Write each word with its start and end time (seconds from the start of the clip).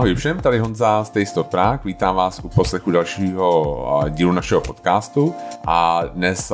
Ahoj 0.00 0.14
všem, 0.14 0.40
tady 0.40 0.58
Honza 0.58 1.04
z 1.04 1.10
Taste 1.10 1.40
of 1.40 1.46
Prague. 1.46 1.80
Vítám 1.84 2.16
vás 2.16 2.40
u 2.44 2.48
poslechu 2.48 2.90
dalšího 2.90 4.04
dílu 4.08 4.32
našeho 4.32 4.60
podcastu 4.60 5.34
a 5.66 6.02
dnes 6.04 6.52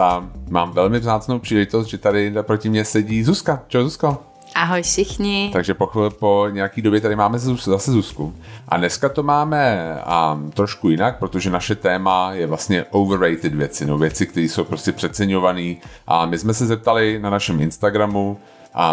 mám 0.51 0.73
velmi 0.73 0.99
vzácnou 0.99 1.39
příležitost, 1.39 1.87
že 1.87 1.99
tady 1.99 2.35
proti 2.43 2.69
mě 2.69 2.85
sedí 2.85 3.25
Zuzka. 3.25 3.63
Čau 3.69 3.83
Zuzko. 3.83 4.19
Ahoj 4.55 4.83
všichni. 4.83 5.51
Takže 5.53 5.75
po, 5.75 5.87
chvíli, 5.87 6.11
po 6.11 6.47
nějaký 6.51 6.83
době 6.83 7.01
tady 7.01 7.17
máme 7.17 7.39
zase 7.39 7.93
Zuzku. 7.93 8.35
A 8.69 8.77
dneska 8.77 9.09
to 9.09 9.23
máme 9.23 9.95
um, 10.35 10.51
trošku 10.51 10.89
jinak, 10.89 11.19
protože 11.19 11.51
naše 11.51 11.75
téma 11.75 12.33
je 12.33 12.47
vlastně 12.47 12.85
overrated 12.91 13.55
věci, 13.55 13.87
no 13.87 13.99
věci, 13.99 14.27
které 14.27 14.47
jsou 14.47 14.65
prostě 14.65 14.93
přeceňované. 14.93 15.75
A 16.07 16.27
my 16.27 16.39
jsme 16.39 16.55
se 16.55 16.67
zeptali 16.67 17.19
na 17.23 17.31
našem 17.31 17.61
Instagramu, 17.61 18.39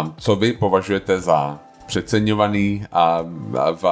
um, 0.02 0.14
co 0.16 0.36
vy 0.36 0.52
považujete 0.52 1.20
za 1.20 1.58
přeceňovaný 1.86 2.86
a, 2.92 3.24
a 3.58 3.70
v 3.70 3.84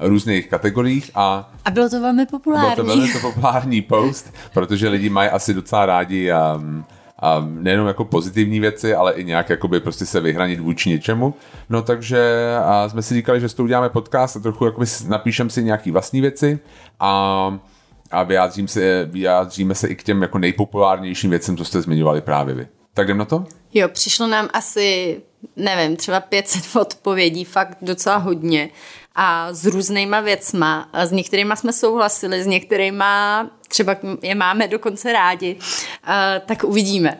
různých 0.00 0.48
kategoriích 0.48 1.10
a, 1.14 1.52
a 1.64 1.70
bylo 1.70 1.88
to 1.88 2.00
velmi 2.00 2.26
populární. 2.26 2.74
Bylo 2.74 2.76
to 2.76 2.96
velmi 2.96 3.12
to 3.12 3.18
populární 3.20 3.82
post, 3.82 4.34
protože 4.54 4.88
lidi 4.88 5.10
mají 5.10 5.30
asi 5.30 5.54
docela 5.54 5.86
rádi 5.86 6.32
um, 6.32 6.84
um, 7.38 7.64
nejenom 7.64 7.86
jako 7.86 8.04
pozitivní 8.04 8.60
věci, 8.60 8.94
ale 8.94 9.12
i 9.12 9.24
nějak 9.24 9.50
jakoby 9.50 9.80
prostě 9.80 10.06
se 10.06 10.20
vyhranit 10.20 10.60
vůči 10.60 10.88
něčemu. 10.88 11.34
No 11.68 11.82
takže 11.82 12.50
a 12.64 12.88
jsme 12.88 13.02
si 13.02 13.14
říkali, 13.14 13.40
že 13.40 13.48
s 13.48 13.54
tou 13.54 13.64
uděláme 13.64 13.88
podcast 13.88 14.36
a 14.36 14.40
trochu 14.40 14.64
jakoby 14.64 14.86
napíšem 15.08 15.50
si 15.50 15.64
nějaký 15.64 15.90
vlastní 15.90 16.20
věci 16.20 16.58
a 17.00 17.58
a 18.10 18.22
vyjádřím 18.22 18.68
se, 18.68 19.04
vyjádříme 19.04 19.74
se 19.74 19.88
i 19.88 19.96
k 19.96 20.02
těm 20.02 20.22
jako 20.22 20.38
nejpopulárnějším 20.38 21.30
věcem, 21.30 21.56
co 21.56 21.64
jste 21.64 21.80
zmiňovali 21.80 22.20
právě 22.20 22.54
vy. 22.54 22.68
Tak 22.94 23.06
jdem 23.06 23.18
na 23.18 23.24
to? 23.24 23.44
Jo, 23.74 23.88
přišlo 23.88 24.26
nám 24.26 24.48
asi, 24.52 25.20
nevím, 25.56 25.96
třeba 25.96 26.20
500 26.20 26.76
odpovědí, 26.80 27.44
fakt 27.44 27.78
docela 27.82 28.16
hodně 28.16 28.68
a 29.22 29.52
s 29.52 29.66
různýma 29.66 30.20
věcma. 30.20 30.88
A 30.92 31.06
s 31.06 31.12
některýma 31.12 31.56
jsme 31.56 31.72
souhlasili, 31.72 32.42
s 32.42 32.46
některýma 32.46 33.46
třeba 33.68 33.96
je 34.22 34.34
máme 34.34 34.68
dokonce 34.68 35.12
rádi. 35.12 35.56
A, 36.04 36.38
tak 36.38 36.64
uvidíme. 36.64 37.18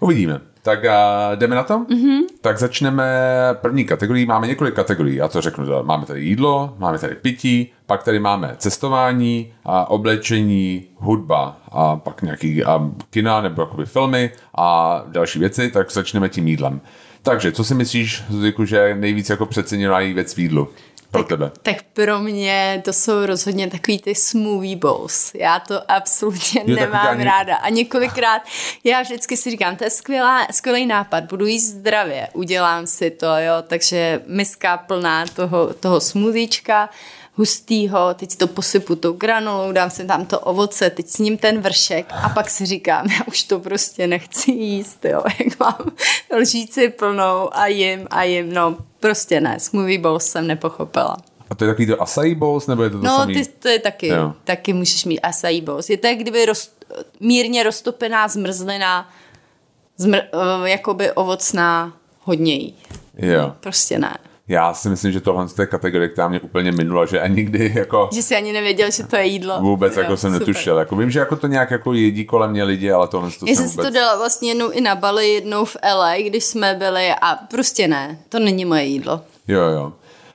Uvidíme. 0.00 0.40
Tak 0.62 0.84
a 0.84 1.30
jdeme 1.34 1.56
na 1.56 1.62
to? 1.62 1.78
Mm-hmm. 1.78 2.18
Tak 2.40 2.58
začneme 2.58 3.04
první 3.52 3.84
kategorii. 3.84 4.26
Máme 4.26 4.46
několik 4.46 4.74
kategorií, 4.74 5.16
já 5.16 5.28
to 5.28 5.40
řeknu. 5.40 5.66
Máme 5.82 6.06
tady 6.06 6.24
jídlo, 6.24 6.74
máme 6.78 6.98
tady 6.98 7.14
pití, 7.14 7.72
pak 7.86 8.02
tady 8.02 8.18
máme 8.18 8.54
cestování, 8.58 9.52
a 9.64 9.90
oblečení, 9.90 10.86
hudba 10.96 11.56
a 11.72 11.96
pak 11.96 12.22
nějaký 12.22 12.64
a 12.64 12.90
kina 13.10 13.40
nebo 13.40 13.62
jakoby 13.62 13.86
filmy 13.86 14.30
a 14.58 15.02
další 15.06 15.38
věci, 15.38 15.70
tak 15.70 15.92
začneme 15.92 16.28
tím 16.28 16.48
jídlem. 16.48 16.80
Takže, 17.22 17.52
co 17.52 17.64
si 17.64 17.74
myslíš, 17.74 18.22
Zuziku, 18.28 18.64
že 18.64 18.96
nejvíc 18.98 19.30
jako 19.30 19.46
přeceněná 19.46 19.98
věc 19.98 20.34
v 20.34 20.38
jídlu? 20.38 20.68
Pro 21.10 21.22
tak, 21.22 21.28
tebe? 21.28 21.50
Tak 21.62 21.82
pro 21.92 22.18
mě 22.18 22.82
to 22.84 22.92
jsou 22.92 23.26
rozhodně 23.26 23.70
takový 23.70 23.98
ty 23.98 24.14
smoothie 24.14 24.76
bowls. 24.76 25.34
Já 25.34 25.60
to 25.60 25.90
absolutně 25.90 26.62
jo, 26.66 26.76
nemám 26.76 27.06
ani... 27.06 27.24
ráda. 27.24 27.56
A 27.56 27.68
několikrát, 27.68 28.42
já 28.84 29.02
vždycky 29.02 29.36
si 29.36 29.50
říkám, 29.50 29.76
to 29.76 29.84
je 29.84 29.90
skvělá, 29.90 30.46
skvělý 30.50 30.86
nápad, 30.86 31.24
budu 31.24 31.46
jíst 31.46 31.64
zdravě, 31.64 32.28
udělám 32.32 32.86
si 32.86 33.10
to, 33.10 33.26
jo, 33.26 33.54
takže 33.66 34.22
miska 34.26 34.76
plná 34.76 35.26
toho, 35.26 35.74
toho 35.74 36.00
smoothiečka, 36.00 36.90
hustýho, 37.40 38.14
teď 38.14 38.30
si 38.30 38.36
to 38.36 38.46
posypu 38.46 38.96
tou 38.96 39.12
granulou, 39.12 39.72
dám 39.72 39.90
si 39.90 40.04
tam 40.06 40.26
to 40.26 40.40
ovoce, 40.40 40.90
teď 40.90 41.06
s 41.06 41.18
ním 41.18 41.38
ten 41.38 41.60
vršek 41.60 42.06
a 42.22 42.28
pak 42.28 42.50
si 42.50 42.66
říkám, 42.66 43.06
já 43.10 43.18
už 43.28 43.42
to 43.44 43.58
prostě 43.60 44.06
nechci 44.06 44.50
jíst, 44.52 45.04
jo, 45.04 45.22
jak 45.44 45.60
mám 45.60 45.90
lžíci 46.40 46.88
plnou 46.88 47.56
a 47.56 47.66
jim 47.66 48.06
a 48.10 48.22
jim, 48.22 48.52
no 48.52 48.76
prostě 49.00 49.40
ne, 49.40 49.60
smoothie 49.60 49.98
bowls 49.98 50.24
jsem 50.26 50.46
nepochopila. 50.46 51.16
A 51.50 51.54
to 51.54 51.64
je 51.64 51.70
takový 51.70 51.86
to 51.86 52.02
acai 52.02 52.34
bowls, 52.34 52.66
nebo 52.66 52.82
je 52.82 52.90
to 52.90 52.98
to 52.98 53.04
No, 53.06 53.16
samý? 53.16 53.34
ty, 53.34 53.44
to 53.58 53.68
je 53.68 53.78
taky, 53.78 54.06
jo. 54.08 54.32
taky 54.44 54.72
můžeš 54.72 55.04
mít 55.04 55.20
acai 55.20 55.60
bowls. 55.60 55.90
Je 55.90 55.96
to 55.96 56.06
jak 56.06 56.18
kdyby 56.18 56.46
roz, 56.46 56.72
mírně 57.20 57.62
roztopená 57.62 58.28
zmrzlina, 58.28 59.10
zmr, 59.96 60.18
uh, 60.60 60.64
jakoby 60.66 61.12
ovocná 61.12 61.92
hodně 62.20 62.54
jí. 62.54 62.74
Jo. 63.16 63.52
Prostě 63.60 63.98
ne. 63.98 64.16
Já 64.50 64.74
si 64.74 64.88
myslím, 64.88 65.12
že 65.12 65.20
tohle 65.20 65.46
je 65.58 65.66
kategorie, 65.66 66.08
která 66.08 66.28
mě 66.28 66.40
úplně 66.40 66.72
minula, 66.72 67.06
že 67.06 67.20
ani 67.20 67.34
nikdy 67.36 67.72
jako... 67.74 68.08
Že 68.12 68.22
jsi 68.22 68.36
ani 68.36 68.52
nevěděl, 68.52 68.90
že 68.90 69.06
to 69.06 69.16
je 69.16 69.26
jídlo. 69.26 69.60
Vůbec 69.60 69.96
jo, 69.96 70.02
jako 70.02 70.16
jsem 70.16 70.32
super. 70.32 70.48
netušil. 70.48 70.78
Jako 70.78 70.96
vím, 70.96 71.10
že 71.10 71.18
jako 71.18 71.36
to 71.36 71.46
nějak 71.46 71.70
jako 71.70 71.92
jedí 71.92 72.24
kolem 72.24 72.50
mě 72.50 72.64
lidi, 72.64 72.92
ale 72.92 73.08
tohle 73.08 73.30
to 73.30 73.46
Já 73.46 73.54
jsem 73.54 73.64
vůbec... 73.64 73.86
si 73.86 73.90
to 73.92 73.94
dala 73.94 74.16
vlastně 74.16 74.48
jednou 74.48 74.70
i 74.70 74.80
na 74.80 74.94
Bali, 74.94 75.28
jednou 75.28 75.64
v 75.64 75.76
LA, 75.94 76.16
když 76.16 76.44
jsme 76.44 76.74
byli 76.74 77.10
a 77.22 77.36
prostě 77.36 77.88
ne, 77.88 78.18
to 78.28 78.38
není 78.38 78.64
moje 78.64 78.84
jídlo. 78.84 79.20
Jo, 79.48 79.60
jo. 79.60 79.92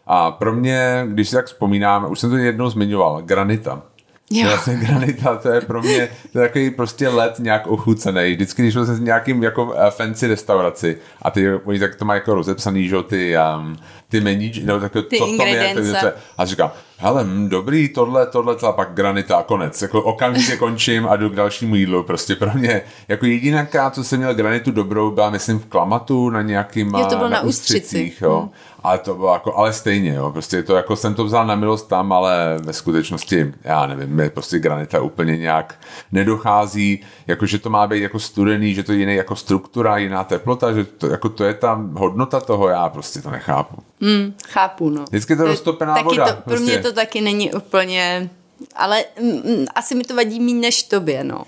A 0.08 0.32
pro 0.32 0.54
mě, 0.54 1.04
když 1.08 1.30
si 1.30 1.36
tak 1.36 1.46
vzpomínám, 1.46 2.12
už 2.12 2.20
jsem 2.20 2.30
to 2.30 2.38
jednou 2.38 2.70
zmiňoval, 2.70 3.22
granita. 3.22 3.82
Jo. 4.32 4.48
Vlastně 4.48 4.76
granita, 4.76 5.36
to 5.36 5.50
je 5.50 5.62
pro 5.62 5.82
mě 5.82 6.10
to 6.32 6.40
je 6.40 6.48
takový 6.48 6.70
prostě 6.70 7.10
let 7.10 7.36
nějak 7.40 7.68
ochucený. 7.68 8.32
Vždycky, 8.34 8.62
když 8.62 8.74
jsem 8.74 8.86
s 8.86 9.00
nějakým 9.00 9.44
jako 9.44 9.74
eh, 9.78 9.92
fancy 9.92 10.28
restauraci 10.28 10.98
a 11.22 11.32
ty, 11.32 11.54
oni 11.54 11.80
tak 11.80 11.96
to 11.96 12.06
mají 12.06 12.18
jako 12.18 12.36
rozepsaný, 12.36 12.88
že 12.88 12.96
ty, 13.04 13.36
um, 13.58 13.78
ty 14.10 14.22
meníč, 14.22 14.60
nebo 14.60 14.80
tak, 14.80 14.92
ty 15.10 15.18
co 15.18 15.26
v 15.26 15.38
tom 15.38 15.48
je, 15.48 15.76
tak, 16.02 16.16
a 16.38 16.46
říkám, 16.46 16.72
hele, 16.98 17.24
hm, 17.24 17.50
dobrý, 17.50 17.90
tohle, 17.90 18.26
tohle, 18.26 18.56
tohle, 18.56 18.74
pak 18.74 18.94
granita 18.94 19.38
a 19.38 19.44
konec. 19.44 19.82
Jako 19.82 20.02
okamžitě 20.02 20.58
končím 20.58 21.08
a 21.08 21.16
jdu 21.16 21.30
k 21.30 21.36
dalšímu 21.36 21.76
jídlu. 21.76 22.04
Prostě 22.04 22.36
pro 22.36 22.52
mě, 22.54 22.82
jako 23.08 23.26
jediná 23.26 23.68
co 23.92 24.04
jsem 24.04 24.20
měl 24.20 24.36
granitu 24.36 24.72
dobrou, 24.72 25.12
byla, 25.12 25.30
myslím, 25.30 25.60
v 25.60 25.66
Klamatu 25.66 26.30
na 26.30 26.42
nějakým 26.42 26.88
jo, 26.88 27.06
to 27.06 27.16
bylo 27.16 27.30
na, 27.30 27.38
na 27.38 27.42
ústřicích, 27.42 28.22
jo. 28.22 28.40
Hmm. 28.40 28.50
Ale 28.86 28.98
to 28.98 29.16
bylo 29.16 29.34
jako, 29.34 29.56
ale 29.56 29.74
stejně, 29.74 30.14
jo. 30.14 30.32
Prostě 30.32 30.64
to 30.64 30.76
jako 30.76 30.96
jsem 30.96 31.16
to 31.16 31.24
vzal 31.24 31.48
na 31.48 31.56
milost 31.56 31.88
tam, 31.88 32.14
ale 32.14 32.58
ve 32.64 32.74
skutečnosti, 32.74 33.54
já 33.64 33.88
nevím, 33.88 34.10
mě 34.10 34.30
prostě 34.30 34.60
granita 34.60 35.02
úplně 35.02 35.38
nějak 35.38 35.80
nedochází, 36.12 37.04
jako 37.28 37.46
že 37.46 37.60
to 37.60 37.70
má 37.70 37.88
být 37.88 38.02
jako 38.02 38.20
studený, 38.20 38.74
že 38.74 38.84
to 38.84 38.92
je 38.92 38.98
jiný 38.98 39.16
jako 39.16 39.36
struktura, 39.36 39.98
jiná 39.98 40.24
teplota, 40.24 40.74
že 40.74 40.84
to, 40.84 41.08
jako 41.08 41.30
to 41.30 41.44
je 41.44 41.54
tam 41.54 41.96
hodnota 41.96 42.40
toho, 42.40 42.68
já 42.68 42.90
prostě 42.90 43.22
to 43.22 43.32
nechápu. 43.32 43.84
Mm, 44.00 44.34
chápu, 44.48 44.90
no. 44.90 45.04
Vždycky 45.10 45.36
to 45.36 45.44
roztopená 45.44 45.94
taky 45.94 46.06
voda. 46.06 46.26
To, 46.26 46.34
pro 46.34 46.42
prostě. 46.44 46.66
mě 46.66 46.80
to 46.80 46.94
taky 46.94 47.22
není 47.22 47.54
úplně, 47.54 48.30
ale 48.76 49.04
mm, 49.22 49.30
mm, 49.30 49.66
asi 49.76 49.96
mi 49.96 50.04
to 50.04 50.16
vadí 50.16 50.40
méně 50.40 50.60
než 50.60 50.84
tobě, 50.84 51.24
no. 51.24 51.44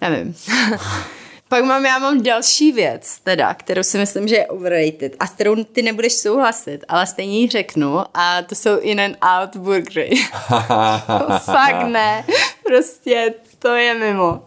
Nevím. 0.00 0.34
Pak 1.48 1.64
mám, 1.64 1.86
já 1.86 1.98
mám 1.98 2.22
další 2.22 2.72
věc, 2.72 3.18
teda, 3.18 3.54
kterou 3.54 3.82
si 3.82 3.98
myslím, 3.98 4.28
že 4.28 4.36
je 4.36 4.46
overrated 4.46 5.16
a 5.20 5.26
s 5.26 5.30
kterou 5.30 5.64
ty 5.64 5.82
nebudeš 5.82 6.12
souhlasit, 6.12 6.84
ale 6.88 7.06
stejně 7.06 7.40
ji 7.40 7.48
řeknu 7.48 7.98
a 8.14 8.42
to 8.42 8.54
jsou 8.54 8.78
in 8.78 9.00
and 9.00 9.16
out 9.22 9.56
burgery. 9.56 10.10
Fakt 11.44 11.86
ne, 11.86 12.24
prostě 12.64 13.34
to 13.58 13.68
je 13.68 13.94
mimo. 13.94 14.42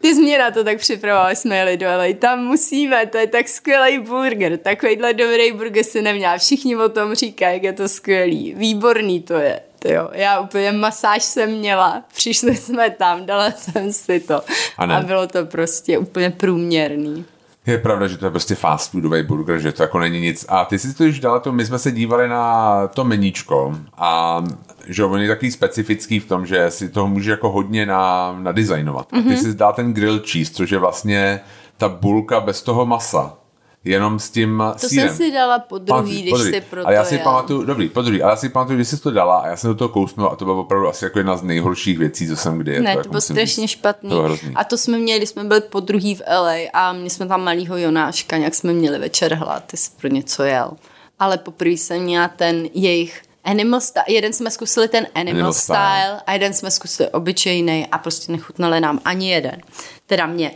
Ty 0.00 0.14
jsi 0.14 0.38
na 0.38 0.50
to 0.50 0.64
tak 0.64 0.78
připravoval, 0.78 1.30
jsme 1.30 1.56
jeli 1.56 1.76
do 1.76 1.86
LA, 1.86 2.14
tam 2.18 2.44
musíme, 2.44 3.06
to 3.06 3.18
je 3.18 3.26
tak 3.26 3.48
skvělý 3.48 3.98
burger, 3.98 4.56
takovýhle 4.56 5.14
dobrý 5.14 5.52
burger 5.52 5.84
si 5.84 6.02
neměla, 6.02 6.38
všichni 6.38 6.76
o 6.76 6.88
tom 6.88 7.14
říkají, 7.14 7.54
jak 7.54 7.62
je 7.62 7.72
to 7.72 7.88
skvělý, 7.88 8.54
výborný 8.54 9.22
to 9.22 9.34
je. 9.34 9.60
Jo, 9.84 10.08
já 10.12 10.40
úplně 10.40 10.72
masáž 10.72 11.22
jsem 11.22 11.50
měla, 11.50 12.02
přišli 12.14 12.56
jsme 12.56 12.90
tam, 12.90 13.26
dala 13.26 13.50
jsem 13.50 13.92
si 13.92 14.20
to 14.20 14.42
a, 14.78 14.84
a 14.84 15.02
bylo 15.02 15.26
to 15.26 15.46
prostě 15.46 15.98
úplně 15.98 16.30
průměrný. 16.30 17.24
Je 17.66 17.78
pravda, 17.78 18.06
že 18.06 18.18
to 18.18 18.26
je 18.26 18.30
prostě 18.30 18.54
fast 18.54 18.90
foodový 18.90 19.22
burger, 19.22 19.58
že 19.58 19.72
to 19.72 19.82
jako 19.82 19.98
není 19.98 20.20
nic. 20.20 20.44
A 20.48 20.64
ty 20.64 20.78
si 20.78 20.94
to 20.94 21.04
už 21.04 21.20
dala 21.20 21.38
to, 21.38 21.52
my 21.52 21.66
jsme 21.66 21.78
se 21.78 21.92
dívali 21.92 22.28
na 22.28 22.88
to 22.88 23.04
meníčko 23.04 23.78
a 23.96 24.44
že 24.86 25.04
on 25.04 25.20
je 25.20 25.28
takový 25.28 25.50
specifický 25.50 26.20
v 26.20 26.28
tom, 26.28 26.46
že 26.46 26.70
si 26.70 26.88
toho 26.88 27.08
může 27.08 27.30
jako 27.30 27.50
hodně 27.50 27.86
na, 27.86 28.36
nadizajnovat. 28.40 29.12
Mm-hmm. 29.12 29.20
A 29.20 29.22
ty 29.22 29.28
mhm. 29.28 29.36
si 29.36 29.54
dá 29.54 29.72
ten 29.72 29.94
grill 29.94 30.22
cheese, 30.26 30.52
což 30.54 30.70
je 30.70 30.78
vlastně 30.78 31.40
ta 31.76 31.88
bulka 31.88 32.40
bez 32.40 32.62
toho 32.62 32.86
masa 32.86 33.37
jenom 33.84 34.18
s 34.18 34.30
tím 34.30 34.62
to 34.80 34.88
sírem. 34.88 35.08
jsem 35.08 35.16
si 35.16 35.32
dala 35.32 35.58
po 35.58 35.78
druhý, 35.78 36.22
když 36.22 36.42
si 36.42 36.60
pro 36.60 36.86
A 36.86 36.92
já 36.92 37.04
si 37.04 37.14
jel. 37.14 37.24
pamatuju, 37.24 37.64
dobrý, 37.64 37.88
po 37.88 38.02
druhý, 38.02 38.22
ale 38.22 38.32
já 38.32 38.36
si 38.36 38.48
pamatuju, 38.48 38.76
když 38.76 38.88
jsi 38.88 39.00
to 39.00 39.10
dala 39.10 39.38
a 39.38 39.48
já 39.48 39.56
jsem 39.56 39.70
do 39.70 39.74
toho 39.76 39.88
kousnul 39.88 40.28
a 40.28 40.36
to 40.36 40.44
bylo 40.44 40.60
opravdu 40.60 40.88
asi 40.88 41.04
jako 41.04 41.18
jedna 41.18 41.36
z 41.36 41.42
nejhorších 41.42 41.98
věcí, 41.98 42.28
co 42.28 42.36
jsem 42.36 42.58
kdy. 42.58 42.80
Ne, 42.80 42.96
to, 42.96 43.02
to 43.02 43.08
bylo 43.08 43.20
strašně 43.20 43.66
říct. 43.66 43.70
špatný. 43.70 44.10
To 44.10 44.36
a 44.54 44.64
to 44.64 44.78
jsme 44.78 44.98
měli, 44.98 45.18
když 45.18 45.28
jsme 45.28 45.44
byli 45.44 45.60
po 45.60 45.80
druhý 45.80 46.14
v 46.14 46.22
LA 46.40 46.54
a 46.72 46.92
měli 46.92 47.10
jsme 47.10 47.26
tam 47.26 47.44
malýho 47.44 47.76
Jonáška, 47.76 48.36
nějak 48.36 48.54
jsme 48.54 48.72
měli 48.72 48.98
večer 48.98 49.34
hlad, 49.34 49.64
ty 49.64 49.76
jsi 49.76 49.90
pro 50.00 50.08
něco 50.08 50.42
jel. 50.42 50.70
Ale 51.18 51.38
poprvé 51.38 51.70
jsem 51.70 52.02
měla 52.02 52.28
ten 52.28 52.68
jejich 52.74 53.22
Animal 53.44 53.80
style. 53.80 54.04
Jeden 54.08 54.32
jsme 54.32 54.50
zkusili 54.50 54.88
ten 54.88 55.06
animal, 55.14 55.36
animal 55.36 55.52
style, 55.52 55.78
style 55.78 56.20
a 56.26 56.32
jeden 56.32 56.54
jsme 56.54 56.70
zkusili 56.70 57.08
obyčejný 57.08 57.86
a 57.86 57.98
prostě 57.98 58.32
nechutnali 58.32 58.80
nám 58.80 59.00
ani 59.04 59.30
jeden. 59.30 59.60
Teda 60.06 60.26
mě. 60.26 60.52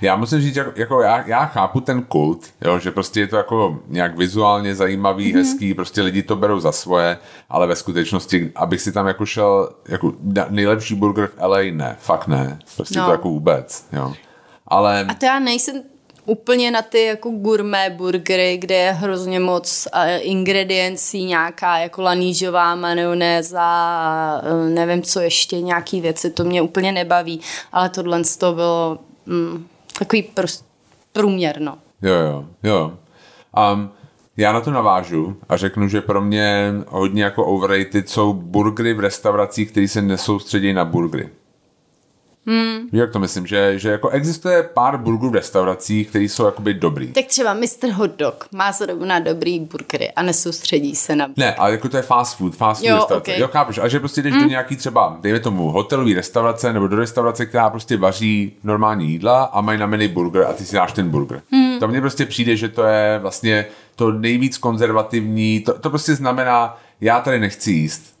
Já 0.00 0.16
musím 0.16 0.40
říct, 0.40 0.56
jako, 0.56 0.72
jako 0.76 1.00
já, 1.00 1.26
já 1.26 1.46
chápu 1.46 1.80
ten 1.80 2.02
kult, 2.02 2.46
jo, 2.64 2.78
že 2.78 2.90
prostě 2.90 3.20
je 3.20 3.26
to 3.26 3.36
jako 3.36 3.78
nějak 3.88 4.18
vizuálně 4.18 4.74
zajímavý, 4.74 5.32
mm-hmm. 5.32 5.36
hezký, 5.36 5.74
prostě 5.74 6.02
lidi 6.02 6.22
to 6.22 6.36
berou 6.36 6.60
za 6.60 6.72
svoje, 6.72 7.18
ale 7.48 7.66
ve 7.66 7.76
skutečnosti, 7.76 8.52
abych 8.54 8.80
si 8.80 8.92
tam 8.92 9.06
jako 9.06 9.26
šel, 9.26 9.70
jako 9.88 10.12
nejlepší 10.48 10.94
burger 10.94 11.26
v 11.26 11.42
LA, 11.42 11.58
ne, 11.70 11.96
fakt 12.00 12.26
ne, 12.26 12.58
prostě 12.76 12.98
no. 12.98 13.04
to 13.04 13.10
jako 13.10 13.28
vůbec, 13.28 13.86
jo. 13.92 14.14
Ale... 14.66 15.06
A 15.08 15.14
to 15.14 15.26
já 15.26 15.38
nejsem 15.38 15.82
úplně 16.26 16.70
na 16.70 16.82
ty 16.82 17.04
jako 17.04 17.30
gourmet 17.30 17.92
burgery, 17.92 18.56
kde 18.56 18.74
je 18.74 18.92
hrozně 18.92 19.40
moc 19.40 19.88
uh, 19.94 20.00
ingrediencí, 20.20 21.24
nějaká 21.24 21.78
jako 21.78 22.02
lanížová 22.02 22.74
majonéza, 22.74 24.42
uh, 24.52 24.68
nevím 24.68 25.02
co 25.02 25.20
ještě, 25.20 25.60
nějaký 25.60 26.00
věci, 26.00 26.30
to 26.30 26.44
mě 26.44 26.62
úplně 26.62 26.92
nebaví, 26.92 27.40
ale 27.72 27.88
tohle 27.88 28.22
to 28.38 28.52
bylo 28.52 28.98
mm, 29.26 29.66
takový 29.98 30.22
pr- 30.34 30.62
průměr, 31.12 31.60
no. 31.60 31.78
Jo, 32.02 32.14
jo, 32.14 32.44
jo. 32.62 32.98
Um, 33.72 33.90
já 34.36 34.52
na 34.52 34.60
to 34.60 34.70
navážu 34.70 35.36
a 35.48 35.56
řeknu, 35.56 35.88
že 35.88 36.00
pro 36.00 36.20
mě 36.20 36.74
hodně 36.88 37.24
jako 37.24 37.44
overrated 37.44 38.08
jsou 38.08 38.32
burgery 38.32 38.94
v 38.94 39.00
restauracích, 39.00 39.70
které 39.70 39.88
se 39.88 40.02
nesoustředí 40.02 40.72
na 40.72 40.84
burgery. 40.84 41.28
Hmm. 42.46 42.88
Jak 42.92 43.12
to 43.12 43.18
myslím, 43.18 43.46
že, 43.46 43.78
že 43.78 43.90
jako 43.90 44.08
existuje 44.08 44.62
pár 44.62 44.98
burgerů 44.98 45.30
v 45.30 45.34
restauracích, 45.34 46.08
které 46.08 46.24
jsou 46.24 46.44
jakoby 46.44 46.74
dobrý. 46.74 47.12
Tak 47.12 47.26
třeba 47.26 47.54
Mr. 47.54 47.90
Hot 47.92 48.10
Dog 48.16 48.46
má 48.52 48.72
zrovna 48.72 49.18
dobrý 49.18 49.60
burgery 49.60 50.10
a 50.12 50.22
nesoustředí 50.22 50.96
se 50.96 51.16
na... 51.16 51.28
Ne, 51.36 51.54
ale 51.54 51.70
jako 51.70 51.88
to 51.88 51.96
je 51.96 52.02
fast 52.02 52.36
food, 52.38 52.56
fast 52.56 52.80
food 52.80 52.88
Jo, 52.90 52.96
restaurace. 52.96 53.32
ok. 53.32 53.38
Jo, 53.38 53.48
chápeš, 53.48 53.78
a 53.78 53.88
že 53.88 53.98
prostě 54.00 54.22
jdeš 54.22 54.34
do 54.34 54.44
nějaký 54.44 54.76
třeba, 54.76 55.18
dejme 55.20 55.40
tomu, 55.40 55.70
hotelový 55.70 56.14
restaurace 56.14 56.72
nebo 56.72 56.86
do 56.88 56.96
restaurace, 56.96 57.46
která 57.46 57.70
prostě 57.70 57.96
vaří 57.96 58.52
normální 58.64 59.10
jídla 59.10 59.44
a 59.44 59.60
mají 59.60 59.78
na 59.78 59.86
menu 59.86 60.08
burger 60.08 60.42
a 60.44 60.52
ty 60.52 60.64
si 60.64 60.74
dáš 60.76 60.92
ten 60.92 61.08
burger. 61.10 61.42
Hmm. 61.52 61.78
To 61.80 61.88
mně 61.88 62.00
prostě 62.00 62.26
přijde, 62.26 62.56
že 62.56 62.68
to 62.68 62.84
je 62.84 63.18
vlastně 63.22 63.66
to 63.96 64.12
nejvíc 64.12 64.58
konzervativní, 64.58 65.60
to, 65.60 65.78
to 65.78 65.90
prostě 65.90 66.14
znamená, 66.14 66.78
já 67.00 67.20
tady 67.20 67.40
nechci 67.40 67.70
jíst. 67.72 68.15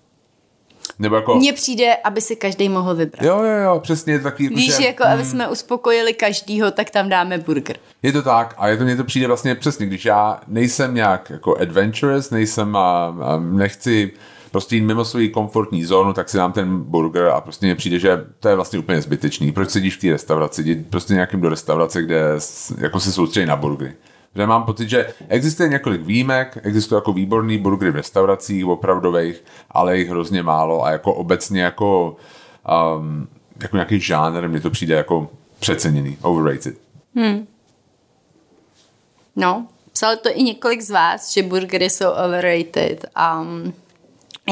Nebo 0.98 1.16
jako... 1.16 1.34
Mně 1.34 1.52
přijde, 1.52 1.94
aby 2.04 2.20
si 2.20 2.36
každý 2.36 2.68
mohl 2.68 2.94
vybrat. 2.94 3.22
Jo, 3.22 3.42
jo, 3.42 3.56
jo, 3.64 3.80
přesně 3.80 4.12
je 4.12 4.18
to 4.18 4.24
taky, 4.24 4.44
jako, 4.44 4.56
Víš, 4.56 4.76
že, 4.76 4.84
jako 4.84 5.04
aby 5.04 5.24
jsme 5.24 5.48
uspokojili 5.48 6.14
každýho, 6.14 6.70
tak 6.70 6.90
tam 6.90 7.08
dáme 7.08 7.38
burger. 7.38 7.76
Je 8.02 8.12
to 8.12 8.22
tak 8.22 8.54
a 8.58 8.68
je 8.68 8.76
to, 8.76 8.84
mně 8.84 8.96
to 8.96 9.04
přijde 9.04 9.26
vlastně 9.26 9.54
přesně, 9.54 9.86
když 9.86 10.04
já 10.04 10.40
nejsem 10.48 10.94
nějak 10.94 11.30
jako 11.30 11.56
adventurous, 11.56 12.30
nejsem 12.30 12.76
a, 12.76 13.16
a 13.22 13.38
nechci 13.38 14.12
prostě 14.50 14.76
jít 14.76 14.80
mimo 14.80 15.04
svou 15.04 15.28
komfortní 15.32 15.84
zónu, 15.84 16.12
tak 16.12 16.28
si 16.28 16.36
dám 16.36 16.52
ten 16.52 16.78
burger 16.78 17.26
a 17.26 17.40
prostě 17.40 17.66
mně 17.66 17.74
přijde, 17.74 17.98
že 17.98 18.24
to 18.40 18.48
je 18.48 18.54
vlastně 18.54 18.78
úplně 18.78 19.02
zbytečný. 19.02 19.52
Proč 19.52 19.70
sedíš 19.70 19.96
v 19.96 20.00
té 20.00 20.10
restauraci? 20.10 20.62
Jdi 20.62 20.74
prostě 20.76 21.14
nějakým 21.14 21.40
do 21.40 21.48
restaurace, 21.48 22.02
kde 22.02 22.22
jako 22.78 23.00
se 23.00 23.12
soustředí 23.12 23.46
na 23.46 23.56
burgery. 23.56 23.94
Že 24.36 24.46
mám 24.46 24.62
pocit, 24.64 24.88
že 24.88 25.14
existuje 25.28 25.68
několik 25.68 26.00
výjimek, 26.02 26.58
existují 26.62 26.96
jako 26.96 27.12
výborný 27.12 27.58
burgery 27.58 27.90
v 27.90 27.96
restauracích, 27.96 28.66
opravdových, 28.66 29.44
ale 29.70 29.98
jich 29.98 30.08
hrozně 30.08 30.42
málo 30.42 30.84
a 30.84 30.90
jako 30.90 31.14
obecně 31.14 31.62
jako, 31.62 32.16
um, 32.98 33.28
jako 33.62 33.76
nějaký 33.76 34.00
žánr, 34.00 34.48
mně 34.48 34.60
to 34.60 34.70
přijde 34.70 34.94
jako 34.94 35.28
přeceněný, 35.58 36.18
overrated. 36.22 36.74
No, 39.36 39.66
psal 39.92 40.16
to 40.16 40.28
i 40.32 40.42
několik 40.42 40.80
z 40.80 40.90
vás, 40.90 41.32
že 41.32 41.42
burgery 41.42 41.90
jsou 41.90 42.10
overrated. 42.10 43.04
Um, 43.40 43.72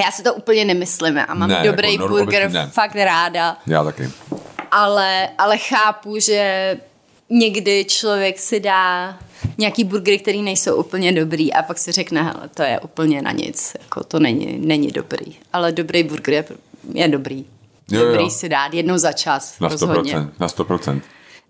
já 0.04 0.10
si 0.10 0.22
to 0.22 0.34
úplně 0.34 0.64
nemyslím 0.64 1.18
a 1.28 1.34
mám 1.34 1.48
Ne, 1.48 1.62
dobrý 1.64 1.92
jako 1.94 2.08
burger 2.08 2.50
ne. 2.50 2.66
fakt 2.72 2.94
ráda, 2.94 3.56
Já 3.66 3.84
taky. 3.84 4.08
ale, 4.70 5.28
ale 5.38 5.58
chápu, 5.58 6.18
že 6.18 6.76
někdy 7.30 7.84
člověk 7.84 8.38
si 8.38 8.60
dá 8.60 9.18
nějaký 9.58 9.84
burgery, 9.84 10.18
který 10.18 10.42
nejsou 10.42 10.76
úplně 10.76 11.12
dobrý 11.12 11.52
a 11.52 11.62
pak 11.62 11.78
si 11.78 11.92
řekne, 11.92 12.22
hele, 12.22 12.50
to 12.54 12.62
je 12.62 12.80
úplně 12.80 13.22
na 13.22 13.32
nic, 13.32 13.76
jako 13.80 14.04
to 14.04 14.18
není, 14.18 14.58
není 14.58 14.90
dobrý. 14.90 15.36
Ale 15.52 15.72
dobrý 15.72 16.02
burger 16.02 16.34
je, 16.34 16.44
je 16.92 17.08
dobrý. 17.08 17.44
Jo, 17.90 18.00
jo. 18.00 18.06
dobrý 18.06 18.30
si 18.30 18.48
dát 18.48 18.74
jednou 18.74 18.98
za 18.98 19.12
čas, 19.12 19.60
Na 19.60 19.68
rozhodně. 19.68 20.14
100%, 20.14 20.30
na 20.40 20.46
100%. 20.46 21.00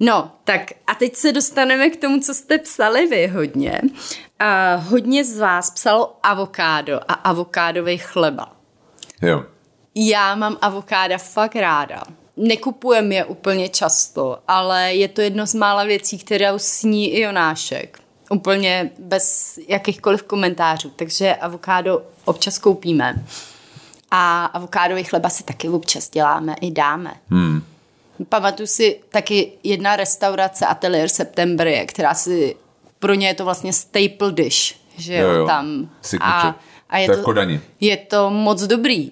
No, 0.01 0.31
tak 0.45 0.71
a 0.87 0.95
teď 0.95 1.17
se 1.17 1.33
dostaneme 1.33 1.91
k 1.91 2.01
tomu, 2.01 2.21
co 2.21 2.35
jste 2.35 2.59
psali 2.59 3.07
vy 3.07 3.27
hodně. 3.27 3.81
A 4.39 4.75
hodně 4.75 5.25
z 5.25 5.39
vás 5.39 5.71
psalo 5.71 6.17
avokádo 6.23 7.01
a 7.09 7.13
avokádový 7.13 7.99
chleba. 7.99 8.53
Jo. 9.23 9.45
Já 9.95 10.35
mám 10.35 10.57
avokáda 10.63 11.19
fakt 11.19 11.57
ráda. 11.57 12.03
Nekupujem 12.37 13.13
je 13.13 13.25
úplně 13.25 13.69
často, 13.69 14.39
ale 14.49 14.95
je 14.95 15.09
to 15.09 15.21
jedno 15.21 15.47
z 15.47 15.55
mála 15.55 15.85
věcí, 15.85 16.19
kterou 16.19 16.59
sní 16.59 17.13
i 17.13 17.21
Jonášek. 17.21 17.99
Úplně 18.31 18.91
bez 18.99 19.59
jakýchkoliv 19.69 20.23
komentářů. 20.23 20.91
Takže 20.97 21.35
avokádo 21.35 22.03
občas 22.25 22.59
koupíme. 22.59 23.25
A 24.11 24.45
avokádový 24.45 25.05
chleba 25.05 25.29
si 25.29 25.45
taky 25.45 25.69
občas 25.69 26.11
děláme 26.11 26.55
i 26.61 26.71
dáme. 26.71 27.15
Hmm. 27.31 27.63
Pamatuju 28.29 28.67
si 28.67 29.01
taky 29.09 29.53
jedna 29.65 29.97
restaurace 29.97 30.67
Atelier 30.67 31.09
September, 31.09 31.87
která 31.87 32.15
si, 32.15 32.57
pro 32.99 33.15
ně 33.15 33.27
je 33.27 33.35
to 33.35 33.45
vlastně 33.45 33.73
staple 33.73 34.33
dish, 34.33 34.75
že 34.99 35.15
jo, 35.17 35.29
Jo, 35.29 35.47
tam. 35.47 35.89
Signature. 36.03 36.49
A, 36.49 36.57
a 36.89 36.99
je 36.99 37.07
To 37.09 37.17
v 37.17 37.23
Kodani. 37.23 37.61
je 37.81 37.97
to 37.97 38.31
moc 38.31 38.63
dobrý. 38.63 39.11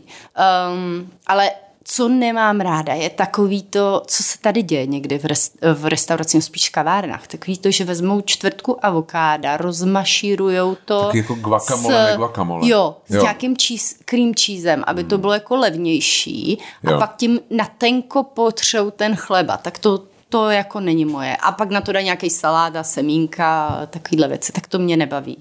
Um, 0.75 1.11
ale 1.27 1.51
co 1.85 2.09
nemám 2.09 2.61
ráda, 2.61 2.95
je 2.95 3.11
takový 3.11 3.63
to, 3.63 4.03
co 4.07 4.23
se 4.23 4.39
tady 4.39 4.63
děje 4.63 4.87
někdy 4.87 5.19
v, 5.19 5.25
rest, 5.25 5.57
v 5.75 5.87
restauraci, 5.87 6.43
spíš 6.43 6.69
kavárnách. 6.69 7.27
Takový 7.27 7.59
to, 7.59 7.71
že 7.71 7.85
vezmou 7.85 8.21
čtvrtku 8.21 8.87
avokáda, 8.87 9.57
rozmašírujou 9.57 10.77
to. 10.85 11.05
Taky 11.05 11.19
jako 11.19 11.35
guacamole, 11.35 12.05
ne 12.05 12.17
guacamole. 12.17 12.69
Jo, 12.69 12.97
s 13.09 13.15
Jo. 13.15 13.23
nějakým 13.23 13.57
cheese, 13.57 13.95
cream 14.05 14.33
cheesem, 14.45 14.85
aby 14.87 15.05
to 15.05 15.19
bylo 15.19 15.33
jako 15.33 15.57
levnější. 15.57 16.59
A 16.87 16.91
Jo. 16.91 16.99
pak 16.99 17.17
tím 17.17 17.41
na 17.51 17.69
tenko 17.79 18.23
potřou 18.23 18.91
ten 18.91 19.17
chleba. 19.17 19.57
Tak 19.57 19.79
to, 19.79 20.03
to 20.29 20.51
jako 20.51 20.81
není 20.81 21.05
moje. 21.05 21.37
A 21.37 21.53
pak 21.53 21.71
na 21.71 21.81
to 21.81 21.93
dá 21.93 22.01
nějaký 22.01 22.31
saláda, 22.31 22.83
semínka, 22.83 23.79
takovýhle 23.91 24.29
věci. 24.29 24.53
Tak 24.53 24.67
to 24.67 24.79
mě 24.79 24.97
nebaví. 24.97 25.37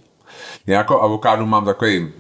Já 0.68 0.78
jako 0.78 1.02
avokádu 1.02 1.46
mám 1.46 1.66
takový 1.66 2.12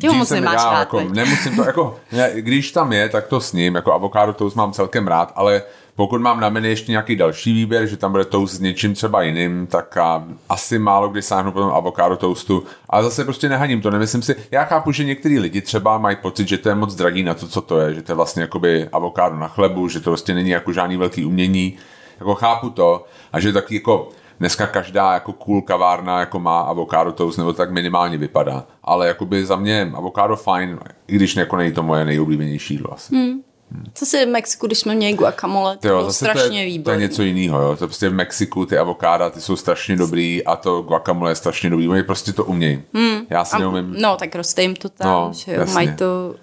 Ty 0.00 0.06
ho 0.06 0.14
moc 0.14 0.30
nemáš 0.30 0.52
nedal, 0.52 0.72
rád, 0.72 0.78
jako, 0.78 1.00
nemusím 1.00 1.56
to, 1.56 1.64
jako, 1.64 1.96
ne, 2.12 2.30
když 2.34 2.72
tam 2.72 2.92
je, 2.92 3.08
tak 3.08 3.26
to 3.26 3.40
s 3.40 3.52
ním, 3.52 3.74
jako 3.74 3.92
avokádo 3.92 4.32
toast 4.32 4.56
mám 4.56 4.72
celkem 4.72 5.08
rád, 5.08 5.32
ale 5.36 5.62
pokud 5.96 6.20
mám 6.20 6.40
na 6.40 6.48
menu 6.48 6.68
ještě 6.68 6.92
nějaký 6.92 7.16
další 7.16 7.52
výběr, 7.52 7.86
že 7.86 7.96
tam 7.96 8.10
bude 8.10 8.24
toast 8.24 8.54
s 8.54 8.60
něčím 8.60 8.94
třeba 8.94 9.22
jiným, 9.22 9.66
tak 9.66 9.96
a, 9.96 10.24
asi 10.48 10.78
málo 10.78 11.08
kdy 11.08 11.22
sáhnu 11.22 11.52
po 11.52 11.60
tom 11.60 11.70
avokádo 11.70 12.16
toastu, 12.16 12.64
ale 12.90 13.04
zase 13.04 13.24
prostě 13.24 13.48
nehaním 13.48 13.80
to, 13.80 13.90
nemyslím 13.90 14.22
si, 14.22 14.36
já 14.50 14.64
chápu, 14.64 14.92
že 14.92 15.04
některý 15.04 15.38
lidi 15.38 15.60
třeba 15.60 15.98
mají 15.98 16.16
pocit, 16.16 16.48
že 16.48 16.58
to 16.58 16.68
je 16.68 16.74
moc 16.74 16.94
drahý 16.94 17.22
na 17.22 17.34
to, 17.34 17.48
co 17.48 17.60
to 17.60 17.80
je, 17.80 17.94
že 17.94 18.02
to 18.02 18.12
je 18.12 18.16
vlastně 18.16 18.42
jakoby 18.42 18.88
avokádo 18.92 19.36
na 19.36 19.48
chlebu, 19.48 19.88
že 19.88 20.00
to 20.00 20.10
prostě 20.10 20.34
není 20.34 20.50
jako 20.50 20.72
žádný 20.72 20.96
velký 20.96 21.24
umění, 21.24 21.76
jako 22.18 22.34
chápu 22.34 22.70
to 22.70 23.04
a 23.32 23.40
že 23.40 23.52
taky 23.52 23.74
jako 23.74 24.08
dneska 24.40 24.66
každá 24.66 25.14
jako 25.14 25.32
cool 25.32 25.62
kavárna 25.62 26.20
jako 26.20 26.38
má 26.40 26.60
avokado 26.60 27.12
toast, 27.12 27.38
nebo 27.38 27.52
tak 27.52 27.70
minimálně 27.70 28.18
vypadá. 28.18 28.64
Ale 28.82 29.08
jakoby 29.08 29.46
za 29.46 29.56
mě 29.56 29.90
avokado 29.94 30.36
fajn, 30.36 30.78
i 31.06 31.16
když 31.16 31.36
jako 31.36 31.56
není 31.56 31.72
to 31.72 31.82
moje 31.82 32.04
nejoblíbenější 32.04 32.74
jídlo 32.74 32.92
asi. 32.94 33.16
Hmm. 33.16 33.40
Co 33.94 34.06
si 34.06 34.26
v 34.26 34.28
Mexiku, 34.28 34.66
když 34.66 34.78
jsme 34.78 34.94
měli 34.94 35.12
guacamole, 35.14 35.76
to 35.76 35.88
Jo, 35.88 35.98
bylo 35.98 36.12
strašně 36.12 36.40
to 36.42 36.44
je, 36.44 36.48
to 36.50 36.56
je 36.58 36.66
výborný. 36.66 37.00
něco 37.02 37.22
jiného, 37.22 37.62
jo. 37.62 37.76
To 37.76 37.86
prostě 37.86 38.08
v 38.08 38.12
Mexiku 38.14 38.66
ty 38.66 38.78
avokáda, 38.78 39.30
ty 39.30 39.40
jsou 39.40 39.56
strašně 39.56 39.96
dobrý 39.96 40.44
a 40.44 40.56
to 40.56 40.82
guacamole 40.82 41.30
je 41.30 41.34
strašně 41.34 41.70
dobrý. 41.70 41.88
Oni 41.88 42.02
prostě 42.02 42.32
to 42.32 42.44
umějí. 42.44 42.82
Hmm. 42.94 43.20
Já 43.30 43.44
si 43.44 43.56
A, 43.56 43.58
neumím. 43.58 43.94
no, 43.98 44.16
tak 44.16 44.34
roste 44.34 44.62
jim 44.62 44.76
to 44.76 44.88
tam, 44.88 45.08
No, 45.10 45.30
že 45.34 45.54
jo, 45.54 45.66
mají 45.74 45.94
to, 45.96 46.34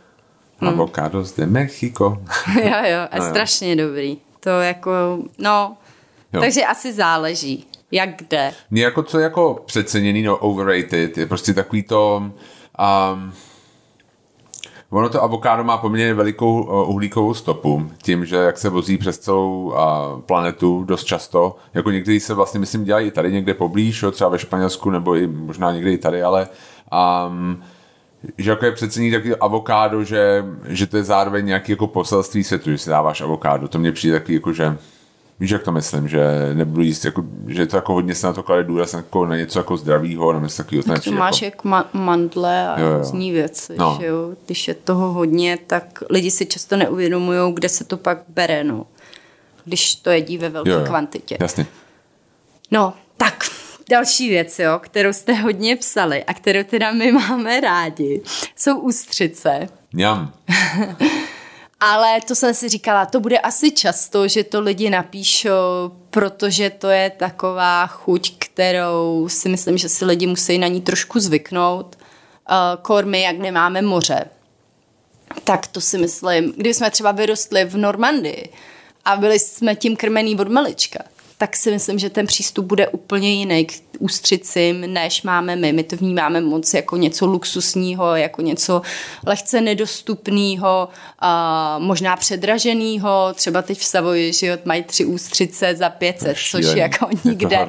Avocados 0.68 1.36
de 1.36 1.46
Mexico. 1.46 2.22
jo, 2.64 2.64
jo, 2.70 3.00
a 3.12 3.18
No, 3.18 3.24
jo. 3.26 3.30
strašně 3.30 3.76
dobrý. 3.76 4.18
To 4.40 4.50
jako, 4.50 4.92
no, 5.38 5.78
Jo. 6.34 6.40
takže 6.42 6.62
asi 6.66 6.94
záleží, 6.94 7.68
jak 7.92 8.10
kde. 8.18 8.52
Mně 8.72 8.84
jako 8.84 9.04
co 9.04 9.20
jako 9.20 9.64
přeceněný, 9.66 10.24
no 10.24 10.38
overrated, 10.38 11.18
je 11.18 11.26
prostě 11.26 11.54
takový 11.54 11.84
to... 11.84 12.24
Um, 13.14 13.34
ono 14.90 15.10
to 15.10 15.24
avokádo 15.24 15.64
má 15.64 15.78
poměrně 15.78 16.14
velikou 16.14 16.64
uh, 16.64 16.90
uhlíkovou 16.90 17.34
stopu, 17.34 17.92
tím, 18.04 18.26
že 18.26 18.36
jak 18.36 18.58
se 18.58 18.70
vozí 18.70 18.98
přes 18.98 19.20
celou 19.20 19.64
uh, 19.64 20.22
planetu 20.22 20.84
dost 20.84 21.04
často, 21.04 21.56
jako 21.74 21.92
někteří 21.92 22.20
se 22.20 22.34
vlastně, 22.34 22.60
myslím, 22.60 22.84
dělají 22.84 23.08
i 23.08 23.12
tady 23.12 23.32
někde 23.32 23.54
poblíž, 23.54 24.04
jo, 24.04 24.12
třeba 24.12 24.30
ve 24.30 24.40
Španělsku, 24.40 24.90
nebo 24.90 25.16
i 25.16 25.28
možná 25.28 25.72
někde 25.72 25.92
i 25.92 25.98
tady, 25.98 26.24
ale 26.24 26.48
um, 27.28 27.64
že 28.38 28.50
jako 28.50 28.66
je 28.66 28.72
přecený 28.72 29.12
takový 29.12 29.36
avokádo, 29.36 30.04
že, 30.04 30.46
že 30.66 30.88
to 30.88 30.98
je 30.98 31.04
zároveň 31.04 31.46
nějaký 31.46 31.72
jako 31.72 31.88
poselství 31.88 32.44
světu, 32.44 32.72
že 32.72 32.78
si 32.78 32.90
dáváš 32.90 33.22
avokádo. 33.22 33.68
To 33.68 33.80
mně 33.80 33.92
přijde 33.92 34.20
takový 34.20 34.34
jako, 34.34 34.54
že 34.54 34.78
Víš, 35.42 35.52
jak 35.52 35.64
to 35.64 35.72
myslím, 35.72 36.08
že 36.08 36.20
nebudu 36.54 36.82
jíst, 36.82 37.06
jako, 37.06 37.24
že 37.48 37.66
to 37.66 37.76
jako 37.76 37.94
hodně 37.94 38.16
se 38.16 38.28
na 38.28 38.34
to 38.34 38.44
klade 38.44 38.64
důraz 38.64 38.94
jako 38.94 39.26
na 39.26 39.38
něco 39.38 39.60
jako 39.60 39.78
zdravýho, 39.78 40.34
nebo 40.34 40.46
něco 40.46 40.58
takového. 40.64 40.84
Tak 40.84 41.04
to 41.04 41.12
máš 41.12 41.42
jako 41.42 41.68
ma- 41.68 41.86
mandle 41.94 42.68
a 42.70 42.80
Jo, 42.80 42.88
jo. 42.88 42.98
různý 42.98 43.32
věci, 43.32 43.76
No. 43.78 43.98
že 44.02 44.06
jo. 44.08 44.32
Když 44.46 44.68
je 44.68 44.74
toho 44.74 45.12
hodně, 45.14 45.58
tak 45.68 46.04
lidi 46.10 46.32
si 46.32 46.46
často 46.46 46.78
neuvědomují, 46.78 47.54
kde 47.54 47.70
se 47.70 47.84
to 47.84 47.98
pak 47.98 48.18
bere, 48.28 48.64
no. 48.64 48.86
Když 49.66 49.96
to 49.96 50.10
jedí 50.10 50.38
ve 50.38 50.50
velké 50.50 50.70
jo, 50.70 50.80
jo. 50.80 50.86
kvantitě. 50.86 51.38
Jasně. 51.40 51.66
No, 52.72 52.94
tak 53.18 53.44
další 53.90 54.30
věc, 54.30 54.60
jo, 54.60 54.80
kterou 54.84 55.14
jste 55.14 55.34
hodně 55.34 55.76
psali 55.76 56.24
a 56.24 56.34
kterou 56.34 56.64
teda 56.64 56.92
my 56.92 57.12
máme 57.30 57.60
rádi, 57.60 58.22
jsou 58.56 58.80
ústřice. 58.80 59.68
Mňam. 59.94 60.34
Ale 61.84 62.22
to 62.22 62.36
jsem 62.36 62.54
si 62.54 62.70
říkala, 62.70 63.06
to 63.06 63.20
bude 63.20 63.40
asi 63.40 63.72
často, 63.72 64.28
že 64.28 64.44
to 64.44 64.62
lidi 64.62 64.90
napíšou, 64.90 65.92
protože 66.10 66.70
to 66.70 66.90
je 66.90 67.10
taková 67.10 67.88
chuť, 67.88 68.38
kterou 68.38 69.28
si 69.30 69.50
myslím, 69.50 69.78
že 69.78 69.90
si 69.90 70.06
lidi 70.06 70.28
musí 70.28 70.58
na 70.58 70.68
ní 70.68 70.82
trošku 70.82 71.20
zvyknout. 71.20 71.96
Uh, 71.96 72.82
kormy, 72.82 73.22
jak 73.22 73.38
nemáme 73.38 73.82
moře, 73.82 74.26
tak 75.44 75.68
to 75.68 75.82
si 75.82 75.98
myslím, 75.98 76.54
když 76.58 76.76
jsme 76.76 76.92
třeba 76.92 77.12
vyrostli 77.12 77.66
v 77.66 77.78
Normandii 77.78 78.50
a 79.06 79.18
byli 79.18 79.40
jsme 79.40 79.76
tím 79.76 79.96
krmený 79.96 80.40
od 80.40 80.48
malička, 80.48 81.00
tak 81.42 81.56
si 81.56 81.72
myslím, 81.72 82.00
že 82.00 82.10
ten 82.10 82.28
přístup 82.28 82.66
bude 82.66 82.88
úplně 82.88 83.34
jiný 83.34 83.66
k 83.66 83.74
ústřicím, 84.00 84.94
než 84.94 85.24
máme 85.24 85.56
my. 85.56 85.74
My 85.74 85.84
to 85.84 85.96
vnímáme 85.96 86.42
moc 86.42 86.74
jako 86.74 86.98
něco 86.98 87.26
luxusního, 87.26 88.16
jako 88.16 88.42
něco 88.42 88.82
lehce 89.26 89.62
nedostupného, 89.62 90.90
možná 91.78 92.16
předraženého. 92.16 93.34
Třeba 93.34 93.62
teď 93.62 93.80
v 93.80 93.84
Savoji, 93.84 94.34
že 94.34 94.60
mají 94.66 94.84
tři 94.84 95.06
ústřice 95.06 95.76
za 95.76 95.90
500, 95.90 96.38
což 96.52 96.66
je 96.66 96.78
jako 96.78 97.08
nikde. 97.24 97.68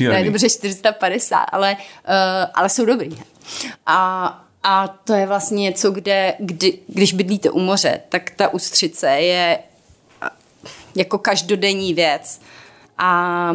Ne, 0.00 0.24
dobře 0.24 0.50
450, 0.50 1.36
ale, 1.36 1.76
uh, 1.76 2.14
ale 2.54 2.68
jsou 2.68 2.84
dobrý. 2.84 3.18
A 3.86 4.46
a 4.62 4.88
to 4.88 5.12
je 5.12 5.26
vlastně 5.26 5.62
něco, 5.62 5.90
kde, 5.90 6.34
kdy, 6.38 6.78
když 6.86 7.12
bydlíte 7.12 7.50
u 7.50 7.60
moře, 7.60 8.00
tak 8.08 8.30
ta 8.30 8.48
ústřice 8.48 9.08
je 9.08 9.58
jako 10.94 11.18
každodenní 11.18 11.94
věc. 11.94 12.40
A 13.02 13.52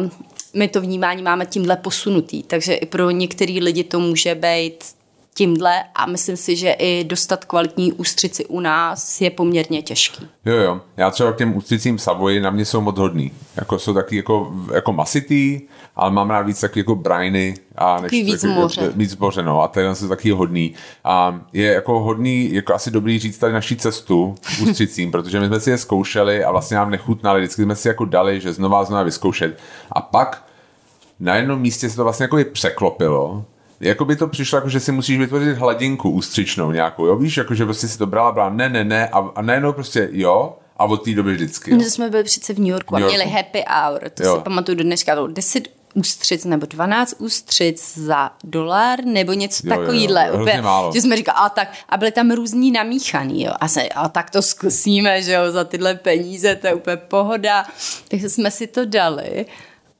my 0.54 0.68
to 0.68 0.80
vnímání 0.80 1.22
máme 1.22 1.46
tímhle 1.46 1.76
posunutý, 1.76 2.42
takže 2.42 2.74
i 2.74 2.86
pro 2.86 3.10
některý 3.10 3.60
lidi 3.60 3.84
to 3.84 4.00
může 4.00 4.34
být 4.34 4.95
tímhle 5.36 5.84
a 5.94 6.06
myslím 6.06 6.36
si, 6.36 6.56
že 6.56 6.70
i 6.70 7.04
dostat 7.04 7.44
kvalitní 7.44 7.92
ústřici 7.92 8.46
u 8.46 8.60
nás 8.60 9.20
je 9.20 9.30
poměrně 9.30 9.82
těžký. 9.82 10.28
Jo, 10.44 10.56
jo. 10.56 10.80
Já 10.96 11.10
třeba 11.10 11.32
k 11.32 11.36
těm 11.36 11.56
ústřicím 11.56 11.98
Savoy 11.98 12.40
na 12.40 12.50
mě 12.50 12.64
jsou 12.64 12.80
moc 12.80 12.98
hodný. 12.98 13.32
Jako 13.56 13.78
jsou 13.78 13.94
taky 13.94 14.16
jako, 14.16 14.52
jako 14.74 14.92
masitý, 14.92 15.60
ale 15.96 16.10
mám 16.10 16.30
rád 16.30 16.42
víc 16.42 16.60
taky 16.60 16.80
jako 16.80 16.94
briny 16.94 17.54
a 17.76 18.00
než 18.00 18.10
víc 18.12 18.44
jako, 18.44 18.60
moře. 18.60 18.92
Víc 18.96 19.16
moře, 19.16 19.42
no, 19.42 19.62
a 19.62 19.68
ten 19.68 19.94
jsou 19.94 20.08
taky 20.08 20.30
hodný. 20.30 20.74
A 21.04 21.40
je 21.52 21.72
jako 21.72 22.00
hodný, 22.00 22.54
jako 22.54 22.74
asi 22.74 22.90
dobrý 22.90 23.18
říct 23.18 23.38
tady 23.38 23.52
naší 23.52 23.76
cestu 23.76 24.34
k 24.58 24.62
ústřicím, 24.62 25.10
protože 25.12 25.40
my 25.40 25.46
jsme 25.46 25.60
si 25.60 25.70
je 25.70 25.78
zkoušeli 25.78 26.44
a 26.44 26.50
vlastně 26.50 26.76
nám 26.76 26.90
nechutnali, 26.90 27.40
vždycky 27.40 27.62
jsme 27.62 27.76
si 27.76 27.88
jako 27.88 28.04
dali, 28.04 28.40
že 28.40 28.52
znova 28.52 28.80
a 28.80 28.84
znova 28.84 29.02
vyzkoušet. 29.02 29.58
A 29.92 30.00
pak 30.00 30.44
na 31.20 31.36
jednom 31.36 31.60
místě 31.60 31.90
se 31.90 31.96
to 31.96 32.02
vlastně 32.04 32.24
jako 32.24 32.38
překlopilo 32.52 33.44
jako 33.80 34.04
by 34.04 34.16
to 34.16 34.28
přišlo, 34.28 34.56
jako 34.56 34.68
že 34.68 34.80
si 34.80 34.92
musíš 34.92 35.18
vytvořit 35.18 35.58
hladinku 35.58 36.10
ústřičnou 36.10 36.70
nějakou, 36.70 37.06
jo, 37.06 37.16
víš, 37.16 37.36
jako 37.36 37.54
že 37.54 37.64
prostě 37.64 37.88
si 37.88 37.98
to 37.98 38.06
brala, 38.06 38.32
brala, 38.32 38.50
ne, 38.50 38.68
ne, 38.68 38.84
ne, 38.84 39.08
a, 39.08 39.18
a 39.34 39.42
najednou 39.42 39.72
prostě 39.72 40.08
jo, 40.12 40.56
a 40.76 40.84
od 40.84 41.04
té 41.04 41.14
doby 41.14 41.34
vždycky. 41.34 41.70
Jo. 41.70 41.80
jsme 41.80 42.10
byli 42.10 42.24
přece 42.24 42.54
v 42.54 42.58
New 42.58 42.68
Yorku, 42.68 42.94
New 42.94 43.02
Yorku. 43.02 43.14
a 43.14 43.16
měli 43.16 43.30
happy 43.36 43.64
hour, 43.68 44.10
to 44.10 44.22
jo. 44.22 44.36
si 44.36 44.42
pamatuju 44.42 44.78
do 44.78 44.84
dneška, 44.84 45.14
bylo 45.14 45.26
10 45.26 45.68
ústřic 45.96 46.44
nebo 46.44 46.66
12 46.66 47.14
ústřic 47.18 47.98
za 47.98 48.30
dolar 48.44 49.04
nebo 49.04 49.32
něco 49.32 49.66
takovýhle. 49.66 50.30
Že 50.94 51.00
jsme 51.00 51.16
říkali, 51.16 51.38
a 51.40 51.48
tak, 51.48 51.72
a 51.88 51.96
byly 51.96 52.12
tam 52.12 52.30
různí 52.30 52.70
namíchaný, 52.70 53.44
jo. 53.44 53.52
A, 53.60 53.68
se, 53.68 53.88
a 53.88 54.08
tak 54.08 54.30
to 54.30 54.42
zkusíme, 54.42 55.22
že 55.22 55.32
jo, 55.32 55.52
za 55.52 55.64
tyhle 55.64 55.94
peníze, 55.94 56.54
to 56.54 56.66
je 56.66 56.74
úplně 56.74 56.96
pohoda. 56.96 57.66
Takže 58.08 58.28
jsme 58.28 58.50
si 58.50 58.66
to 58.66 58.84
dali. 58.84 59.46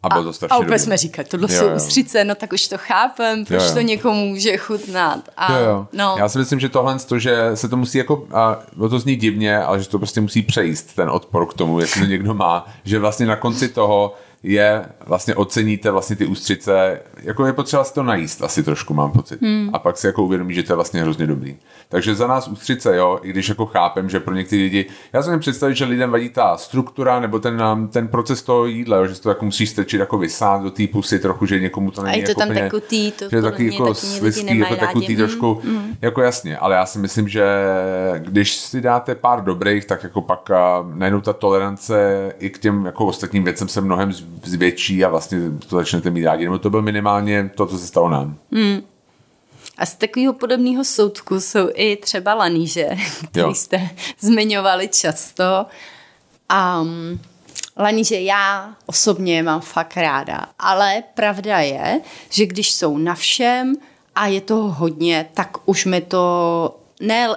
A, 0.03 0.09
bylo 0.09 0.25
to 0.25 0.33
strašně 0.33 0.57
a 0.57 0.59
úplně 0.59 0.79
jsme 0.79 0.97
říkali, 0.97 1.29
tohle 1.29 1.49
jo, 1.50 1.59
jsou 1.59 1.75
ústřice, 1.75 2.25
no 2.25 2.35
tak 2.35 2.53
už 2.53 2.69
to 2.69 2.79
chápem, 2.79 3.45
proč 3.45 3.62
jo, 3.62 3.69
jo. 3.69 3.75
to 3.75 3.81
někomu 3.81 4.26
může 4.26 4.57
chutnat. 4.57 5.21
A, 5.37 5.59
jo, 5.59 5.65
jo. 5.67 5.87
No. 5.93 6.15
Já 6.19 6.29
si 6.29 6.38
myslím, 6.38 6.61
že 6.61 6.69
tohle, 6.69 6.99
to, 6.99 7.19
že 7.19 7.50
se 7.55 7.69
to 7.69 7.76
musí 7.76 7.99
jako, 7.99 8.26
a 8.35 8.59
to 8.79 8.99
zní 8.99 9.17
divně, 9.17 9.59
ale 9.59 9.83
že 9.83 9.88
to 9.88 9.99
prostě 9.99 10.21
musí 10.21 10.43
přejíst, 10.43 10.97
ten 10.97 11.11
odpor 11.11 11.47
k 11.47 11.55
tomu, 11.55 11.81
jestli 11.81 12.00
to 12.00 12.07
někdo 12.07 12.35
má, 12.35 12.67
že 12.85 12.99
vlastně 12.99 13.26
na 13.26 13.37
konci 13.37 13.69
toho 13.69 14.15
je, 14.47 14.85
vlastně 15.07 15.35
oceníte 15.35 15.91
vlastně 15.91 16.17
ty 16.17 16.26
ústřice, 16.26 17.00
jako 17.23 17.47
je 17.47 17.53
potřeba 17.53 17.85
si 17.85 17.95
to 17.95 18.03
najíst 18.03 18.43
asi 18.43 18.62
trošku, 18.62 18.95
mám 18.95 19.12
pocit. 19.12 19.43
Hmm. 19.43 19.71
A 19.73 19.79
pak 19.79 19.99
si 19.99 20.07
jako 20.07 20.23
uvědomí, 20.23 20.55
že 20.55 20.62
to 20.62 20.73
je 20.73 20.76
vlastně 20.76 21.03
hrozně 21.03 21.26
dobrý. 21.26 21.57
Takže 21.88 22.15
za 22.15 22.26
nás 22.26 22.49
ústřice, 22.49 22.97
jo, 22.97 23.19
i 23.23 23.31
když 23.31 23.49
jako 23.49 23.67
chápem, 23.67 24.09
že 24.09 24.21
pro 24.21 24.35
některé 24.35 24.62
lidi, 24.62 24.87
já 25.12 25.23
jsem 25.23 25.41
představit, 25.41 25.76
že 25.76 25.85
lidem 25.85 26.11
vadí 26.11 26.29
ta 26.29 26.57
struktura 26.57 27.21
nebo 27.21 27.38
ten, 27.38 27.62
ten 27.93 28.09
proces 28.09 28.43
toho 28.43 28.67
jídla, 28.67 28.97
jo, 28.97 29.07
že 29.07 29.21
to 29.21 29.29
jako 29.29 29.45
musí 29.45 29.67
strčit 29.67 30.00
jako 30.00 30.19
vysát 30.19 30.62
do 30.62 30.71
té 30.71 30.87
pusy 30.87 31.19
trochu, 31.19 31.47
že 31.47 31.61
někomu 31.61 31.91
to 31.91 32.03
není 32.03 32.15
A 32.15 32.19
je 32.19 32.25
to 32.25 32.31
jako 32.31 32.41
tam 32.41 32.49
úplně, 32.49 32.61
tekutý, 32.61 33.12
to 33.12 33.25
že 33.31 33.43
taky 33.43 33.65
jako 33.65 33.95
sliský, 33.95 34.59
jako 34.59 34.76
tekutý 34.76 35.07
rádi. 35.07 35.17
trošku, 35.17 35.61
mm. 35.65 35.97
jako 36.03 36.23
jasně, 36.23 36.59
ale 36.59 36.75
já 36.75 36.87
si 36.87 36.99
myslím, 36.99 37.29
že 37.29 37.45
když 38.19 38.57
si 38.57 38.81
dáte 38.81 39.15
pár 39.15 39.45
dobrých, 39.45 39.85
tak 39.85 40.03
jako 40.03 40.21
pak 40.21 40.50
najednou 40.95 41.21
ta 41.21 41.33
tolerance 41.33 42.33
i 42.38 42.50
k 42.50 42.59
těm 42.59 42.87
jako 42.87 43.07
ostatním 43.07 43.45
věcem 43.45 43.69
se 43.69 43.81
mnohem 43.81 44.12
zvětší 44.45 45.05
a 45.05 45.09
vlastně 45.09 45.38
to 45.69 45.76
začnete 45.76 46.11
mít 46.11 46.25
rádi. 46.25 46.45
Nebo 46.45 46.59
to 46.59 46.71
byl 46.71 46.83
minimálně 46.83 47.50
to, 47.55 47.66
co 47.66 47.78
se 47.78 47.87
stalo 47.87 48.09
nám. 48.09 48.37
Mm. 48.50 48.83
A 49.78 49.87
z 49.87 49.95
takového 49.95 50.33
podobného 50.33 50.85
soudku 50.85 51.40
jsou 51.40 51.69
i 51.75 51.97
třeba 51.97 52.35
laníže, 52.35 52.88
který 53.31 53.55
jste 53.55 53.90
zmiňovali 54.21 54.88
často. 54.88 55.66
Um, 56.81 57.21
laníže 57.76 58.21
já 58.21 58.75
osobně 58.87 59.43
mám 59.43 59.61
fakt 59.61 59.97
ráda, 59.97 60.47
ale 60.59 61.02
pravda 61.14 61.59
je, 61.59 62.00
že 62.31 62.47
když 62.47 62.73
jsou 62.73 62.99
na 62.99 63.14
všem 63.14 63.75
a 64.14 64.26
je 64.26 64.40
toho 64.40 64.73
hodně, 64.73 65.28
tak 65.35 65.57
už 65.64 65.85
mi 65.85 66.00
to 66.00 66.76
ne 67.00 67.28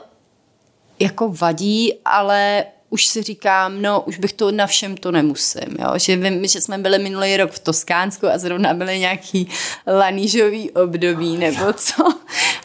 jako 1.00 1.29
vadí, 1.29 1.94
ale 2.06 2.65
už 2.89 3.05
si 3.05 3.24
říkám, 3.24 3.81
no 3.81 4.01
už 4.01 4.19
bych 4.19 4.34
to 4.34 4.51
na 4.51 4.67
všem 4.67 4.98
to 4.98 5.12
nemusím, 5.12 5.77
jo? 5.79 5.93
že 5.96 6.15
vím, 6.15 6.48
že 6.48 6.62
jsme 6.62 6.77
byli 6.77 7.00
minulý 7.00 7.38
rok 7.38 7.51
v 7.51 7.60
Toskánsku 7.60 8.27
a 8.27 8.38
zrovna 8.38 8.74
byly 8.74 9.00
nějaký 9.00 9.50
lanížový 9.88 10.72
období 10.72 11.38
nebo 11.38 11.74
co 11.74 12.03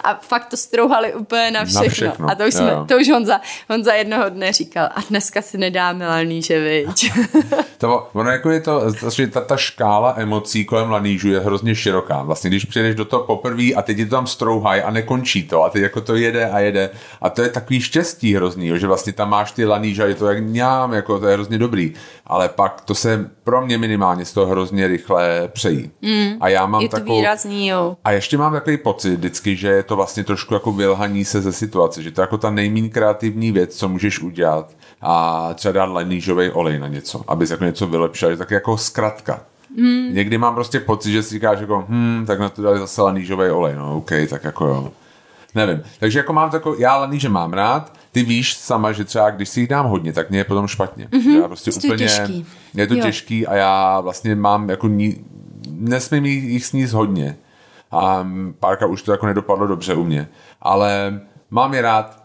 a 0.05 0.15
fakt 0.15 0.47
to 0.47 0.57
strouhali 0.57 1.15
úplně 1.15 1.51
na 1.51 1.65
všechno, 1.65 1.83
na 1.83 1.91
všechno. 1.91 2.31
a 2.31 2.35
to 2.35 2.47
už, 2.47 2.55
jsme, 2.55 2.71
to 2.89 2.97
už 2.97 3.11
Honza, 3.11 3.41
Honza 3.71 3.93
jednoho 3.93 4.29
dne 4.29 4.53
říkal 4.53 4.89
a 4.95 5.01
dneska 5.09 5.43
si 5.43 5.59
nedáme 5.59 6.09
laníže, 6.09 6.61
viď? 6.61 7.13
to, 7.79 8.09
ono 8.13 8.31
jako 8.31 8.51
je 8.51 8.61
to, 8.61 8.83
že 9.11 9.27
ta, 9.27 9.41
ta 9.41 9.57
škála 9.57 10.15
emocí 10.17 10.65
kolem 10.65 10.91
lanížu 10.91 11.31
je 11.31 11.41
hrozně 11.41 11.75
široká, 11.75 12.23
vlastně 12.23 12.51
když 12.51 12.65
přijdeš 12.65 12.95
do 12.95 13.05
toho 13.05 13.23
poprvé 13.23 13.73
a 13.77 13.83
teď 13.83 13.99
je 13.99 14.07
to 14.07 14.11
tam 14.11 14.27
strouhaj 14.27 14.83
a 14.83 14.91
nekončí 14.91 15.43
to 15.43 15.65
a 15.65 15.71
teď 15.71 15.83
jako 15.83 16.01
to 16.01 16.17
jede 16.17 16.51
a 16.51 16.59
jede 16.59 16.91
a 17.21 17.31
to 17.31 17.43
je 17.43 17.49
takový 17.49 17.81
štěstí 17.81 18.35
hrozný, 18.35 18.67
jo? 18.67 18.77
že 18.77 18.87
vlastně 18.87 19.13
tam 19.13 19.31
máš 19.31 19.53
ty 19.53 19.65
laníže 19.65 20.03
je 20.15 20.19
to 20.19 20.27
jak 20.27 20.45
ňám, 20.45 20.93
jako 20.93 21.21
to 21.21 21.27
je 21.27 21.35
hrozně 21.35 21.59
dobrý, 21.59 21.95
ale 22.27 22.49
pak 22.49 22.81
to 22.81 22.95
se 22.95 23.31
pro 23.45 23.67
mě 23.67 23.79
minimálně 23.79 24.25
z 24.25 24.33
toho 24.33 24.47
hrozně 24.47 24.89
rychle 24.89 25.49
přejí. 25.53 25.91
Mm, 26.03 26.37
a 26.41 26.49
já 26.49 26.67
mám 26.67 26.83
je 26.83 26.89
to 26.89 26.97
takovou, 26.97 27.19
výrazný, 27.19 27.69
jo. 27.69 27.97
A 28.05 28.13
ještě 28.13 28.39
mám 28.39 28.53
takový 28.53 28.77
pocit 28.77 29.17
vždycky, 29.17 29.57
že 29.57 29.69
je 29.69 29.83
to 29.83 29.97
vlastně 29.97 30.25
trošku 30.25 30.55
jako 30.55 30.73
vylhaní 30.73 31.25
se 31.25 31.43
ze 31.43 31.53
situace, 31.53 32.03
že 32.03 32.11
to 32.11 32.21
je 32.21 32.23
jako 32.23 32.39
ta 32.39 32.51
nejméně 32.51 32.89
kreativní 32.89 33.53
věc, 33.53 33.77
co 33.77 33.89
můžeš 33.89 34.21
udělat 34.21 34.71
a 35.01 35.51
třeba 35.55 35.73
dát 35.73 35.85
lanížový 35.85 36.51
olej 36.51 36.79
na 36.79 36.89
něco, 36.89 37.25
abys 37.29 37.51
jako 37.51 37.65
něco 37.65 37.87
vylepšil, 37.87 38.37
tak 38.37 38.51
jako 38.51 38.77
zkratka. 38.79 39.41
Mm. 39.77 40.15
Někdy 40.15 40.39
mám 40.39 40.55
prostě 40.55 40.81
pocit, 40.81 41.13
že 41.13 41.23
si 41.23 41.35
říkáš 41.35 41.61
jako, 41.61 41.85
hm, 41.89 42.25
tak 42.27 42.41
na 42.41 42.49
to 42.49 42.63
dali 42.63 42.79
zase 42.79 43.03
lanížový 43.03 43.51
olej, 43.51 43.75
no 43.75 43.97
OK, 43.97 44.11
tak 44.31 44.45
jako 44.45 44.67
jo. 44.67 44.93
Nevím. 45.55 45.83
Takže 46.01 46.19
jako 46.19 46.33
mám 46.33 46.51
takový, 46.51 46.81
já 46.81 46.97
laníže 46.97 47.29
mám 47.29 47.53
rád, 47.53 47.93
ty 48.15 48.23
víš 48.23 48.57
sama, 48.57 48.93
že 48.93 49.05
třeba 49.05 49.31
když 49.31 49.49
si 49.49 49.61
jich 49.61 49.69
dám 49.69 49.87
hodně, 49.87 50.13
tak 50.13 50.31
mě 50.31 50.39
je 50.39 50.45
potom 50.45 50.67
špatně. 50.67 51.07
Mm-hmm. 51.07 51.41
Já 51.41 51.49
prostě 51.49 51.71
je 51.71 51.75
úplně, 51.75 51.97
těžký. 51.97 52.47
je 52.75 52.87
to 52.87 52.95
jo. 52.95 53.03
těžký 53.03 53.47
a 53.47 53.55
já 53.55 54.01
vlastně 54.01 54.35
mám 54.35 54.71
jako 54.71 54.89
ní, 54.89 55.25
nesmím 55.71 56.27
jich 56.27 56.67
sníst 56.67 56.93
hodně. 56.93 57.37
A 57.91 58.29
párka 58.61 58.87
už 58.87 59.03
to 59.03 59.13
jako 59.13 59.27
nedopadlo 59.27 59.67
dobře 59.67 59.95
u 59.95 60.05
mě. 60.05 60.29
Ale 60.63 61.21
mám 61.51 61.75
je 61.75 61.83
rád, 61.83 62.25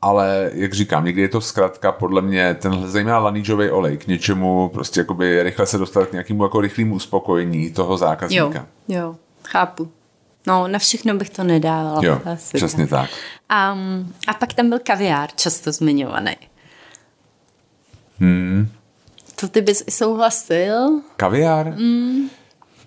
ale 0.00 0.50
jak 0.54 0.72
říkám, 0.72 1.04
někdy 1.04 1.22
je 1.22 1.28
to 1.28 1.40
zkrátka 1.40 1.92
podle 1.92 2.22
mě 2.22 2.54
ten 2.54 2.88
zejména 2.88 3.18
lanížový 3.18 3.70
olej 3.70 3.96
k 3.96 4.06
něčemu 4.06 4.70
prostě 4.74 5.00
jakoby 5.00 5.42
rychle 5.42 5.66
se 5.66 5.78
dostat 5.78 6.08
k 6.08 6.12
nějakému 6.12 6.42
jako 6.42 6.60
rychlému 6.60 6.94
uspokojení 6.94 7.70
toho 7.70 7.96
zákazníka. 7.96 8.66
Jo, 8.88 8.98
jo, 8.98 9.16
chápu. 9.44 9.88
No, 10.46 10.68
na 10.68 10.78
všechno 10.78 11.14
bych 11.14 11.30
to 11.30 11.44
nedávala. 11.44 12.00
Jo, 12.02 12.20
asi 12.24 12.56
přesně 12.56 12.86
tak. 12.86 13.10
Um, 13.74 14.14
a 14.28 14.34
pak 14.34 14.52
tam 14.52 14.68
byl 14.68 14.78
kaviár, 14.78 15.30
často 15.36 15.72
zmiňovaný. 15.72 16.36
Hmm. 18.18 18.68
To 19.40 19.48
ty 19.48 19.60
bys 19.60 19.84
i 19.86 19.90
souhlasil? 19.90 21.00
Kaviár? 21.16 21.66
Mm. 21.66 22.28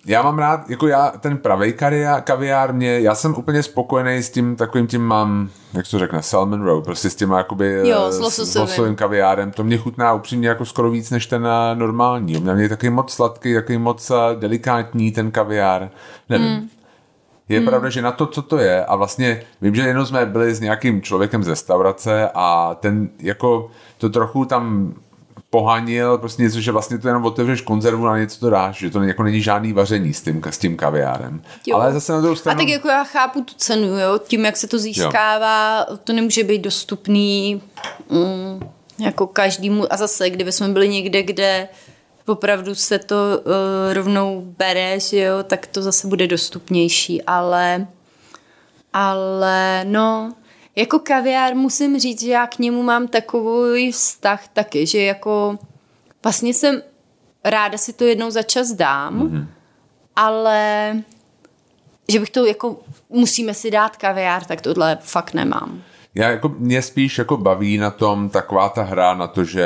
Já 0.07 0.21
mám 0.21 0.39
rád, 0.39 0.69
jako 0.69 0.87
já, 0.87 1.11
ten 1.19 1.37
pravý 1.37 1.73
kaviár, 1.73 2.21
kaviár 2.21 2.73
mě, 2.73 2.99
já 2.99 3.15
jsem 3.15 3.35
úplně 3.35 3.63
spokojený 3.63 4.23
s 4.23 4.29
tím 4.29 4.55
takovým 4.55 4.87
tím 4.87 5.01
mám, 5.01 5.49
jak 5.73 5.87
to 5.91 5.99
řekne, 5.99 6.21
salmon 6.21 6.61
roe, 6.61 6.81
prostě 6.81 7.09
s 7.09 7.15
tím 7.15 7.31
jakoby 7.31 7.89
jo, 7.89 8.11
s, 8.11 8.15
s 8.15 8.19
lososovým 8.19 8.95
kaviárem, 8.95 9.51
to 9.51 9.63
mě 9.63 9.77
chutná 9.77 10.13
upřímně 10.13 10.47
jako 10.47 10.65
skoro 10.65 10.91
víc 10.91 11.09
než 11.09 11.25
ten 11.25 11.47
eh, 11.47 11.75
normální. 11.75 12.39
Mě 12.39 12.63
je 12.63 12.69
takový 12.69 12.89
moc 12.89 13.13
sladký, 13.13 13.53
takový 13.53 13.77
moc 13.77 14.11
eh, 14.11 14.35
delikátní 14.39 15.11
ten 15.11 15.31
kaviár, 15.31 15.89
nevím. 16.29 16.47
Mm 16.47 16.69
je 17.49 17.59
hmm. 17.59 17.67
pravda, 17.67 17.89
že 17.89 18.01
na 18.01 18.11
to, 18.11 18.27
co 18.27 18.41
to 18.41 18.57
je, 18.57 18.85
a 18.85 18.95
vlastně 18.95 19.41
vím, 19.61 19.75
že 19.75 19.81
jenom 19.81 20.05
jsme 20.05 20.25
byli 20.25 20.55
s 20.55 20.59
nějakým 20.59 21.01
člověkem 21.01 21.43
z 21.43 21.47
restaurace 21.47 22.29
a 22.33 22.75
ten 22.79 23.09
jako 23.19 23.71
to 23.97 24.09
trochu 24.09 24.45
tam 24.45 24.93
pohanil 25.49 26.17
prostě 26.17 26.43
něco, 26.43 26.61
že 26.61 26.71
vlastně 26.71 26.97
to 26.97 27.07
jenom 27.07 27.25
otevřeš 27.25 27.61
konzervu 27.61 28.05
na 28.05 28.17
něco 28.17 28.39
to 28.39 28.49
dáš, 28.49 28.77
že 28.77 28.89
to 28.89 29.03
jako 29.03 29.23
není 29.23 29.41
žádný 29.41 29.73
vaření 29.73 30.13
s 30.13 30.21
tím, 30.21 30.41
s 30.49 30.57
tím 30.57 30.77
kaviárem. 30.77 31.41
Jo. 31.65 31.77
Ale 31.77 31.93
zase 31.93 32.13
na 32.13 32.21
druhou 32.21 32.35
stranu... 32.35 32.59
A 32.59 32.61
tak 32.61 32.69
jako 32.69 32.87
já 32.87 33.03
chápu 33.03 33.41
tu 33.41 33.53
cenu, 33.57 33.99
jo, 33.99 34.19
tím, 34.27 34.45
jak 34.45 34.57
se 34.57 34.67
to 34.67 34.79
získává, 34.79 35.85
jo. 35.89 35.97
to 36.03 36.13
nemůže 36.13 36.43
být 36.43 36.61
dostupný 36.61 37.61
mm, 38.09 38.69
jako 38.99 39.27
každému. 39.27 39.93
A 39.93 39.97
zase, 39.97 40.29
kdyby 40.29 40.51
jsme 40.51 40.67
byli 40.67 40.89
někde, 40.89 41.23
kde 41.23 41.67
opravdu 42.25 42.75
se 42.75 42.99
to 42.99 43.15
uh, 43.15 43.93
rovnou 43.93 44.41
bere, 44.57 44.99
že 44.99 45.19
jo, 45.19 45.43
tak 45.43 45.67
to 45.67 45.81
zase 45.81 46.07
bude 46.07 46.27
dostupnější, 46.27 47.21
ale 47.21 47.87
ale 48.93 49.85
no, 49.87 50.33
jako 50.75 50.99
kaviár 50.99 51.55
musím 51.55 51.99
říct, 51.99 52.21
že 52.21 52.31
já 52.31 52.47
k 52.47 52.59
němu 52.59 52.83
mám 52.83 53.07
takový 53.07 53.91
vztah 53.91 54.47
taky, 54.47 54.85
že 54.85 55.01
jako 55.01 55.59
vlastně 56.23 56.53
jsem 56.53 56.81
ráda 57.43 57.77
si 57.77 57.93
to 57.93 58.03
jednou 58.03 58.31
za 58.31 58.41
čas 58.41 58.71
dám, 58.71 59.19
mm-hmm. 59.19 59.47
ale 60.15 60.95
že 62.07 62.19
bych 62.19 62.29
to 62.29 62.45
jako 62.45 62.79
musíme 63.09 63.53
si 63.53 63.71
dát 63.71 63.97
kaviár, 63.97 64.45
tak 64.45 64.61
tohle 64.61 64.97
fakt 65.01 65.33
nemám. 65.33 65.81
Já 66.15 66.29
jako, 66.29 66.49
mě 66.49 66.81
spíš 66.81 67.17
jako 67.17 67.37
baví 67.37 67.77
na 67.77 67.91
tom 67.91 68.29
taková 68.29 68.69
ta 68.69 68.83
hra 68.83 69.13
na 69.13 69.27
to, 69.27 69.43
že 69.43 69.65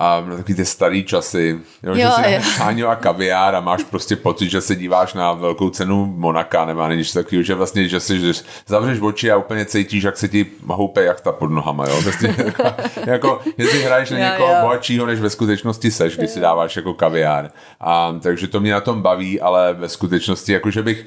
a 0.00 0.24
na 0.26 0.36
takový 0.36 0.54
ty 0.54 0.64
starý 0.64 1.04
časy, 1.04 1.60
jo, 1.82 1.94
jo, 1.94 1.96
že 1.96 2.10
si 2.10 2.80
jo. 2.80 2.88
a 2.88 2.96
kaviár 2.96 3.54
a 3.54 3.60
máš 3.60 3.82
prostě 3.84 4.16
pocit, 4.16 4.50
že 4.50 4.60
se 4.60 4.76
díváš 4.76 5.14
na 5.14 5.32
velkou 5.32 5.70
cenu 5.70 6.06
Monaka 6.06 6.64
nebo 6.64 6.86
něco 6.86 7.18
takového, 7.18 7.42
že 7.42 7.54
vlastně, 7.54 7.88
že 7.88 8.00
si 8.00 8.20
že 8.20 8.32
zavřeš 8.66 9.00
oči 9.00 9.30
a 9.30 9.36
úplně 9.36 9.64
cítíš, 9.64 10.02
jak 10.02 10.16
se 10.16 10.28
ti 10.28 10.46
houpe 10.66 11.04
jachta 11.04 11.32
pod 11.32 11.50
nohama, 11.50 11.84
jo, 11.88 12.02
prostě 12.02 12.34
jako, 12.46 12.62
jako 13.06 13.40
jestli 13.56 13.82
hraješ 13.82 14.10
na 14.10 14.18
někoho 14.18 14.54
bohatšího, 14.62 15.06
než 15.06 15.20
ve 15.20 15.30
skutečnosti 15.30 15.90
seš, 15.90 16.16
když 16.16 16.30
si 16.30 16.40
dáváš 16.40 16.76
jako 16.76 16.94
kaviár. 16.94 17.50
A, 17.80 18.16
takže 18.22 18.48
to 18.48 18.60
mě 18.60 18.72
na 18.72 18.80
tom 18.80 19.02
baví, 19.02 19.40
ale 19.40 19.74
ve 19.74 19.88
skutečnosti, 19.88 20.52
jako 20.52 20.70
že 20.70 20.82
bych 20.82 21.06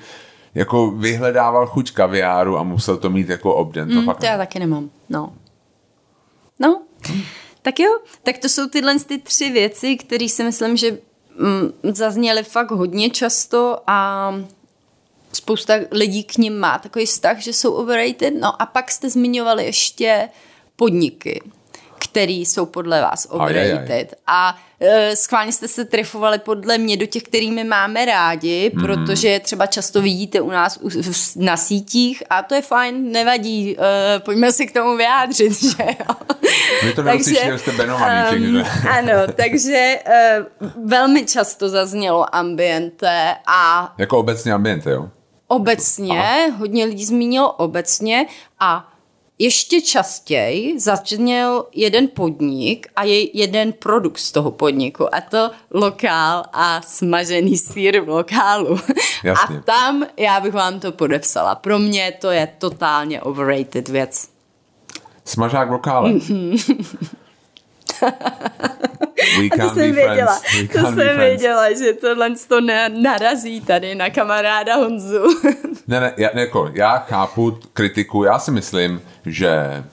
jako 0.56 0.92
vyhledával 0.92 1.68
chuť 1.68 1.92
kaviáru 1.92 2.58
a 2.58 2.64
musel 2.64 2.98
to 2.98 3.10
mít 3.10 3.30
jako 3.30 3.56
obden. 3.56 3.90
To, 3.90 4.00
mm, 4.00 4.06
fakt 4.06 4.20
to 4.20 4.26
já 4.26 4.38
taky 4.38 4.60
nemám, 4.60 4.90
no. 5.10 5.34
No, 6.60 6.82
tak 7.64 7.80
jo, 7.80 8.00
tak 8.24 8.38
to 8.38 8.50
jsou 8.50 8.68
tyhle 8.68 9.00
ty 9.00 9.18
tři 9.18 9.50
věci, 9.50 9.96
které 9.98 10.30
si 10.30 10.44
myslím, 10.44 10.78
že 10.78 10.98
mm, 11.38 11.74
zazněly 11.94 12.44
fakt 12.44 12.72
hodně 12.72 13.10
často 13.10 13.78
a 13.88 14.32
spousta 15.34 15.74
lidí 15.92 16.24
k 16.24 16.38
ním 16.38 16.60
má 16.60 16.80
takový 16.80 17.06
vztah, 17.06 17.40
že 17.40 17.54
jsou 17.54 17.74
overrated. 17.74 18.34
No 18.40 18.62
a 18.62 18.66
pak 18.66 18.92
jste 18.92 19.10
zmiňovali 19.10 19.66
ještě 19.66 20.30
podniky 20.76 21.42
který 22.14 22.46
jsou 22.46 22.66
podle 22.66 23.02
vás 23.02 23.28
overrated. 23.30 24.14
A 24.28 24.58
e, 24.80 25.16
schválně 25.16 25.52
jste 25.52 25.68
se 25.68 25.86
trefovali 25.86 26.40
podle 26.40 26.78
mě 26.78 26.98
do 26.98 27.06
těch, 27.06 27.24
kterými 27.24 27.64
máme 27.64 28.06
rádi, 28.06 28.72
mm. 28.74 28.82
protože 28.82 29.40
třeba 29.40 29.66
často 29.66 30.02
vidíte 30.02 30.42
u 30.42 30.50
nás 30.50 30.78
u, 30.82 30.90
na 31.36 31.58
sítích 31.58 32.24
a 32.30 32.44
to 32.44 32.56
je 32.56 32.62
fajn, 32.62 33.12
nevadí, 33.12 33.78
e, 33.80 34.20
pojďme 34.20 34.52
si 34.52 34.68
k 34.68 34.74
tomu 34.74 34.98
vyjádřit, 34.98 35.62
že 35.62 35.84
jo. 35.84 36.16
My 36.86 36.94
to 36.94 37.04
takže, 37.04 37.58
jste 37.58 37.72
benovaný, 37.72 38.58
um, 38.58 38.66
Ano, 38.90 39.14
takže 39.36 40.00
e, 40.06 40.46
velmi 40.86 41.26
často 41.26 41.70
zaznělo 41.70 42.36
ambiente 42.36 43.36
a... 43.48 43.94
Jako 43.98 44.18
obecně 44.18 44.54
ambiente, 44.54 44.92
jo? 44.92 45.10
Obecně, 45.48 46.20
Aha. 46.20 46.58
hodně 46.58 46.86
lidí 46.86 47.06
zmínilo 47.06 47.52
obecně 47.52 48.26
a 48.60 48.93
ještě 49.44 49.82
častěji 49.82 50.80
začněl 50.80 51.66
jeden 51.72 52.08
podnik 52.08 52.88
a 52.96 53.04
je 53.04 53.38
jeden 53.38 53.74
produkt 53.74 54.18
z 54.18 54.32
toho 54.32 54.52
podniku 54.52 55.16
a 55.16 55.22
to 55.22 55.52
lokál 55.72 56.44
a 56.54 56.82
smažený 56.82 57.58
sír 57.58 58.02
v 58.02 58.10
lokálu. 58.10 58.80
Jasně. 59.24 59.58
A 59.58 59.62
tam 59.62 60.04
já 60.18 60.40
bych 60.40 60.54
vám 60.54 60.80
to 60.80 60.92
podepsala. 60.92 61.56
Pro 61.56 61.80
mě 61.80 62.14
to 62.22 62.32
je 62.32 62.48
totálně 62.58 63.22
overrated 63.22 63.90
věc. 63.90 64.30
Smažák 65.26 65.70
v 65.70 65.72
lokále. 65.72 66.10
Mm-hmm. 66.10 66.88
We 69.40 69.48
a 69.48 69.68
to 69.68 69.76
jsem 69.76 69.92
věděla, 69.92 70.42
to 70.74 70.80
jsem 70.80 71.18
věděla, 71.18 71.74
že 71.74 71.94
tohle 71.94 72.30
to 72.48 72.62
ne, 72.62 72.90
narazí 72.90 73.62
tady 73.62 73.96
na 73.96 74.10
kamaráda 74.10 74.76
Honzu. 74.76 75.24
ne, 75.88 76.00
ne, 76.00 76.14
já, 76.18 76.40
jako, 76.40 76.72
já 76.74 76.98
chápu 76.98 77.60
kritiku, 77.74 78.24
já 78.24 78.40
si 78.40 78.52
myslím, 78.52 79.02
že 79.26 79.84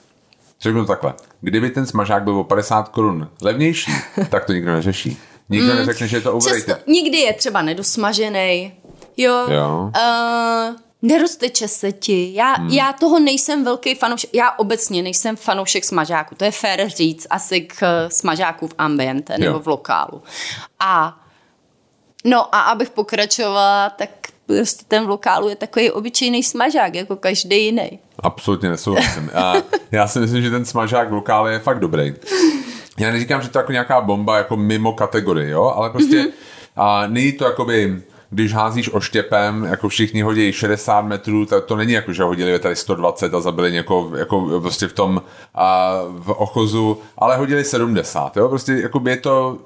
řeknu 0.61 0.85
takhle, 0.85 1.13
kdyby 1.41 1.69
ten 1.69 1.85
smažák 1.85 2.23
byl 2.23 2.35
o 2.35 2.43
50 2.43 2.89
korun 2.89 3.29
levnější, 3.41 3.91
tak 4.29 4.45
to 4.45 4.53
nikdo 4.53 4.71
neřeší. 4.71 5.17
Nikdo 5.49 5.71
mm, 5.71 5.77
neřekne, 5.77 6.07
že 6.07 6.17
je 6.17 6.21
to 6.21 6.33
overrated. 6.33 6.87
Nikdy 6.87 7.17
je 7.17 7.33
třeba 7.33 7.61
nedosmažený. 7.61 8.73
Jo. 9.17 9.47
jo. 9.49 9.91
Uh, 9.95 10.75
nerozteče 11.01 11.67
se 11.67 11.91
ti. 11.91 12.33
Já, 12.33 12.53
hmm. 12.53 12.69
já 12.69 12.93
toho 12.93 13.19
nejsem 13.19 13.63
velký 13.63 13.95
fanoušek, 13.95 14.29
já 14.33 14.51
obecně 14.51 15.03
nejsem 15.03 15.35
fanoušek 15.35 15.83
smažáku, 15.83 16.35
to 16.35 16.45
je 16.45 16.51
fér 16.51 16.89
říct 16.89 17.27
asi 17.29 17.61
k 17.61 17.75
eh, 17.81 18.09
smažáku 18.09 18.67
v 18.67 18.73
ambiente 18.77 19.37
nebo 19.37 19.53
jo. 19.53 19.59
v 19.59 19.67
lokálu. 19.67 20.21
A 20.79 21.19
no 22.25 22.55
a 22.55 22.61
abych 22.61 22.89
pokračovala, 22.89 23.89
tak 23.89 24.09
prostě 24.45 24.85
ten 24.87 25.05
v 25.05 25.09
lokálu 25.09 25.49
je 25.49 25.55
takový 25.55 25.91
obyčejný 25.91 26.43
smažák, 26.43 26.95
jako 26.95 27.15
každý 27.15 27.65
jiný. 27.65 27.99
Absolutně 28.19 28.69
nesouhlasím. 28.69 29.31
A 29.33 29.53
já 29.91 30.07
si 30.07 30.19
myslím, 30.19 30.41
že 30.41 30.49
ten 30.49 30.65
smažák 30.65 31.09
v 31.09 31.13
lokále 31.13 31.51
je 31.51 31.59
fakt 31.59 31.79
dobrý. 31.79 32.13
Já 32.99 33.11
neříkám, 33.11 33.41
že 33.41 33.49
to 33.49 33.57
je 33.57 33.61
jako 33.61 33.71
nějaká 33.71 34.01
bomba 34.01 34.37
jako 34.37 34.57
mimo 34.57 34.93
kategorii, 34.93 35.49
jo, 35.49 35.73
ale 35.75 35.89
prostě 35.89 36.23
mm-hmm. 36.23 36.31
a 36.75 37.07
není 37.07 37.31
to 37.31 37.45
jakoby 37.45 38.01
když 38.33 38.53
házíš 38.53 38.93
oštěpem, 38.93 39.63
jako 39.63 39.89
všichni 39.89 40.21
hodí 40.21 40.51
60 40.53 41.01
metrů, 41.01 41.45
tak 41.45 41.65
to 41.65 41.75
není 41.75 41.93
jako, 41.93 42.13
že 42.13 42.23
hodili 42.23 42.59
tady 42.59 42.75
120 42.75 43.33
a 43.33 43.41
zabili 43.41 43.71
někoho 43.71 44.15
jako 44.15 44.59
prostě 44.61 44.87
v 44.87 44.93
tom 44.93 45.21
a 45.55 45.93
v 46.09 46.29
ochozu, 46.29 46.97
ale 47.17 47.37
hodili 47.37 47.63
70, 47.63 48.37
jo, 48.37 48.49
prostě 48.49 48.73
jako 48.73 49.01
je 49.07 49.17
to 49.17 49.57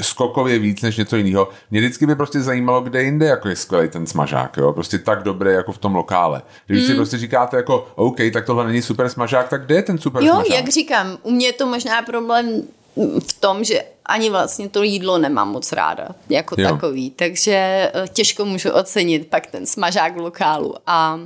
skokově 0.00 0.58
víc 0.58 0.82
než 0.82 0.96
něco 0.96 1.16
jiného. 1.16 1.48
Mě 1.70 1.80
vždycky 1.80 2.06
by 2.06 2.14
prostě 2.14 2.40
zajímalo, 2.40 2.80
kde 2.80 3.02
jinde 3.02 3.26
jako 3.26 3.48
je 3.48 3.56
skvělý 3.56 3.88
ten 3.88 4.06
smažák, 4.06 4.56
jo, 4.56 4.72
prostě 4.72 4.98
tak 4.98 5.22
dobrý 5.22 5.52
jako 5.52 5.72
v 5.72 5.78
tom 5.78 5.94
lokále. 5.94 6.42
Když 6.66 6.82
mm. 6.82 6.86
si 6.86 6.94
prostě 6.94 7.18
říkáte 7.18 7.56
jako, 7.56 7.86
OK, 7.94 8.18
tak 8.32 8.46
tohle 8.46 8.66
není 8.66 8.82
super 8.82 9.08
smažák, 9.08 9.48
tak 9.48 9.66
kde 9.66 9.74
je 9.74 9.82
ten 9.82 9.98
super 9.98 10.22
jo, 10.22 10.32
smažák? 10.32 10.50
Jo, 10.50 10.56
jak 10.56 10.68
říkám, 10.68 11.18
u 11.22 11.30
mě 11.30 11.46
je 11.46 11.52
to 11.52 11.66
možná 11.66 12.02
problém 12.02 12.62
v 12.96 13.32
tom, 13.40 13.64
že 13.64 13.84
ani 14.06 14.30
vlastně 14.30 14.68
to 14.68 14.82
jídlo 14.82 15.18
nemám 15.18 15.48
moc 15.48 15.72
ráda 15.72 16.08
jako 16.28 16.54
jo. 16.58 16.68
takový, 16.70 17.10
takže 17.10 17.52
eh, 17.94 18.08
těžko 18.12 18.44
můžu 18.44 18.70
ocenit 18.70 19.28
pak 19.28 19.46
ten 19.46 19.66
smažák 19.66 20.16
v 20.16 20.20
lokálu 20.20 20.74
a 20.86 21.20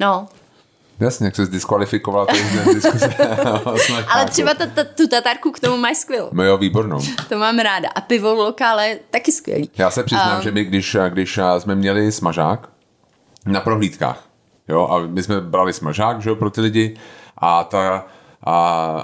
no. 0.00 0.28
Jasně, 1.00 1.26
jak 1.26 1.36
se 1.36 1.46
diskvalifikovala 1.46 2.26
to 2.26 2.32
diskuse. 2.74 3.14
Ale 4.08 4.24
třeba 4.30 4.54
ta, 4.54 4.66
ta, 4.66 4.84
tu 4.84 5.08
tatarku 5.08 5.50
k 5.50 5.60
tomu 5.60 5.76
máš 5.76 5.96
skvělou. 5.96 6.28
No 6.32 6.44
jo, 6.44 6.58
výbornou. 6.58 7.00
To 7.28 7.38
mám 7.38 7.58
ráda. 7.58 7.88
A 7.94 8.00
pivo 8.00 8.36
v 8.36 8.38
lokále 8.38 8.98
taky 9.10 9.32
skvělý. 9.32 9.70
Já 9.78 9.90
se 9.90 10.02
přiznám, 10.02 10.36
um, 10.36 10.42
že 10.42 10.52
my, 10.52 10.64
když, 10.64 10.96
když 11.08 11.38
eh, 11.38 11.60
jsme 11.60 11.74
měli 11.74 12.12
smažák 12.12 12.68
na 13.46 13.60
prohlídkách, 13.60 14.24
jo, 14.68 14.88
a 14.90 14.98
my 15.06 15.22
jsme 15.22 15.40
brali 15.40 15.72
smažák, 15.72 16.22
že 16.22 16.30
jo, 16.30 16.36
pro 16.36 16.50
ty 16.50 16.60
lidi, 16.60 16.96
a 17.38 17.64
ta 17.64 18.06
a, 18.44 18.54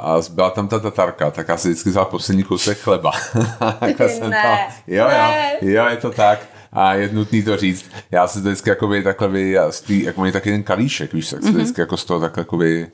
a 0.02 0.22
byla 0.30 0.50
tam 0.50 0.68
ta 0.68 0.78
tatarka, 0.78 1.30
tak 1.30 1.48
já 1.48 1.56
si 1.56 1.68
vždycky 1.68 1.90
vzal 1.90 2.04
poslední 2.04 2.42
kousek 2.42 2.78
chleba. 2.78 3.12
jsem 4.06 4.30
ne, 4.30 4.42
to, 4.42 4.94
jo, 4.94 5.08
ne. 5.08 5.52
jo, 5.62 5.68
jo, 5.70 5.86
je 5.86 5.96
to 5.96 6.10
tak. 6.10 6.46
A 6.72 6.94
je 6.94 7.08
nutný 7.12 7.42
to 7.42 7.56
říct. 7.56 7.90
Já 8.10 8.26
si 8.26 8.42
to 8.42 8.48
vždycky 8.48 8.70
jakoby 8.70 9.02
takhle 9.02 9.28
vy, 9.28 9.50
jako 9.88 10.20
mají 10.20 10.32
taky 10.32 10.50
ten 10.50 10.62
kalíšek, 10.62 11.12
víš, 11.12 11.30
tak 11.30 11.42
si 11.42 11.48
mm-hmm. 11.48 11.54
vždycky 11.54 11.80
jako 11.80 11.96
z 11.96 12.04
toho 12.04 12.20
takhle 12.20 12.40
jakoby 12.40 12.88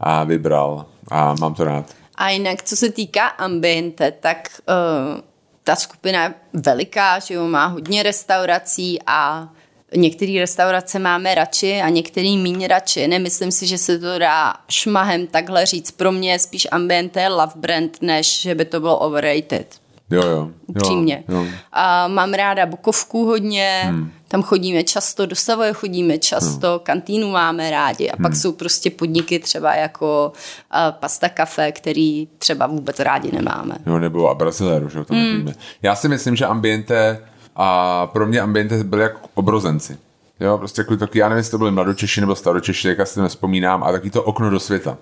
a 0.00 0.24
vybral 0.24 0.86
a 1.10 1.34
mám 1.40 1.54
to 1.54 1.64
rád. 1.64 1.94
A 2.14 2.28
jinak, 2.28 2.62
co 2.62 2.76
se 2.76 2.90
týká 2.90 3.26
ambiente, 3.26 4.10
tak 4.10 4.48
uh, 4.68 5.20
ta 5.64 5.76
skupina 5.76 6.22
je 6.22 6.34
veliká, 6.52 7.18
že 7.18 7.34
jo, 7.34 7.48
má 7.48 7.66
hodně 7.66 8.02
restaurací 8.02 8.98
a 9.06 9.48
Některé 9.94 10.40
restaurace 10.40 10.98
máme 10.98 11.34
radši 11.34 11.80
a 11.80 11.88
některý 11.88 12.38
méně 12.38 12.68
radši. 12.68 13.08
Nemyslím 13.08 13.52
si, 13.52 13.66
že 13.66 13.78
se 13.78 13.98
to 13.98 14.18
dá 14.18 14.54
šmahem 14.68 15.26
takhle 15.26 15.66
říct. 15.66 15.90
Pro 15.90 16.12
mě 16.12 16.32
je 16.32 16.38
spíš 16.38 16.68
ambiente 16.70 17.28
love 17.28 17.52
brand, 17.56 17.98
než 18.02 18.40
že 18.40 18.54
by 18.54 18.64
to 18.64 18.80
bylo 18.80 18.98
overrated. 18.98 19.66
Jo, 20.10 20.22
jo. 20.26 20.50
Upřímně. 20.66 21.24
Jo, 21.28 21.36
jo. 21.36 21.46
A 21.72 22.08
mám 22.08 22.34
ráda 22.34 22.66
Bukovku 22.66 23.24
hodně, 23.24 23.82
hmm. 23.84 24.10
tam 24.28 24.42
chodíme 24.42 24.84
často, 24.84 25.26
do 25.26 25.36
Savoje 25.36 25.72
chodíme 25.72 26.18
často, 26.18 26.70
hmm. 26.70 26.78
kantýnu 26.82 27.30
máme 27.30 27.70
rádi 27.70 28.10
a 28.10 28.16
hmm. 28.16 28.22
pak 28.22 28.36
jsou 28.36 28.52
prostě 28.52 28.90
podniky 28.90 29.38
třeba 29.38 29.74
jako 29.74 30.32
uh, 30.74 30.80
Pasta 30.90 31.28
Cafe, 31.36 31.72
který 31.72 32.28
třeba 32.38 32.66
vůbec 32.66 33.00
rádi 33.00 33.32
nemáme. 33.32 33.74
Jo, 33.86 33.98
nebo 33.98 34.28
a 34.28 34.34
Brazileru, 34.34 34.88
že 34.88 35.04
tam 35.04 35.16
hmm. 35.16 35.52
Já 35.82 35.96
si 35.96 36.08
myslím, 36.08 36.36
že 36.36 36.46
ambiente 36.46 37.20
a 37.56 38.06
pro 38.06 38.26
mě 38.26 38.40
ambiente 38.40 38.84
byly 38.84 39.02
jako 39.02 39.20
obrozenci. 39.34 39.98
Jo, 40.40 40.58
prostě 40.58 40.80
jako 40.80 40.96
taky, 40.96 41.18
já 41.18 41.28
nevím, 41.28 41.38
jestli 41.38 41.50
to 41.50 41.58
byly 41.58 41.70
mladočeši 41.70 42.20
nebo 42.20 42.36
staročeši, 42.36 42.88
jak 42.88 43.06
si 43.06 43.14
to 43.14 43.22
nespomínám, 43.22 43.84
a 43.84 43.92
taky 43.92 44.10
to 44.10 44.22
okno 44.22 44.50
do 44.50 44.60
světa. 44.60 44.98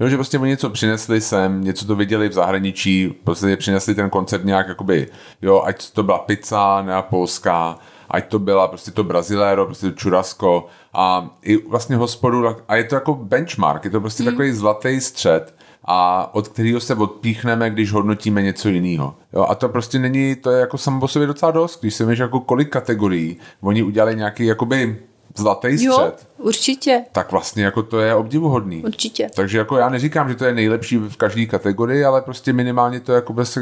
Jo, 0.00 0.08
že 0.08 0.16
prostě 0.16 0.38
oni 0.38 0.50
něco 0.50 0.70
přinesli 0.70 1.20
sem, 1.20 1.64
něco 1.64 1.86
to 1.86 1.96
viděli 1.96 2.28
v 2.28 2.32
zahraničí, 2.32 3.14
prostě 3.24 3.56
přinesli 3.56 3.94
ten 3.94 4.10
koncept 4.10 4.44
nějak 4.44 4.68
jakoby, 4.68 5.08
jo, 5.42 5.62
ať 5.66 5.90
to 5.90 6.02
byla 6.02 6.18
pizza 6.18 6.82
neapolská, 6.82 7.78
ať 8.10 8.28
to 8.28 8.38
byla 8.38 8.68
prostě 8.68 8.90
to 8.90 9.04
Brazilero, 9.04 9.66
prostě 9.66 9.90
to 9.90 10.00
churrasco 10.02 10.66
a 10.94 11.30
i 11.42 11.68
vlastně 11.68 11.96
hospodu, 11.96 12.56
a 12.68 12.76
je 12.76 12.84
to 12.84 12.94
jako 12.94 13.14
benchmark, 13.14 13.84
je 13.84 13.90
to 13.90 14.00
prostě 14.00 14.22
mm. 14.22 14.28
takový 14.28 14.52
zlatý 14.52 15.00
střed, 15.00 15.54
a 15.90 16.30
od 16.34 16.48
kterého 16.48 16.80
se 16.80 16.94
odpíchneme, 16.94 17.70
když 17.70 17.92
hodnotíme 17.92 18.42
něco 18.42 18.68
jiného. 18.68 19.14
Jo, 19.32 19.46
a 19.48 19.54
to 19.54 19.68
prostě 19.68 19.98
není, 19.98 20.36
to 20.36 20.50
je 20.50 20.60
jako 20.60 20.78
samo 20.78 21.08
sobě 21.08 21.26
docela 21.26 21.50
dost, 21.50 21.80
když 21.80 21.94
se 21.94 22.06
víš 22.06 22.18
jako 22.18 22.40
kolik 22.40 22.68
kategorií, 22.68 23.36
oni 23.60 23.82
udělali 23.82 24.16
nějaký 24.16 24.46
jakoby 24.46 24.98
zlatý 25.36 25.78
střed. 25.78 25.86
Jo, 25.88 26.12
určitě. 26.38 27.04
Tak 27.12 27.32
vlastně 27.32 27.64
jako 27.64 27.82
to 27.82 28.00
je 28.00 28.14
obdivuhodný. 28.14 28.84
Určitě. 28.84 29.30
Takže 29.36 29.58
jako 29.58 29.76
já 29.76 29.88
neříkám, 29.88 30.28
že 30.28 30.34
to 30.34 30.44
je 30.44 30.54
nejlepší 30.54 30.96
v 30.96 31.16
každé 31.16 31.46
kategorii, 31.46 32.04
ale 32.04 32.22
prostě 32.22 32.52
minimálně 32.52 33.00
to 33.00 33.12
je 33.12 33.16
jako 33.16 33.32
bez 33.32 33.58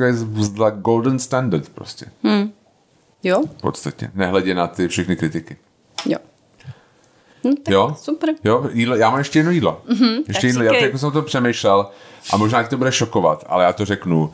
golden 0.71 1.19
standard 1.19 1.69
prostě. 1.69 2.07
Hmm. 2.23 2.53
Jo. 3.23 3.43
V 3.59 3.61
podstatě. 3.61 4.11
Nehledě 4.15 4.55
na 4.55 4.67
ty 4.67 4.89
všechny 4.89 5.17
kritiky. 5.17 5.57
Hm, 7.45 7.55
jo? 7.69 7.97
Super. 7.99 8.31
Jo, 8.45 8.65
jídlo, 8.73 8.97
já 8.97 9.11
mám 9.11 9.19
ještě 9.19 9.39
jedno 9.39 9.53
jídlo. 9.53 9.81
Mm-hmm, 9.89 10.23
ještě 10.29 10.47
jídlo, 10.47 10.63
já 10.63 10.73
to, 10.73 10.85
jako 10.85 10.99
jsem 10.99 11.11
to 11.11 11.23
přemýšlel 11.23 11.87
a 12.33 12.37
možná 12.37 12.63
ti 12.63 12.69
to 12.69 12.77
bude 12.77 12.93
šokovat, 12.93 13.45
ale 13.49 13.65
já 13.65 13.73
to 13.73 13.85
řeknu. 13.85 14.33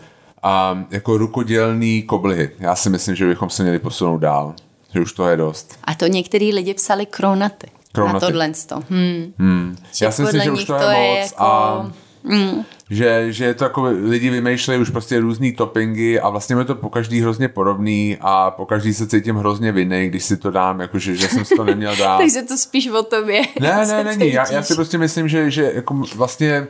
Um, 0.73 0.87
jako 0.91 1.19
rukodělný 1.19 2.03
koblihy. 2.03 2.51
Já 2.59 2.75
si 2.77 2.91
myslím, 2.91 3.15
že 3.15 3.27
bychom 3.27 3.51
se 3.51 3.63
měli 3.63 3.79
posunout 3.79 4.19
dál. 4.19 4.55
Že 4.95 5.01
už 5.01 5.13
to 5.13 5.29
je 5.29 5.37
dost. 5.37 5.79
A 5.85 5.95
to 5.95 6.07
některý 6.07 6.53
lidi 6.53 6.75
psali 6.75 7.07
kronaty. 7.07 7.67
Kronaty. 7.93 8.15
Na 8.15 8.21
tohle. 8.21 8.53
Hmm. 8.89 9.33
Hmm. 9.39 9.77
Já 10.03 10.11
si 10.11 10.23
myslím, 10.23 10.41
že 10.41 10.51
už 10.51 10.65
to 10.65 10.75
je, 10.75 10.81
to 10.81 10.91
je 10.91 11.21
moc 11.21 11.31
jako... 11.33 11.45
a 11.45 11.91
Mm. 12.25 12.65
Že, 12.93 13.33
že 13.33 13.55
to 13.55 13.65
jako 13.65 13.83
lidi 13.83 14.31
vymýšlejí 14.31 14.81
už 14.81 14.91
prostě 14.91 15.21
různý 15.21 15.53
toppingy 15.53 16.21
a 16.21 16.31
vlastně 16.31 16.57
mi 16.57 16.65
to 16.65 16.75
po 16.75 16.91
každý 16.91 17.21
hrozně 17.21 17.49
podobný 17.49 18.17
a 18.21 18.51
po 18.51 18.67
každý 18.67 18.95
se 18.95 19.07
cítím 19.07 19.37
hrozně 19.37 19.73
vinný, 19.73 20.09
když 20.09 20.25
si 20.25 20.37
to 20.37 20.51
dám, 20.51 20.81
jakože, 20.81 21.17
že 21.17 21.29
jsem 21.29 21.45
si 21.45 21.57
to 21.57 21.65
neměl 21.65 21.97
dát. 21.97 22.19
Takže 22.19 22.43
to 22.43 22.57
spíš 22.57 22.89
o 22.89 23.03
tobě. 23.03 23.43
Ne, 23.61 23.87
ne, 23.87 24.05
není. 24.17 24.33
Já, 24.33 24.53
já 24.53 24.63
si 24.63 24.75
prostě 24.75 24.99
myslím, 24.99 25.29
že, 25.29 25.51
že 25.51 25.73
jako 25.75 25.95
vlastně 26.17 26.67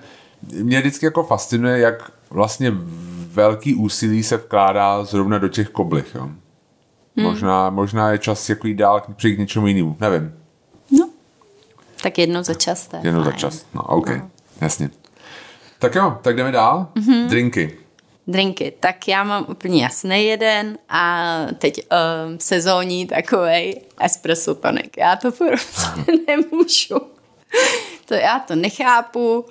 mě 0.63 0.81
vždycky 0.81 1.07
jako 1.07 1.23
fascinuje, 1.23 1.79
jak 1.79 2.13
vlastně 2.31 2.73
velký 3.33 3.75
úsilí 3.75 4.23
se 4.23 4.37
vkládá 4.37 5.05
zrovna 5.05 5.39
do 5.39 5.49
těch 5.49 5.69
koblich. 5.69 6.15
Jo. 6.15 6.23
Hmm. 6.23 6.37
Možná, 7.17 7.71
možná 7.71 8.13
je 8.13 8.19
čas 8.19 8.49
jako 8.49 8.67
jít 8.67 8.75
dál 8.75 9.03
přijít 9.17 9.37
k 9.37 9.39
něčemu 9.39 9.67
jinému, 9.67 9.97
nevím. 10.01 10.35
No, 10.91 11.11
tak 12.03 12.19
jedno 12.19 12.43
za 12.43 12.55
čas. 12.55 12.89
Jedno 13.03 13.25
za 13.25 13.33
čas, 13.33 13.67
no 13.75 13.83
OK, 13.83 14.09
no. 14.09 14.31
jasně. 14.61 14.91
Tak 15.83 15.95
jo, 15.95 16.19
tak 16.23 16.37
jdeme 16.37 16.53
dál. 16.53 16.89
Mm-hmm. 16.95 17.29
Drinky. 17.29 17.79
Drinky. 18.27 18.73
Tak 18.81 19.09
já 19.09 19.25
mám 19.25 19.47
úplně 19.49 19.83
jasný 19.83 20.25
jeden 20.27 20.79
a 20.89 21.27
teď 21.59 21.81
um, 21.81 22.41
sezónní 22.41 23.07
takový 23.07 23.81
espresso 24.01 24.55
tonic. 24.55 24.91
Já 24.99 25.17
to 25.17 25.33
prostě 25.33 26.13
nemůžu. 26.27 27.01
To 28.05 28.15
já 28.15 28.39
to 28.39 28.55
nechápu, 28.55 29.45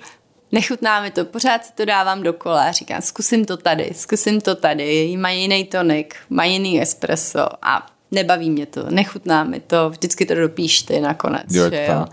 nechutná 0.52 1.02
mi 1.02 1.10
to, 1.10 1.24
pořád 1.24 1.64
si 1.64 1.72
to 1.72 1.84
dávám 1.84 2.22
dokola. 2.22 2.72
Říkám, 2.72 3.02
zkusím 3.02 3.44
to 3.44 3.56
tady, 3.56 3.90
zkusím 3.94 4.40
to 4.40 4.54
tady. 4.54 5.16
Mají 5.16 5.42
jiný 5.42 5.64
tonik, 5.64 6.16
mají 6.30 6.52
jiný 6.52 6.82
espresso 6.82 7.46
a 7.62 7.86
nebaví 8.10 8.50
mě 8.50 8.66
to, 8.66 8.90
nechutná 8.90 9.44
mi 9.44 9.60
to, 9.60 9.90
vždycky 9.90 10.26
to 10.26 10.34
dopíš 10.34 10.82
ty 10.82 11.00
nakonec. 11.00 11.44
Jo, 11.54 11.70
že 11.70 11.86
jo? 11.90 12.06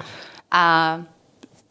A 0.51 0.95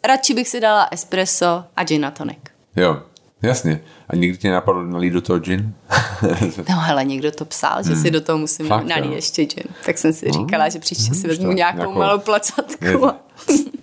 radši 0.05 0.35
bych 0.35 0.49
si 0.49 0.61
dala 0.61 0.89
espresso 0.91 1.65
a 1.77 1.85
gin 1.85 2.07
a 2.07 2.11
tonic. 2.11 2.39
Jo, 2.77 3.03
jasně. 3.43 3.81
A 4.09 4.17
nikdy 4.17 4.39
ti 4.39 4.51
napadlo 4.51 4.83
nalít 4.83 5.13
do 5.13 5.21
toho 5.21 5.39
gin? 5.39 5.75
no 6.69 6.77
ale 6.89 7.05
někdo 7.05 7.33
to 7.33 7.45
psal, 7.45 7.83
že 7.83 7.93
hmm. 7.93 8.03
si 8.03 8.11
do 8.11 8.21
toho 8.21 8.39
musím 8.39 8.67
Fakt, 8.67 8.85
nalít 8.85 9.11
jo. 9.11 9.17
ještě 9.17 9.45
gin. 9.45 9.65
Tak 9.87 9.99
jsem 9.99 10.13
si 10.13 10.27
no. 10.27 10.33
říkala, 10.33 10.69
že 10.69 10.79
příště 10.79 11.15
si 11.15 11.29
vezmu 11.29 11.53
nějakou, 11.53 11.77
nějakou 11.77 11.99
malou 11.99 12.19
placatku. 12.19 13.11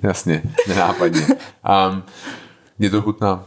jasně, 0.04 0.42
nenápadně. 0.68 1.28
Um, 1.92 2.04
mě 2.80 2.90
to 2.90 3.02
chutná. 3.02 3.44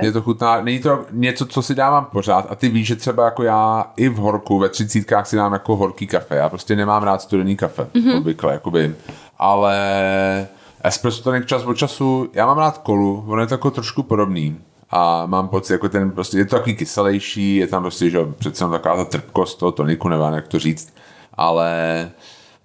Mě 0.00 0.12
to 0.12 0.22
chutná, 0.22 0.60
není 0.60 0.78
to 0.78 1.04
něco, 1.10 1.46
co 1.46 1.62
si 1.62 1.74
dávám 1.74 2.04
pořád 2.04 2.46
a 2.50 2.54
ty 2.54 2.68
víš, 2.68 2.86
že 2.86 2.96
třeba 2.96 3.24
jako 3.24 3.42
já 3.42 3.92
i 3.96 4.08
v 4.08 4.16
horku, 4.16 4.58
ve 4.58 4.68
třicítkách 4.68 5.26
si 5.26 5.36
dám 5.36 5.52
jako 5.52 5.76
horký 5.76 6.06
kafe. 6.06 6.36
Já 6.36 6.48
prostě 6.48 6.76
nemám 6.76 7.02
rád 7.02 7.22
studený 7.22 7.56
kafe, 7.56 7.82
mm-hmm. 7.82 8.18
obvykle, 8.18 8.52
jakoby. 8.52 8.94
Ale 9.38 10.48
espresso 10.84 11.22
tonic 11.22 11.46
čas 11.46 11.64
od 11.64 11.74
času, 11.74 12.30
já 12.32 12.46
mám 12.46 12.58
rád 12.58 12.78
kolu, 12.78 13.24
ono 13.26 13.40
je 13.40 13.46
to 13.46 13.54
jako 13.54 13.70
trošku 13.70 14.02
podobný 14.02 14.58
a 14.90 15.26
mám 15.26 15.48
pocit, 15.48 15.72
jako 15.72 15.88
ten 15.88 16.10
prostě, 16.10 16.38
je 16.38 16.44
to 16.44 16.56
takový 16.56 16.76
kyselější, 16.76 17.56
je 17.56 17.66
tam 17.66 17.82
prostě, 17.82 18.10
že 18.10 18.18
přece 18.38 18.64
jenom 18.64 18.72
taková 18.72 18.96
ta 18.96 19.04
trpkost 19.04 19.58
toho 19.58 19.72
toniku, 19.72 20.08
nevím, 20.08 20.34
jak 20.34 20.48
to 20.48 20.58
říct, 20.58 20.94
ale 21.34 22.10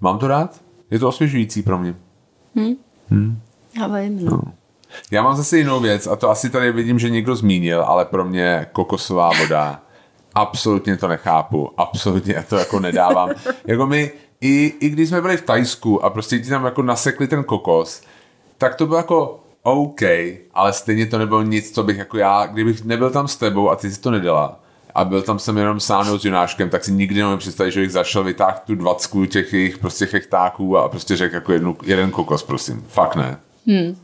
mám 0.02 0.20
to 0.20 0.28
rád, 0.28 0.62
je 0.92 1.00
to 1.00 1.08
osvěžující 1.08 1.64
pro 1.64 1.78
mě. 1.78 1.96
Hmm. 2.56 2.76
Hmm. 3.10 3.40
Já 3.80 3.88
vím, 3.88 4.26
no. 4.26 4.32
no. 4.32 4.42
Já 5.12 5.24
mám 5.24 5.36
zase 5.36 5.58
jinou 5.58 5.80
věc 5.80 6.08
a 6.08 6.16
to 6.16 6.30
asi 6.30 6.50
tady 6.50 6.72
vidím, 6.72 7.00
že 7.00 7.10
někdo 7.10 7.36
zmínil, 7.36 7.84
ale 7.84 8.06
pro 8.06 8.26
mě 8.26 8.68
kokosová 8.72 9.30
voda, 9.40 9.82
absolutně 10.36 10.98
to 10.98 11.08
nechápu, 11.08 11.72
absolutně 11.78 12.46
to 12.50 12.58
jako 12.58 12.80
nedávám. 12.80 13.30
jako 13.68 13.88
my, 13.88 14.12
i, 14.46 14.74
i 14.80 14.90
když 14.90 15.10
jsme 15.10 15.22
byli 15.22 15.38
v 15.38 15.42
Tajsku 15.42 16.06
a 16.06 16.10
prostě 16.10 16.40
ti 16.40 16.50
tam 16.50 16.66
jako 16.66 16.82
nasekli 16.82 17.28
ten 17.28 17.44
kokos, 17.44 18.02
tak 18.58 18.76
to 18.76 18.86
bylo 18.86 18.98
jako 18.98 19.40
OK, 19.64 20.02
ale 20.54 20.74
stejně 20.74 21.06
to 21.06 21.18
nebylo 21.18 21.42
nic, 21.42 21.72
co 21.72 21.84
bych 21.84 21.98
jako 21.98 22.18
já, 22.18 22.46
kdybych 22.46 22.84
nebyl 22.84 23.10
tam 23.10 23.28
s 23.28 23.36
tebou 23.36 23.70
a 23.70 23.76
ty 23.76 23.92
si 23.92 24.02
to 24.02 24.12
nedala, 24.12 24.60
a 24.96 25.06
byl 25.06 25.22
tam 25.22 25.40
jsem 25.40 25.58
jenom 25.58 25.80
sám 25.80 26.20
s 26.20 26.26
Junáškem, 26.26 26.70
tak 26.70 26.84
si 26.86 26.92
nikdy 26.92 27.20
nemůžu 27.20 27.38
představit, 27.38 27.72
že 27.72 27.82
bych 27.82 27.92
zašel 27.92 28.24
vytáhl 28.24 28.58
tu 28.66 28.76
dvacku 28.76 29.26
těch 29.26 29.54
jejich 29.54 29.78
prostě 29.78 30.06
chechtáků 30.06 30.78
a 30.78 30.90
prostě 30.90 31.18
řekl 31.18 31.36
jako 31.36 31.54
jednu, 31.54 31.78
jeden 31.84 32.12
kokos, 32.12 32.44
prosím. 32.44 32.86
Fakt 32.88 33.16
ne. 33.16 33.38
Hmm. 33.68 33.98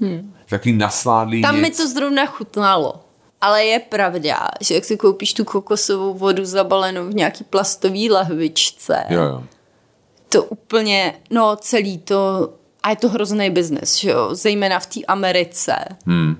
Hmm. 0.00 0.34
Taký 0.48 0.72
nasládlý 0.72 1.42
Tam 1.42 1.54
nic. 1.54 1.62
mi 1.62 1.70
to 1.70 1.88
zrovna 1.88 2.26
chutnalo. 2.26 2.94
Ale 3.40 3.64
je 3.64 3.78
pravda, 3.78 4.48
že 4.60 4.74
jak 4.74 4.84
si 4.84 4.96
koupíš 4.96 5.34
tu 5.34 5.44
kokosovou 5.44 6.14
vodu 6.14 6.44
zabalenou 6.44 7.06
v 7.06 7.14
nějaký 7.14 7.44
plastový 7.44 8.10
lahvičce, 8.10 9.04
jo, 9.08 9.22
jo. 9.22 9.42
To 10.34 10.44
úplně, 10.44 11.14
no 11.30 11.56
celý 11.56 11.98
to 11.98 12.52
a 12.82 12.90
je 12.90 12.96
to 12.96 13.08
hrozný 13.08 13.50
biznes, 13.50 14.04
jo? 14.04 14.34
Zejména 14.34 14.80
v 14.80 14.86
té 14.86 15.00
Americe. 15.08 15.74
Hmm. 16.06 16.36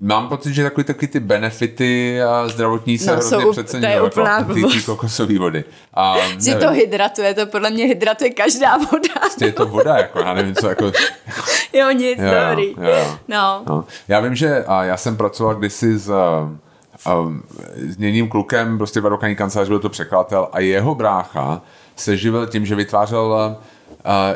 Mám 0.00 0.28
pocit, 0.28 0.54
že 0.54 0.62
takový, 0.62 0.84
takový 0.84 1.06
ty 1.06 1.20
benefity 1.20 2.22
a 2.22 2.48
zdravotní 2.48 2.98
se 2.98 3.06
no, 3.06 3.12
hrozně 3.12 3.40
jsou, 3.40 3.52
přeceňují. 3.52 3.92
Jako 3.92 4.10
ty, 4.54 4.62
ty 4.62 4.82
kokosové 4.82 5.38
vody. 5.38 5.64
A, 5.94 6.16
že 6.44 6.54
to 6.54 6.70
hydratuje, 6.70 7.34
to 7.34 7.46
podle 7.46 7.70
mě 7.70 7.84
hydratuje 7.84 8.30
každá 8.30 8.76
voda. 8.76 9.14
Prostě 9.20 9.44
je 9.44 9.52
to 9.52 9.66
voda, 9.66 9.96
jako, 9.96 10.18
já 10.18 10.34
nevím, 10.34 10.54
co 10.54 10.68
jako... 10.68 10.92
jo, 11.72 11.90
nic, 11.90 12.18
jo, 12.18 12.30
dobrý. 12.48 12.68
Jo, 12.68 12.96
jo. 12.98 13.18
No. 13.28 13.62
no. 13.68 13.84
Já 14.08 14.20
vím, 14.20 14.34
že 14.34 14.64
a 14.64 14.84
já 14.84 14.96
jsem 14.96 15.16
pracoval 15.16 15.54
kdysi 15.54 15.98
s, 15.98 16.08
um, 16.08 17.42
s 17.76 17.96
jedním 17.98 18.28
klukem, 18.28 18.78
prostě 18.78 19.00
v 19.00 19.06
advokátní 19.06 19.36
kanceláři 19.36 19.68
byl 19.68 19.78
to 19.78 19.88
překladatel 19.88 20.48
a 20.52 20.60
jeho 20.60 20.94
brácha 20.94 21.62
se 21.96 22.16
živil 22.16 22.46
tím, 22.46 22.66
že 22.66 22.74
vytvářel 22.74 23.56
uh, 23.56 23.64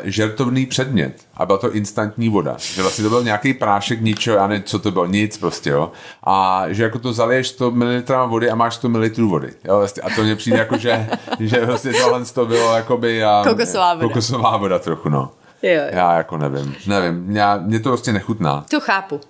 žertovný 0.03 0.65
předmět 0.65 1.13
a 1.37 1.45
byla 1.45 1.57
to 1.57 1.71
instantní 1.71 2.29
voda. 2.29 2.55
Že 2.59 2.81
vlastně 2.81 3.03
to 3.03 3.09
byl 3.09 3.23
nějaký 3.23 3.53
prášek 3.53 4.01
ničeho, 4.01 4.37
já 4.37 4.47
nevím, 4.47 4.63
co 4.63 4.79
to 4.79 4.91
bylo, 4.91 5.05
nic 5.05 5.37
prostě, 5.37 5.69
jo. 5.69 5.91
A 6.23 6.65
že 6.67 6.83
jako 6.83 6.99
to 6.99 7.13
zaliješ 7.13 7.47
100 7.47 7.71
ml 7.71 8.27
vody 8.27 8.49
a 8.49 8.55
máš 8.55 8.75
100 8.75 8.89
ml 8.89 9.27
vody, 9.27 9.53
jo. 9.63 9.77
Vlastně. 9.77 10.03
A 10.03 10.09
to 10.15 10.23
mně 10.23 10.35
přijde 10.35 10.57
jako, 10.57 10.77
že, 10.77 11.07
že 11.39 11.65
vlastně 11.65 11.93
tohle 11.93 12.25
to 12.25 12.45
bylo 12.45 12.75
jakoby... 12.75 13.23
Um, 13.23 13.43
kokosová 13.43 13.93
voda. 13.93 14.07
Kokosová 14.07 14.57
voda 14.57 14.79
trochu, 14.79 15.09
no. 15.09 15.31
Jo, 15.63 15.73
jo. 15.73 15.81
Já 15.91 16.13
jako 16.13 16.37
nevím, 16.37 16.75
nevím, 16.87 17.15
mě, 17.15 17.43
mě 17.59 17.79
to 17.79 17.89
prostě 17.89 18.13
nechutná. 18.13 18.65
To 18.69 18.79
chápu. 18.79 19.21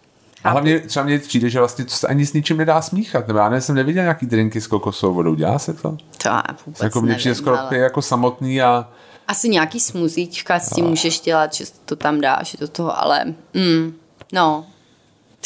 A 0.43 0.49
hlavně 0.49 0.79
třeba 0.79 1.05
mě 1.05 1.19
přijde, 1.19 1.49
že 1.49 1.59
vlastně 1.59 1.85
to 1.85 1.91
se 1.91 2.07
ani 2.07 2.25
s 2.25 2.33
ničím 2.33 2.57
nedá 2.57 2.81
smíchat. 2.81 3.27
Nebo 3.27 3.39
já 3.39 3.49
ne, 3.49 3.61
jsem 3.61 3.75
neviděl 3.75 4.03
nějaký 4.03 4.25
drinky 4.25 4.61
s 4.61 4.67
kokosovou 4.67 5.13
vodou. 5.13 5.35
Dělá 5.35 5.59
se 5.59 5.73
to? 5.73 5.97
To 6.23 6.29
já 6.29 6.43
vůbec 6.65 6.81
jako 6.81 7.01
mě 7.01 7.15
přijde 7.15 7.35
skoro 7.35 7.59
ale... 7.59 7.77
jako 7.77 8.01
samotný 8.01 8.61
a 8.61 8.87
asi 9.27 9.49
nějaký 9.49 9.79
smuzíčka 9.79 10.59
s 10.59 10.69
tím 10.69 10.85
můžeš 10.85 11.19
dělat, 11.19 11.53
že 11.53 11.65
to 11.85 11.95
tam 11.95 12.21
dáš 12.21 12.55
do 12.59 12.67
toho, 12.67 13.01
ale 13.01 13.25
mm, 13.53 13.93
no, 14.33 14.65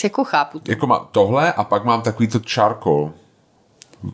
jako 0.03 0.23
chápu 0.23 0.59
to. 0.59 0.71
Jako 0.71 0.87
má 0.87 1.07
tohle 1.11 1.53
a 1.53 1.63
pak 1.63 1.85
mám 1.85 2.01
takový 2.01 2.27
to 2.27 2.39
charcoal. 2.53 3.11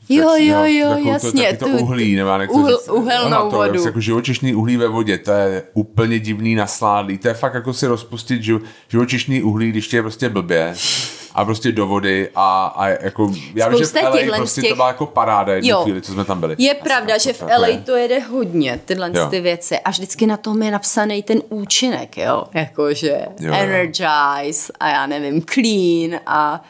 Jo, 0.09 0.29
tak- 0.29 0.41
jo, 0.41 0.63
jo, 0.65 0.89
takovou 0.89 1.11
jasně, 1.11 1.57
To, 1.57 1.65
to 1.65 1.71
uhlí, 1.71 2.15
nebo 2.15 2.29
já 2.29 2.37
nechci 2.37 2.55
uhl- 2.55 2.69
říct, 2.79 2.89
uhelnou 2.89 3.37
ono 3.41 3.49
to, 3.51 3.55
vodu. 3.57 3.85
Jako 3.85 3.99
živočišný 3.99 4.55
uhlí 4.55 4.77
ve 4.77 4.87
vodě, 4.87 5.17
to 5.17 5.31
je 5.31 5.63
úplně 5.73 6.19
divný 6.19 6.55
nasládlý. 6.55 7.17
To 7.17 7.27
je 7.27 7.33
fakt 7.33 7.53
jako 7.53 7.73
si 7.73 7.87
rozpustit 7.87 8.43
živ, 8.43 8.61
živočišný 8.89 9.43
uhlí, 9.43 9.69
když 9.71 9.87
tě 9.87 9.97
je 9.97 10.01
prostě 10.01 10.29
blbě 10.29 10.73
a 11.35 11.45
prostě 11.45 11.71
do 11.71 11.87
vody 11.87 12.29
a, 12.35 12.65
a 12.75 12.87
jako, 12.87 13.31
já 13.55 13.67
vím, 13.69 13.77
že 13.77 13.85
v 13.85 13.93
LA 14.29 14.37
prostě 14.37 14.61
těch- 14.61 14.69
to 14.69 14.75
byla 14.75 14.87
jako 14.87 15.05
paráda 15.05 15.53
jednu 15.53 15.69
Jo. 15.69 15.81
chvíli, 15.83 16.01
co 16.01 16.11
jsme 16.11 16.25
tam 16.25 16.39
byli. 16.39 16.55
Je 16.57 16.73
jsem 16.73 16.83
pravda, 16.83 17.07
tam 17.13 17.19
že 17.19 17.33
v 17.33 17.41
jako 17.41 17.53
LA 17.61 17.67
je. 17.67 17.77
to 17.77 17.95
jede 17.95 18.19
hodně, 18.19 18.79
tyhle 18.85 19.11
Jo. 19.13 19.27
ty 19.29 19.41
věci. 19.41 19.79
A 19.79 19.89
vždycky 19.89 20.27
na 20.27 20.37
tom 20.37 20.63
je 20.63 20.71
napsaný 20.71 21.23
ten 21.23 21.41
účinek, 21.49 22.17
jo. 22.17 22.43
Jakože 22.53 23.17
energize 23.51 24.73
a 24.79 24.89
já 24.89 25.05
nevím, 25.07 25.41
clean 25.41 26.19
a, 26.25 26.61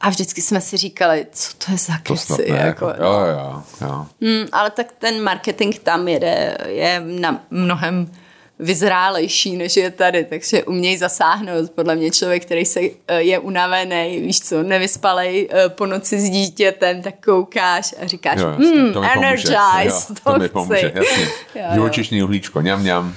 a 0.00 0.08
vždycky 0.10 0.42
jsme 0.42 0.60
si 0.60 0.76
říkali, 0.76 1.26
co 1.32 1.52
to 1.66 1.72
je 1.72 1.78
za 1.78 1.98
keci. 2.02 2.32
jako, 2.46 2.54
jako, 2.54 3.02
jo, 3.04 3.12
jo, 3.12 3.62
jo. 3.80 4.06
Hmm, 4.22 4.46
ale 4.52 4.70
tak 4.70 4.86
ten 4.98 5.22
marketing 5.22 5.78
tam 5.78 6.08
jede, 6.08 6.56
je 6.66 7.00
na 7.06 7.40
mnohem 7.50 8.12
vyzrálejší, 8.58 9.56
než 9.56 9.76
je 9.76 9.90
tady, 9.90 10.24
takže 10.24 10.64
umějí 10.64 10.96
zasáhnout. 10.96 11.70
Podle 11.70 11.96
mě 11.96 12.10
člověk, 12.10 12.44
který 12.44 12.64
se 12.64 12.80
eh, 13.08 13.22
je 13.22 13.38
unavený, 13.38 14.20
víš 14.20 14.40
co, 14.40 14.62
nevyspalej 14.62 15.48
eh, 15.52 15.68
po 15.68 15.86
noci 15.86 16.20
s 16.20 16.30
dítětem, 16.30 17.02
tak 17.02 17.14
koukáš 17.24 17.94
a 18.02 18.06
říkáš, 18.06 18.40
Jo, 18.40 18.48
jasně, 18.48 18.66
hmm, 18.66 18.92
to 18.92 19.00
mi 19.00 19.08
pomůže. 19.14 19.26
energize, 19.26 19.54
Jo, 19.84 20.00
to, 20.24 20.32
to 20.32 20.38
mi 20.38 20.48
pomůže, 20.48 20.92
jasně. 20.94 21.28
Živočišný 21.74 22.22
uhlíčko, 22.22 22.60
ňam, 22.60 22.84
ňam. 22.84 23.14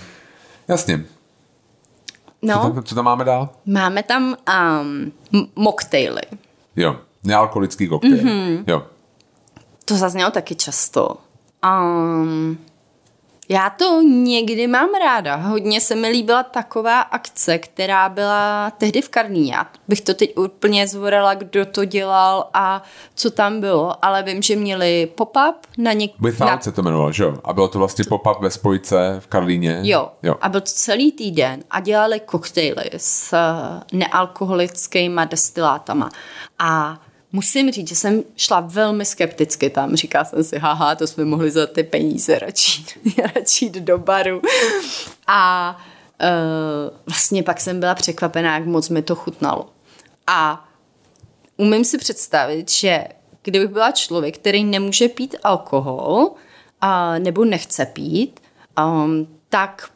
Jasně. 0.67 0.97
Co, 0.99 1.05
No, 2.41 2.59
tam, 2.73 2.83
co 2.83 2.95
tam 2.95 3.05
máme 3.05 3.25
dál? 3.25 3.49
máme 3.65 4.03
tam 4.03 4.23
um, 4.23 5.11
m- 5.33 5.47
mocktaily. 5.55 6.21
Jo, 6.79 6.95
nealkoholický 7.23 7.87
koktejl. 7.87 8.15
Mhm. 8.15 8.27
Mm-hmm. 8.27 8.63
Jo. 8.67 8.83
To 9.85 9.95
zaznělo 9.95 10.31
taky 10.31 10.55
často. 10.55 11.17
Um, 11.63 12.57
já 13.51 13.69
to 13.69 14.01
někdy 14.01 14.67
mám 14.67 14.89
ráda. 14.93 15.35
Hodně 15.35 15.81
se 15.81 15.95
mi 15.95 16.07
líbila 16.07 16.43
taková 16.43 17.01
akce, 17.01 17.57
která 17.57 18.09
byla 18.09 18.71
tehdy 18.77 19.01
v 19.01 19.09
Karlíně. 19.09 19.53
Já 19.53 19.67
bych 19.87 20.01
to 20.01 20.13
teď 20.13 20.37
úplně 20.37 20.87
zvorala, 20.87 21.33
kdo 21.33 21.65
to 21.65 21.85
dělal 21.85 22.49
a 22.53 22.83
co 23.15 23.31
tam 23.31 23.61
bylo, 23.61 24.05
ale 24.05 24.23
vím, 24.23 24.41
že 24.41 24.55
měli 24.55 25.11
pop-up 25.15 25.55
na 25.77 25.93
něk... 25.93 26.11
Without 26.19 26.51
na... 26.51 26.59
se 26.59 26.71
to 26.71 26.81
jmenovalo, 26.81 27.11
že 27.11 27.23
jo? 27.23 27.37
A 27.43 27.53
bylo 27.53 27.67
to 27.67 27.79
vlastně 27.79 28.05
pop-up 28.05 28.41
ve 28.41 28.49
spojce 28.49 29.15
v 29.19 29.27
Karlíně. 29.27 29.79
Jo. 29.83 30.11
jo. 30.23 30.35
a 30.41 30.49
byl 30.49 30.61
to 30.61 30.71
celý 30.71 31.11
týden 31.11 31.63
a 31.71 31.79
dělali 31.79 32.19
koktejly 32.19 32.89
s 32.97 33.33
eh, 33.33 33.83
nealkoholickými 33.93 35.21
destilátama. 35.29 36.09
A 36.59 36.99
musím 37.31 37.71
říct, 37.71 37.87
že 37.89 37.95
jsem 37.95 38.23
šla 38.35 38.59
velmi 38.59 39.05
skepticky 39.05 39.69
tam. 39.69 39.95
Říkala 39.95 40.25
jsem 40.25 40.43
si, 40.43 40.59
haha, 40.59 40.95
to 40.95 41.07
jsme 41.07 41.25
mohli 41.25 41.51
za 41.51 41.67
ty 41.67 41.83
peníze 41.83 42.39
radši, 42.39 42.85
radši 43.35 43.65
jít 43.65 43.73
do 43.73 43.97
baru. 43.97 44.41
A 45.27 45.77
uh, 46.21 46.97
vlastně 47.07 47.43
pak 47.43 47.61
jsem 47.61 47.79
byla 47.79 47.95
překvapená, 47.95 48.53
jak 48.53 48.65
moc 48.65 48.89
mi 48.89 49.01
to 49.01 49.15
chutnalo. 49.15 49.69
A 50.27 50.69
umím 51.57 51.85
si 51.85 51.97
představit, 51.97 52.71
že 52.71 53.03
kdybych 53.43 53.69
byla 53.69 53.91
člověk, 53.91 54.37
který 54.37 54.63
nemůže 54.63 55.07
pít 55.07 55.35
alkohol 55.43 56.31
a, 56.81 57.19
nebo 57.19 57.45
nechce 57.45 57.85
pít, 57.85 58.39
um, 58.83 59.27
tak 59.49 59.91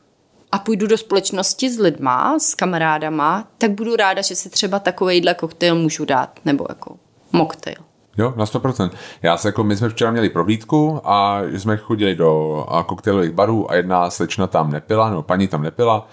a 0.52 0.60
půjdu 0.60 0.88
do 0.88 0.98
společnosti 0.98 1.70
s 1.70 1.80
lidma, 1.80 2.40
s 2.40 2.56
kamarádama, 2.56 3.48
tak 3.58 3.72
budu 3.72 3.96
ráda, 3.96 4.22
že 4.22 4.36
si 4.36 4.50
třeba 4.50 4.80
takovejhle 4.80 5.34
koktejl 5.34 5.76
můžu 5.76 6.06
dát, 6.06 6.40
nebo 6.46 6.66
jako 6.70 6.98
mocktail. 7.34 7.78
Jo, 8.18 8.34
na 8.36 8.46
100%. 8.46 8.90
Já 9.22 9.38
se 9.38 9.48
jako, 9.48 9.64
my 9.64 9.76
jsme 9.76 9.90
včera 9.90 10.12
měli 10.12 10.30
prohlídku 10.30 11.02
a 11.04 11.42
jsme 11.44 11.78
chodili 11.78 12.16
do 12.16 12.66
koktejlových 12.86 13.32
barů 13.32 13.72
a 13.72 13.76
jedna 13.76 14.10
slečna 14.10 14.48
tam 14.48 14.72
nepila, 14.72 15.10
nebo 15.10 15.24
paní 15.24 15.48
tam 15.48 15.62
nepila. 15.62 16.08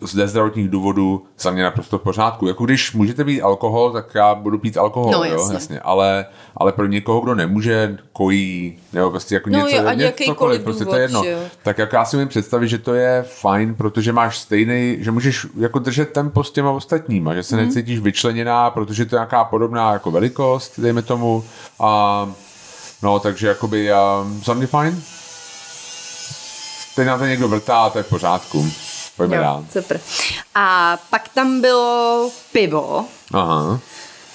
Z 0.00 0.28
zdravotních 0.28 0.68
důvodů 0.68 1.24
za 1.38 1.50
mě 1.50 1.62
naprosto 1.62 1.98
v 1.98 2.02
pořádku. 2.02 2.46
Jako 2.48 2.64
když 2.64 2.92
můžete 2.92 3.24
pít 3.24 3.42
alkohol, 3.42 3.90
tak 3.92 4.14
já 4.14 4.34
budu 4.34 4.58
pít 4.58 4.76
alkohol, 4.76 5.12
No, 5.12 5.24
jo, 5.24 5.32
jasně. 5.32 5.54
jasně. 5.54 5.80
Ale, 5.80 6.26
ale 6.56 6.72
pro 6.72 6.86
někoho, 6.86 7.20
kdo 7.20 7.34
nemůže, 7.34 7.98
kojí, 8.12 8.78
nebo 8.92 9.10
prostě 9.10 9.34
jako 9.34 9.50
No 9.50 9.58
něco, 9.58 9.76
jo, 9.76 9.86
ať 9.88 9.98
ně- 9.98 10.04
jakýkoliv 10.04 10.28
cokoliv, 10.36 10.62
prostě 10.62 10.84
to 10.84 10.90
důvod, 10.90 10.96
je 10.96 11.02
jedno. 11.02 11.22
že 11.24 11.30
jo. 11.30 11.38
Tak 11.62 11.78
jak 11.78 11.92
já 11.92 12.04
si 12.04 12.16
umím 12.16 12.28
představit, 12.28 12.68
že 12.68 12.78
to 12.78 12.94
je 12.94 13.24
fajn, 13.28 13.74
protože 13.74 14.12
máš 14.12 14.38
stejný, 14.38 14.96
že 15.00 15.10
můžeš 15.10 15.46
jako 15.58 15.78
držet 15.78 16.12
tempo 16.12 16.44
s 16.44 16.50
těma 16.50 16.70
ostatníma, 16.70 17.34
že 17.34 17.42
se 17.42 17.56
mm. 17.56 17.64
necítíš 17.66 17.98
vyčleněná, 18.00 18.70
protože 18.70 19.04
to 19.06 19.16
je 19.16 19.18
nějaká 19.18 19.44
podobná 19.44 19.92
jako 19.92 20.10
velikost, 20.10 20.80
dejme 20.80 21.02
tomu. 21.02 21.44
A 21.80 22.28
no, 23.02 23.18
takže 23.20 23.46
jakoby 23.48 23.84
já, 23.84 24.26
za 24.44 24.54
mě 24.54 24.66
fajn. 24.66 25.02
Teď 26.96 27.06
na 27.06 27.18
to 27.18 27.26
někdo 27.26 27.48
vrtá 27.48 27.90
to 27.90 27.98
je 27.98 28.04
v 28.04 28.08
pořádku. 28.08 28.66
Pojďme 29.18 29.36
Jo, 29.36 29.42
dál. 29.42 29.64
super. 29.72 30.00
A 30.54 30.98
pak 31.10 31.28
tam 31.28 31.60
bylo 31.60 32.30
pivo, 32.52 33.04
Aha. 33.34 33.80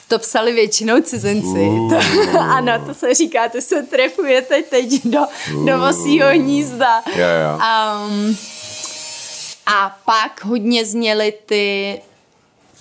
to 0.08 0.20
psali 0.20 0.52
většinou 0.52 1.02
cizinci. 1.02 1.60
Uh. 1.60 1.94
To, 2.32 2.40
ano, 2.40 2.86
to 2.86 2.94
se 2.94 3.14
říká, 3.14 3.50
to 3.50 3.62
se 3.62 3.84
trefujete 3.84 4.62
teď 4.62 5.06
do, 5.06 5.20
do 5.66 5.80
vosího 5.80 6.30
hnízda. 6.30 7.02
Jo, 7.16 7.26
jo. 7.28 7.60
Um, 8.08 8.38
a 9.66 9.98
pak 10.06 10.46
hodně 10.46 10.86
zněly 10.86 11.34
ty 11.46 12.02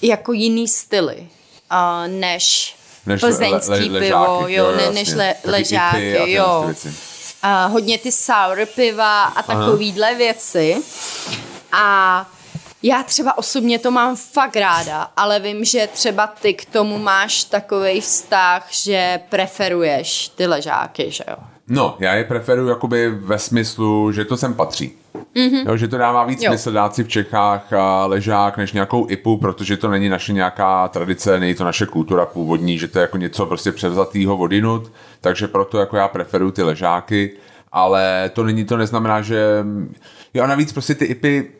jako 0.02 0.32
jiný 0.32 0.68
styly, 0.68 1.16
uh, 1.72 2.08
než, 2.12 2.76
Než 3.06 3.20
plzeňský 3.20 3.70
le- 3.70 3.76
le- 3.88 4.00
pivo, 4.00 4.18
ležáky, 4.18 4.52
jo, 4.54 4.64
jo, 4.64 4.76
ne, 4.76 4.82
jasně. 4.82 4.94
než 5.00 5.08
le, 5.14 5.34
ležáky, 5.44 6.18
a 6.18 6.26
jo. 6.26 6.70
A 7.42 7.66
hodně 7.66 7.98
ty 7.98 8.12
sour 8.12 8.66
piva 8.74 9.24
a 9.24 9.42
takovýhle 9.42 10.14
věci. 10.14 10.76
A 11.72 12.26
já 12.82 13.02
třeba 13.02 13.38
osobně 13.38 13.78
to 13.78 13.90
mám 13.90 14.16
fakt 14.16 14.56
ráda, 14.56 15.08
ale 15.16 15.40
vím, 15.40 15.64
že 15.64 15.88
třeba 15.92 16.26
ty 16.26 16.54
k 16.54 16.64
tomu 16.64 16.98
máš 16.98 17.44
takový 17.44 18.00
vztah, 18.00 18.66
že 18.70 19.20
preferuješ 19.28 20.28
ty 20.28 20.46
ležáky, 20.46 21.10
že 21.10 21.24
jo? 21.30 21.36
No, 21.68 21.96
já 21.98 22.14
je 22.14 22.24
preferuji 22.24 22.68
jakoby 22.68 23.10
ve 23.10 23.38
smyslu, 23.38 24.12
že 24.12 24.24
to 24.24 24.36
sem 24.36 24.54
patří. 24.54 24.92
Mm-hmm. 25.36 25.68
Jo, 25.68 25.76
že 25.76 25.88
to 25.88 25.98
dává 25.98 26.24
víc 26.24 26.42
Jo. 26.42 26.50
smysl 26.50 26.72
dát 26.72 26.94
si 26.94 27.04
v 27.04 27.08
Čechách 27.08 27.72
a 27.72 28.06
ležák 28.06 28.56
než 28.56 28.72
nějakou 28.72 29.10
IPu, 29.10 29.36
protože 29.36 29.76
to 29.76 29.90
není 29.90 30.08
naše 30.08 30.32
nějaká 30.32 30.88
tradice, 30.88 31.40
není 31.40 31.54
to 31.54 31.64
naše 31.64 31.86
kultura 31.86 32.26
původní, 32.26 32.78
že 32.78 32.88
to 32.88 32.98
je 32.98 33.00
jako 33.00 33.16
něco 33.16 33.46
prostě 33.46 33.72
převzatýho 33.72 34.36
vodinut, 34.36 34.92
takže 35.20 35.48
proto 35.48 35.78
jako 35.78 35.96
já 35.96 36.08
preferuji 36.08 36.52
ty 36.52 36.62
ležáky, 36.62 37.36
ale 37.72 38.30
to 38.34 38.44
není, 38.44 38.64
to 38.64 38.76
neznamená, 38.76 39.22
že 39.22 39.64
jo 40.34 40.44
a 40.44 40.46
navíc 40.46 40.72
prostě 40.72 40.94
ty 40.94 41.04
IPy 41.04 41.50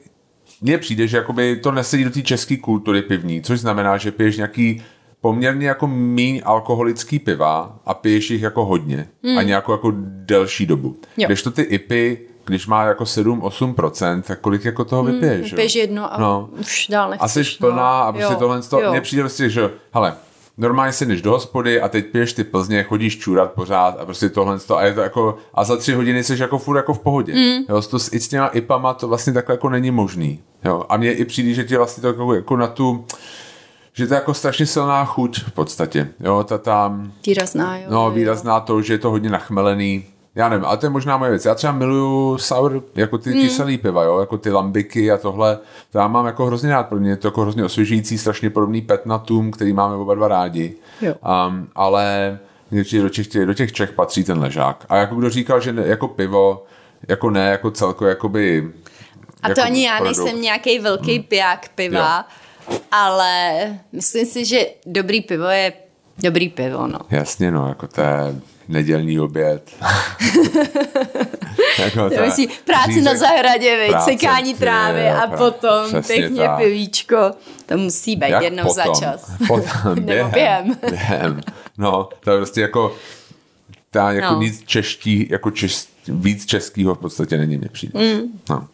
mně 0.63 0.79
přijde, 0.79 1.07
že 1.07 1.17
jakoby 1.17 1.57
to 1.57 1.73
nesedí 1.73 2.05
do 2.05 2.11
té 2.11 2.23
české 2.23 2.57
kultury 2.57 3.03
pivní, 3.03 3.43
což 3.43 3.61
znamená, 3.61 3.97
že 3.97 4.13
piješ 4.13 4.37
nějaký 4.37 4.83
poměrně 5.21 5.69
jako 5.69 5.87
míň 5.87 6.43
alkoholický 6.45 7.19
piva 7.19 7.79
a 7.87 7.95
piješ 7.95 8.31
jich 8.31 8.43
jako 8.43 8.65
hodně 8.65 9.09
hmm. 9.25 9.39
a 9.39 9.43
nějakou 9.43 9.73
jako 9.73 9.93
delší 10.07 10.67
dobu. 10.67 10.97
Jo. 11.17 11.27
Když 11.27 11.43
to 11.43 11.51
ty 11.51 11.63
IPy, 11.63 12.19
když 12.45 12.67
má 12.67 12.85
jako 12.85 13.05
7-8%, 13.05 14.23
tak 14.23 14.41
kolik 14.41 14.65
jako 14.65 14.85
toho 14.85 15.05
vypiješ? 15.05 15.47
že 15.47 15.55
jo? 15.55 15.57
Piješ 15.57 15.75
jedno 15.75 16.15
a 16.15 16.19
No. 16.21 16.49
už 16.61 16.87
dál 16.91 17.07
A 17.07 17.11
nechceš. 17.11 17.53
jsi 17.53 17.59
plná 17.59 18.03
a 18.03 18.13
prostě 18.13 18.33
Jo, 18.33 18.39
tohle, 18.39 18.63
to, 18.63 18.81
jo. 18.81 18.91
mně 18.91 19.01
přijde 19.01 19.23
prostě, 19.23 19.51
že 19.51 19.71
hele, 19.93 20.15
normálně 20.57 20.93
si 20.93 21.07
jdeš 21.07 21.23
do 21.23 21.31
hospody 21.31 21.81
a 21.81 21.89
teď 21.89 22.07
piješ 22.07 22.33
ty 22.33 22.45
Plzně, 22.45 22.83
chodíš 22.83 23.19
čůrat 23.19 23.53
pořád 23.53 24.01
a 24.01 24.05
prostě 24.05 24.29
tohle 24.29 24.59
to, 24.59 24.77
a 24.77 24.85
je 24.85 24.95
to 24.95 25.01
jako, 25.01 25.37
a 25.55 25.65
za 25.65 25.77
tři 25.77 25.93
hodiny 25.93 26.25
jsi 26.25 26.37
jako 26.39 26.59
furt 26.59 26.77
jako 26.77 26.95
v 26.95 26.99
pohodě. 26.99 27.35
Mm. 27.35 27.65
Jo, 27.69 27.83
to 27.83 27.99
s, 27.99 28.13
i 28.13 28.21
s 28.21 28.29
těma 28.29 28.47
IPama 28.47 28.95
to 28.95 29.09
vlastně 29.09 29.33
takhle 29.33 29.55
jako 29.55 29.69
není 29.69 29.91
možný. 29.91 30.41
Jo, 30.65 30.85
a 30.89 30.97
mně 30.97 31.13
i 31.13 31.25
přijde, 31.25 31.55
že 31.55 31.65
ti 31.65 31.77
vlastně 31.77 32.01
to 32.01 32.07
jako, 32.07 32.35
jako 32.35 32.57
na 32.57 32.67
tu, 32.67 33.05
že 33.93 34.07
to 34.07 34.15
je 34.15 34.17
jako 34.17 34.35
strašně 34.35 34.67
silná 34.67 35.05
chuť 35.05 35.45
v 35.45 35.53
podstatě. 35.53 36.09
Jo, 36.21 36.45
ta 36.45 36.59
tam, 36.59 37.13
Výrazná, 37.27 37.79
jo. 37.79 37.85
no 37.91 38.05
jo. 38.05 38.11
výrazná 38.11 38.61
to, 38.61 38.83
že 38.83 38.95
je 38.95 38.99
to 38.99 39.11
hodně 39.11 39.31
nachmelený. 39.31 40.05
Já 40.35 40.49
nevím, 40.49 40.65
ale 40.67 40.77
to 40.77 40.87
je 40.87 40.91
možná 40.91 41.17
moje 41.17 41.31
věc. 41.31 41.45
Já 41.45 41.55
třeba 41.55 41.73
miluju 41.73 42.39
sour, 42.39 42.83
jako 42.95 43.19
ty 43.19 43.33
kyselý 43.33 43.79
piva, 43.79 44.03
jo, 44.05 44.21
jako 44.21 44.39
ty 44.39 44.51
lambiky 44.51 45.13
a 45.13 45.17
tohle. 45.17 45.59
To 45.91 45.99
já 45.99 46.09
mám 46.09 46.27
jako 46.27 46.47
hrozně 46.47 46.71
rád, 46.71 46.89
pro 46.89 46.99
mě 47.01 47.11
je 47.11 47.17
to 47.17 47.29
jako 47.29 47.41
hrozně 47.41 47.65
osvěžující, 47.65 48.19
strašně 48.19 48.51
podobný 48.51 48.81
petnatum, 48.83 49.51
který 49.51 49.73
máme 49.73 49.95
oba 49.97 50.15
dva 50.15 50.29
rádi. 50.29 50.75
Jo. 51.01 51.15
Um, 51.49 51.69
ale 51.75 52.39
do 52.71 53.09
těch, 53.09 53.47
do 53.47 53.55
těch 53.55 53.73
Čech 53.73 53.93
patří 53.93 54.25
ten 54.25 54.39
ležák. 54.41 54.87
A 54.89 54.97
jako 54.97 55.15
kdo 55.15 55.31
říkal, 55.31 55.61
že 55.61 55.73
ne, 55.73 55.83
jako 55.87 56.09
pivo, 56.09 56.65
jako 57.09 57.31
ne, 57.31 57.51
jako 57.51 57.71
celko, 57.71 58.07
jakoby... 58.07 58.73
A 59.43 59.47
to 59.47 59.51
jako 59.51 59.63
ani 59.63 59.85
já 59.87 59.97
produkt. 59.99 60.19
nejsem 60.19 60.41
nějaký 60.41 60.79
velký 60.79 61.15
Hmm. 61.15 61.23
piják 61.25 61.69
piva, 61.75 62.29
ale 62.93 63.65
myslím 63.93 64.27
si, 64.27 64.45
že 64.45 64.67
dobrý 64.87 65.21
pivo 65.21 65.45
je 65.47 65.73
dobrý 66.23 66.49
pivo, 66.49 66.87
no. 66.87 66.99
Jasně, 67.11 67.51
no, 67.51 67.69
jako 67.69 67.87
to 67.87 68.01
je 68.01 68.35
nedělní 68.73 69.21
oběd. 69.21 69.71
jako 71.79 72.11
To 72.11 72.21
myslí 72.23 72.49
práci 72.65 72.91
řízek- 72.91 73.05
na 73.05 73.15
zahradě, 73.17 73.87
práce, 73.89 74.11
sekání 74.13 74.55
trávy 74.55 75.01
jo, 75.07 75.15
a 75.23 75.27
pra- 75.31 75.37
potom 75.39 76.03
pěkně 76.07 76.43
tak. 76.47 76.59
pivíčko. 76.59 77.17
To 77.67 77.77
musí 77.79 78.17
být 78.17 78.29
Jak 78.31 78.43
jednou 78.43 78.65
potom? 78.65 78.95
za 78.95 79.01
čas. 79.01 79.31
Potom, 79.49 79.95
Nebo 80.05 80.29
během. 80.31 80.77
během. 80.91 81.41
No, 81.79 82.09
to 82.25 82.31
je 82.31 82.37
prostě 82.37 82.61
jako 82.61 82.95
ta 83.91 84.13
jako 84.13 84.35
No. 84.35 84.41
nic 84.41 84.63
čeští, 84.67 85.29
jako 85.31 85.51
češ, 85.51 85.87
víc 86.09 86.47
českýho 86.47 86.95
v 86.95 86.99
podstatě 86.99 87.39
není, 87.39 87.57
mně 87.57 87.69
přijde. 87.69 87.99
Mm. 88.15 88.21
No. 88.51 88.69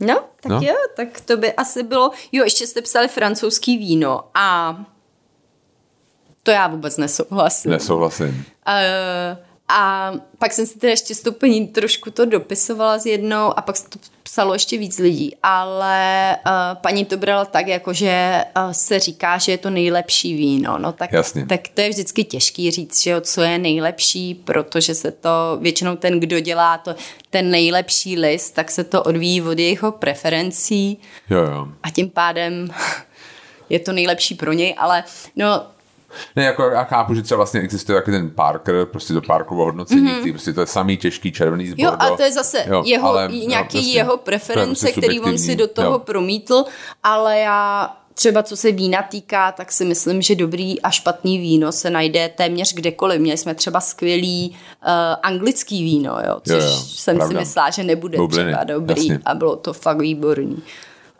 No, 0.00 0.14
tak 0.40 0.52
no. 0.52 0.60
jo, 0.62 0.74
tak 0.96 1.08
to 1.24 1.36
by 1.36 1.52
asi 1.52 1.82
bylo... 1.82 2.10
Jo, 2.32 2.44
ještě 2.44 2.66
jste 2.66 2.82
psali 2.82 3.08
francouzský 3.08 3.78
víno 3.78 4.20
a 4.34 4.76
to 6.42 6.50
já 6.50 6.66
vůbec 6.68 6.96
nesouhlasím. 6.96 7.70
Nesouhlasím. 7.70 8.28
Uh, 8.28 9.38
a 9.68 10.12
pak 10.38 10.52
jsem 10.52 10.66
si 10.66 10.78
teda 10.78 10.90
ještě 10.90 11.14
s 11.14 11.20
tou 11.20 11.32
paní 11.32 11.68
trošku 11.68 12.10
to 12.10 12.24
dopisovala 12.24 12.98
s 12.98 13.06
jednou 13.06 13.58
a 13.58 13.62
pak 13.62 13.76
se 13.76 13.88
to 13.88 13.98
psalo 14.22 14.52
ještě 14.52 14.78
víc 14.78 14.98
lidí, 14.98 15.36
ale 15.42 16.36
uh, 16.46 16.52
paní 16.80 17.04
to 17.04 17.16
brala 17.16 17.44
tak, 17.44 17.66
jako 17.66 17.92
že 17.92 18.44
uh, 18.56 18.70
se 18.72 18.98
říká, 18.98 19.38
že 19.38 19.52
je 19.52 19.58
to 19.58 19.70
nejlepší 19.70 20.34
víno, 20.34 20.78
no 20.78 20.92
tak, 20.92 21.12
Jasně. 21.12 21.46
tak 21.46 21.60
to 21.74 21.80
je 21.80 21.88
vždycky 21.88 22.24
těžký 22.24 22.70
říct, 22.70 23.02
že 23.02 23.10
jo, 23.10 23.20
co 23.20 23.42
je 23.42 23.58
nejlepší, 23.58 24.34
protože 24.34 24.94
se 24.94 25.10
to 25.10 25.58
většinou 25.60 25.96
ten, 25.96 26.20
kdo 26.20 26.40
dělá 26.40 26.78
to, 26.78 26.94
ten 27.30 27.50
nejlepší 27.50 28.18
list, 28.18 28.50
tak 28.50 28.70
se 28.70 28.84
to 28.84 29.02
odvíjí 29.02 29.42
od 29.42 29.58
jeho 29.58 29.92
preferencí 29.92 30.98
Jo, 31.30 31.38
jo. 31.38 31.68
a 31.82 31.90
tím 31.90 32.10
pádem 32.10 32.68
je 33.70 33.78
to 33.78 33.92
nejlepší 33.92 34.34
pro 34.34 34.52
něj, 34.52 34.74
ale 34.78 35.04
no 35.36 35.66
Ne, 36.36 36.44
jako 36.44 36.62
já 36.62 36.84
chápu, 36.84 37.14
že 37.14 37.22
třeba 37.22 37.36
vlastně 37.36 37.60
existuje 37.60 37.98
taky 38.00 38.10
ten 38.10 38.30
Parker, 38.30 38.86
prostě 38.86 39.14
to 39.14 39.20
Parkovo 39.22 39.64
hodnocení, 39.64 40.08
mm-hmm. 40.08 40.18
který 40.18 40.32
prostě 40.32 40.52
to 40.52 40.60
je 40.60 40.66
samý 40.66 40.96
těžký 40.96 41.32
červený 41.32 41.66
z 41.66 41.70
Mhm. 41.70 41.80
Jo, 41.80 41.92
a 41.98 42.16
to 42.16 42.22
je 42.22 42.32
zase 42.32 42.64
Jo, 42.68 42.82
jeho, 42.86 43.08
ale, 43.08 43.28
jo, 43.32 43.48
nějaký 43.48 43.78
jasně. 43.78 43.92
jeho 43.92 44.10
To 44.12 44.20
je 44.20 44.24
preference, 44.24 44.86
prostě 44.86 45.00
který 45.00 45.20
on 45.20 45.38
si 45.38 45.56
do 45.56 45.66
toho 45.66 45.90
Jo. 45.92 45.98
promítl, 45.98 46.64
ale 47.02 47.38
já 47.38 47.94
třeba 48.14 48.42
co 48.42 48.56
se 48.56 48.72
vína 48.72 49.02
týká, 49.02 49.52
tak 49.52 49.72
si 49.72 49.84
myslím, 49.84 50.22
že 50.22 50.34
dobrý 50.34 50.82
a 50.82 50.90
špatný 50.90 51.38
víno 51.38 51.72
se 51.72 51.90
najde 51.90 52.28
téměř 52.28 52.74
kdekoliv. 52.74 53.20
Měli 53.20 53.38
jsme 53.38 53.54
třeba 53.54 53.80
skvělý 53.80 54.50
uh, 54.50 54.88
anglický 55.22 55.82
víno, 55.84 56.18
jo, 56.26 56.40
což 56.46 56.64
Jo, 56.64 56.70
jo, 56.70 56.78
jsem 56.86 57.16
pravda. 57.16 57.34
si 57.34 57.40
myslela, 57.40 57.70
že 57.70 57.84
nebude 57.84 58.18
Bubliny, 58.18 58.44
třeba 58.52 58.64
dobrý 58.64 59.06
jasně. 59.08 59.22
a 59.24 59.34
bylo 59.34 59.56
to 59.56 59.72
fakt 59.72 60.00
výborný. 60.00 60.62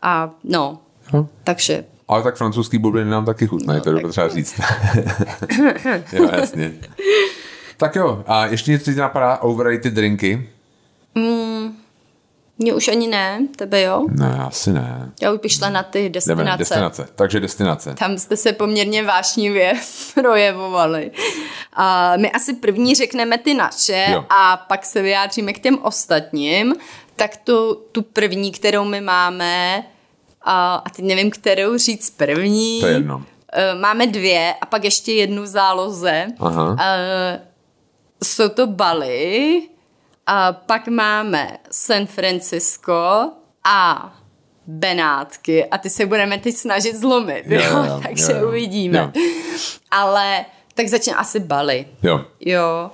A 0.03 0.31
no, 0.45 0.79
Jo. 1.15 1.27
takže 1.45 1.85
Ale 2.09 2.23
tak 2.23 2.37
francouzský 2.37 2.79
bubliny 2.79 3.11
nám 3.11 3.25
taky 3.25 3.47
chutnají, 3.47 3.79
No, 3.79 3.85
to 3.85 3.91
je 3.97 4.01
potřeba 4.01 4.29
říct. 4.29 4.55
jo, 6.13 6.29
jasně. 6.33 6.73
Tak 7.77 7.97
jo, 7.97 8.25
a 8.27 8.47
ještě 8.47 8.71
něco 8.71 8.85
ti 8.93 8.97
napadá 8.99 9.37
overrated 9.37 9.95
drinky? 9.95 10.49
mě 12.59 12.75
už 12.75 12.89
ani 12.89 13.09
ne, 13.09 13.41
tebe 13.57 13.83
jo? 13.83 14.07
Ne, 14.11 14.39
asi 14.47 14.73
ne. 14.73 15.13
Já 15.23 15.33
už 15.33 15.41
bych 15.41 15.53
šla 15.53 15.71
na 15.71 15.83
ty 15.83 15.99
Jdeme, 15.99 16.13
destinace. 16.13 16.59
destinace. 16.59 17.09
Takže 17.15 17.41
destinace. 17.41 17.95
Tam 17.95 18.19
jste 18.19 18.37
se 18.37 18.53
poměrně 18.53 19.03
vášnivě 19.03 19.73
projevovali. 20.15 21.11
A 21.73 22.17
my 22.17 22.33
asi 22.33 22.55
první 22.55 22.95
řekneme 22.95 23.39
ty 23.39 23.55
naše 23.55 24.07
jo. 24.13 24.25
a 24.31 24.57
pak 24.57 24.85
se 24.85 25.03
vyjádříme 25.03 25.53
k 25.53 25.59
těm 25.59 25.79
ostatním. 25.83 26.75
Tak 27.17 27.37
tu, 27.37 27.75
tu 27.93 28.03
první, 28.03 28.53
kterou 28.53 28.85
my 28.85 29.01
máme, 29.01 29.83
a, 30.51 30.75
a 30.75 30.91
teď 30.91 31.05
nevím, 31.05 31.31
kterou 31.31 31.79
říct 31.79 32.11
první. 32.11 32.81
To 32.81 32.87
je 32.87 32.93
jedno. 32.93 33.23
Eh, 33.53 33.75
Máme 33.75 34.07
dvě 34.07 34.55
a 34.61 34.67
pak 34.67 34.85
ještě 34.85 35.13
jednu 35.13 35.43
v 35.43 35.47
záloze. 35.47 36.27
Aha. 36.41 36.77
Eh, 36.81 37.41
Jsou 38.25 38.49
to 38.49 38.67
Bali, 38.67 39.63
a 40.27 40.53
pak 40.53 40.89
máme 40.89 41.59
San 41.71 42.07
Francisco 42.07 43.31
a 43.67 44.13
Benátky 44.67 45.65
a 45.67 45.79
ty 45.79 45.91
se 45.91 46.07
budeme 46.07 46.39
teď 46.39 46.55
snažit 46.55 46.97
zlomit, 46.97 47.45
Jo, 47.47 47.61
jo, 47.61 47.85
jo, 47.85 48.01
takže 48.07 48.33
jo, 48.33 48.39
jo. 48.39 48.49
uvidíme. 48.49 48.99
Jo. 48.99 49.23
Ale 49.91 50.45
tak 50.75 50.89
začne 50.89 51.15
asi 51.15 51.41
Bali. 51.41 51.87
Jo. 52.03 52.25
Jo. 52.41 52.91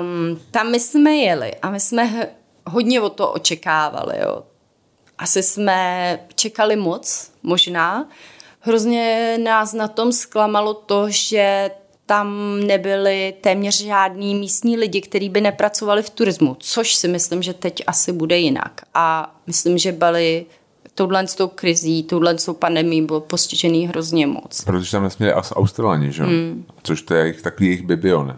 Um, 0.00 0.40
tam 0.50 0.70
my 0.70 0.80
jsme 0.80 1.10
jeli 1.16 1.54
a 1.62 1.70
my 1.70 1.80
jsme 1.80 2.28
hodně 2.66 3.00
o 3.00 3.10
to 3.10 3.32
očekávali, 3.32 4.14
jo. 4.22 4.42
Asi 5.18 5.42
jsme 5.42 6.18
čekali 6.34 6.76
moc, 6.76 7.30
možná. 7.42 8.08
Hrozně 8.60 9.38
nás 9.42 9.72
na 9.72 9.88
tom 9.88 10.12
zklamalo 10.12 10.74
to, 10.74 11.06
že 11.08 11.70
tam 12.06 12.60
nebyli 12.60 13.34
téměř 13.40 13.82
žádní 13.82 14.34
místní 14.34 14.76
lidi, 14.76 15.00
kteří 15.00 15.28
by 15.28 15.40
nepracovali 15.40 16.02
v 16.02 16.10
turismu, 16.10 16.56
což 16.58 16.94
si 16.94 17.08
myslím, 17.08 17.42
že 17.42 17.54
teď 17.54 17.82
asi 17.86 18.12
bude 18.12 18.38
jinak. 18.38 18.80
A 18.94 19.34
myslím, 19.46 19.78
že 19.78 19.92
byli 19.92 20.46
touhle 20.94 21.26
s 21.26 21.34
tou 21.34 21.48
krizí, 21.48 22.02
touhle 22.02 22.38
s 22.38 22.44
tou 22.44 22.54
pandemí 22.54 23.02
bylo 23.02 23.20
postižený 23.20 23.88
hrozně 23.88 24.26
moc. 24.26 24.64
Protože 24.64 24.90
tam 24.90 25.02
nesměli 25.02 25.34
Australani, 25.34 26.12
že? 26.12 26.22
Mm. 26.22 26.64
Což 26.82 27.02
to 27.02 27.14
je 27.14 27.20
jejich, 27.20 27.42
takový 27.42 27.66
jejich 27.66 27.82
bibione. 27.82 28.36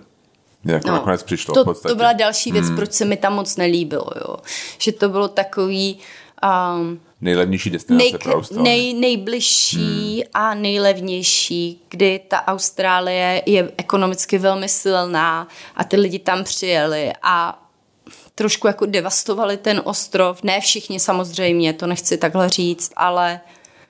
Jako 0.65 0.89
no, 0.89 0.95
nakonec 0.95 1.23
přišlo 1.23 1.55
to, 1.55 1.75
to 1.75 1.95
byla 1.95 2.13
další 2.13 2.53
věc, 2.53 2.67
hmm. 2.67 2.77
proč 2.77 2.93
se 2.93 3.05
mi 3.05 3.17
tam 3.17 3.35
moc 3.35 3.57
nelíbilo, 3.57 4.11
jo. 4.17 4.37
Že 4.79 4.93
to 4.93 5.09
bylo 5.09 5.29
takový 5.29 5.99
um, 6.43 7.01
Nejlevnější 7.21 7.71
destinace 7.71 8.05
nej, 8.05 8.19
pro 8.19 8.35
Austrálii. 8.35 8.65
nej, 8.65 8.95
nejbližší 8.95 10.15
hmm. 10.15 10.31
a 10.35 10.55
nejlevnější, 10.55 11.83
kdy 11.89 12.21
ta 12.29 12.47
Austrálie 12.47 13.43
je 13.47 13.73
ekonomicky 13.77 14.39
velmi 14.39 14.69
silná 14.69 15.49
a 15.77 15.85
ty 15.85 15.97
lidi 15.97 16.19
tam 16.19 16.45
přijeli 16.45 17.13
a 17.23 17.63
trošku 18.35 18.67
jako 18.67 18.87
devastovali 18.87 19.57
ten 19.57 19.83
ostrov. 19.85 20.43
Ne 20.43 20.61
všichni 20.61 21.01
samozřejmě, 21.01 21.73
to 21.73 21.87
nechci 21.87 22.19
takhle 22.19 22.49
říct, 22.49 22.93
ale 22.97 23.41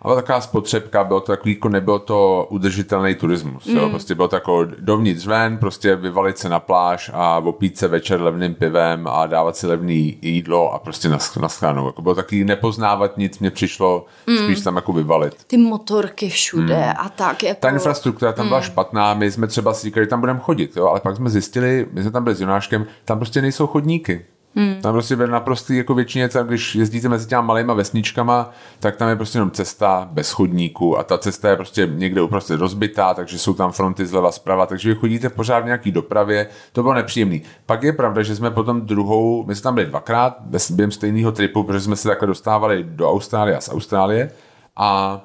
Ale 0.03 0.17
taková 0.17 0.41
spotřebka, 0.41 1.05
bylo 1.05 1.21
to 1.21 1.33
takový, 1.33 1.55
jako 1.55 1.69
nebyl 1.69 1.99
to 1.99 2.47
udržitelný 2.51 3.15
turismus. 3.15 3.67
Mm. 3.67 3.77
Jo? 3.77 3.89
Prostě 3.89 4.15
bylo 4.15 4.29
to 4.29 4.37
jako 4.37 4.65
dovnitř 4.65 5.27
ven, 5.27 5.59
prostě 5.59 5.97
vyvalit 5.97 6.39
se 6.39 6.49
na 6.49 6.61
pláž 6.61 7.11
a 7.15 7.39
opít 7.39 7.79
se 7.79 7.89
večer 7.89 8.23
levným 8.23 8.55
pivem 8.55 9.07
a 9.09 9.27
dávat 9.27 9.57
si 9.57 9.67
levný 9.67 10.19
jídlo 10.23 10.73
a 10.73 10.79
prostě 10.79 11.09
na, 11.09 11.19
na 11.41 11.49
schránu. 11.49 11.87
Jako 11.87 12.03
bylo 12.03 12.15
taky 12.15 12.45
nepoznávat 12.45 13.17
nic, 13.17 13.39
mně 13.39 13.51
přišlo 13.51 14.07
mm. 14.27 14.37
spíš 14.39 14.61
tam 14.61 14.77
jako 14.77 14.93
vyvalit. 14.93 15.35
ty 15.47 15.57
motorky 15.57 16.29
všude 16.29 16.75
hmm. 16.75 16.95
a 16.99 17.09
tak. 17.09 17.43
Jako... 17.43 17.61
Ta 17.61 17.71
infrastruktura 17.71 18.33
tam 18.33 18.49
byla 18.49 18.61
špatná, 18.61 19.15
my 19.15 19.31
jsme 19.31 19.47
třeba 19.47 19.75
si 19.75 19.87
říkali, 19.87 20.07
že 20.07 20.11
tam 20.11 20.21
budeme 20.21 20.41
chodit, 20.41 20.77
jo? 20.77 20.87
ale 20.87 21.01
pak 21.01 21.17
jsme 21.17 21.31
zjistili, 21.31 21.87
my 21.93 22.03
jsme 22.03 22.11
tam 22.11 22.25
byli 22.25 22.37
s 22.37 22.41
Jonáškem, 22.41 22.87
tam 23.05 23.19
prostě 23.19 23.43
nejsou 23.43 23.67
chodníky. 23.67 24.27
Hmm. 24.59 24.81
Tam 24.81 24.93
prostě 24.93 25.17
byl 25.17 25.27
naprostý 25.27 25.77
jako 25.77 25.95
většině, 25.95 26.29
tam, 26.29 26.47
když 26.47 26.75
jezdíte 26.75 27.09
mezi 27.09 27.27
těma 27.27 27.43
malýma 27.43 27.75
vesničkama, 27.75 28.51
tak 28.81 28.97
tam 28.97 29.09
je 29.09 29.17
prostě 29.17 29.37
jenom 29.37 29.51
cesta 29.51 30.09
bez 30.13 30.31
chodníku 30.31 30.99
a 30.99 31.03
ta 31.03 31.19
cesta 31.19 31.51
je 31.51 31.57
prostě 31.57 31.89
někde 31.95 32.23
uprostřed 32.23 32.61
rozbitá, 32.61 33.15
takže 33.15 33.39
jsou 33.39 33.55
tam 33.55 33.73
fronty 33.73 34.07
zleva 34.07 34.33
zprava, 34.33 34.67
takže 34.67 34.89
vy 34.89 34.95
chodíte 34.95 35.29
pořád 35.29 35.61
v 35.61 35.65
nějaký 35.65 35.93
dopravě, 35.93 36.47
to 36.73 36.83
bylo 36.83 36.95
nepříjemný. 36.95 37.43
Pak 37.67 37.83
je 37.83 37.93
pravda, 37.93 38.23
že 38.23 38.37
jsme 38.37 38.51
potom 38.51 38.81
druhou, 38.81 39.45
my 39.47 39.55
jsme 39.55 39.63
tam 39.63 39.75
byli 39.75 39.87
dvakrát, 39.87 40.37
během 40.71 40.91
stejného 40.91 41.33
tripu, 41.33 41.63
protože 41.63 41.81
jsme 41.81 41.97
se 41.97 42.09
takhle 42.09 42.29
dostávali 42.29 42.85
do 42.89 43.11
Austrálie 43.11 43.57
a 43.57 43.61
z 43.61 43.69
Austrálie 43.69 44.31
a 44.77 45.21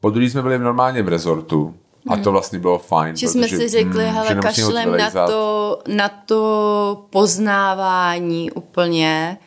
po 0.00 0.10
druhý 0.10 0.30
jsme 0.30 0.42
byli 0.42 0.58
normálně 0.58 1.02
v 1.02 1.08
rezortu 1.08 1.74
a 2.08 2.16
to 2.16 2.32
vlastně 2.32 2.58
bylo 2.58 2.78
fajn. 2.78 3.16
Že 3.16 3.28
jsme 3.28 3.48
si 3.48 3.68
řekli, 3.68 4.04
mm, 4.04 4.10
hele, 4.10 4.34
kašlem 4.34 4.96
na 4.96 5.10
to, 5.10 5.78
na 5.88 6.08
to 6.08 7.06
poznávání 7.10 8.50
úplně 8.50 9.38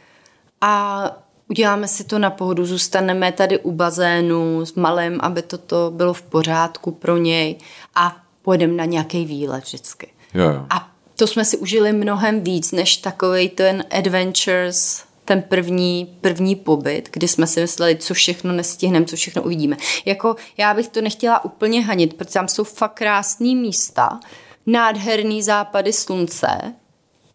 a 0.61 1.03
uděláme 1.49 1.87
si 1.87 2.03
to 2.03 2.19
na 2.19 2.29
pohodu, 2.29 2.65
zůstaneme 2.65 3.31
tady 3.31 3.59
u 3.59 3.71
bazénu 3.71 4.65
s 4.65 4.73
malým, 4.73 5.19
aby 5.21 5.41
toto 5.41 5.91
bylo 5.95 6.13
v 6.13 6.21
pořádku 6.21 6.91
pro 6.91 7.17
něj 7.17 7.55
a 7.95 8.15
pojedeme 8.41 8.73
na 8.73 8.85
nějaký 8.85 9.25
výlet 9.25 9.63
vždycky. 9.63 10.07
Jo, 10.33 10.49
jo. 10.49 10.65
A 10.69 10.89
to 11.15 11.27
jsme 11.27 11.45
si 11.45 11.57
užili 11.57 11.93
mnohem 11.93 12.41
víc, 12.41 12.71
než 12.71 12.97
takovej 12.97 13.49
ten 13.49 13.83
adventures, 13.91 15.03
ten 15.29 15.41
první, 15.41 16.17
první 16.21 16.55
pobyt, 16.55 17.09
kdy 17.13 17.27
jsme 17.27 17.47
si 17.47 17.61
mysleli, 17.61 17.95
co 17.95 18.13
všechno 18.13 18.53
nestihneme, 18.53 19.05
co 19.05 19.15
všechno 19.15 19.41
uvidíme. 19.41 19.77
Jako 20.05 20.35
já 20.57 20.73
bych 20.73 20.87
to 20.87 21.01
nechtěla 21.01 21.45
úplně 21.45 21.85
hanit, 21.85 22.13
protože 22.13 22.33
tam 22.33 22.47
jsou 22.47 22.63
fakt 22.63 22.93
krásné 22.93 23.55
místa, 23.55 24.19
nádherný 24.65 25.43
západy 25.43 25.93
slunce, 25.93 26.73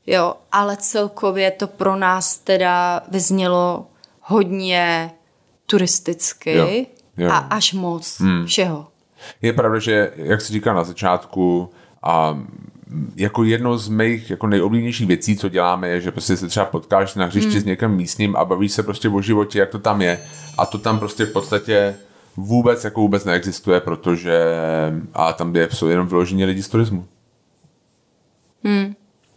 jo, 0.06 0.34
ale 0.52 0.76
celkově 0.76 1.50
to 1.50 1.66
pro 1.66 1.96
nás 1.96 2.38
teda 2.38 3.02
vyznělo 3.08 3.86
hodně 4.20 5.10
turisticky 5.66 6.54
Jo, 6.54 6.68
jo. 7.16 7.30
a 7.30 7.36
až 7.36 7.72
moc 7.72 8.20
hmm. 8.20 8.46
všeho. 8.46 8.86
Je 9.42 9.52
pravda, 9.52 9.78
že, 9.78 10.12
jak 10.16 10.40
jsi 10.40 10.52
říkal 10.52 10.74
na 10.74 10.84
začátku, 10.84 11.70
a 12.02 12.38
jako 13.16 13.44
jedno 13.44 13.78
z 13.78 13.88
mých 13.88 14.30
jako 14.30 14.46
nejoblíbenějších 14.46 15.06
věcí, 15.06 15.36
co 15.36 15.48
děláme, 15.48 15.88
je, 15.88 16.00
že 16.00 16.10
prostě 16.10 16.36
se 16.36 16.48
třeba 16.48 16.66
potkáš 16.66 17.14
na 17.14 17.26
hřišti 17.26 17.50
hmm. 17.50 17.60
s 17.60 17.64
někým 17.64 17.88
místním 17.88 18.36
a 18.36 18.44
bavíš 18.44 18.72
se 18.72 18.82
prostě 18.82 19.08
o 19.08 19.20
životě, 19.20 19.58
jak 19.58 19.70
to 19.70 19.78
tam 19.78 20.02
je. 20.02 20.20
A 20.58 20.66
to 20.66 20.78
tam 20.78 20.98
prostě 20.98 21.24
v 21.24 21.32
podstatě 21.32 21.94
vůbec 22.36 22.84
jako 22.84 23.00
vůbec 23.00 23.24
neexistuje, 23.24 23.80
protože 23.80 24.40
a 25.14 25.32
tam 25.32 25.56
je, 25.56 25.68
jsou 25.72 25.86
jenom 25.86 26.06
vyložení 26.06 26.44
lidi 26.44 26.62
z 26.62 26.68
turismu. 26.68 27.06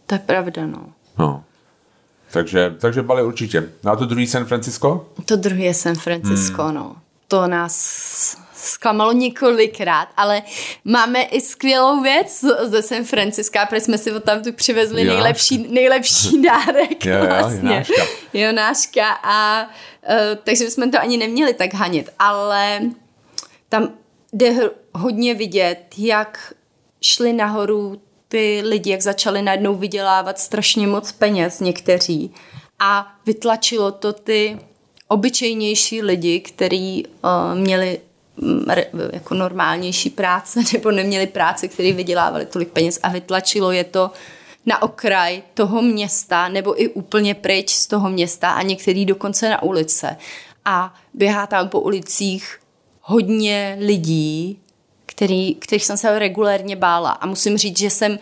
To 0.08 0.14
je 0.14 0.18
pravda, 0.18 0.66
no. 0.66 0.86
No. 1.18 1.44
Takže, 2.32 2.74
takže 2.78 3.02
Bali 3.02 3.22
určitě. 3.22 3.68
No 3.84 3.92
a 3.92 3.96
to 3.96 4.06
druhý 4.06 4.26
San 4.26 4.44
Francisco? 4.44 5.06
To 5.24 5.36
druhé 5.36 5.62
je 5.62 5.74
San 5.74 5.94
Francisco, 5.94 6.62
hmm. 6.62 6.74
no. 6.74 6.96
To 7.28 7.46
nás 7.46 8.36
zklamalo 8.68 9.12
několikrát, 9.12 10.08
ale 10.16 10.42
máme 10.84 11.22
i 11.22 11.40
skvělou 11.40 12.02
věc 12.02 12.44
ze 12.62 12.82
San 12.82 13.04
Francisca, 13.04 13.66
protože 13.66 13.80
jsme 13.80 13.98
si 13.98 14.12
od 14.12 14.24
tam 14.24 14.42
tu 14.42 14.52
přivezli 14.52 15.00
Jonáška. 15.00 15.14
nejlepší, 15.22 15.66
nejlepší 15.68 16.42
dárek 16.46 17.06
Jo, 17.06 17.14
jo, 17.14 17.26
vlastně. 17.26 17.70
Jonáška. 17.70 18.02
Jonáška 18.32 19.08
a 19.22 19.62
uh, 19.62 20.14
takže 20.44 20.64
bychom 20.64 20.90
to 20.90 21.00
ani 21.00 21.16
neměli 21.16 21.54
tak 21.54 21.74
hanit, 21.74 22.10
ale 22.18 22.80
tam 23.68 23.92
jde 24.32 24.70
hodně 24.94 25.34
vidět, 25.34 25.84
jak 25.98 26.54
šli 27.02 27.32
nahoru 27.32 28.00
ty 28.28 28.62
lidi, 28.64 28.90
jak 28.90 29.02
začali 29.02 29.42
najednou 29.42 29.74
vydělávat 29.74 30.38
strašně 30.38 30.86
moc 30.86 31.12
peněz 31.12 31.60
někteří 31.60 32.34
a 32.78 33.14
vytlačilo 33.26 33.92
to 33.92 34.12
ty 34.12 34.58
obyčejnější 35.08 36.02
lidi, 36.02 36.40
kteří 36.40 37.06
uh, 37.06 37.58
měli 37.58 37.86
mm, 37.86 37.94
re- 37.94 38.07
jako 39.12 39.34
normálnější 39.34 40.10
práce 40.10 40.60
nebo 40.72 40.90
neměli 40.90 41.26
práce, 41.26 41.68
který 41.68 41.92
vydělávali 41.92 42.46
tolik 42.46 42.68
peněz 42.68 42.98
a 43.02 43.08
vytlačilo 43.08 43.72
je 43.72 43.84
to 43.84 44.10
na 44.66 44.82
okraj 44.82 45.42
toho 45.54 45.82
města 45.82 46.48
nebo 46.48 46.82
i 46.82 46.88
úplně 46.88 47.34
pryč 47.34 47.70
z 47.70 47.86
toho 47.86 48.10
města 48.10 48.50
a 48.50 48.62
některý 48.62 49.04
dokonce 49.06 49.48
na 49.48 49.62
ulice. 49.62 50.16
A 50.64 50.94
běhá 51.14 51.46
tam 51.46 51.68
po 51.68 51.80
ulicích 51.80 52.60
hodně 53.02 53.76
lidí, 53.80 54.58
který, 55.06 55.54
kterých 55.54 55.84
jsem 55.84 55.96
se 55.96 56.18
regulérně 56.18 56.76
bála. 56.76 57.10
A 57.10 57.26
musím 57.26 57.58
říct, 57.58 57.78
že 57.78 57.90
jsem 57.90 58.18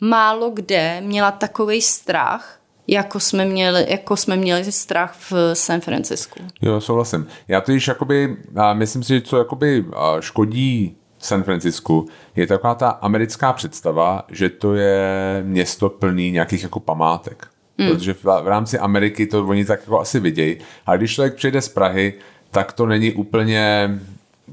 málo 0.00 0.50
kde 0.50 1.00
měla 1.00 1.30
takový 1.30 1.82
strach, 1.82 2.60
jako 2.86 3.20
jsme 3.20 3.44
měli, 3.44 3.86
jako 3.88 4.16
jsme 4.16 4.36
měli 4.36 4.72
strach 4.72 5.16
v 5.30 5.54
San 5.54 5.80
Francisku. 5.80 6.40
Jo, 6.62 6.80
souhlasím. 6.80 7.26
Já 7.48 7.60
to 7.60 7.72
již 7.72 7.88
jakoby, 7.88 8.36
a 8.56 8.74
myslím 8.74 9.02
si, 9.02 9.14
že 9.14 9.20
co 9.20 9.38
jakoby 9.38 9.84
škodí 10.20 10.96
San 11.18 11.42
Francisku, 11.42 12.08
je 12.36 12.46
taková 12.46 12.74
ta 12.74 12.88
americká 12.88 13.52
představa, 13.52 14.24
že 14.30 14.48
to 14.48 14.74
je 14.74 15.42
město 15.46 15.88
plný 15.88 16.30
nějakých 16.30 16.62
jako 16.62 16.80
památek. 16.80 17.46
Hmm. 17.78 17.88
Protože 17.88 18.14
v, 18.14 18.24
v 18.24 18.48
rámci 18.48 18.78
Ameriky 18.78 19.26
to 19.26 19.46
oni 19.46 19.64
tak 19.64 19.80
jako 19.80 20.00
asi 20.00 20.20
vidějí. 20.20 20.56
A 20.86 20.96
když 20.96 21.14
člověk 21.14 21.34
přijde 21.34 21.60
z 21.60 21.68
Prahy, 21.68 22.14
tak 22.50 22.72
to 22.72 22.86
není 22.86 23.12
úplně 23.12 23.90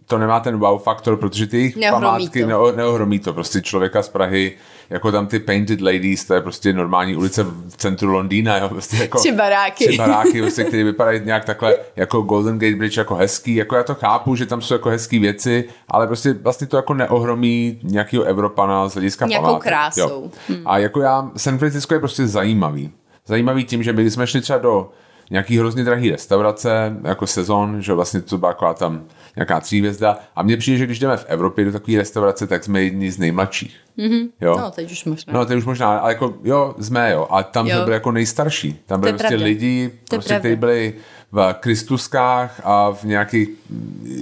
to 0.08 0.18
nemá 0.18 0.40
ten 0.40 0.58
wow 0.60 0.82
faktor, 0.82 1.18
protože 1.18 1.48
ty 1.48 1.58
jejich 1.58 1.76
Neohromí 1.76 2.06
památky 2.06 2.42
to. 2.42 2.48
neo, 2.48 2.72
neohromí 2.72 3.20
to. 3.20 3.34
Prostě 3.34 3.62
člověka 3.62 4.04
z 4.04 4.10
Prahy, 4.10 4.54
jako 4.90 5.12
tam 5.12 5.28
ty 5.28 5.40
Painted 5.40 5.82
Ladies, 5.82 6.26
to 6.26 6.34
je 6.34 6.42
prostě 6.42 6.74
normální 6.74 7.16
ulice 7.16 7.44
v 7.44 7.78
centru 7.78 8.12
Londýna, 8.12 8.58
jo, 8.58 8.70
prostě 8.70 8.98
jako 8.98 9.20
Tři 9.20 9.32
baráky. 9.32 9.88
Tři 9.88 9.98
baráky, 9.98 10.42
prostě, 10.42 10.64
které 10.64 10.84
vypadají 10.84 11.22
nějak 11.26 11.46
takhle 11.46 11.76
jako 11.96 12.22
Golden 12.22 12.60
Gate 12.60 12.76
Bridge 12.76 12.98
jako 12.98 13.16
hezký, 13.16 13.56
jako 13.56 13.76
já 13.76 13.84
to 13.84 13.96
chápu, 13.96 14.36
že 14.36 14.46
tam 14.46 14.62
jsou 14.62 14.74
jako 14.74 14.90
hezký 14.90 15.20
věci, 15.20 15.66
ale 15.88 16.08
prostě 16.08 16.34
vlastně 16.34 16.68
to 16.68 16.78
jako 16.78 16.94
neohromí 16.94 17.80
nějakého 17.84 18.24
Evropana 18.24 18.90
z 18.90 18.94
hlediska 18.94 19.26
Nějakou 19.26 19.46
památek. 19.46 19.64
krásou. 19.64 20.32
Jo. 20.50 20.56
A 20.66 20.78
jako 20.78 21.02
já, 21.02 21.32
San 21.38 21.58
Francisco 21.58 21.94
je 21.94 22.00
prostě 22.00 22.28
zajímavý. 22.28 22.92
Zajímavý 23.28 23.64
tím, 23.66 23.84
že 23.84 23.94
my 23.94 24.12
jsme 24.12 24.28
šli 24.28 24.42
třeba 24.42 24.60
do 24.60 24.90
nějaký 25.32 25.58
hrozně 25.60 25.84
drahý 25.84 26.12
restaurace, 26.12 26.98
jako 27.04 27.28
sezon, 27.28 27.82
že 27.82 27.94
vlastně 27.94 28.22
to 28.22 28.38
byla 28.38 28.54
taková 28.54 28.74
tam 28.74 29.04
nějaká 29.36 29.60
tříhvězda. 29.60 30.20
A 30.36 30.44
mně 30.44 30.58
přijde, 30.58 30.78
že 30.78 30.86
když 30.86 31.00
jdeme 31.00 31.18
v 31.18 31.26
Evropě 31.28 31.66
do 31.66 31.72
takové 31.72 31.98
restaurace, 31.98 32.48
tak 32.48 32.64
jsme 32.64 32.84
jedni 32.84 33.12
z 33.12 33.18
nejmladších. 33.18 33.78
Mm-hmm. 33.98 34.30
Jo? 34.42 34.58
No, 34.58 34.72
teď 34.72 34.92
už 34.92 35.06
možná. 35.06 35.34
No, 35.34 35.46
teď 35.46 35.58
už 35.58 35.66
možná, 35.66 35.98
ale 35.98 36.12
jako, 36.12 36.34
jo, 36.44 36.76
jsme, 36.80 37.12
jo. 37.12 37.28
A 37.30 37.44
tam 37.44 37.68
Jo. 37.68 37.76
jsme 37.76 37.84
byli 37.84 37.94
jako 37.94 38.12
nejstarší. 38.12 38.80
Tam 38.86 39.00
byli 39.00 39.12
prostě 39.12 39.28
pravda. 39.28 39.46
lidi, 39.46 39.92
prostě, 40.10 40.40
kteří 40.40 40.56
byli 40.56 40.94
v 41.32 41.54
Kristuskách 41.60 42.62
a 42.64 42.92
v 42.92 43.04
nějakých 43.04 43.50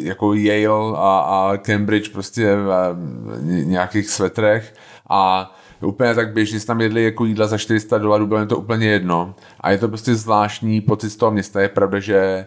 jako 0.03 0.33
Yale 0.33 0.97
a, 0.97 1.19
a 1.19 1.57
Cambridge 1.57 2.09
prostě 2.09 2.55
v 2.55 2.95
nějakých 3.43 4.09
svetrech 4.09 4.73
a 5.09 5.51
úplně 5.81 6.15
tak 6.15 6.33
běžně 6.33 6.59
tam 6.59 6.81
jedli 6.81 7.03
jako 7.03 7.25
jídla 7.25 7.47
za 7.47 7.57
400 7.57 7.97
dolarů, 7.97 8.27
bylo 8.27 8.39
jim 8.39 8.47
to 8.47 8.57
úplně 8.57 8.87
jedno. 8.87 9.35
A 9.59 9.71
je 9.71 9.77
to 9.77 9.87
prostě 9.87 10.15
zvláštní 10.15 10.81
pocit 10.81 11.09
z 11.09 11.15
toho 11.15 11.31
města. 11.31 11.61
Je 11.61 11.69
pravda, 11.69 11.99
že 11.99 12.45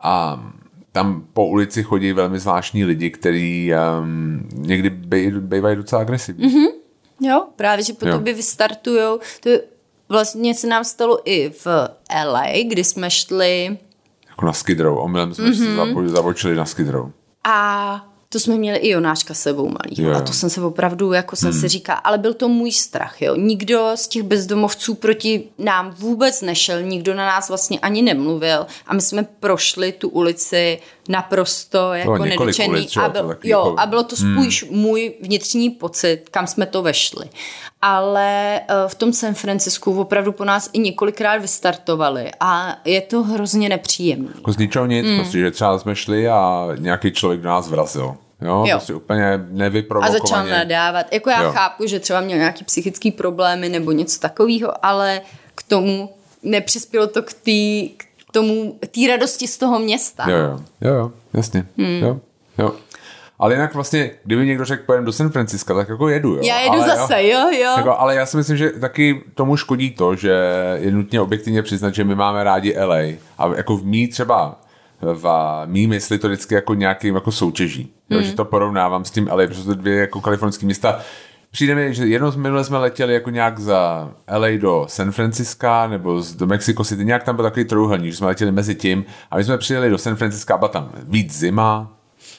a 0.00 0.42
tam 0.98 1.24
po 1.32 1.46
ulici 1.46 1.82
chodí 1.82 2.12
velmi 2.12 2.38
zvláštní 2.38 2.84
lidi, 2.84 3.10
kteří 3.10 3.72
um, 4.00 4.48
někdy 4.52 4.90
bej, 4.90 5.30
bývají 5.30 5.76
docela 5.76 6.00
agresivní. 6.02 6.48
Mm-hmm. 6.48 6.68
Jo, 7.20 7.46
právě, 7.56 7.84
že 7.84 7.92
po 7.92 8.06
Jo. 8.06 8.12
tobě 8.12 8.34
vystartujou. 8.34 9.20
To 9.40 9.48
je, 9.48 9.62
vlastně 10.08 10.54
se 10.54 10.66
nám 10.66 10.84
stalo 10.84 11.20
i 11.24 11.50
v 11.50 11.66
LA, 12.24 12.46
kdy 12.68 12.84
jsme 12.84 13.10
šli 13.10 13.78
Jako 14.28 14.46
na 14.46 14.52
Skid 14.52 14.80
Row. 14.80 14.98
Omylem 14.98 15.34
jsme 15.34 15.44
mm-hmm. 15.50 16.06
se 16.06 16.08
zavočili 16.08 16.56
na 16.56 16.64
Skid 16.64 16.88
Row. 16.88 17.10
a 17.44 18.06
to 18.28 18.40
jsme 18.40 18.56
měli 18.56 18.78
i 18.78 18.88
Jonáška 18.88 19.34
sebou 19.34 19.68
malý. 19.68 20.06
A 20.16 20.20
to 20.20 20.32
jsem 20.32 20.50
se 20.50 20.60
opravdu, 20.60 21.12
jako 21.12 21.36
jsem 21.36 21.52
si 21.52 21.68
říká, 21.68 21.94
ale 21.94 22.18
byl 22.18 22.34
to 22.34 22.48
můj 22.48 22.72
strach, 22.72 23.22
jo. 23.22 23.36
Nikdo 23.36 23.90
z 23.94 24.08
těch 24.08 24.22
bezdomovců 24.22 24.94
proti 24.94 25.44
nám 25.58 25.90
vůbec 25.98 26.42
nešel, 26.42 26.82
nikdo 26.82 27.14
na 27.14 27.26
nás 27.26 27.48
vlastně 27.48 27.78
ani 27.78 28.02
nemluvil 28.02 28.66
a 28.86 28.94
my 28.94 29.00
jsme 29.00 29.22
prošli 29.40 29.92
tu 29.92 30.08
ulici 30.08 30.78
naprosto 31.08 31.92
jako 31.92 32.18
nedotčený. 32.18 32.68
ulic, 32.68 32.96
a, 32.96 33.08
byl, 33.08 33.36
jo, 33.44 33.58
jako- 33.58 33.74
a 33.80 33.86
bylo 33.86 34.02
to 34.02 34.16
spíš 34.16 34.64
hmm. 34.64 34.78
můj 34.78 35.14
vnitřní 35.20 35.70
pocit, 35.70 36.22
kam 36.30 36.46
jsme 36.46 36.66
to 36.66 36.82
vešli. 36.82 37.26
Ale 37.82 38.60
eh, 38.60 38.64
v 38.88 38.94
tom 38.94 39.12
San 39.12 39.34
Francisku 39.34 40.00
opravdu 40.00 40.32
po 40.32 40.44
nás 40.44 40.70
i 40.72 40.78
několikrát 40.78 41.36
vystartovali 41.36 42.30
a 42.40 42.76
je 42.84 43.00
to 43.00 43.22
hrozně 43.22 43.68
nepříjemné. 43.68 44.28
Jako 44.34 44.52
z 44.52 44.56
ničeho 44.56 44.86
nic, 44.86 45.06
mm. 45.06 45.16
prostě, 45.16 45.38
že 45.38 45.50
třeba 45.50 45.78
jsme 45.78 45.96
šli 45.96 46.28
a 46.28 46.68
nějaký 46.78 47.12
člověk 47.12 47.40
do 47.40 47.48
nás 47.48 47.68
vrazil. 47.68 48.14
Jo, 48.40 48.64
Jo. 48.66 48.76
prostě 48.76 48.94
úplně 48.94 49.34
A 49.34 49.40
nevyprovokovaně. 49.50 50.20
začal 50.20 50.46
nadávat. 50.46 51.06
Jako 51.12 51.30
já 51.30 51.42
Jo. 51.42 51.52
chápu, 51.52 51.86
že 51.86 52.00
třeba 52.00 52.20
měl 52.20 52.38
nějaký 52.38 52.64
psychický 52.64 53.10
problémy 53.10 53.68
nebo 53.68 53.92
něco 53.92 54.20
takového, 54.20 54.86
ale 54.86 55.20
k 55.54 55.62
tomu 55.62 56.10
nepřispělo 56.42 57.06
to 57.06 57.22
k, 57.22 57.32
tý, 57.32 57.88
k 57.88 58.04
tomu, 58.32 58.78
té 58.80 59.08
radosti 59.08 59.48
z 59.48 59.58
toho 59.58 59.78
města. 59.78 60.30
Jo, 60.30 60.36
jo, 60.36 60.60
jo, 60.80 60.94
jo 60.94 61.12
jasně. 61.32 61.66
Hmm. 61.78 62.02
Jo, 62.02 62.20
jo. 62.58 62.72
Ale 63.38 63.54
jinak 63.54 63.74
vlastně, 63.74 64.10
kdyby 64.24 64.46
někdo 64.46 64.64
řekl, 64.64 64.82
pojedem 64.86 65.04
do 65.04 65.12
San 65.12 65.30
Francisca, 65.30 65.74
tak 65.74 65.88
jako 65.88 66.08
jedu, 66.08 66.34
jo. 66.34 66.40
Já 66.42 66.60
jedu 66.60 66.72
ale, 66.72 66.86
zase, 66.86 67.26
jo, 67.26 67.50
jo. 67.52 67.74
Jako, 67.76 67.98
ale 67.98 68.14
já 68.14 68.26
si 68.26 68.36
myslím, 68.36 68.56
že 68.56 68.70
taky 68.70 69.22
tomu 69.34 69.56
škodí 69.56 69.90
to, 69.90 70.14
že 70.14 70.34
je 70.74 70.90
nutně 70.90 71.20
objektivně 71.20 71.62
přiznat, 71.62 71.94
že 71.94 72.04
my 72.04 72.14
máme 72.14 72.44
rádi 72.44 72.74
LA. 72.78 72.96
A 73.38 73.56
jako 73.56 73.76
v 73.76 73.84
mý 73.84 74.08
třeba 74.08 74.60
v 75.00 75.26
mý 75.66 75.86
mysli 75.86 76.18
to 76.18 76.28
vždycky 76.28 76.54
jako 76.54 76.74
nějakým 76.74 77.14
jako 77.14 77.32
soutěží. 77.32 77.92
Jo, 78.10 78.20
že 78.20 78.32
to 78.32 78.44
porovnávám 78.44 79.04
s 79.04 79.10
tím 79.10 79.28
LA, 79.32 79.46
protože 79.46 79.64
to 79.64 79.74
dvě 79.74 79.96
jako 79.96 80.20
kalifornské 80.20 80.66
města. 80.66 81.00
Přijde 81.50 81.74
mi, 81.74 81.94
že 81.94 82.06
jednou 82.06 82.30
z 82.30 82.36
minule 82.36 82.64
jsme 82.64 82.78
letěli 82.78 83.14
jako 83.14 83.30
nějak 83.30 83.58
za 83.58 84.10
LA 84.36 84.48
do 84.60 84.84
San 84.88 85.12
Francisca 85.12 85.86
nebo 85.86 86.22
z- 86.22 86.34
do 86.34 86.46
Mexico 86.46 86.84
City, 86.84 87.04
nějak 87.04 87.24
tam 87.24 87.36
byl 87.36 87.42
takový 87.44 87.64
trojuhelník, 87.64 88.10
že 88.10 88.16
jsme 88.16 88.26
letěli 88.26 88.52
mezi 88.52 88.74
tím 88.74 89.04
a 89.30 89.36
my 89.36 89.44
jsme 89.44 89.58
přijeli 89.58 89.90
do 89.90 89.98
San 89.98 90.16
Francisca 90.16 90.54
a 90.54 90.58
byla 90.58 90.68
tam 90.68 90.90
víc 91.02 91.38
zima, 91.38 91.88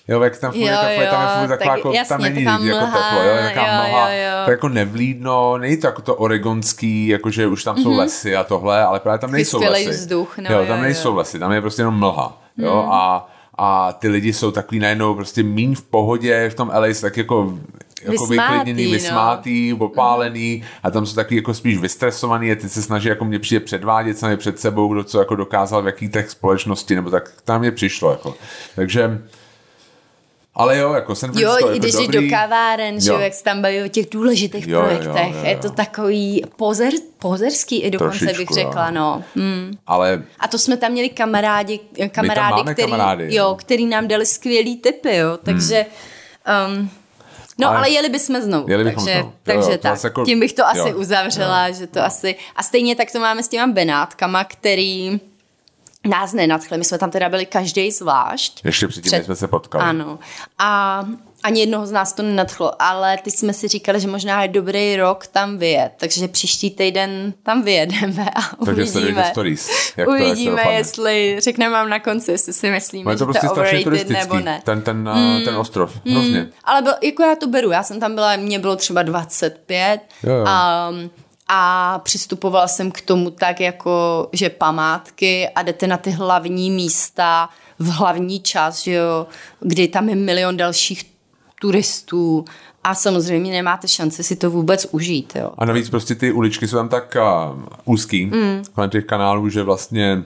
Jo, 0.07 0.21
jak 0.21 0.37
tam 0.37 0.51
furt, 0.51 0.59
Jo, 0.61 0.67
jo, 0.67 0.75
takový, 0.81 1.07
tam 1.07 1.21
je 1.21 1.27
jo, 1.27 1.39
furt 1.39 1.47
taková, 1.57 1.69
tak 1.69 1.77
jako, 1.77 1.91
jasně, 1.91 2.09
tam 2.09 2.21
není 2.21 2.43
jako 2.43 2.59
mlha, 2.85 2.85
teplo, 2.85 3.23
jo, 3.23 3.35
taková 3.43 3.65
jo, 3.67 3.73
mlha, 3.89 4.11
jo, 4.13 4.23
jo. 4.23 4.45
to 4.45 4.51
jako 4.51 4.69
nevlídno, 4.69 5.57
není 5.57 5.77
to 5.77 5.87
jako 5.87 6.01
to 6.01 6.15
oregonský, 6.15 7.07
jakože 7.07 7.47
už 7.47 7.63
tam 7.63 7.77
jsou 7.77 7.93
lesy 7.97 8.35
a 8.35 8.43
tohle, 8.43 8.83
ale 8.83 8.99
právě 8.99 9.19
tam 9.19 9.31
nejsou 9.31 9.57
skvělej 9.57 9.85
lesy. 9.87 9.99
vzduch, 9.99 10.37
no, 10.37 10.51
jo, 10.51 10.59
jo, 10.59 10.65
tam 10.65 10.77
jo. 10.77 10.83
nejsou 10.83 11.15
lesy, 11.15 11.39
tam 11.39 11.51
je 11.51 11.61
prostě 11.61 11.81
jenom 11.81 11.99
mlha, 11.99 12.37
jo, 12.57 12.87
a, 12.91 13.29
a 13.57 13.93
ty 13.93 14.07
lidi 14.07 14.33
jsou 14.33 14.51
takový 14.51 14.79
najednou 14.79 15.15
prostě 15.15 15.43
míň 15.43 15.75
v 15.75 15.81
pohodě, 15.81 16.49
v 16.49 16.53
tom 16.53 16.71
LA 16.73 16.87
tak 17.01 17.17
jako 17.17 17.53
jako 18.01 18.25
vyklidněný, 18.25 18.85
no. 18.85 18.91
vysmátý, 18.91 19.73
opálený 19.73 20.63
a 20.83 20.91
tam 20.91 21.05
jsou 21.05 21.15
taky 21.15 21.35
jako 21.35 21.53
spíš 21.53 21.77
vystresovaný 21.77 22.51
a 22.51 22.55
ty 22.55 22.69
se 22.69 22.81
snaží 22.81 23.09
jako 23.09 23.25
mě 23.25 23.39
přijde 23.39 23.59
předvádět 23.65 24.17
sami 24.17 24.37
před 24.37 24.59
sebou, 24.59 24.93
kdo 24.93 25.03
co 25.03 25.19
jako 25.19 25.35
dokázal 25.35 25.81
v 25.81 25.85
jaký 25.85 26.09
těch 26.09 26.29
společnosti, 26.29 26.95
nebo 26.95 27.09
tak 27.09 27.31
tam 27.43 27.59
mě 27.61 27.71
přišlo 27.71 28.11
jako. 28.11 28.35
Takže 28.75 29.21
ale 30.55 30.77
jo, 30.77 30.93
jako 30.93 31.15
San 31.15 31.29
Jo, 31.29 31.35
Francisco 31.35 31.59
i 31.59 31.63
jako 31.67 31.79
když 31.79 31.93
jdeš 31.93 32.07
dobrý. 32.07 32.29
do 32.29 32.35
kaváren, 32.37 33.01
že 33.01 33.09
Jo. 33.09 33.15
jo, 33.15 33.21
jak 33.21 33.33
se 33.33 33.43
tam 33.43 33.61
baví 33.61 33.83
o 33.83 33.87
těch 33.87 34.05
důležitých 34.11 34.67
Jo, 34.67 34.79
jo, 34.79 34.85
projektech. 34.85 35.33
jo, 35.33 35.39
jo. 35.39 35.45
Je 35.45 35.57
to 35.57 35.69
takový 35.69 36.43
pozer, 36.55 36.93
pozerský 37.19 37.81
i 37.81 37.91
dokonce 37.91 38.19
Trošičku, 38.19 38.53
bych 38.53 38.63
řekla, 38.63 38.85
jo. 38.87 38.91
no. 38.95 39.23
Hmm. 39.35 39.73
Ale 39.87 40.23
A 40.39 40.47
to 40.47 40.57
jsme 40.59 40.77
tam 40.77 40.91
měli 40.91 41.09
kamarádi, 41.09 41.79
kamarády, 42.11 42.61
který, 42.73 42.91
kamarády, 42.91 43.23
jo, 43.23 43.29
jo. 43.49 43.55
který 43.59 43.85
nám 43.85 44.07
dali 44.07 44.25
skvělý 44.25 44.77
tipy, 44.77 45.15
jo, 45.15 45.37
takže... 45.43 45.85
Um, 46.77 46.89
no, 47.59 47.67
Ale- 47.67 47.77
ale, 47.77 47.89
jeli 47.89 48.09
bychom 48.09 48.41
znovu. 48.41 48.69
Jeli 48.69 48.83
bychom 48.83 49.05
takže 49.05 49.19
znovu. 49.19 49.29
Jo, 49.29 49.33
takže 49.43 49.71
jo, 49.71 49.77
to 49.77 49.83
tak, 49.83 50.03
jako- 50.03 50.25
tím 50.25 50.39
bych 50.39 50.53
to 50.53 50.65
asi 50.67 50.79
jo, 50.89 50.97
uzavřela, 50.97 51.71
že 51.71 51.87
to 51.87 52.03
asi... 52.03 52.35
A 52.55 52.63
stejně 52.63 52.95
tak 52.95 53.11
to 53.11 53.19
máme 53.19 53.43
s 53.43 53.47
těma 53.47 53.67
Benátkama, 53.73 54.43
který 54.43 55.19
nás 56.09 56.33
nenadchli. 56.33 56.77
My 56.77 56.83
jsme 56.83 56.97
tam 56.97 57.11
teda 57.11 57.29
byli 57.29 57.45
každý 57.45 57.91
zvlášť. 57.91 58.65
ještě 58.65 58.87
předtím, 58.87 59.09
Před- 59.11 59.25
jsme 59.25 59.35
se 59.35 59.47
potkali. 59.47 59.83
Ano. 59.83 60.19
A 60.59 61.03
ani 61.43 61.59
jednoho 61.59 61.85
z 61.87 61.91
nás 61.91 62.13
to 62.13 62.23
nenadchlo, 62.23 62.81
ale 62.81 63.17
ty 63.17 63.31
jsme 63.31 63.53
si 63.53 63.67
říkali, 63.67 63.99
že 63.99 64.07
možná 64.07 64.41
je 64.41 64.47
dobrý 64.47 64.95
rok 64.95 65.27
tam 65.27 65.57
vyjet, 65.57 65.91
takže 65.97 66.27
příští 66.27 66.71
týden 66.71 67.33
tam 67.43 67.61
vyjedeme 67.63 68.25
a 68.35 68.65
Takže 68.65 68.83
uvidíme. 68.83 69.25
stories, 69.31 69.69
jak 69.69 70.07
to- 70.07 70.13
jak 70.13 70.19
to 70.19 70.25
uvidíme, 70.25 70.63
jestli 70.73 71.35
řekneme 71.39 71.71
vám 71.73 71.89
na 71.89 71.99
konci, 71.99 72.31
jestli 72.31 72.53
si 72.53 72.71
myslíme, 72.71 73.11
je 73.11 73.15
že 73.15 73.19
to 73.19 73.25
prostě 73.25 73.47
to 73.47 73.51
overrated 73.53 73.83
turistický, 73.83 74.13
nebo 74.19 74.39
ne. 74.39 74.61
ten, 74.65 74.81
ten, 74.81 74.97
mm. 75.13 75.41
ten 75.45 75.55
ostrov, 75.55 75.99
hrozně. 76.11 76.47
Ale 76.63 76.81
byl, 76.81 76.93
jako 77.03 77.23
já 77.23 77.35
to 77.35 77.47
beru, 77.47 77.71
já 77.71 77.83
jsem 77.83 77.99
tam 77.99 78.15
byla, 78.15 78.35
mě 78.35 78.59
bylo 78.59 78.75
třeba 78.75 79.03
25 79.03 80.01
Jo, 80.23 80.33
jo. 80.33 80.43
a, 80.47 80.89
a 81.47 81.99
přistupovala 82.03 82.67
jsem 82.67 82.91
k 82.91 83.01
tomu 83.01 83.31
tak 83.31 83.59
jako, 83.59 84.27
že 84.33 84.49
památky 84.49 85.49
a 85.55 85.61
jdete 85.61 85.87
na 85.87 85.97
ty 85.97 86.11
hlavní 86.11 86.71
místa 86.71 87.49
v 87.79 87.87
hlavní 87.91 88.39
čas, 88.39 88.83
že 88.83 88.93
jo, 88.93 89.27
kdy 89.59 89.87
tam 89.87 90.09
je 90.09 90.15
milion 90.15 90.57
dalších 90.57 91.03
turistů 91.61 92.45
a 92.83 92.95
samozřejmě 92.95 93.51
nemáte 93.51 93.87
šanci 93.87 94.23
si 94.23 94.35
to 94.35 94.49
vůbec 94.49 94.87
užít, 94.91 95.33
jo. 95.35 95.51
A 95.57 95.65
navíc 95.65 95.89
prostě 95.89 96.15
ty 96.15 96.31
uličky 96.31 96.67
jsou 96.67 96.77
tam 96.77 96.89
tak 96.89 97.17
uh, 97.55 97.63
úzký, 97.85 98.25
mm. 98.25 98.63
kolem 98.75 98.89
těch 98.89 99.05
kanálů, 99.05 99.49
že 99.49 99.63
vlastně 99.63 100.23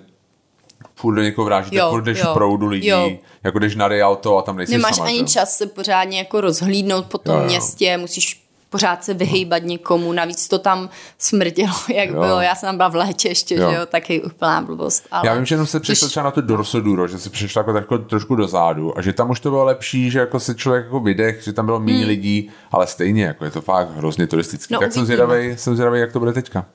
furt 0.96 1.16
do 1.16 1.22
někoho 1.22 1.46
vrážíte, 1.46 1.76
Jo, 1.76 1.90
furt 1.90 2.04
jdeš 2.04 2.20
jo, 2.20 2.34
proudu 2.34 2.68
lidí, 2.68 2.88
jo. 2.88 3.12
jako 3.44 3.60
jdeš 3.60 3.76
na 3.76 3.88
Rialto 3.88 4.38
a 4.38 4.42
tam 4.42 4.58
nejsi 4.58 4.72
Nemáš 4.72 4.96
sama. 4.96 5.08
ani 5.08 5.20
jo? 5.20 5.26
čas 5.26 5.58
se 5.58 5.66
pořádně 5.66 6.18
jako 6.18 6.42
rozhlídnout 6.42 7.06
po 7.06 7.18
tom 7.18 7.36
Jo, 7.36 7.42
jo. 7.42 7.48
městě, 7.48 7.98
musíš 7.98 8.43
pořád 8.74 9.04
se 9.04 9.14
vyhejbat 9.14 9.64
někomu, 9.64 10.12
navíc 10.12 10.48
to 10.48 10.60
tam 10.60 10.90
smrdělo, 11.18 11.74
jak 11.96 12.10
Jo. 12.10 12.14
bylo. 12.22 12.42
Já 12.42 12.56
jsem 12.56 12.68
tam 12.68 12.78
byla 12.78 12.90
v 12.90 12.96
létě 12.96 13.28
ještě, 13.30 13.56
Jo. 13.56 13.70
že 13.72 13.76
jo, 13.76 13.86
taky 13.86 14.22
úplná 14.22 14.62
blbost. 14.62 15.08
Ale... 15.12 15.28
Já 15.28 15.34
vím, 15.36 15.46
že 15.46 15.56
jenom 15.56 15.68
se 15.68 15.80
přišel 15.80 16.08
Což- 16.08 16.12
třeba 16.12 16.24
na 16.24 16.32
to 16.32 16.42
Dorsoduro, 16.42 17.08
že 17.08 17.20
se 17.20 17.30
přišel 17.30 17.60
jako, 17.60 17.78
jako 17.78 17.98
trošku 17.98 18.36
dozadu 18.36 18.98
a 18.98 19.02
že 19.02 19.14
tam 19.14 19.30
už 19.30 19.40
to 19.40 19.50
bylo 19.50 19.64
lepší, 19.64 20.12
že 20.12 20.20
jako 20.20 20.40
se 20.40 20.56
člověk 20.56 20.86
jako 20.86 21.00
vydech, 21.00 21.44
že 21.44 21.54
tam 21.54 21.66
bylo 21.66 21.80
méně 21.80 22.06
lidí, 22.06 22.52
ale 22.72 22.88
stejně 22.88 23.24
jako 23.24 23.46
je 23.46 23.52
to 23.52 23.62
fakt 23.62 23.90
hrozně 23.98 24.28
turistický. 24.28 24.74
No, 24.74 24.80
tak 24.80 24.94
jsem 24.94 25.04
uvidíme. 25.04 25.26
zvědavý, 25.26 25.58
jsem 25.58 25.76
zvědavý, 25.76 26.00
jak 26.00 26.12
to 26.12 26.20
bude 26.20 26.34
teďka. 26.34 26.66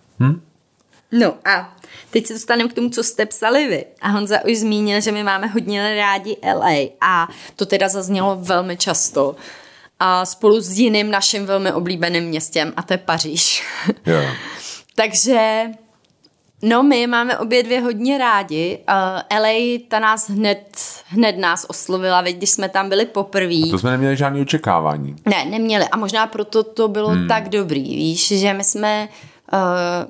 No 1.13 1.35
a 1.45 1.77
teď 2.11 2.27
se 2.27 2.33
dostaneme 2.33 2.71
k 2.71 2.73
tomu, 2.73 2.91
co 2.91 3.03
jste 3.05 3.27
psali 3.27 3.67
vy. 3.69 3.85
A 4.01 4.09
Honza 4.09 4.45
už 4.45 4.59
zmínil, 4.59 5.01
že 5.01 5.13
my 5.13 5.25
máme 5.25 5.47
hodně 5.47 5.95
rádi 5.97 6.37
LA 6.55 6.89
a 7.01 7.29
to 7.57 7.67
teda 7.67 7.89
zaznělo 7.89 8.37
velmi 8.41 8.77
často. 8.77 9.37
A 10.01 10.27
spolu 10.27 10.61
s 10.61 10.79
jiným 10.79 11.11
naším 11.11 11.47
velmi 11.47 11.73
oblíbeným 11.73 12.25
městem 12.25 12.73
a 12.77 12.83
to 12.83 12.95
je 12.95 12.99
Paříž. 12.99 13.65
Jo. 14.07 14.23
Takže 14.95 15.65
no 16.63 16.83
my 16.83 17.07
máme 17.07 17.39
obě 17.39 17.63
dvě 17.63 17.81
hodně 17.81 18.19
rádi. 18.19 18.79
Uh, 18.89 19.39
LA 19.41 19.79
ta 19.89 19.99
nás 19.99 20.31
hned, 20.31 20.77
hned 21.07 21.39
nás 21.39 21.67
oslovila, 21.69 22.21
veď 22.21 22.37
když 22.37 22.51
jsme 22.51 22.69
tam 22.69 22.89
byli 22.89 23.07
poprvé. 23.07 23.71
To 23.71 23.79
jsme 23.79 23.91
neměli 23.91 24.17
žádné 24.17 24.41
očekávání. 24.41 25.17
Ne, 25.27 25.45
neměli 25.45 25.85
a 25.85 25.97
možná 25.97 26.27
proto 26.27 26.63
to 26.63 26.89
bylo 26.89 27.09
hmm. 27.09 27.29
tak 27.29 27.49
dobrý, 27.49 27.97
víš, 27.97 28.29
že 28.29 28.53
my 28.53 28.65
jsme 28.65 29.09
Uh, 29.53 29.59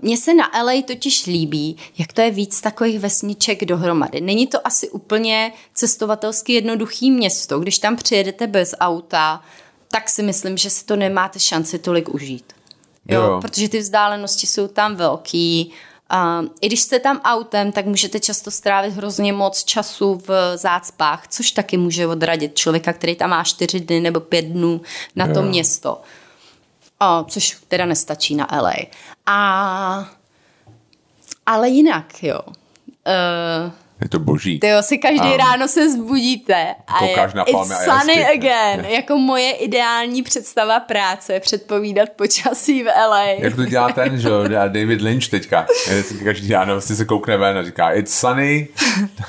mně 0.03 0.17
se 0.17 0.35
na 0.35 0.51
LA 0.63 0.83
totiž 0.87 1.27
líbí, 1.27 1.77
jak 1.99 2.13
to 2.13 2.21
je 2.21 2.31
víc 2.31 2.61
takových 2.61 3.01
vesniček 3.01 3.65
dohromady. 3.65 4.21
Není 4.21 4.47
to 4.47 4.67
asi 4.67 4.91
úplně 4.91 5.53
cestovatelsky 5.75 6.53
jednoduchý 6.53 7.11
město. 7.11 7.59
Když 7.59 7.79
tam 7.79 7.97
přijedete 7.97 8.47
bez 8.47 8.75
auta, 8.81 9.43
tak 9.91 10.09
si 10.09 10.23
myslím, 10.23 10.57
že 10.57 10.71
si 10.71 10.85
to 10.85 10.97
nemáte 10.97 11.39
šanci 11.39 11.79
tolik 11.79 12.09
užít. 12.15 12.53
Jo, 13.09 13.23
Jo. 13.23 13.41
protože 13.41 13.69
ty 13.69 13.79
vzdálenosti 13.79 14.47
jsou 14.47 14.69
tam 14.69 14.97
velký. 14.97 15.73
Uh, 16.13 16.47
I 16.61 16.67
když 16.67 16.81
jste 16.81 16.99
tam 16.99 17.21
autem, 17.25 17.73
tak 17.73 17.87
můžete 17.87 18.21
často 18.21 18.51
strávit 18.51 18.95
hrozně 18.95 19.33
moc 19.33 19.65
času 19.65 20.23
v 20.27 20.57
zácpách, 20.57 21.29
což 21.29 21.51
taky 21.51 21.77
může 21.77 22.07
odradit 22.07 22.57
člověka, 22.59 22.93
který 22.93 23.17
tam 23.17 23.31
má 23.31 23.45
čtyři 23.45 23.81
dny 23.81 24.01
nebo 24.01 24.21
pět 24.21 24.43
dnů 24.45 24.81
na 25.17 25.27
to 25.27 25.41
Jo. 25.41 25.43
město. 25.43 26.01
O, 27.01 27.25
což 27.29 27.57
teda 27.69 27.87
nestačí 27.87 28.35
na 28.35 28.49
LA. 28.61 28.73
A, 29.27 30.09
ale 31.47 31.69
jinak, 31.69 32.23
jo. 32.23 32.41
Uh, 32.47 33.73
Je 34.03 34.09
to 34.09 34.19
boží. 34.19 34.61
ty 34.61 34.69
jo, 34.69 34.83
si 34.83 34.99
každý 34.99 35.21
Ano. 35.21 35.37
ráno 35.37 35.69
se 35.69 35.91
zbudíte 35.91 36.75
a 36.87 37.05
je, 37.05 37.17
na 37.35 37.45
palmy 37.53 37.75
it's 37.75 37.89
a 37.89 38.01
sunny 38.01 38.21
jasky. 38.21 38.37
again. 38.39 38.85
Jako 38.95 39.19
moje 39.19 39.51
ideální 39.53 40.23
představa 40.23 40.81
práce, 40.81 41.41
předpovídat 41.41 42.09
počasí 42.17 42.83
v 42.83 42.87
LA. 43.11 43.23
Jak 43.25 43.57
to 43.57 43.65
dělá 43.65 43.93
ten, 43.93 44.21
že 44.21 44.29
David 44.49 45.01
Lynch 45.01 45.29
teďka. 45.29 45.67
Každý 46.25 46.53
ráno 46.53 46.73
vlastně 46.75 46.97
se 46.97 47.05
koukne 47.05 47.37
ven 47.37 47.59
a 47.59 47.63
říká 47.63 47.91
it's 47.93 48.21
sunny 48.21 48.69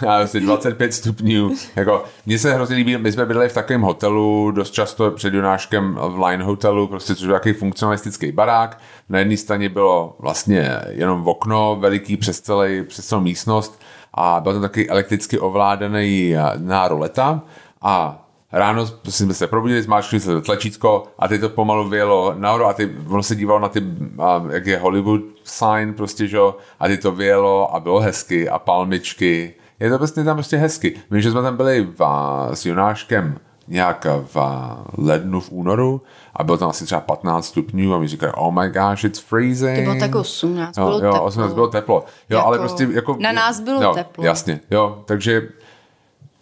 a 0.08 0.18
vlastně 0.18 0.40
25 0.40 0.94
stupňů. 0.94 1.56
Jako, 1.76 2.04
mně 2.26 2.40
se 2.40 2.54
hrozně 2.54 2.76
líbí, 2.76 2.98
my 2.98 3.12
jsme 3.12 3.26
bydleli 3.26 3.50
v 3.50 3.54
takovém 3.54 3.82
hotelu, 3.82 4.52
dost 4.52 4.72
často 4.72 5.12
před 5.12 5.34
Jonáškem 5.34 6.00
v 6.10 6.24
Line 6.26 6.44
hotelu, 6.44 6.88
prostě 6.88 7.16
což 7.16 7.26
byl 7.26 7.36
takový 7.36 7.54
funkcionalistický 7.54 8.32
barák. 8.32 8.80
Na 9.10 9.20
jedné 9.20 9.38
straně 9.38 9.70
bylo 9.70 10.16
vlastně 10.20 10.72
jenom 10.90 11.28
okno, 11.28 11.78
veliký 11.80 12.18
přes, 12.18 12.42
celý, 12.42 12.84
přes 12.84 13.06
celou 13.06 13.22
místnost 13.22 13.82
a 14.20 14.40
byl 14.40 14.54
tam 14.54 14.62
taky 14.62 14.90
elektricky 14.90 15.40
ovládaný 15.40 16.36
eh, 16.36 16.42
na 16.58 16.88
roleta 16.88 17.42
a 17.82 18.26
Ráno 18.52 18.86
jsme 19.10 19.34
se 19.34 19.48
probudili, 19.48 19.82
zmáčkli 19.82 20.20
se 20.20 20.42
tlačítko 20.42 21.04
a 21.20 21.28
teď 21.28 21.42
to 21.42 21.50
pomalu 21.50 21.90
vyjelo 21.90 22.34
nahoru 22.38 22.66
a 22.66 22.74
ty, 22.74 22.96
ono 23.08 23.24
se 23.24 23.36
dívalo 23.36 23.60
na 23.60 23.70
ty, 23.70 23.84
a, 24.20 24.44
jak 24.52 24.66
je 24.66 24.78
Hollywood 24.78 25.22
sign 25.44 25.94
prostě, 25.94 26.28
že 26.28 26.40
a 26.80 26.88
ty 26.88 26.98
to 26.98 27.12
vyjelo 27.12 27.76
a 27.76 27.80
bylo 27.80 28.00
hezky 28.00 28.50
a 28.50 28.60
palmičky. 28.60 29.54
Je 29.80 29.90
to 29.90 29.98
prostě 29.98 30.24
tam 30.24 30.38
prostě 30.38 30.58
hezky. 30.58 30.96
Vím, 31.12 31.22
že 31.22 31.32
jsme 31.32 31.42
tam 31.42 31.58
byli 31.58 31.88
v, 31.96 32.04
a, 32.04 32.50
s 32.54 32.66
Jonáškem 32.66 33.38
nějak 33.70 34.08
v 34.26 34.38
a, 34.38 34.84
lednu, 34.98 35.40
v 35.40 35.52
únoru 35.52 36.02
a 36.36 36.44
bylo 36.44 36.58
tam 36.58 36.70
asi 36.70 36.86
třeba 36.86 37.02
15 37.02 37.46
stupňů 37.46 37.94
a 37.94 38.00
mi 38.00 38.08
říkali, 38.08 38.32
oh 38.36 38.54
my 38.54 38.70
gosh, 38.70 39.04
it's 39.04 39.20
freezing. 39.20 39.78
To 39.78 39.82
bylo 39.84 40.00
tak 40.00 40.16
18, 40.16 40.78
jo, 40.78 40.84
bylo 40.86 41.00
jo, 41.00 41.12
teplo. 41.12 41.24
18 41.26 41.54
bylo 41.54 41.68
teplo. 41.68 42.06
Jo, 42.30 42.38
Jako- 42.38 42.48
ale 42.48 42.60
prostě 42.60 42.88
jako... 42.92 43.18
Na 43.20 43.32
nás 43.32 43.60
bylo 43.60 43.84
jo, 43.84 43.94
teplo. 43.94 44.24
Jasně, 44.26 44.60
jo, 44.72 45.04
takže 45.06 45.50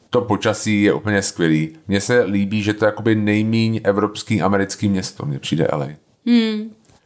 to 0.09 0.21
počasí 0.21 0.83
je 0.83 0.93
úplně 0.93 1.21
skvělý. 1.21 1.69
Mně 1.87 2.01
se 2.01 2.23
líbí, 2.23 2.63
že 2.63 2.73
to 2.73 2.85
je 2.85 2.87
jakoby 2.87 3.15
nejmíň 3.15 3.81
evropský 3.83 4.41
americký 4.41 4.89
město, 4.89 5.25
mně 5.25 5.39
přijde 5.39 5.67
LA. 5.73 5.87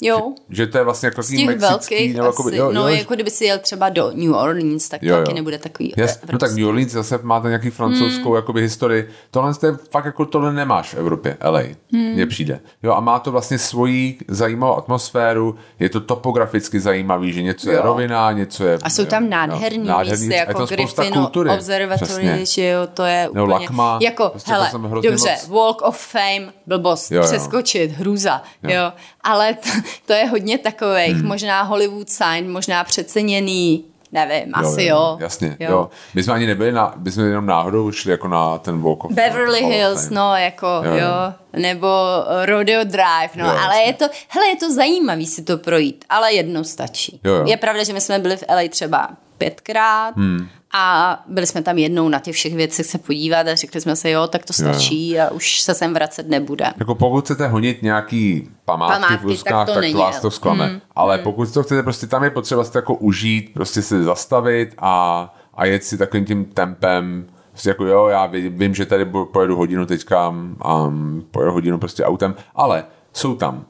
Jo, 0.01 0.33
Že 0.49 0.67
to 0.67 0.77
je 0.77 0.83
vlastně 0.83 1.07
jako 1.07 1.23
z 1.23 1.27
takový 1.27 1.37
těch 1.37 1.47
mexický, 1.47 1.95
velkých 1.95 2.15
nebo 2.15 2.27
asi, 2.27 2.33
jakoby, 2.39 2.57
jo, 2.57 2.71
no 2.71 2.81
jo, 2.81 2.95
jako 2.95 3.13
kdyby 3.13 3.29
si 3.29 3.45
jel 3.45 3.59
třeba 3.59 3.89
do 3.89 4.11
New 4.13 4.33
Orleans, 4.33 4.89
tak 4.89 5.03
Jo, 5.03 5.15
to 5.15 5.21
taky 5.21 5.31
jo. 5.31 5.35
nebude 5.35 5.57
takový 5.57 5.93
Yes. 5.97 6.19
No 6.31 6.37
tak 6.37 6.51
New 6.51 6.67
Orleans 6.67 6.91
zase 6.91 7.19
máte 7.23 7.47
nějaký 7.47 7.69
francouzskou 7.69 8.29
hmm. 8.29 8.35
jakoby 8.35 8.61
historii. 8.61 9.09
Tohle 9.31 9.53
je 9.63 9.71
fakt 9.91 10.05
jako 10.05 10.25
tohle 10.25 10.53
nemáš 10.53 10.93
v 10.93 10.97
Evropě, 10.97 11.37
LA, 11.43 11.61
hmm. 11.93 12.03
mně 12.13 12.27
přijde. 12.27 12.59
Jo 12.83 12.93
a 12.93 12.99
má 12.99 13.19
to 13.19 13.31
vlastně 13.31 13.57
svoji 13.57 14.17
zajímavou 14.27 14.77
atmosféru, 14.77 15.55
je 15.79 15.89
to 15.89 16.01
topograficky 16.01 16.79
zajímavý, 16.79 17.33
že 17.33 17.41
něco 17.41 17.69
je 17.69 17.75
Jo. 17.75 17.81
rovina, 17.83 18.31
něco 18.31 18.63
je... 18.63 18.77
A 18.83 18.89
jsou 18.89 19.05
tam 19.05 19.23
jo, 19.23 19.29
nádherný 19.29 19.87
jo, 19.87 19.99
místy, 19.99 20.27
a 20.27 20.33
je 20.33 20.45
jako 20.47 20.65
Griffin 20.65 21.13
kultury. 21.13 21.49
Observatory, 21.49 22.05
Přesně. 22.05 22.45
že 22.45 22.67
jo, 22.67 22.87
to 22.93 23.03
je 23.03 23.29
Nebo 23.33 23.45
úplně... 23.45 23.59
Lakma, 23.59 23.99
jako, 24.01 24.29
prostě 24.29 24.51
hele, 24.51 24.71
dobře, 25.01 25.29
moc- 25.29 25.47
Walk 25.49 25.81
of 25.81 25.97
Fame, 26.07 26.53
blbost, 26.67 27.11
Jo, 27.11 27.17
jo. 27.21 27.27
přeskočit, 27.27 27.91
hrůza, 27.91 28.41
jo. 28.63 28.69
Jo. 28.69 28.75
jo. 28.81 28.91
Ale 29.23 29.53
to, 29.53 29.69
to 30.05 30.13
je 30.13 30.25
hodně 30.25 30.57
takových, 30.57 31.15
hmm. 31.15 31.27
možná 31.27 31.61
Hollywood 31.61 32.09
sign, 32.09 32.51
možná 32.51 32.83
přeceněný, 32.83 33.85
nevím, 34.11 34.51
asi 34.53 34.83
jo. 34.83 35.17
Jasně, 35.19 35.57
jo. 35.59 35.71
jo. 35.71 35.89
My 36.13 36.23
jsme 36.23 36.33
ani 36.33 36.47
nebyli, 36.47 36.71
na, 36.71 36.93
my 36.97 37.11
jsme 37.11 37.23
jenom 37.23 37.45
náhodou 37.45 37.91
šli 37.91 38.11
jako 38.11 38.27
na 38.27 38.57
ten 38.57 38.81
Walk 38.81 39.05
of 39.05 39.11
Beverly 39.11 39.61
Hall 39.61 39.71
Hills, 39.71 40.09
no, 40.09 40.35
jako, 40.35 40.67
Jo, 40.67 40.91
jo, 40.91 40.93
jo. 40.93 40.99
jo. 40.99 41.33
nebo 41.61 41.87
uh, 41.87 42.45
Rodeo 42.45 42.83
Drive, 42.83 43.31
no, 43.35 43.45
Jo, 43.45 43.51
jo, 43.51 43.57
ale 43.63 43.75
jasně. 43.75 43.89
je 43.89 43.93
to, 43.93 44.05
hele, 44.27 44.47
je 44.47 44.55
to 44.55 44.73
zajímavý 44.73 45.25
si 45.25 45.43
to 45.43 45.57
projít, 45.57 46.05
ale 46.09 46.33
jednou 46.33 46.63
stačí. 46.63 47.19
Jo, 47.23 47.33
jo. 47.33 47.45
Je 47.47 47.57
pravda, 47.57 47.83
že 47.83 47.93
my 47.93 48.01
jsme 48.01 48.19
byli 48.19 48.37
v 48.37 48.43
LA 48.49 48.67
třeba 48.69 49.09
pětkrát 49.37 50.15
hmm. 50.15 50.47
A 50.73 51.19
byli 51.27 51.47
jsme 51.47 51.61
tam 51.61 51.77
jednou 51.77 52.09
na 52.09 52.19
těch 52.19 52.35
všech 52.35 52.55
věcech 52.55 52.85
se 52.85 52.97
podívat 52.97 53.47
a 53.47 53.55
řekli 53.55 53.81
jsme 53.81 53.95
si, 53.95 54.09
jo, 54.09 54.27
tak 54.27 54.45
to 54.45 54.53
Jo, 54.59 54.67
jo. 54.67 54.73
stačí 54.73 55.19
a 55.19 55.31
už 55.31 55.61
se 55.61 55.73
sem 55.73 55.93
vracet 55.93 56.29
nebude. 56.29 56.65
Jako 56.79 56.95
pokud 56.95 57.23
chcete 57.23 57.47
honit 57.47 57.81
nějaký 57.81 58.49
památky, 58.65 59.01
Památky, 59.01 59.27
v 59.27 59.29
úzkách, 59.29 59.53
tak 59.53 59.67
to 59.67 59.73
tak, 59.73 59.81
není, 59.81 59.93
vás 59.93 60.21
to 60.21 60.31
zklame. 60.31 60.65
Hmm. 60.65 60.81
Ale 60.95 61.17
pokud 61.17 61.53
to 61.53 61.63
chcete, 61.63 61.83
prostě 61.83 62.07
tam 62.07 62.23
je 62.23 62.29
potřeba 62.29 62.63
si 62.63 62.71
to 62.71 62.77
jako 62.77 62.95
užít, 62.95 63.53
prostě 63.53 63.81
si 63.81 64.03
zastavit 64.03 64.75
a, 64.77 65.35
a 65.53 65.65
jet 65.65 65.83
si 65.83 65.97
takovým 65.97 66.25
tím 66.25 66.45
tempem, 66.45 67.27
prostě 67.49 67.69
jako 67.69 67.85
jo, 67.85 68.07
já 68.07 68.25
vím, 68.25 68.57
vím 68.57 68.75
že 68.75 68.85
tady 68.85 69.05
pojedu 69.05 69.55
hodinu 69.55 69.85
teďka, 69.85 70.29
um, 70.29 71.27
pojedu 71.31 71.51
hodinu 71.51 71.77
prostě 71.77 72.05
autem, 72.05 72.35
ale 72.55 72.85
jsou 73.13 73.35
tam 73.35 73.65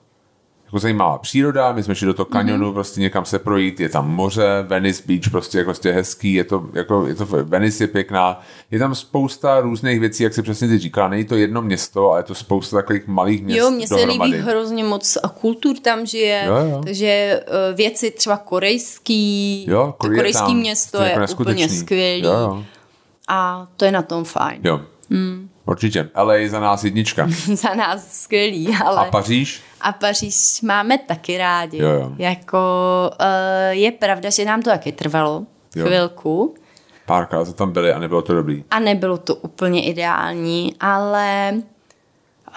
jako 0.72 0.80
zajímavá 0.80 1.17
příroda, 1.17 1.72
my 1.72 1.84
jsme 1.84 1.95
šli 1.95 2.07
do 2.07 2.13
toho 2.13 2.26
kanionu, 2.26 2.69
mm-hmm. 2.69 2.74
prostě 2.74 3.01
někam 3.01 3.26
se 3.26 3.39
projít, 3.39 3.80
je 3.80 3.89
tam 3.89 4.09
moře, 4.09 4.65
Venice 4.67 5.03
Beach, 5.05 5.30
prostě 5.32 5.57
jako 5.57 5.67
prostě 5.67 5.91
hezký, 5.91 6.34
je 6.34 6.43
to, 6.43 6.65
jako, 6.74 7.07
je 7.07 7.15
to, 7.15 7.26
Venice 7.26 7.84
je 7.84 7.88
pěkná, 7.88 8.41
je 8.72 8.80
tam 8.80 8.95
spousta 8.95 9.59
různých 9.59 9.99
věcí, 9.99 10.24
jak 10.24 10.34
si 10.34 10.41
přesně 10.41 10.67
ty 10.67 10.78
říkala, 10.78 11.07
není 11.07 11.26
to 11.26 11.36
jedno 11.36 11.61
město, 11.61 12.11
ale 12.11 12.19
je 12.19 12.24
to 12.24 12.36
spousta 12.36 12.78
takových 12.78 13.07
malých 13.07 13.43
měst 13.43 13.57
Jo, 13.59 13.72
mně 13.72 13.88
se 13.88 13.93
dohromady. 13.95 14.32
líbí 14.32 14.43
hrozně 14.43 14.84
moc 14.84 15.17
a 15.24 15.30
kultur 15.30 15.76
tam 15.82 16.05
žije, 16.05 16.43
Jo, 16.47 16.55
jo. 16.55 16.82
takže 16.84 17.07
eh, 17.07 17.74
věci 17.74 18.11
třeba 18.11 18.38
korejský, 18.38 19.65
Jo, 19.69 19.86
to 19.86 19.93
Korea 19.93 20.17
korejský 20.17 20.45
tam, 20.45 20.57
město 20.57 20.97
to 20.97 21.03
je 21.03 21.11
jako 21.11 21.34
úplně 21.41 21.69
skvělý 21.69 22.24
Jo, 22.24 22.32
jo. 22.32 22.63
a 23.28 23.67
to 23.78 23.86
je 23.86 23.91
na 23.91 24.01
tom 24.01 24.24
fajn. 24.24 24.59
Jo. 24.63 24.82
Hmm. 25.11 25.49
Určitě. 25.66 26.09
LA 26.16 26.34
za 26.47 26.59
nás 26.59 26.84
jednička. 26.84 27.28
za 27.53 27.74
nás 27.74 28.12
skvělý, 28.12 28.76
ale... 28.86 28.97
A 28.97 29.05
Paříž? 29.12 29.62
A 29.82 29.91
Paříž 29.91 30.62
máme 30.62 30.97
taky 30.97 31.38
rádi. 31.38 31.78
Jo, 31.78 31.89
jo. 31.89 32.12
Jako 32.18 32.59
uh, 33.22 33.26
je 33.70 33.91
pravda, 33.91 34.30
že 34.30 34.45
nám 34.45 34.62
to 34.62 34.70
taky 34.70 34.91
trvalo 34.91 35.43
Jo. 35.76 35.86
chvilku 35.86 36.55
Párkrát 37.05 37.45
jsme 37.45 37.53
tam 37.53 37.72
byli 37.72 37.93
a 37.93 37.99
nebylo 37.99 38.22
to 38.22 38.34
dobrý. 38.34 38.64
a 38.72 38.80
nebylo 38.80 39.18
to 39.18 39.36
úplně 39.36 39.86
ideální, 39.86 40.76
ale 40.80 41.53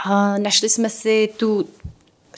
uh, 0.07 0.39
našli 0.39 0.69
jsme 0.69 0.91
si 0.91 1.29
tu 1.37 1.69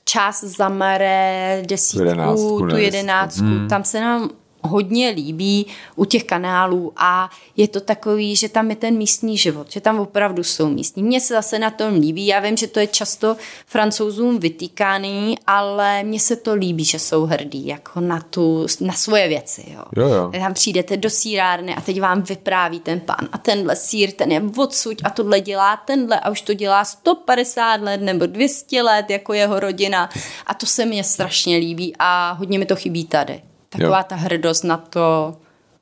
část 0.04 0.44
za 0.44 0.68
Mare, 0.68 1.62
desítku, 1.68 2.04
jedenáctku, 2.04 2.64
ne, 2.64 2.70
tu 2.70 2.76
jedenáctku, 2.76 3.44
hmm. 3.44 3.68
tam 3.68 3.84
se 3.84 4.00
nám 4.00 4.30
hodně 4.66 5.08
líbí 5.08 5.66
u 5.96 6.04
těch 6.04 6.24
kanálů 6.24 6.92
a 6.96 7.30
je 7.56 7.68
to 7.68 7.80
takový, 7.80 8.36
že 8.36 8.48
tam 8.48 8.70
je 8.70 8.76
ten 8.76 8.96
místní 8.96 9.38
život, 9.38 9.70
že 9.70 9.80
tam 9.80 9.98
opravdu 9.98 10.44
jsou 10.44 10.68
místní. 10.68 11.02
Mně 11.02 11.20
se 11.20 11.34
zase 11.34 11.58
na 11.58 11.70
tom 11.70 11.94
líbí, 11.94 12.26
já 12.26 12.40
vím, 12.40 12.56
že 12.56 12.66
to 12.66 12.80
je 12.80 12.86
často 12.86 13.36
francouzům 13.66 14.38
vytýkaný, 14.38 15.38
ale 15.46 16.02
mně 16.02 16.20
se 16.20 16.36
to 16.36 16.54
líbí, 16.54 16.84
že 16.84 16.98
jsou 16.98 17.26
hrdí 17.26 17.66
jako 17.66 18.00
na, 18.00 18.20
tu, 18.20 18.66
na 18.80 18.92
svoje 18.92 19.28
věci. 19.28 19.64
Jo. 19.74 19.82
Jo, 19.96 20.08
jo. 20.08 20.30
Tam 20.32 20.54
přijdete 20.54 20.96
do 20.96 21.10
sírárny 21.10 21.74
a 21.74 21.80
teď 21.80 22.00
vám 22.00 22.22
vypráví 22.22 22.80
ten 22.80 23.00
pán 23.00 23.28
a 23.32 23.38
tenhle 23.38 23.76
sír, 23.76 24.12
ten 24.12 24.32
je 24.32 24.42
odsud 24.56 24.98
a 25.04 25.10
tohle 25.10 25.40
dělá 25.40 25.76
tenhle 25.76 26.20
a 26.20 26.30
už 26.30 26.40
to 26.40 26.54
dělá 26.54 26.84
150 26.84 27.80
let 27.80 28.00
nebo 28.00 28.26
200 28.26 28.82
let 28.82 29.10
jako 29.10 29.32
jeho 29.32 29.60
rodina 29.60 30.10
a 30.46 30.54
to 30.54 30.66
se 30.66 30.84
mně 30.84 31.04
strašně 31.04 31.56
líbí 31.56 31.92
a 31.98 32.32
hodně 32.32 32.58
mi 32.58 32.66
to 32.66 32.76
chybí 32.76 33.04
tady. 33.04 33.42
Taková 33.68 33.98
Jo. 33.98 34.04
ta 34.08 34.16
hrdost 34.16 34.64
na 34.64 34.76
to, 34.76 35.36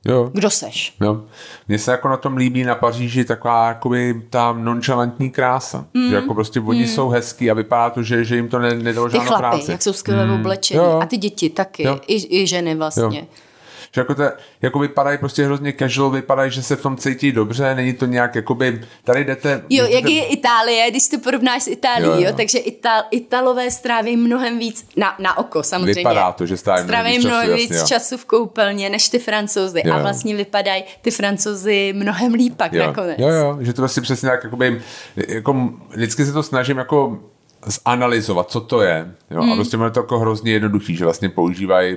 Jo. 0.04 0.30
kdo 0.32 0.50
seš. 0.50 0.94
Jo. 1.00 1.22
Mně 1.68 1.78
se 1.78 1.90
jako 1.90 2.08
na 2.08 2.16
tom 2.16 2.36
líbí 2.36 2.64
na 2.64 2.74
Paříži 2.74 3.24
taková 3.24 3.68
jakoby 3.68 4.22
ta 4.30 4.52
nonchalantní 4.52 5.30
krása. 5.30 5.84
Mm. 5.94 6.08
Že 6.08 6.14
jako 6.14 6.34
prostě 6.34 6.60
oni 6.60 6.80
mm. 6.80 6.86
jsou 6.86 7.08
hezký 7.08 7.50
a 7.50 7.54
vypadá 7.54 7.90
to, 7.90 8.02
že, 8.02 8.24
že 8.24 8.36
jim 8.36 8.48
to 8.48 8.58
ne, 8.58 8.74
nedalo 8.74 9.08
Ty 9.08 9.12
žádnou 9.12 9.28
chlapy, 9.28 9.40
práci. 9.40 9.70
jak 9.70 9.82
jsou 9.82 9.92
skvěle 9.92 10.26
mm. 10.26 10.32
oblečení. 10.34 10.80
A 10.80 11.06
ty 11.06 11.16
děti 11.16 11.50
taky. 11.50 11.82
Jo. 11.82 12.00
I, 12.06 12.42
I 12.42 12.46
ženy 12.46 12.74
vlastně. 12.74 13.18
Jo. 13.18 13.26
Že 13.94 14.00
jako, 14.00 14.14
to, 14.14 14.22
jako 14.62 14.78
vypadají 14.78 15.18
prostě 15.18 15.44
hrozně 15.44 15.72
casual, 15.72 16.10
vypadají, 16.10 16.50
že 16.50 16.62
se 16.62 16.76
v 16.76 16.82
tom 16.82 16.96
cítí 16.96 17.32
dobře, 17.32 17.74
není 17.74 17.92
to 17.92 18.06
nějak 18.06 18.34
jakoby, 18.34 18.80
tady 19.04 19.24
jdete... 19.24 19.62
Jo, 19.70 19.84
jdete, 19.84 19.94
jak 19.94 20.04
je 20.10 20.26
Itálie, 20.26 20.90
když 20.90 21.08
to 21.08 21.18
porovnáš 21.18 21.62
s 21.62 21.68
Itálií, 21.68 22.06
Jo, 22.06 22.14
jo, 22.14 22.30
jo. 22.30 22.32
takže 22.36 22.58
Ital, 22.58 23.02
Italové 23.10 23.70
stráví 23.70 24.16
mnohem 24.16 24.58
víc, 24.58 24.88
na, 24.96 25.16
na 25.18 25.38
oko 25.38 25.62
samozřejmě. 25.62 25.94
Vypadá 25.94 26.32
to, 26.32 26.46
že 26.46 26.56
stráví 26.56 26.82
mnohem 26.82 26.88
stráví 26.88 27.16
víc 27.16 27.24
mnohem 27.24 27.46
času, 27.46 27.56
víc 27.56 27.70
jasně, 27.70 27.94
jo. 27.94 27.98
času 27.98 28.16
v 28.16 28.24
koupelně, 28.24 28.90
než 28.90 29.08
ty 29.08 29.18
francouzi. 29.18 29.82
Jo, 29.84 29.94
a 29.94 29.98
vlastně 29.98 30.36
vypadají 30.36 30.84
ty 31.02 31.10
francouzi 31.10 31.92
mnohem 31.96 32.34
líp 32.34 32.56
pak 32.56 32.72
jo. 32.72 32.86
nakonec. 32.86 33.18
Jo, 33.18 33.28
jo, 33.28 33.58
že 33.60 33.72
to 33.72 33.82
prostě 33.82 34.00
přesně 34.00 34.28
tak, 34.28 34.44
jakoby, 34.44 34.82
jako, 35.28 35.70
vždycky 35.90 36.26
se 36.26 36.32
to 36.32 36.42
snažím 36.42 36.78
jako 36.78 37.18
zanalizovat, 37.84 38.50
co 38.50 38.60
to 38.60 38.82
je. 38.82 39.14
Jo? 39.30 39.42
Hmm. 39.42 39.52
A 39.52 39.54
prostě 39.54 39.76
je 39.84 39.90
to 39.90 40.00
jako 40.00 40.18
hrozně 40.18 40.52
jednoduchý, 40.52 40.96
že 40.96 41.04
vlastně 41.04 41.28
používají 41.28 41.96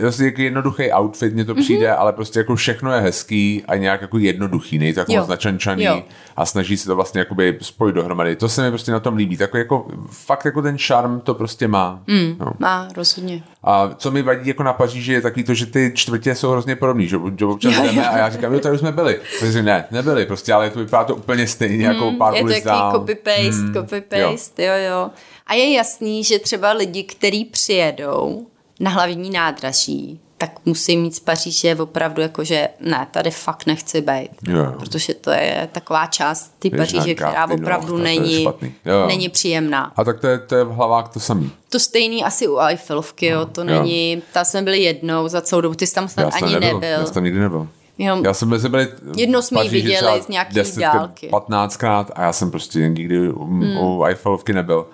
Vlastně 0.00 0.26
jako 0.26 0.40
jednoduchý 0.42 0.92
outfit 0.92 1.34
mně 1.34 1.44
to 1.44 1.54
přijde, 1.54 1.88
Mhm. 1.88 1.96
ale 2.00 2.12
prostě 2.12 2.38
jako 2.38 2.56
všechno 2.56 2.92
je 2.92 3.00
hezký 3.00 3.62
a 3.68 3.76
nějak 3.76 4.02
jako 4.02 4.18
jednoduchý, 4.18 4.78
to 4.94 5.00
jako 5.00 5.12
Jo. 5.12 5.20
moc 5.20 5.28
načančaný 5.28 5.84
Jo. 5.84 6.02
a 6.36 6.46
snaží 6.46 6.76
se 6.76 6.86
to 6.86 6.96
vlastně 6.96 7.18
jakoby 7.18 7.58
spojit 7.62 7.94
dohromady. 7.94 8.36
To 8.36 8.48
se 8.48 8.62
mi 8.62 8.70
prostě 8.70 8.92
na 8.92 9.00
tom 9.00 9.16
líbí. 9.16 9.36
Takový 9.36 9.60
jako, 9.60 9.86
fakt 10.10 10.44
jako 10.44 10.62
ten 10.62 10.78
šarm 10.78 11.20
to 11.20 11.34
prostě 11.34 11.68
má. 11.68 12.02
Hmm. 12.08 12.36
No. 12.40 12.52
Má, 12.58 12.88
rozhodně. 12.96 13.42
A 13.64 13.90
co 13.96 14.10
mi 14.10 14.22
vadí 14.22 14.48
jako 14.48 14.62
na 14.62 14.72
Paříži 14.72 15.12
je 15.12 15.20
takový 15.20 15.44
to, 15.44 15.54
že 15.54 15.66
ty 15.66 15.92
čtvrtě 15.94 16.34
jsou 16.34 16.50
hrozně 16.50 16.76
podobný, 16.76 17.08
že, 17.08 17.16
že 17.38 17.44
občas 17.46 17.72
Jo, 17.74 17.80
jo. 17.84 17.86
jdeme 17.86 18.08
a 18.08 18.18
já 18.18 18.30
říkám, 18.30 18.52
jo, 18.52 18.60
tady 18.60 18.78
jsme 18.78 18.92
byli. 18.92 19.20
Takže 19.40 19.62
ne, 19.62 19.84
nebyli 19.90 20.26
prostě, 20.26 20.52
ale 20.52 20.70
to 20.70 20.78
vypadá 20.78 21.04
to 21.04 21.16
úplně 21.16 21.46
stejně 21.46 21.86
jako 21.86 22.12
pár 22.18 22.34
je 22.34 22.42
to 22.42 22.48
takový 22.48 22.70
copy-paste, 22.92 23.72
copy-paste, 23.72 24.62
jo. 24.62 24.72
jo, 24.74 24.90
jo. 24.90 25.10
A 25.46 25.54
je 25.54 25.72
jasný, 25.72 26.24
že 26.24 26.38
třeba 26.38 26.72
lidi, 26.72 27.02
kteří 27.04 27.44
přijedou 27.44 28.46
na 28.80 28.90
hlavní 28.90 29.30
nádraží, 29.30 30.20
tak 30.38 30.50
musí 30.64 30.96
mít 30.96 31.14
z 31.14 31.20
Paříže 31.20 31.76
opravdu 31.76 32.22
jako, 32.22 32.44
že 32.44 32.68
ne, 32.80 33.06
tady 33.10 33.30
fakt 33.30 33.66
nechci 33.66 34.00
být. 34.00 34.30
Jo. 34.48 34.74
Protože 34.78 35.14
to 35.14 35.30
je 35.30 35.68
taková 35.72 36.06
část 36.06 36.54
ty 36.58 36.70
Paříže, 36.70 37.14
která 37.14 37.46
no, 37.46 37.54
opravdu 37.54 37.96
je 37.96 38.04
není. 38.04 38.44
Jo, 38.84 39.06
není 39.06 39.28
příjemná. 39.28 39.92
A 39.96 40.04
tak 40.04 40.20
to 40.20 40.26
je, 40.26 40.38
to 40.38 40.54
je 40.54 40.64
v 40.64 40.70
hlavách 40.70 41.08
to 41.08 41.20
samý. 41.20 41.50
To 41.68 41.78
stejný 41.78 42.24
asi 42.24 42.48
u 42.48 42.58
Eiffelovky, 42.58 43.26
jo, 43.26 43.46
to 43.46 43.60
jo. 43.60 43.66
není, 43.66 44.22
tam 44.32 44.44
jsme 44.44 44.62
byli 44.62 44.78
jednou 44.78 45.28
za 45.28 45.40
celou 45.40 45.60
dobu, 45.60 45.74
ty 45.74 45.86
jsi 45.86 45.94
tam 45.94 46.08
snad 46.08 46.24
Já 46.24 46.30
ani 46.30 46.52
nebyl, 46.52 46.74
nebyl. 46.74 46.88
Já 46.88 47.04
jsem 47.04 47.14
tam 47.14 47.24
nikdy 47.24 47.40
nebyl. 47.40 47.68
Jo. 47.98 48.22
Já 48.24 48.34
jsem 48.34 48.48
mezi 48.48 48.68
byli 48.68 48.88
Jednou 49.16 49.40
v 49.40 49.44
jsme 49.44 49.64
ji 49.64 49.68
viděli 49.68 50.22
z 50.22 50.28
nějaký 50.28 50.56
10krát, 50.56 50.80
dálky. 50.80 51.28
15krát 51.28 52.06
a 52.14 52.22
já 52.22 52.32
jsem 52.32 52.50
prostě 52.50 52.88
nikdy 52.88 53.28
u, 53.28 53.44
hmm. 53.44 53.76
u 53.76 54.04
Eiffelovky 54.04 54.52
nebyl. 54.52 54.86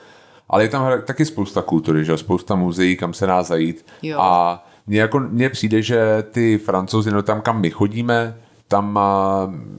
Ale 0.51 0.65
je 0.65 0.69
tam 0.69 0.87
taky 1.05 1.25
spousta 1.25 1.63
kultury, 1.63 2.05
že? 2.05 2.13
jo, 2.13 2.17
spousta 2.17 2.55
muzeí, 2.55 2.97
kam 2.97 3.15
se 3.15 3.27
dá 3.27 3.43
zajít. 3.43 3.87
Jo. 4.03 4.21
A 4.21 4.65
mně, 4.87 5.01
jako, 5.01 5.21
mně 5.21 5.51
přijde, 5.51 5.83
že 5.83 6.25
ty 6.31 6.59
francouzi, 6.59 7.11
no 7.11 7.23
tam, 7.23 7.41
kam 7.41 7.61
my 7.61 7.71
chodíme, 7.71 8.37
tam 8.69 8.99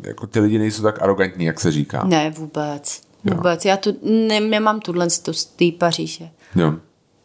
jako 0.03 0.27
ty 0.27 0.39
lidi 0.39 0.59
nejsou 0.59 0.83
tak 0.83 1.01
arrogantní, 1.01 1.45
jak 1.45 1.59
se 1.59 1.71
říká. 1.71 2.03
Ne, 2.05 2.29
vůbec. 2.29 3.01
Vůbec. 3.23 3.65
Já 3.65 3.77
tu 3.77 3.97
ne, 4.27 4.39
nemám 4.39 4.79
tuhle 4.79 5.09
z 5.09 5.45
té 5.45 5.65
Paříže. 5.77 6.29
Jo. 6.55 6.73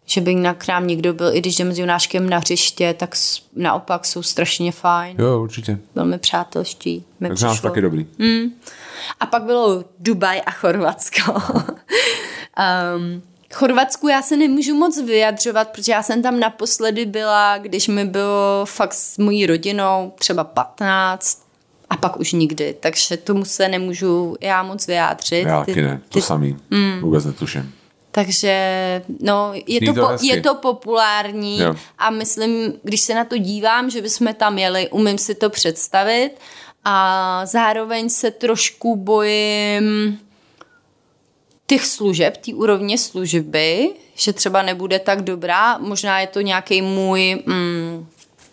Že 0.08 0.20
by 0.20 0.34
na 0.34 0.54
k 0.54 0.68
nám 0.68 0.86
někdo 0.86 1.14
byl, 1.14 1.34
i 1.34 1.40
když 1.40 1.56
jdeme 1.56 1.74
s 1.74 1.78
Jonáškem 1.78 2.30
na 2.30 2.38
hřiště, 2.38 2.94
tak 2.98 3.14
naopak 3.56 4.04
jsou 4.04 4.22
strašně 4.22 4.72
fajn. 4.72 5.16
jo, 5.18 5.42
určitě. 5.42 5.78
Velmi 5.94 6.18
přátelští. 6.18 7.04
Mi 7.20 7.28
Takže 7.28 7.46
nás 7.46 7.60
taky 7.60 7.80
dobrý. 7.80 8.06
A 9.20 9.26
pak 9.26 9.42
bylo 9.42 9.84
Dubaj 9.98 10.42
a 10.46 10.50
Chorvatsko. 10.50 11.32
um, 11.32 13.22
Chorvatsku 13.54 14.08
já 14.08 14.22
se 14.22 14.36
nemůžu 14.36 14.74
moc 14.74 15.02
vyjadřovat, 15.02 15.68
protože 15.68 15.92
já 15.92 16.02
jsem 16.02 16.22
tam 16.22 16.40
naposledy 16.40 17.06
byla, 17.06 17.58
když 17.58 17.88
mi 17.88 18.04
bylo 18.04 18.64
fakt 18.64 18.94
s 18.94 19.18
mojí 19.18 19.46
rodinou 19.46 20.12
třeba 20.18 20.44
15 20.44 21.46
a 21.90 21.96
pak 21.96 22.20
už 22.20 22.32
nikdy, 22.32 22.76
takže 22.80 23.16
tomu 23.16 23.44
se 23.44 23.68
nemůžu 23.68 24.36
já 24.40 24.62
moc 24.62 24.86
vyjádřit. 24.86 25.46
Já 25.46 25.64
taky 25.64 25.82
ne, 25.82 26.00
to 26.08 26.20
samý. 26.20 26.56
Vůbec 27.00 27.24
netuším. 27.24 27.72
Takže 28.10 29.02
no, 29.20 29.52
je 29.66 29.78
Zní 29.78 29.86
to, 29.86 29.94
to 29.94 30.00
po, 30.00 30.24
je 30.24 30.40
to 30.40 30.54
populární 30.54 31.60
Jo. 31.60 31.74
a 31.98 32.10
myslím, 32.10 32.72
když 32.82 33.00
se 33.00 33.14
na 33.14 33.24
to 33.24 33.38
dívám, 33.38 33.90
že 33.90 34.02
bychom 34.02 34.34
tam 34.34 34.58
jeli, 34.58 34.88
umím 34.88 35.18
si 35.18 35.34
to 35.34 35.50
představit 35.50 36.30
a 36.84 37.46
zároveň 37.46 38.08
se 38.08 38.30
trošku 38.30 38.96
bojím 38.96 40.18
těch 41.66 41.86
služeb, 41.86 42.36
té 42.36 42.54
úrovně 42.54 42.98
služby, 42.98 43.90
že 44.14 44.32
třeba 44.32 44.62
nebude 44.62 44.98
tak 44.98 45.22
dobrá, 45.22 45.78
možná 45.78 46.20
je 46.20 46.26
to 46.26 46.40
nějaký 46.40 46.82
můj 46.82 47.42
mm, 47.46 48.06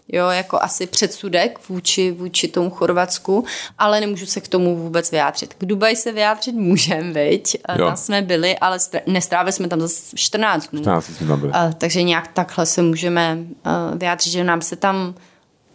jo, 0.07 0.29
jako 0.29 0.59
asi 0.61 0.87
předsudek 0.87 1.69
vůči, 1.69 2.11
vůči 2.11 2.47
tomu 2.47 2.69
Chorvatsku, 2.69 3.45
ale 3.77 4.01
nemůžu 4.01 4.25
se 4.25 4.41
k 4.41 4.47
tomu 4.47 4.75
vůbec 4.75 5.11
vyjádřit. 5.11 5.53
K 5.53 5.65
Dubaji 5.65 5.95
se 5.95 6.11
vyjádřit 6.11 6.55
můžem, 6.55 7.13
viď? 7.13 7.57
Jo. 7.77 7.85
Tam 7.85 7.97
jsme 7.97 8.21
byli, 8.21 8.57
ale 8.57 8.77
nestrávili 9.07 9.51
jsme 9.51 9.67
tam 9.67 9.81
zase 9.81 10.15
14 10.15 10.67
dnů. 10.67 10.81
14 10.81 11.05
jsme 11.05 11.27
tam 11.27 11.39
byli. 11.39 11.51
A, 11.53 11.71
takže 11.77 12.03
nějak 12.03 12.27
takhle 12.27 12.65
se 12.65 12.81
můžeme 12.81 13.37
uh, 13.39 13.97
vyjádřit, 13.97 14.31
že 14.31 14.43
nám 14.43 14.61
se 14.61 14.75
tam 14.75 15.15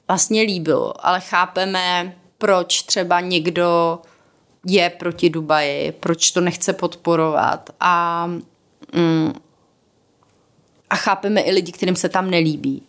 vlastně 0.09 0.43
líbilo, 0.43 1.07
ale 1.07 1.20
chápeme, 1.20 2.14
proč 2.39 2.82
třeba 2.82 3.20
někdo 3.20 3.99
je 4.69 4.91
proti 4.91 5.31
Dubaji, 5.31 5.93
proč 5.93 6.31
to 6.31 6.41
nechce 6.41 6.73
podporovat 6.73 7.71
a, 7.81 8.27
mm, 8.95 9.33
a 10.91 10.97
chápeme 10.97 11.41
i 11.41 11.51
lidi, 11.51 11.73
kterým 11.73 11.97
se 11.97 12.09
tam 12.09 12.31
nelíbí. 12.31 12.83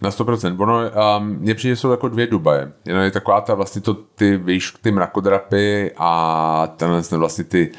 Na 0.00 0.10
100%. 0.10 0.60
Ono, 0.60 0.80
um, 1.18 1.36
mně 1.40 1.54
přijde, 1.54 1.76
jsou 1.76 1.90
jako 1.90 2.08
dvě 2.08 2.26
Dubaje. 2.26 2.72
Jedna 2.84 3.04
je 3.04 3.10
taková 3.10 3.40
ta 3.40 3.54
vlastně 3.54 3.80
to, 3.80 3.94
ty, 3.94 4.36
víš, 4.36 4.74
ty 4.82 4.90
mrakodrapy 4.90 5.92
a 5.96 6.72
tenhle 6.76 7.02
ten 7.02 7.18
vlastně 7.18 7.44
ty, 7.44 7.72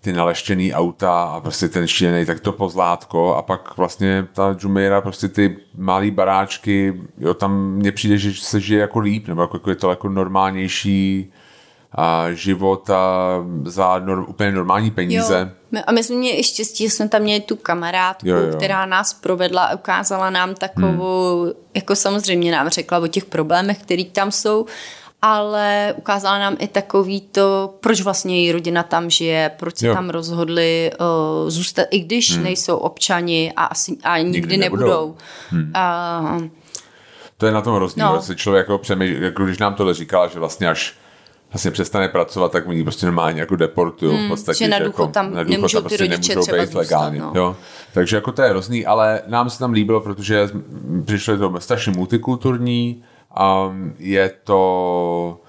ty 0.00 0.12
naleštěný 0.12 0.74
auta 0.74 1.22
a 1.22 1.40
prostě 1.40 1.68
ten 1.68 1.86
šílený, 1.86 2.26
tak 2.26 2.40
to 2.40 2.52
pozlátko 2.52 3.34
a 3.34 3.42
pak 3.42 3.76
vlastně 3.76 4.26
ta 4.32 4.56
Jumeirah, 4.60 5.02
prostě 5.02 5.28
ty 5.28 5.56
malý 5.76 6.10
baráčky, 6.10 7.02
jo, 7.18 7.34
tam 7.34 7.70
mně 7.70 7.92
přijde, 7.92 8.18
že 8.18 8.34
se 8.34 8.60
žije 8.60 8.80
jako 8.80 8.98
líp, 8.98 9.28
nebo 9.28 9.40
jako, 9.40 9.56
jako 9.56 9.70
je 9.70 9.76
to 9.76 9.90
jako 9.90 10.08
normálnější 10.08 11.32
a 11.96 12.24
život 12.32 12.90
a 12.90 13.36
za 13.64 13.98
nor, 13.98 14.24
úplně 14.28 14.52
normální 14.52 14.90
peníze. 14.90 15.38
Jo. 15.38 15.56
My- 15.70 15.82
A 15.84 15.92
my 15.92 16.04
jsme 16.04 16.16
měli 16.16 16.38
i 16.38 16.42
štěstí, 16.42 16.84
že 16.84 16.90
jsme 16.90 17.08
tam 17.08 17.22
měli 17.22 17.40
tu 17.40 17.56
kamarádku, 17.56 18.28
Jo, 18.28 18.36
jo. 18.36 18.56
která 18.56 18.86
nás 18.86 19.14
provedla 19.14 19.64
a 19.64 19.74
ukázala 19.74 20.30
nám 20.30 20.54
takovou, 20.54 21.42
hmm. 21.42 21.52
jako 21.74 21.96
samozřejmě 21.96 22.52
nám 22.52 22.68
řekla 22.68 22.98
o 22.98 23.06
těch 23.06 23.24
problémech, 23.24 23.78
který 23.78 24.04
tam 24.04 24.32
jsou, 24.32 24.66
ale 25.22 25.94
ukázala 25.96 26.38
nám 26.38 26.56
i 26.58 26.68
takový 26.68 27.20
to, 27.20 27.74
proč 27.80 28.00
vlastně 28.00 28.40
její 28.40 28.52
rodina 28.52 28.82
tam 28.82 29.10
žije, 29.10 29.50
proč 29.58 29.76
se 29.78 29.86
Jo. 29.86 29.94
tam 29.94 30.10
rozhodli 30.10 30.90
uh, 31.00 31.50
zůstat, 31.50 31.86
i 31.90 32.00
když 32.00 32.34
hmm. 32.34 32.44
nejsou 32.44 32.76
občani 32.76 33.52
a 33.56 33.64
asi 33.64 33.96
a 34.04 34.18
nikdy, 34.18 34.32
Nikdy 34.40 34.56
nebudou. 34.56 34.82
nebudou. 34.84 35.16
Hmm. 35.50 35.70
A, 35.74 36.38
To 37.36 37.46
je 37.46 37.52
na 37.52 37.60
tom 37.62 37.80
No. 37.80 37.88
no. 38.14 38.22
se 38.22 38.34
člověk 38.34 38.64
jako 38.64 38.78
přemýšlí, 38.78 39.22
jako 39.22 39.44
když 39.44 39.58
nám 39.58 39.74
tohle 39.74 39.94
říkala, 39.94 40.28
že 40.28 40.38
vlastně 40.38 40.68
až 40.68 40.94
vlastně 41.52 41.70
přestane 41.70 42.08
pracovat, 42.08 42.52
tak 42.52 42.68
oni 42.68 42.82
prostě 42.82 43.06
normálně 43.06 43.40
jako 43.40 43.56
deportují 43.56 44.26
v 44.26 44.28
podstatě. 44.28 44.58
že 44.58 44.68
na 44.68 44.78
důchod 44.78 45.02
jako, 45.02 45.12
tam 45.12 45.34
na 45.34 45.42
důchod 45.42 45.50
nemůžou 45.50 45.80
tam 45.80 45.88
ty 45.88 45.96
rodiče 45.96 46.34
nemůžou 46.34 46.40
třeba 46.40 46.58
být 46.58 46.66
zůstat, 46.66 46.78
legálně. 46.78 47.18
no. 47.18 47.32
Jo. 47.34 47.56
Takže 47.94 48.16
jako 48.16 48.32
to 48.32 48.42
je 48.42 48.48
hrozný, 48.50 48.86
ale 48.86 49.22
nám 49.26 49.50
se 49.50 49.58
tam 49.58 49.72
líbilo, 49.72 50.00
protože 50.00 50.48
přišlo 51.04 51.36
to 51.36 51.60
strašně 51.60 51.92
multikulturní, 51.92 53.02
um, 53.68 53.94
je 53.98 54.32
to 54.44 55.40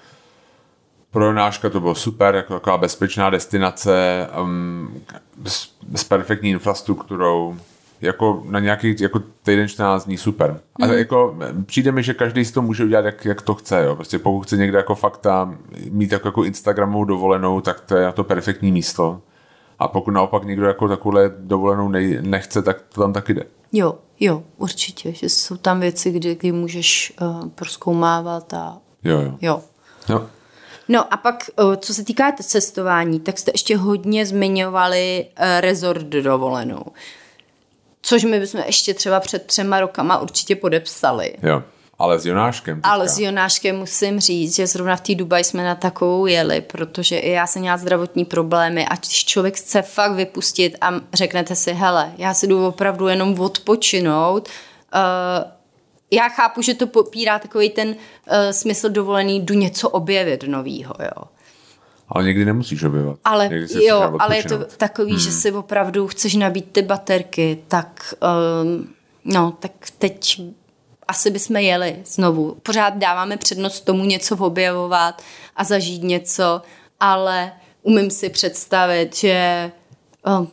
pro 1.10 1.24
Jonáška 1.24 1.70
to 1.70 1.80
bylo 1.80 1.94
super, 1.94 2.34
jako 2.34 2.54
taková 2.54 2.78
bezpečná 2.78 3.30
destinace 3.30 4.26
um, 4.42 5.02
s, 5.46 5.68
s 5.94 6.04
perfektní 6.04 6.50
infrastrukturou, 6.50 7.56
jako 8.00 8.42
na 8.44 8.60
nějaký 8.60 8.96
jako 9.00 9.20
týden 9.42 9.68
14 9.68 10.04
dní 10.04 10.16
super. 10.18 10.60
A 10.82 10.86
Mhm. 10.86 10.98
jako 10.98 11.36
přijde 11.66 11.92
mi, 11.92 12.02
že 12.02 12.14
každý 12.14 12.44
si 12.44 12.52
to 12.52 12.62
může 12.62 12.84
udělat, 12.84 13.04
jak, 13.04 13.24
jak 13.24 13.42
to 13.42 13.54
chce. 13.54 13.82
Jo. 13.84 13.96
Prostě 13.96 14.18
pokud 14.18 14.40
chce 14.40 14.56
někde 14.56 14.78
jako 14.78 14.94
fakta 14.94 15.54
mít 15.90 16.12
jako, 16.12 16.28
jako 16.28 16.44
Instagramovou 16.44 17.04
dovolenou, 17.04 17.60
tak 17.60 17.80
to 17.80 17.96
je 17.96 18.04
na 18.04 18.12
to 18.12 18.24
perfektní 18.24 18.72
místo. 18.72 19.20
A 19.78 19.88
pokud 19.88 20.10
naopak 20.10 20.44
někdo 20.44 20.66
jako 20.66 20.88
takovou 20.88 21.16
dovolenou 21.38 21.88
nej, 21.88 22.18
nechce, 22.20 22.62
tak 22.62 22.82
to 22.94 23.00
tam 23.00 23.12
taky 23.12 23.34
jde. 23.34 23.42
Jo, 23.72 23.94
jo, 24.20 24.42
určitě, 24.56 25.12
že 25.12 25.28
jsou 25.28 25.56
tam 25.56 25.80
věci, 25.80 26.10
kdy, 26.10 26.34
kdy 26.34 26.52
můžeš 26.52 27.12
uh, 27.22 27.48
proskoumávat 27.48 28.54
a 28.54 28.78
Jo, 29.04 29.20
jo. 29.20 29.34
jo. 29.40 29.62
jo. 30.08 30.26
No 30.88 31.14
a 31.14 31.16
pak, 31.16 31.44
uh, 31.62 31.74
co 31.76 31.94
se 31.94 32.04
týká 32.04 32.32
cestování, 32.32 33.20
tak 33.20 33.38
jste 33.38 33.50
ještě 33.54 33.76
hodně 33.76 34.26
zmiňovali 34.26 35.26
uh, 35.40 35.46
rezort 35.60 36.02
dovolenou. 36.06 36.82
Což 38.02 38.24
my 38.24 38.40
bychom 38.40 38.60
ještě 38.66 38.94
třeba 38.94 39.20
před 39.20 39.46
třema 39.46 39.80
rokama 39.80 40.18
určitě 40.18 40.56
podepsali. 40.56 41.34
jo. 41.42 41.62
Ale 41.98 42.18
s 42.18 42.26
Jonáškem. 42.26 42.76
teďka. 42.76 42.90
Ale 42.90 43.08
s 43.08 43.18
Jonáškem 43.18 43.76
musím 43.76 44.20
říct, 44.20 44.56
že 44.56 44.66
zrovna 44.66 44.96
v 44.96 45.00
té 45.00 45.14
Dubaji 45.14 45.44
jsme 45.44 45.64
na 45.64 45.74
takovou 45.74 46.26
jeli, 46.26 46.60
protože 46.60 47.18
i 47.18 47.30
já 47.30 47.46
jsem 47.46 47.62
měla 47.62 47.76
zdravotní 47.76 48.24
problémy 48.24 48.86
a 48.86 48.96
když 48.96 49.24
člověk 49.24 49.56
chce 49.56 49.82
fakt 49.82 50.12
vypustit 50.12 50.76
a 50.80 50.94
řeknete 51.12 51.54
si, 51.54 51.72
hele, 51.72 52.12
já 52.18 52.34
si 52.34 52.46
jdu 52.46 52.66
opravdu 52.66 53.08
jenom 53.08 53.40
odpočinout, 53.40 54.48
uh, 54.94 55.50
já 56.10 56.28
chápu, 56.28 56.62
že 56.62 56.74
to 56.74 56.86
popírá 56.86 57.38
takový 57.38 57.70
ten 57.70 57.88
uh, 57.88 57.94
smysl 58.50 58.88
dovolený, 58.88 59.40
jdu 59.40 59.54
něco 59.54 59.88
objevit 59.88 60.44
novýho, 60.46 60.94
jo. 61.00 61.24
Ale 62.08 62.24
někdy 62.24 62.44
nemusíš 62.44 62.82
objevovat. 62.82 63.18
Ale 63.24 63.50
jo, 63.82 64.16
ale 64.18 64.36
je 64.36 64.42
to 64.42 64.64
takový, 64.64 65.10
hmm. 65.10 65.20
že 65.20 65.32
si 65.32 65.52
opravdu 65.52 66.06
chceš 66.06 66.34
nabít 66.34 66.72
ty 66.72 66.82
baterky, 66.82 67.58
tak 67.68 68.14
um, 68.62 68.88
no, 69.24 69.56
tak 69.60 69.72
teď 69.98 70.40
asi 71.08 71.30
bychom 71.30 71.56
jeli 71.56 71.96
znovu. 72.04 72.56
Pořád 72.62 72.96
dáváme 72.96 73.36
přednost 73.36 73.80
tomu 73.80 74.04
něco 74.04 74.36
objevovat 74.36 75.22
a 75.56 75.64
zažít 75.64 76.02
něco, 76.02 76.62
ale 77.00 77.52
umím 77.82 78.10
si 78.10 78.28
představit, 78.28 79.16
že 79.16 79.70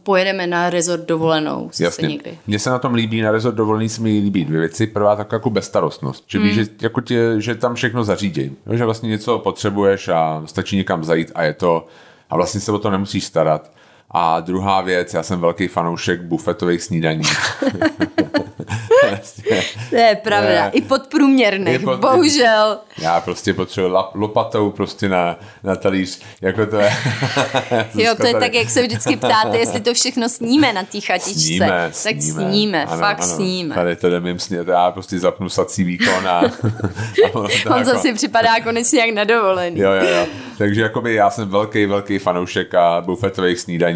pojedeme 0.03 0.47
na 0.47 0.69
rezort 0.69 1.05
dovolenou 1.05 1.69
Jasně. 1.79 2.07
někdy. 2.07 2.37
Mně 2.47 2.59
se 2.59 2.69
na 2.69 2.79
tom 2.79 2.93
líbí, 2.93 3.21
na 3.21 3.31
rezort 3.31 3.55
dovolený 3.55 3.89
se 3.89 4.01
mi 4.01 4.09
líbí 4.09 4.45
dvě 4.45 4.59
věci. 4.59 4.87
Prvá 4.87 5.15
taková 5.15 5.35
jako 5.35 5.49
bezstarostnost. 5.49 6.23
Že 6.27 6.39
víš, 6.39 6.55
že, 6.55 6.65
jako 6.81 7.01
tě, 7.01 7.35
že 7.37 7.55
tam 7.55 7.75
všechno 7.75 8.03
zařídí. 8.03 8.55
Že 8.73 8.85
vlastně 8.85 9.09
něco 9.09 9.39
potřebuješ 9.39 10.07
a 10.07 10.43
stačí 10.45 10.77
někam 10.77 11.03
zajít 11.03 11.31
a 11.35 11.43
je 11.43 11.53
to 11.53 11.87
a 12.29 12.35
vlastně 12.35 12.61
se 12.61 12.71
o 12.71 12.79
to 12.79 12.89
nemusíš 12.89 13.23
starat. 13.23 13.71
A 14.11 14.39
druhá 14.39 14.81
věc, 14.81 15.13
já 15.13 15.23
jsem 15.23 15.39
velký 15.39 15.67
fanoušek 15.67 16.21
bufetových 16.21 16.83
snídaní. 16.83 17.23
Vlastně. 19.09 19.61
To 19.89 19.95
je 19.95 20.15
pravda. 20.23 20.67
I 20.69 20.81
podprůměrných, 20.81 21.79
pod- 21.81 21.99
bohužel. 21.99 22.77
Já 22.97 23.21
prostě 23.21 23.53
potřebuji 23.53 23.87
lap, 23.91 24.15
lopatou 24.15 24.71
prostě 24.71 25.09
na, 25.09 25.39
na 25.63 25.75
talíř. 25.75 26.19
Jako 26.41 26.65
to 26.65 26.75
je. 26.79 26.93
Jo, 27.95 28.15
to 28.15 28.27
je 28.27 28.33
tak, 28.33 28.53
jak 28.53 28.69
se 28.69 28.81
vždycky 28.81 29.15
ptáte, 29.17 29.57
jestli 29.57 29.79
to 29.81 29.93
všechno 29.93 30.29
sníme 30.29 30.73
na 30.73 30.83
té 30.83 30.99
chatičce. 31.01 31.39
Sníme, 31.41 31.91
tak 32.03 32.15
sníme, 32.21 32.85
Ano, 32.85 32.99
fakt 32.99 33.19
ano. 33.21 33.35
sníme. 33.35 33.75
Tady 33.75 33.95
to 33.95 34.09
jde 34.09 34.19
mým 34.19 34.39
snět, 34.39 34.67
já 34.67 34.91
prostě 34.91 35.19
zapnu 35.19 35.49
sací 35.49 35.83
výkon 35.83 36.27
a... 36.27 36.39
a 36.39 36.43
On 37.33 37.49
jako- 37.65 37.83
zase 37.83 38.13
připadá 38.13 38.59
konečně 38.63 38.99
jak 38.99 39.09
na 39.15 39.23
dovolený. 39.23 39.79
Jo, 39.79 39.91
jo, 39.91 40.07
jo. 40.17 40.25
Takže 40.57 40.81
jakoby 40.81 41.13
já 41.13 41.29
jsem 41.29 41.49
velký, 41.49 41.85
velký 41.85 42.19
fanoušek 42.19 42.73
a 42.75 43.01
bufetových 43.01 43.59
snídaní, 43.59 43.94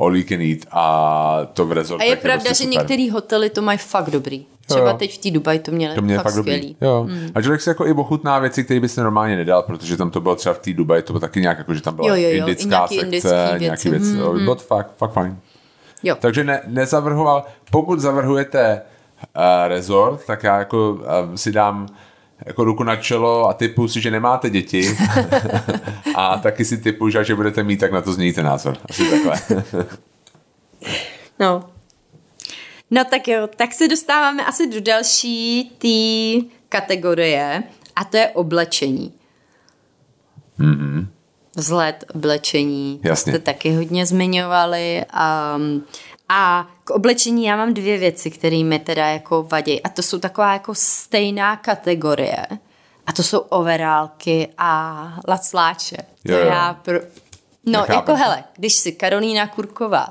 all 0.00 0.16
you 0.16 0.24
can 0.28 0.40
eat 0.40 0.58
a 0.70 1.46
to 1.54 1.66
v 1.66 1.70
A 1.70 1.74
rezortech 1.74 2.08
je 2.08 2.16
pravda, 2.16 2.44
prostě 2.44 2.64
že 2.64 2.70
některé 2.70 3.10
hotely 3.12 3.50
to 3.50 3.62
mají 3.62 3.78
fakt 3.78 4.10
dobrý. 4.10 4.46
Třeba 4.66 4.90
jo. 4.90 4.96
teď 4.96 5.14
v 5.14 5.18
té 5.18 5.30
Dubaji 5.30 5.58
to 5.58 5.72
měli 5.72 5.94
to 5.94 6.02
mě 6.02 6.14
je 6.14 6.18
fakt, 6.18 6.24
fakt 6.24 6.36
dobrý. 6.36 6.56
skvělý. 6.56 6.76
Jo. 6.80 7.08
A 7.34 7.42
člověk 7.42 7.60
si 7.60 7.68
jako 7.68 7.86
i 7.86 7.92
ochutná 7.92 8.38
věci, 8.38 8.64
které 8.64 8.80
by 8.80 8.88
se 8.88 9.02
normálně 9.02 9.36
nedal, 9.36 9.62
protože 9.62 9.96
tam 9.96 10.10
to 10.10 10.20
bylo 10.20 10.36
třeba 10.36 10.54
v 10.54 10.58
té 10.58 10.72
Dubaji, 10.72 11.02
to 11.02 11.12
bylo 11.12 11.20
taky 11.20 11.40
nějak, 11.40 11.58
jako, 11.58 11.74
že 11.74 11.82
tam 11.82 11.96
byla 11.96 12.08
Jo, 12.08 12.14
jo, 12.14 12.28
jo, 12.30 12.36
indická 12.36 12.68
nějaký 12.68 12.94
sekce, 12.94 13.04
indický 13.04 13.28
věci. 13.30 13.64
nějaký 13.64 13.90
věci. 13.90 14.06
Mm, 14.06 14.44
bylo 14.44 14.54
to 14.54 14.62
fakt, 14.62 14.92
fakt 14.96 15.12
fajn. 15.12 15.38
Jo. 16.02 16.16
Takže 16.20 16.44
ne, 16.44 16.60
nezavrhoval, 16.66 17.44
pokud 17.70 18.00
zavrhujete 18.00 18.82
uh, 19.36 19.42
rezort, 19.68 20.26
tak 20.26 20.42
já 20.44 20.58
jako 20.58 20.92
uh, 20.92 21.34
si 21.34 21.52
dám 21.52 21.86
jako 22.46 22.64
ruku 22.64 22.82
na 22.82 22.96
čelo 22.96 23.48
a 23.48 23.52
typu 23.52 23.88
si, 23.88 24.00
že 24.00 24.10
nemáte 24.10 24.50
děti 24.50 24.96
a 26.14 26.38
taky 26.38 26.64
si 26.64 26.78
typu, 26.78 27.08
že 27.08 27.18
až 27.18 27.28
je 27.28 27.34
budete 27.34 27.62
mít, 27.62 27.76
tak 27.76 27.92
na 27.92 28.02
to 28.02 28.12
změníte 28.12 28.42
názor. 28.42 28.76
Asi 28.90 29.10
takhle. 29.10 29.64
No. 31.38 31.70
No 32.90 33.04
tak 33.04 33.28
jo, 33.28 33.48
tak 33.56 33.74
se 33.74 33.88
dostáváme 33.88 34.44
asi 34.44 34.66
do 34.66 34.80
další 34.80 35.64
té 35.78 36.46
kategorie 36.68 37.62
a 37.96 38.04
to 38.04 38.16
je 38.16 38.28
oblečení. 38.28 39.12
Mm-hmm. 40.60 41.06
Vzhled, 41.56 42.04
oblečení. 42.14 43.00
Jasně. 43.04 43.32
Jste 43.32 43.38
taky 43.38 43.74
hodně 43.74 44.06
zmiňovali. 44.06 45.04
Um, 45.56 45.84
a 46.32 46.66
k 46.84 46.90
oblečení 46.90 47.44
já 47.44 47.56
mám 47.56 47.74
dvě 47.74 47.98
věci, 47.98 48.30
které 48.30 48.64
mi 48.64 48.78
teda 48.78 49.06
jako 49.06 49.42
vadí. 49.42 49.82
A 49.82 49.88
to 49.88 50.02
jsou 50.02 50.18
taková 50.18 50.52
jako 50.52 50.74
stejná 50.74 51.56
kategorie. 51.56 52.46
A 53.06 53.12
to 53.12 53.22
jsou 53.22 53.38
overálky 53.38 54.48
a 54.58 55.02
lacláče. 55.28 55.96
Jo, 56.24 56.36
jo. 56.38 56.46
já 56.46 56.74
pro... 56.74 56.98
No, 57.66 57.72
Nechápem 57.80 57.94
jako 57.94 58.14
hele, 58.14 58.44
když 58.56 58.74
si 58.74 58.92
Karolína 58.92 59.46
Kurková, 59.46 60.08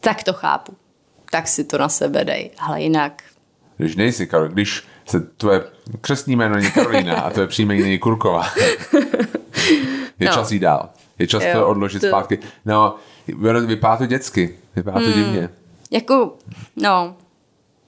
tak 0.00 0.22
to 0.24 0.32
chápu. 0.32 0.76
Tak 1.30 1.48
si 1.48 1.64
to 1.64 1.78
na 1.78 1.88
sebe 1.88 2.24
dej. 2.24 2.50
Ale 2.58 2.82
jinak 2.82 3.22
Když 3.76 3.96
nejsi, 3.96 4.26
Karol, 4.26 4.48
když 4.48 4.82
se 5.06 5.20
tvoje 5.20 5.62
křestní 6.00 6.36
jméno 6.36 6.56
není 6.56 6.70
Karolína 6.70 7.20
a 7.20 7.30
tvoje 7.30 7.46
příjmení 7.48 7.82
není 7.82 7.98
Kurková, 7.98 8.46
je 10.18 10.26
No. 10.28 10.32
čas 10.34 10.52
jít 10.52 10.58
dál. 10.58 10.88
Je 11.18 11.26
čas 11.26 11.42
Jo, 11.42 11.52
to 11.52 11.68
odložit 11.68 12.00
to- 12.00 12.08
zpátky. 12.08 12.38
No, 12.64 12.96
vypadá 13.66 13.96
to 13.96 14.06
dětsky. 14.06 14.56
Vypadá 14.76 14.98
Hmm. 14.98 15.12
to 15.12 15.18
divně. 15.18 15.48
Jako, 15.90 16.34
no, 16.76 17.16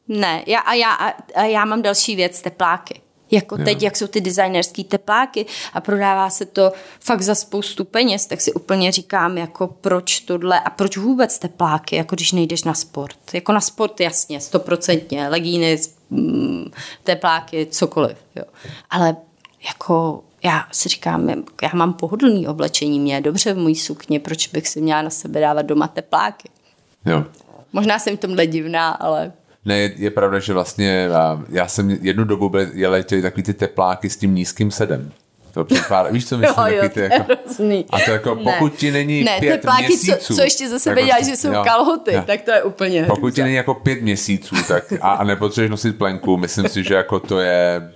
ne. 0.09 0.43
Já, 0.47 0.61
a, 0.61 0.75
já, 0.75 0.93
a, 0.93 1.15
a 1.35 1.43
já 1.43 1.65
mám 1.65 1.83
další 1.83 2.17
věc, 2.17 2.43
tepláky. 2.43 3.01
Jako 3.31 3.57
Jo. 3.59 3.65
teď, 3.65 3.83
jak 3.83 3.97
jsou 3.97 4.07
ty 4.07 4.21
designerský 4.21 4.85
tepláky 4.85 5.47
a 5.73 5.81
prodává 5.81 6.31
se 6.31 6.45
to 6.47 6.73
fakt 7.01 7.23
za 7.23 7.35
spoustu 7.35 7.85
peněz, 7.85 8.27
tak 8.27 8.41
si 8.41 8.53
úplně 8.53 8.93
říkám, 8.93 9.39
jako 9.39 9.67
proč 9.67 10.21
tohle 10.21 10.61
a 10.61 10.71
proč 10.71 10.97
vůbec 10.97 11.39
tepláky, 11.39 11.97
jako 11.97 12.15
když 12.17 12.33
nejdeš 12.33 12.65
na 12.65 12.75
sport. 12.75 13.17
Jako 13.33 13.53
na 13.53 13.61
sport 13.61 14.01
jasně, 14.01 14.41
stoprocentně, 14.41 15.29
legíny, 15.29 15.79
mm, 16.11 16.65
tepláky, 17.05 17.67
cokoliv. 17.71 18.17
Jo. 18.37 18.45
Ale 18.91 19.17
jako 19.67 20.25
já 20.45 20.67
si 20.73 20.89
říkám, 20.89 21.29
já 21.63 21.71
mám 21.75 21.93
pohodlný 21.93 22.49
oblečení, 22.49 23.01
mě 23.01 23.15
je 23.15 23.21
dobře 23.21 23.55
v 23.55 23.59
mojí 23.59 23.75
sukně, 23.77 24.21
proč 24.21 24.49
bych 24.49 24.69
si 24.69 24.81
měla 24.81 25.03
na 25.03 25.11
sebe 25.11 25.41
dávat 25.41 25.63
doma 25.63 25.89
tepláky. 25.89 26.49
Jo. 27.07 27.25
Možná 27.73 27.99
jsem 27.99 28.17
v 28.17 28.21
tomhle 28.21 28.47
divná, 28.47 28.91
ale 28.91 29.33
Ne, 29.65 29.79
je, 29.79 29.93
je 29.97 30.11
pravda, 30.11 30.39
že 30.39 30.53
vlastně 30.53 31.09
a, 31.09 31.45
já 31.49 31.69
jsem 31.69 31.91
jednu 31.91 32.25
dobu 32.25 32.49
byl, 32.49 32.67
ty 33.05 33.23
takový 33.23 33.43
ty 33.43 33.55
tepláky 33.55 34.11
s 34.11 34.17
tím 34.17 34.35
nízkým 34.35 34.71
sedem. 34.71 35.13
To 35.55 35.65
připadá, 35.65 36.11
víš, 36.11 36.29
co 36.29 36.39
myslím? 36.39 36.67
Jo, 36.67 36.77
jo, 36.83 36.89
ty 36.89 37.01
jako, 37.01 37.33
a 37.91 38.01
to 38.05 38.11
jako, 38.11 38.35
Ne. 38.35 38.43
pokud 38.53 38.75
ti 38.75 38.91
není 38.91 39.25
ne, 39.25 39.37
pět 39.41 39.51
tepláky, 39.61 39.87
měsíců. 39.87 40.17
co, 40.19 40.35
co 40.35 40.43
ještě 40.43 40.69
za 40.69 40.79
sebe 40.79 41.01
jako- 41.01 41.07
děláš, 41.07 41.27
že 41.27 41.37
jsou 41.37 41.53
jo, 41.53 41.63
kalhoty, 41.65 42.15
jo. 42.15 42.23
tak 42.27 42.43
to 42.43 42.51
je 42.51 42.63
úplně 42.63 43.05
Pokud 43.05 43.19
hrůza. 43.21 43.35
ti 43.35 43.43
není 43.43 43.55
jako 43.55 43.75
pět 43.75 44.03
měsíců 44.03 44.57
tak, 44.69 44.93
a, 45.01 45.11
a 45.11 45.25
nepotřebuješ 45.25 45.71
nosit 45.71 45.99
plenku, 45.99 46.37
myslím 46.37 46.69
si, 46.69 46.85
že 46.85 46.95
jako 46.95 47.21
to 47.21 47.41
je 47.41 47.93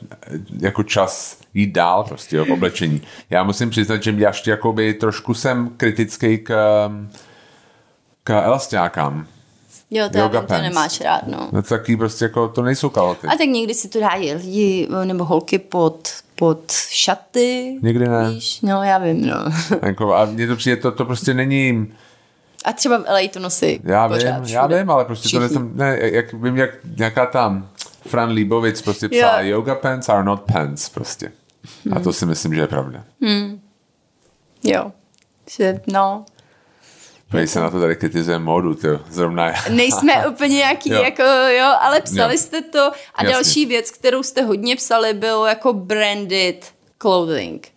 jako 0.60 0.82
čas 0.82 1.38
jít 1.54 1.72
dál 1.72 2.04
prostě 2.04 2.36
jo, 2.36 2.44
v 2.44 2.50
oblečení. 2.52 3.02
Já 3.30 3.42
musím 3.42 3.70
přiznat, 3.70 4.02
že 4.02 4.12
mě 4.12 4.26
ještě 4.26 4.50
jakoby 4.50 4.94
trošku 4.94 5.34
jsem 5.34 5.70
kritický 5.76 6.38
k, 6.38 6.54
k 8.24 8.30
elastiákám. 8.30 9.26
Jo, 9.90 10.08
to, 10.12 10.18
já 10.18 10.24
yoga 10.24 10.40
vím, 10.40 10.46
to 10.46 10.54
pants. 10.54 10.62
nemáš 10.68 11.00
rád, 11.00 11.26
no. 11.26 11.48
No 11.52 11.62
taky 11.62 11.96
prostě 11.96 12.24
jako, 12.24 12.48
to 12.48 12.62
nejsou 12.62 12.88
kalhoty. 12.90 13.26
A 13.26 13.30
tak 13.30 13.48
někdy 13.48 13.74
si 13.74 13.88
to 13.88 14.00
dají 14.00 14.32
lidi 14.34 14.88
nebo 15.04 15.24
holky 15.24 15.58
pod, 15.58 16.08
pod 16.34 16.72
šaty. 16.88 17.78
Někdy 17.82 18.08
ne. 18.08 18.30
Víš? 18.30 18.60
No, 18.60 18.82
já 18.82 18.98
vím, 18.98 19.26
no. 19.26 19.36
Jako, 19.82 20.14
a 20.14 20.24
mně 20.24 20.46
to 20.46 20.56
přijde, 20.56 20.76
to, 20.76 20.92
to 20.92 21.04
prostě 21.04 21.34
není, 21.34 21.92
A 22.64 22.72
třeba 22.72 22.98
v 22.98 23.04
LA 23.08 23.28
to 23.32 23.38
nosí 23.38 23.80
já 23.84 24.08
pořád 24.08 24.38
vím, 24.40 24.54
já 24.54 24.62
všude. 24.62 24.78
vím, 24.78 24.90
ale 24.90 25.04
prostě 25.04 25.22
to 25.22 25.28
Všichni. 25.28 25.40
nejsem, 25.40 25.70
ne, 25.74 25.98
jak 26.02 26.32
vím, 26.32 26.56
jak 26.56 26.70
nějaká 26.96 27.26
tam 27.26 27.68
Fran 28.06 28.30
Líbovic 28.30 28.82
prostě 28.82 29.08
psala, 29.08 29.40
Jo. 29.40 29.56
yoga 29.56 29.74
pants 29.74 30.08
are 30.08 30.24
not 30.24 30.40
pants 30.52 30.88
prostě. 30.88 31.32
A 31.96 32.00
to 32.00 32.12
si 32.12 32.26
myslím, 32.26 32.54
že 32.54 32.60
je 32.60 32.66
pravda. 32.66 33.04
Jo. 34.64 34.92
Že, 35.50 35.80
no. 35.86 36.24
My 37.32 37.46
se 37.48 37.60
na 37.60 37.70
to 37.70 37.80
tady 37.80 37.96
kritizuje 37.96 38.38
módu, 38.38 38.74
ty 38.74 38.88
zrovna. 39.10 39.52
Nejsme 39.70 40.26
úplně 40.28 40.56
nějaký, 40.56 40.90
Jo. 40.90 41.02
jako 41.02 41.22
jo, 41.58 41.72
ale 41.80 42.00
psali 42.00 42.34
Jo. 42.34 42.38
jste 42.38 42.62
to. 42.62 42.78
A 43.14 43.22
Jasně. 43.24 43.32
další 43.34 43.66
věc, 43.66 43.90
kterou 43.90 44.22
jste 44.22 44.42
hodně 44.42 44.76
psali, 44.76 45.14
bylo 45.14 45.46
jako 45.46 45.72
branded 45.72 46.72
clothing. 46.98 47.68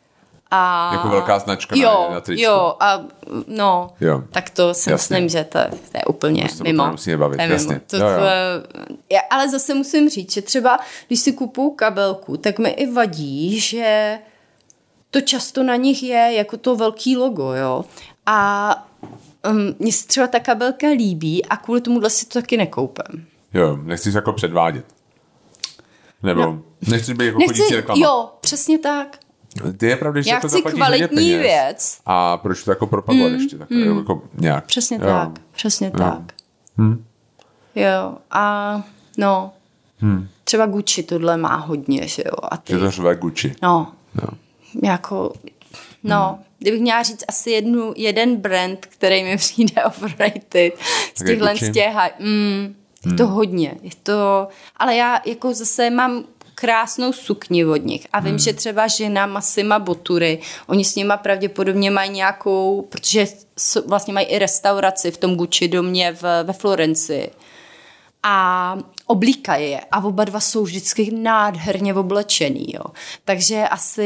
A... 0.52 0.90
Jako 0.94 1.08
velká 1.08 1.40
značka 1.40 1.76
na- 1.76 1.82
jo, 1.82 2.10
na 2.14 2.22
tričku. 2.22 2.44
Jo, 2.44 2.76
a 2.80 3.02
no, 3.48 3.90
Jo. 4.02 4.24
tak 4.32 4.50
to 4.50 4.74
si 4.74 4.90
Jasně. 4.92 5.16
myslím, 5.16 5.30
že 5.30 5.44
to, 5.44 5.60
to 5.92 5.98
je 5.98 6.04
úplně 6.08 6.42
To 6.50 6.56
se 6.56 6.64
mimo. 6.64 6.84
potom 6.84 6.92
musíme 6.92 7.18
bavit, 7.18 7.36
To 7.38 7.42
je 7.42 7.48
mimo. 7.48 7.56
jasně. 7.62 7.82
To, 7.88 7.98
Jo, 7.98 8.08
jo. 8.08 8.18
To, 8.20 8.24
já, 9.14 9.20
ale 9.30 9.50
zase 9.50 9.74
musím 9.74 10.10
říct, 10.10 10.34
že 10.34 10.42
třeba, 10.42 10.80
když 11.08 11.20
si 11.20 11.32
kupuju 11.34 11.70
kabelku, 11.72 12.38
tak 12.38 12.60
mi 12.60 12.70
i 12.70 12.92
vadí, 12.92 13.60
že 13.60 14.20
to 15.12 15.22
často 15.22 15.64
na 15.64 15.76
nich 15.76 16.04
je 16.04 16.34
jako 16.34 16.58
to 16.58 16.76
velký 16.76 17.18
logo, 17.18 17.54
jo. 17.54 17.86
A 18.26 18.70
um, 19.50 19.76
mně 19.80 19.92
se 19.94 20.08
třeba 20.08 20.28
ta 20.28 20.40
kabelka 20.40 20.88
líbí 20.88 21.46
a 21.46 21.58
kvůli 21.58 21.82
tomuhle 21.82 22.10
si 22.10 22.26
to 22.26 22.42
taky 22.42 22.58
nekoupím. 22.58 23.28
Jo, 23.54 23.78
nechci 23.84 24.12
se 24.12 24.18
jako 24.18 24.34
předvádět. 24.34 24.86
Nebo 26.24 26.42
No. 26.42 26.62
nechci 26.88 27.14
být 27.14 27.26
jako 27.26 27.40
Nechci, 27.40 27.76
reklama. 27.76 28.06
jo, 28.06 28.30
přesně 28.42 28.78
tak. 28.80 29.18
Ty 29.78 29.86
je 29.88 29.96
pravda, 29.96 30.22
že 30.22 30.30
Já 30.30 30.36
jako 30.36 30.48
chci 30.48 30.62
kvalitní 30.62 31.34
věc. 31.38 32.00
A 32.06 32.38
proč 32.38 32.64
to 32.64 32.72
jako 32.72 32.88
propagovat 32.88 33.32
ještě 33.32 33.58
tak, 33.58 33.72
jako 33.72 34.22
nějak. 34.38 34.66
Přesně 34.66 34.98
jo. 34.98 35.06
tak, 35.06 35.30
přesně 35.52 35.92
tak. 35.92 36.20
Jo, 37.76 38.16
a 38.32 38.76
no, 39.18 39.54
třeba 40.44 40.66
Gucci 40.66 41.04
tohle 41.04 41.38
má 41.38 41.56
hodně, 41.56 42.08
že 42.08 42.24
jo. 42.26 42.32
A 42.52 42.58
ty, 42.58 42.74
Je 42.74 42.80
to 42.80 42.92
řve 42.92 43.16
Gucci. 43.16 43.56
no, 43.62 43.92
No. 44.16 44.28
jako, 44.84 45.34
no, 46.04 46.40
kdybych 46.60 46.82
měla 46.82 47.04
říct 47.04 47.24
asi 47.28 47.52
jednu, 47.52 47.94
jeden 47.96 48.36
brand, 48.36 48.86
který 48.86 49.24
mi 49.24 49.38
přijde 49.38 49.84
overrated 49.86 50.74
z 51.16 51.26
těchhle 51.26 51.56
z 51.56 51.72
těch, 51.72 51.94
mm, 52.20 52.76
je 53.06 53.14
to 53.14 53.28
hodně, 53.28 53.76
je 53.82 53.92
to, 54.04 54.48
ale 54.78 54.96
já 54.96 55.22
jako 55.26 55.54
zase 55.54 55.90
mám 55.90 56.24
krásnou 56.56 57.14
sukni 57.14 57.66
od 57.66 57.86
nich 57.86 58.08
a 58.14 58.20
vím, 58.20 58.40
že 58.40 58.54
třeba 58.54 58.88
žena 58.88 59.26
Massima 59.26 59.80
Botury, 59.80 60.40
oni 60.68 60.86
s 60.86 60.96
nima 60.96 61.18
pravděpodobně 61.18 61.92
mají 61.92 62.10
nějakou, 62.10 62.88
protože 62.90 63.28
vlastně 63.86 64.14
mají 64.14 64.28
i 64.28 64.40
restauraci 64.40 65.12
v 65.12 65.18
tom 65.18 65.36
Gucci 65.36 65.68
domě 65.68 66.12
v, 66.14 66.44
ve 66.44 66.54
Florencii 66.54 67.32
a 68.24 68.78
oblíkají 69.06 69.72
je 69.72 69.82
a 69.92 70.04
oba 70.04 70.24
dva 70.24 70.40
jsou 70.40 70.64
vždycky 70.64 71.12
nádherně 71.12 71.94
oblečený, 71.94 72.66
jo. 72.74 72.84
Takže 73.26 73.68
asi 73.68 74.04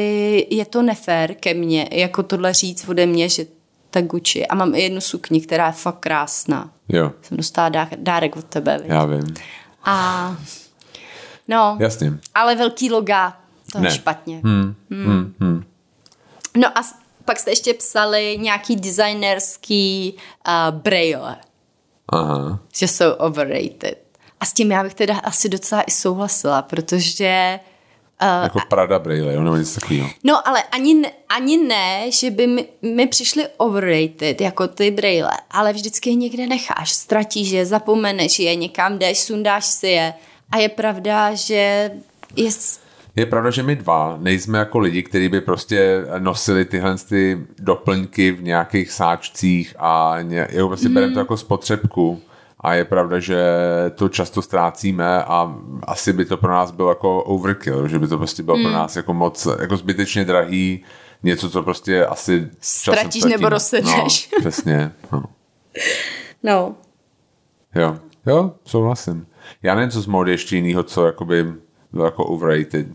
je 0.49 0.65
to 0.65 0.81
nefér 0.81 1.33
ke 1.35 1.53
mně, 1.53 1.89
jako 1.91 2.23
tohle 2.23 2.53
říct 2.53 2.87
ode 2.89 3.05
mě, 3.05 3.29
že 3.29 3.45
ta 3.89 4.01
Gucci. 4.01 4.47
A 4.47 4.55
mám 4.55 4.75
i 4.75 4.81
jednu 4.81 5.01
sukni, 5.01 5.41
která 5.41 5.65
je 5.67 5.71
fakt 5.73 5.99
krásná. 5.99 6.69
Jo, 6.89 7.11
Jsem 7.21 7.37
dostala 7.37 7.69
dá, 7.69 7.89
dárek 7.97 8.35
od 8.35 8.45
tebe, 8.45 8.77
viď? 8.77 8.87
já 8.89 9.05
vím. 9.05 9.33
A 9.83 10.37
no, 11.47 11.77
Jasně. 11.79 12.13
ale 12.35 12.55
velký 12.55 12.91
loga, 12.91 13.37
to 13.71 13.77
je 13.77 13.83
Ne. 13.83 13.91
špatně. 13.91 14.41
Hmm. 14.43 14.75
Hmm. 14.89 15.63
No 16.57 16.77
a 16.77 16.81
pak 17.25 17.39
jste 17.39 17.51
ještě 17.51 17.73
psali 17.73 18.37
nějaký 18.41 18.75
designerský 18.75 20.13
uh, 20.47 20.79
braille 20.79 21.35
Aha. 22.09 22.59
že 22.75 22.87
jsou 22.87 23.11
overrated. 23.11 24.02
A 24.43 24.45
s 24.45 24.53
tím 24.53 24.71
já 24.71 24.83
bych 24.83 24.93
teda 24.93 25.17
asi 25.17 25.49
docela 25.49 25.81
i 25.81 25.91
souhlasila, 25.91 26.61
protože 26.61 27.59
Jako 28.43 28.59
Prada 28.69 28.99
Braille, 28.99 29.43
nebo 29.43 29.55
něco 29.55 29.79
takového. 29.79 30.09
No, 30.23 30.47
ale 30.47 30.63
ani, 30.63 30.93
ne- 30.93 31.11
ani 31.29 31.57
ne, 31.57 32.11
že 32.11 32.31
by 32.31 32.47
mi, 32.47 32.65
mi 32.81 33.07
přišly 33.07 33.47
overrated, 33.57 34.41
jako 34.41 34.67
ty 34.67 34.91
braille, 34.91 35.31
ale 35.51 35.73
vždycky 35.73 36.09
je 36.09 36.15
někde 36.15 36.47
necháš, 36.47 36.91
ztratíš 36.91 37.49
je, 37.49 37.65
zapomeneš 37.65 38.39
je, 38.39 38.55
někam 38.55 38.99
jdeš, 38.99 39.19
sundáš 39.19 39.65
si 39.65 39.87
je. 39.87 40.13
A 40.51 40.57
je 40.57 40.69
pravda, 40.69 41.35
že 41.35 41.91
je... 42.35 42.49
Je 43.15 43.25
pravda, 43.25 43.49
že 43.49 43.63
my 43.63 43.75
dva 43.75 44.17
nejsme 44.21 44.59
jako 44.59 44.79
lidi, 44.79 45.03
kteří 45.03 45.29
by 45.29 45.41
prostě 45.41 46.05
nosili 46.19 46.65
tyhle 46.65 46.97
ty 46.97 47.37
doplňky 47.59 48.31
v 48.31 48.43
nějakých 48.43 48.91
sáčcích 48.91 49.75
a 49.79 50.17
ně, 50.21 50.47
jo, 50.51 50.67
prostě 50.67 50.87
mm. 50.87 50.93
bereme 50.93 51.13
to 51.13 51.19
jako 51.19 51.37
spotřebku. 51.37 52.21
A 52.63 52.73
je 52.73 52.85
pravda, 52.85 53.19
že 53.19 53.43
to 53.95 54.09
často 54.09 54.41
ztrácíme 54.41 55.23
a 55.23 55.55
asi 55.83 56.13
by 56.13 56.25
to 56.25 56.37
pro 56.37 56.51
nás 56.51 56.71
bylo 56.71 56.89
jako 56.89 57.23
overkill, 57.23 57.87
že 57.87 57.99
by 57.99 58.07
to 58.07 58.17
prostě 58.17 58.43
bylo 58.43 58.57
mm. 58.57 58.63
pro 58.63 58.71
nás 58.71 58.95
jako 58.95 59.13
moc, 59.13 59.47
jako 59.61 59.77
zbytečně 59.77 60.25
drahý, 60.25 60.83
něco, 61.23 61.49
co 61.49 61.63
prostě 61.63 62.05
asi 62.05 62.49
Ztratíš 62.59 63.23
nebo 63.23 63.49
rozsedneš. 63.49 64.29
No, 64.31 64.39
přesně, 64.39 64.91
no. 65.11 65.23
No. 66.43 66.75
Jo, 67.75 67.97
jo, 68.25 68.51
souhlasím. 68.65 69.27
Já 69.63 69.75
nevím, 69.75 69.89
co 69.91 70.01
z 70.01 70.07
módy 70.07 70.31
ještě 70.31 70.55
jinýho, 70.55 70.83
co 70.83 71.05
jakoby 71.05 71.53
bylo 71.91 72.05
jako 72.05 72.25
overrated. 72.25 72.87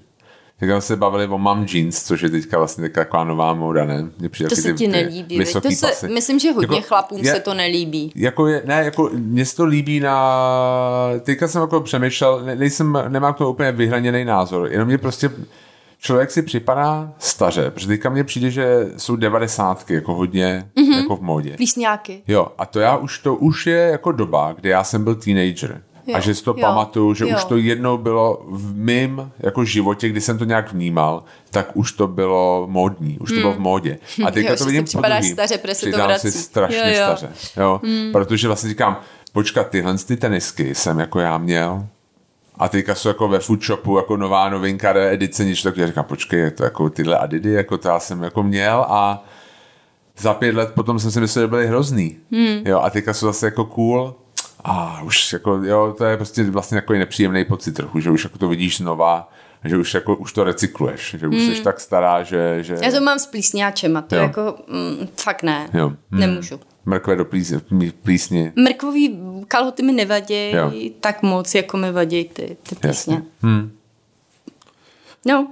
Tak 0.61 0.69
jsme 0.69 0.81
se 0.81 0.97
bavili 0.97 1.27
o 1.27 1.39
mom 1.39 1.67
jeans, 1.75 2.03
což 2.03 2.23
je 2.23 2.31
teďka 2.31 2.59
vlastně 2.59 2.89
taková, 2.89 3.25
nová 3.25 3.55
móda, 3.55 3.85
ne? 3.85 4.07
Přijde 4.29 4.49
To 4.51 4.57
se 4.57 4.63
ty- 4.63 4.75
ti 4.79 4.89
nelíbí, 4.89 5.39
to 5.39 5.71
se, 5.71 5.87
pasy. 5.87 6.09
myslím, 6.09 6.39
že 6.39 6.53
hodně 6.53 6.77
Jako, 6.77 6.89
chlapům 6.89 7.19
je- 7.19 7.33
se 7.35 7.41
to 7.41 7.55
nelíbí. 7.55 8.13
Jako 8.15 8.47
je, 8.47 8.63
ne, 8.65 8.83
jako 8.85 9.11
mně 9.15 9.47
se 9.47 9.57
to 9.57 9.65
líbí 9.65 10.01
na, 10.01 10.19
teďka 11.21 11.49
jsem 11.49 11.61
jako 11.61 11.81
přemýšlel, 11.81 12.43
ne, 12.45 12.57
nejsem, 12.57 12.99
nemám 13.09 13.35
k 13.35 13.37
tomu 13.37 13.51
úplně 13.51 13.73
vyhraněný 13.73 14.25
názor, 14.25 14.69
jenom 14.73 14.89
mě 14.89 14.99
prostě 14.99 15.31
člověk 16.01 16.31
si 16.31 16.43
připadá 16.43 17.13
staře, 17.19 17.71
protože 17.71 17.87
teďka 17.87 18.11
mně 18.11 18.25
přijde, 18.25 18.51
že 18.51 18.87
jsou 18.97 19.17
devadesátky 19.17 19.95
jako 19.95 20.15
hodně 20.15 20.69
Mhm. 20.77 20.87
mm-hmm. 20.87 20.97
jako 21.01 21.17
v 21.17 21.23
módě. 21.23 21.57
Plísňáky. 21.57 22.23
Jo, 22.29 22.47
a 22.59 22.67
to 22.67 22.81
já 22.81 22.97
už, 22.97 23.19
to 23.19 23.35
už 23.35 23.67
je 23.67 23.77
jako 23.79 24.13
doba, 24.13 24.53
kdy 24.53 24.69
já 24.69 24.85
jsem 24.85 25.05
byl 25.05 25.15
teenager. 25.15 25.83
Jo, 26.09 26.17
a 26.17 26.21
že 26.21 26.35
si 26.35 26.45
to 26.45 26.51
jo, 26.51 26.57
pamatuju, 26.61 27.15
že 27.15 27.29
jo. 27.29 27.37
už 27.37 27.45
to 27.45 27.57
jednou 27.57 27.99
bylo 27.99 28.43
v 28.49 28.77
mým 28.77 29.33
jako 29.41 29.65
životě, 29.65 30.09
kdy 30.09 30.21
jsem 30.21 30.39
to 30.39 30.45
nějak 30.45 30.73
vnímal, 30.73 31.25
tak 31.51 31.71
už 31.75 31.93
to 31.93 32.07
bylo 32.09 32.67
módní, 32.71 33.19
už 33.19 33.31
to 33.31 33.37
bylo 33.41 33.53
v 33.53 33.59
módě. 33.59 33.99
A 34.27 34.31
teďka 34.31 34.51
Jo, 34.51 34.57
to 34.59 34.65
vidím 34.65 34.85
připadáš 34.85 35.19
podruhý. 35.19 35.33
staře, 35.33 35.59
protože 35.59 35.75
se 35.75 35.87
to 35.87 35.91
Přidám 35.91 36.19
si 36.19 36.33
strašně 36.33 36.95
Jo, 36.97 37.01
jo. 37.01 37.17
staře. 37.17 37.33
Jo? 37.57 37.81
Protože 38.13 38.47
vlastně 38.47 38.69
říkám, 38.69 39.01
počkat, 39.33 39.69
tyhle 39.69 39.99
ty 39.99 40.17
tenisky 40.17 40.75
jsem 40.75 40.99
jako 40.99 41.21
já 41.21 41.39
měl, 41.39 41.87
a 42.59 42.69
teďka 42.69 42.95
jsou 42.95 43.09
jako 43.09 43.29
ve 43.29 43.39
food 43.39 43.63
shopu 43.63 43.97
jako 43.97 44.17
nová 44.17 44.49
novinka 44.49 44.95
edice, 44.97 45.45
něco 45.45 45.63
takového. 45.63 45.89
Říkám, 45.89 46.05
počkej, 46.05 46.41
je 46.41 46.51
to 46.51 46.65
jako 46.65 46.91
tyhle 46.91 47.19
Adidy, 47.19 47.53
jako 47.53 47.79
to 47.79 47.89
já 47.89 48.01
jsem 48.01 48.23
jako 48.23 48.43
měl 48.43 48.87
a 48.89 49.25
za 50.19 50.35
pět 50.35 50.55
let 50.55 50.73
potom 50.75 50.99
jsem 50.99 51.11
si 51.11 51.21
myslel, 51.21 51.43
že 51.43 51.47
byly 51.49 51.67
hrozný. 51.67 52.17
Hmm. 52.33 52.63
Jo, 52.65 52.81
a 52.81 52.91
teďka 52.91 53.15
jsou 53.15 53.27
zase 53.27 53.47
jako 53.47 53.65
cool. 53.65 54.15
A 54.65 55.03
už 55.03 55.33
jako, 55.33 55.61
jo, 55.65 55.95
to 55.99 56.05
je 56.05 56.17
prostě 56.17 56.45
vlastně 56.45 56.77
jako 56.77 56.93
nepříjemný 56.93 57.45
pocit 57.45 57.73
trochu, 57.73 58.01
že 58.01 58.11
už 58.11 58.25
jako 58.25 58.39
to 58.39 58.49
vidíš 58.49 58.77
znova, 58.77 59.33
že 59.65 59.77
už 59.77 59.95
jako 59.95 60.17
už 60.17 60.33
to 60.33 60.45
recykluješ, 60.45 61.17
že 61.19 61.29
už 61.29 61.37
hmm. 61.37 61.55
jsi 61.55 61.63
tak 61.63 61.81
stará, 61.81 62.23
že... 62.23 62.59
že 62.65 62.79
Já 62.83 62.91
to 62.91 63.01
mám 63.01 63.19
s 63.19 63.27
plísňáčema, 63.27 64.03
to 64.03 64.17
Jo. 64.17 64.23
jako 64.23 64.55
mm, 64.69 65.09
fakt 65.17 65.43
ne, 65.43 65.69
jo. 65.75 65.89
Hmm. 65.89 66.21
nemůžu. 66.21 66.61
Mrkve 66.87 67.17
do 67.17 67.25
plísně, 67.25 67.61
plísně. 68.03 68.53
Mrkvový 68.57 69.19
kalhoty 69.49 69.83
mi 69.83 69.93
nevadí 69.93 70.51
Jo. 70.51 70.73
tak 71.01 71.23
moc, 71.23 71.55
jako 71.55 71.77
mi 71.77 71.93
vadí 71.93 72.25
ty, 72.25 72.57
ty 72.63 72.77
Jasně. 72.87 73.17
písně. 73.17 73.23
Hmm. 73.43 73.73
No, 75.27 75.49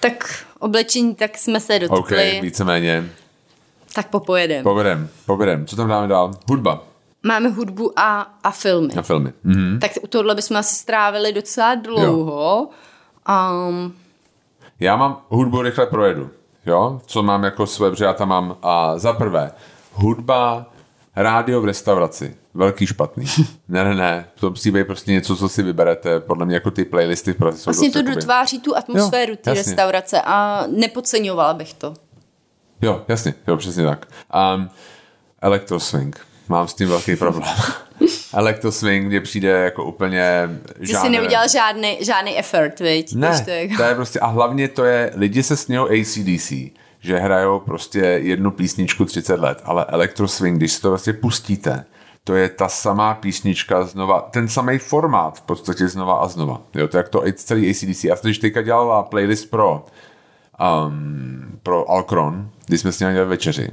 tak 0.00 0.44
oblečení, 0.58 1.14
tak 1.14 1.38
jsme 1.38 1.60
se 1.60 1.74
OK, 1.76 1.80
dotkli, 1.80 2.38
víceméně. 2.42 3.10
tak 3.94 4.08
popojedem. 4.08 4.62
Povedem, 4.62 5.08
povedem. 5.26 5.66
Co 5.66 5.76
tam 5.76 5.88
dáme 5.88 6.08
dál? 6.08 6.30
Hudba 6.48 6.91
Máme 7.22 7.48
hudbu 7.48 7.92
a, 7.98 8.20
a 8.44 8.50
filmy. 8.50 8.94
na 8.94 9.02
filmy. 9.02 9.32
Mhm. 9.44 9.78
Tak 9.80 9.90
u 10.02 10.06
tohle 10.06 10.34
bychom 10.34 10.56
asi 10.56 10.74
strávili 10.74 11.32
docela 11.32 11.74
dlouho. 11.74 12.68
Um, 13.68 13.94
Já 14.80 14.96
mám 14.96 15.22
hudbu 15.28 15.62
rychle 15.62 15.86
projedu. 15.86 16.30
Jo? 16.66 17.00
Co 17.06 17.22
mám 17.22 17.44
jako 17.44 17.66
své, 17.66 17.90
protože 17.90 18.04
já 18.04 18.12
tam 18.12 18.28
mám 18.28 18.56
a 18.62 18.98
za 18.98 19.12
prvé 19.12 19.52
hudba, 19.92 20.66
rádio 21.16 21.60
v 21.60 21.64
restauraci. 21.64 22.36
Velký 22.54 22.86
špatný. 22.86 23.24
ne, 23.68 23.84
ne, 23.84 23.94
ne. 23.94 24.28
To 24.40 24.50
musí 24.50 24.70
být 24.70 24.86
prostě 24.86 25.12
něco, 25.12 25.36
co 25.36 25.48
si 25.48 25.62
vyberete. 25.62 26.20
Podle 26.20 26.46
mě 26.46 26.54
jako 26.54 26.70
ty 26.70 26.84
playlisty 26.84 27.32
v 27.32 27.36
Praze 27.36 27.58
jsou 27.58 27.64
vlastně 27.70 27.90
to 27.90 28.02
dotváří 28.02 28.60
tu 28.60 28.76
atmosféru 28.76 29.32
Jo, 29.32 29.36
té 29.42 29.54
restaurace 29.54 30.22
a 30.24 30.64
nepodceňovala 30.66 31.54
bych 31.54 31.74
to. 31.74 31.94
Jo, 32.82 33.02
jasně, 33.08 33.34
jo, 33.46 33.56
přesně 33.56 33.84
tak. 33.84 34.06
Um, 34.56 34.70
Electroswing. 35.42 36.26
Mám 36.52 36.68
s 36.68 36.74
tím 36.74 36.88
velký 36.88 37.16
problém. 37.16 37.48
Electroswing 38.34 39.06
mně 39.08 39.20
přijde 39.20 39.48
jako 39.48 39.84
úplně 39.84 40.48
Ty 40.78 40.84
žánr- 40.84 41.00
jsi 41.00 41.08
neudělal 41.08 41.48
žádný, 41.48 41.98
žádný 42.00 42.38
effort, 42.38 42.80
viď? 42.80 43.14
Ne, 43.14 43.40
to 43.44 43.50
je- 43.50 43.68
to 43.76 43.82
je 43.82 43.94
prostě, 43.94 44.20
a 44.20 44.26
hlavně 44.26 44.68
to 44.68 44.84
je, 44.84 45.10
lidi 45.14 45.42
se 45.42 45.56
smějou 45.56 45.88
ACDC, 45.90 46.52
že 47.00 47.18
hrajou 47.18 47.58
prostě 47.60 47.98
jednu 48.00 48.50
písničku 48.50 49.04
30 49.04 49.40
let, 49.40 49.60
ale 49.64 49.84
Electroswing, 49.88 50.56
když 50.58 50.72
si 50.72 50.82
to 50.82 50.88
vlastně 50.88 51.12
pustíte, 51.12 51.84
to 52.24 52.34
je 52.34 52.48
ta 52.48 52.68
samá 52.68 53.14
písnička 53.14 53.84
znova, 53.84 54.20
ten 54.20 54.48
samý 54.48 54.78
formát 54.78 55.38
v 55.38 55.42
podstatě 55.42 55.88
znova 55.88 56.14
a 56.14 56.28
znova. 56.28 56.60
Jo, 56.74 56.88
to 56.88 56.96
je 56.96 56.98
jak 56.98 57.08
to 57.08 57.22
celý 57.34 57.70
ACDC. 57.70 58.04
Já 58.04 58.16
jsem 58.16 58.28
když 58.28 58.38
teďka 58.38 58.62
dělala 58.62 59.02
playlist 59.02 59.50
pro 59.50 59.84
um, 60.86 61.44
pro 61.62 61.90
Alcron, 61.90 62.50
když 62.66 62.80
jsme 62.80 62.92
s 62.92 63.00
ním 63.00 63.12
dělali 63.12 63.28
večeři. 63.28 63.68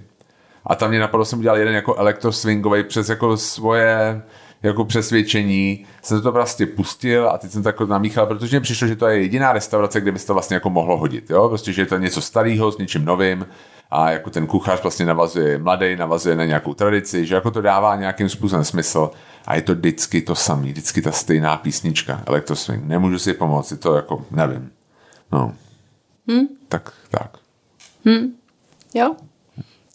A 0.70 0.76
tam 0.76 0.90
mě 0.90 1.00
napadlo, 1.00 1.26
jsem 1.26 1.40
udělal 1.40 1.58
jeden 1.58 1.76
jako 1.76 1.96
elektroswingový 1.96 2.84
přes 2.84 3.10
jako 3.10 3.38
svoje 3.38 4.22
jako 4.64 4.86
přesvědčení, 4.86 5.86
jsem 6.02 6.22
to 6.22 6.32
prostě 6.32 6.66
pustil 6.66 7.30
a 7.30 7.38
teď 7.38 7.52
jsem 7.52 7.64
to 7.64 7.70
jako 7.70 7.86
namíchal, 7.86 8.26
protože 8.26 8.58
mi 8.58 8.62
přišlo, 8.62 8.88
že 8.88 8.96
to 8.96 9.08
je 9.08 9.22
jediná 9.22 9.54
restaurace, 9.54 10.02
kde 10.02 10.12
by 10.12 10.20
se 10.20 10.28
to 10.28 10.34
vlastně 10.34 10.54
jako 10.54 10.70
mohlo 10.70 10.98
hodit, 10.98 11.30
jo? 11.30 11.50
Prostě, 11.50 11.74
že 11.74 11.82
je 11.82 11.86
to 11.86 11.98
něco 11.98 12.22
starého 12.22 12.72
s 12.72 12.78
něčím 12.78 13.06
novým 13.06 13.48
a 13.92 14.12
jako 14.12 14.30
ten 14.30 14.48
kuchař 14.48 14.82
vlastně 14.82 15.06
navazuje 15.06 15.58
mladý, 15.58 15.96
navazuje 15.96 16.36
na 16.36 16.46
nějakou 16.46 16.74
tradici, 16.74 17.26
že 17.26 17.36
jako 17.36 17.52
to 17.52 17.62
dává 17.62 17.96
nějakým 17.96 18.30
způsobem 18.30 18.66
smysl 18.66 19.12
a 19.48 19.56
je 19.56 19.62
to 19.62 19.76
vždycky 19.76 20.22
to 20.22 20.36
samý, 20.36 20.72
vždycky 20.72 21.02
ta 21.02 21.12
stejná 21.12 21.58
písnička, 21.58 22.24
Electroswing. 22.26 22.86
Nemůžu 22.86 23.20
si 23.20 23.34
pomoct, 23.34 23.72
je 23.72 23.78
to 23.78 23.96
jako, 23.96 24.26
nevím. 24.32 24.72
No. 25.32 25.54
Hmm? 26.28 26.48
Tak, 26.70 26.94
tak. 27.10 27.38
Hmm. 28.06 28.34
Jo. 28.94 29.16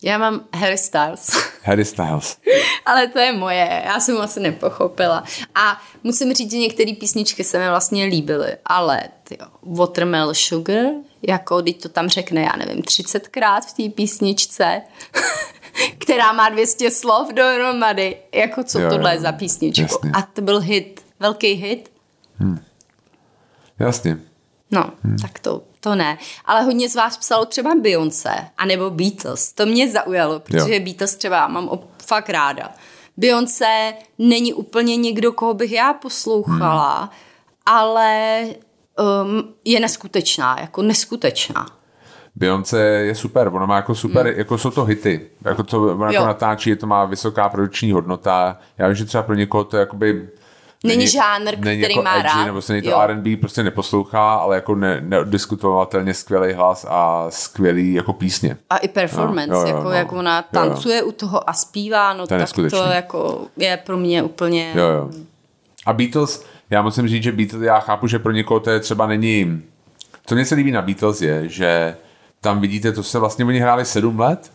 Já 0.05 0.19
mám 0.19 0.41
Harry 0.55 0.79
Styles. 0.79 1.31
Harry 1.63 1.85
Styles. 1.85 2.39
Ale 2.87 3.09
to 3.09 3.19
je 3.19 3.33
moje, 3.33 3.83
já 3.87 4.01
jsem 4.01 4.21
asi 4.21 4.41
nepochopila. 4.41 5.25
A 5.55 5.81
musím 6.03 6.35
říct, 6.35 6.51
že 6.51 6.57
některé 6.57 6.93
písničky 6.93 7.45
se 7.45 7.59
mi 7.59 7.69
vlastně 7.69 8.05
líbily, 8.05 8.57
ale 8.65 9.03
tyjo, 9.25 9.47
Watermelon 9.63 10.35
Sugar, 10.35 10.87
jako 11.23 11.63
když 11.63 11.75
to 11.75 11.89
tam 11.89 12.09
řekne, 12.09 12.43
já 12.43 12.57
nevím, 12.57 12.83
30krát 12.83 13.61
v 13.61 13.73
té 13.73 13.95
písničce, 13.95 14.83
která 15.99 16.33
má 16.33 16.49
200 16.49 16.91
slov 16.91 17.33
dohromady. 17.33 18.17
Jako 18.35 18.65
co 18.65 18.81
jo, 18.81 18.91
tohle 18.91 19.11
jo, 19.11 19.15
je 19.15 19.21
za 19.21 19.33
písničku? 19.33 19.83
Jasně. 19.83 20.11
A 20.15 20.23
to 20.23 20.43
byl 20.43 20.61
hit, 20.61 21.05
velký 21.21 21.53
hit. 21.53 21.93
Hmm. 22.39 22.61
Jasně. 23.79 24.19
No, 24.71 24.91
hmm. 25.05 25.17
tak 25.19 25.39
to, 25.39 25.63
to 25.85 25.95
ne. 25.95 26.19
Ale 26.45 26.63
hodně 26.63 26.89
z 26.89 26.95
vás 26.95 27.17
psalo 27.17 27.47
třeba 27.47 27.71
Beyoncé, 27.81 28.35
anebo 28.59 28.91
Beatles. 28.91 29.53
To 29.53 29.67
mě 29.67 29.91
zaujalo, 29.91 30.41
protože 30.41 30.75
jo. 30.75 30.81
Beatles 30.85 31.15
třeba 31.15 31.49
mám 31.49 31.71
fakt 32.07 32.29
ráda. 32.29 32.71
Beyoncé 33.17 33.95
není 34.19 34.55
úplně 34.55 34.97
někdo, 34.97 35.33
koho 35.33 35.55
bych 35.55 35.73
já 35.73 35.93
poslouchala, 35.93 37.01
hmm. 37.01 37.11
ale 37.67 38.43
um, 39.23 39.55
je 39.65 39.81
neskutečná, 39.81 40.57
jako 40.61 40.83
neskutečná. 40.83 41.67
Beyoncé 42.37 42.81
je 42.83 43.15
super, 43.15 43.49
ona 43.49 43.67
má 43.67 43.77
jako 43.77 43.95
super, 43.95 44.27
hmm. 44.27 44.39
jako 44.39 44.59
jsou 44.59 44.71
to 44.71 44.85
hity, 44.85 45.31
jako 45.45 45.63
to 45.63 45.83
ona 45.83 46.13
jako 46.13 46.27
natáčí, 46.27 46.77
to 46.77 46.87
má 46.87 47.05
vysoká 47.05 47.49
produkční 47.49 47.93
hodnota, 47.93 48.59
já 48.79 48.87
vím, 48.87 48.97
že 48.97 49.05
třeba 49.05 49.23
pro 49.23 49.35
někoho 49.35 49.65
to 49.65 49.77
je 49.77 49.81
jakoby 49.81 50.29
Není, 50.85 50.99
není 50.99 51.11
žánr, 51.11 51.59
není 51.59 51.83
který 51.83 51.95
jako 51.95 52.03
má 52.03 52.15
edgy, 52.15 52.23
rád. 52.23 52.45
Nebo 52.45 52.63
se 52.63 52.83
to 52.83 53.01
R&B 53.01 53.37
prostě 53.37 53.63
neposlouchá, 53.63 54.35
ale 54.35 54.57
jako 54.57 54.75
ne, 54.75 55.01
neodiskutovatelně 55.01 56.15
skvělý 56.15 56.53
hlas 56.53 56.87
a 56.89 57.27
skvělý 57.29 57.95
jako 57.95 58.13
písně. 58.13 58.57
A 58.71 58.77
i 58.77 58.89
performance, 58.89 59.53
no, 59.53 59.61
jo, 59.61 59.67
jo, 59.67 59.77
jako 59.77 59.85
no. 59.85 59.91
jak 59.91 60.13
ona 60.13 60.43
tancuje 60.43 60.97
jo, 60.97 61.03
jo. 61.03 61.09
u 61.09 61.13
toho 61.13 61.51
a 61.51 61.53
zpívá, 61.53 62.13
no 62.13 62.27
to 62.27 62.39
tak 62.39 62.53
to 62.53 62.77
jako 62.77 63.47
je 63.57 63.77
pro 63.77 63.97
mě 63.97 64.23
úplně... 64.23 64.73
Jo, 64.75 64.87
jo. 64.87 65.11
A 65.87 65.93
Beatles, 65.93 66.45
já 66.71 66.83
musím 66.83 67.09
říct, 67.09 67.23
že 67.23 67.33
Beatles, 67.33 67.63
já 67.63 67.81
chápu, 67.81 68.07
že 68.07 68.19
pro 68.19 68.33
někoho 68.33 68.61
to 68.61 68.71
je 68.71 68.81
třeba 68.81 69.07
není... 69.07 69.63
Co 70.27 70.35
mě 70.35 70.45
se 70.45 70.55
líbí 70.55 70.71
na 70.71 70.83
Beatles 70.83 71.23
je, 71.23 71.49
že 71.49 71.97
tam 72.41 72.61
vidíte, 72.61 72.93
to 72.93 73.03
se 73.03 73.19
vlastně 73.19 73.45
oni 73.45 73.59
hráli 73.59 73.85
sedm 73.85 74.21
let, 74.21 74.53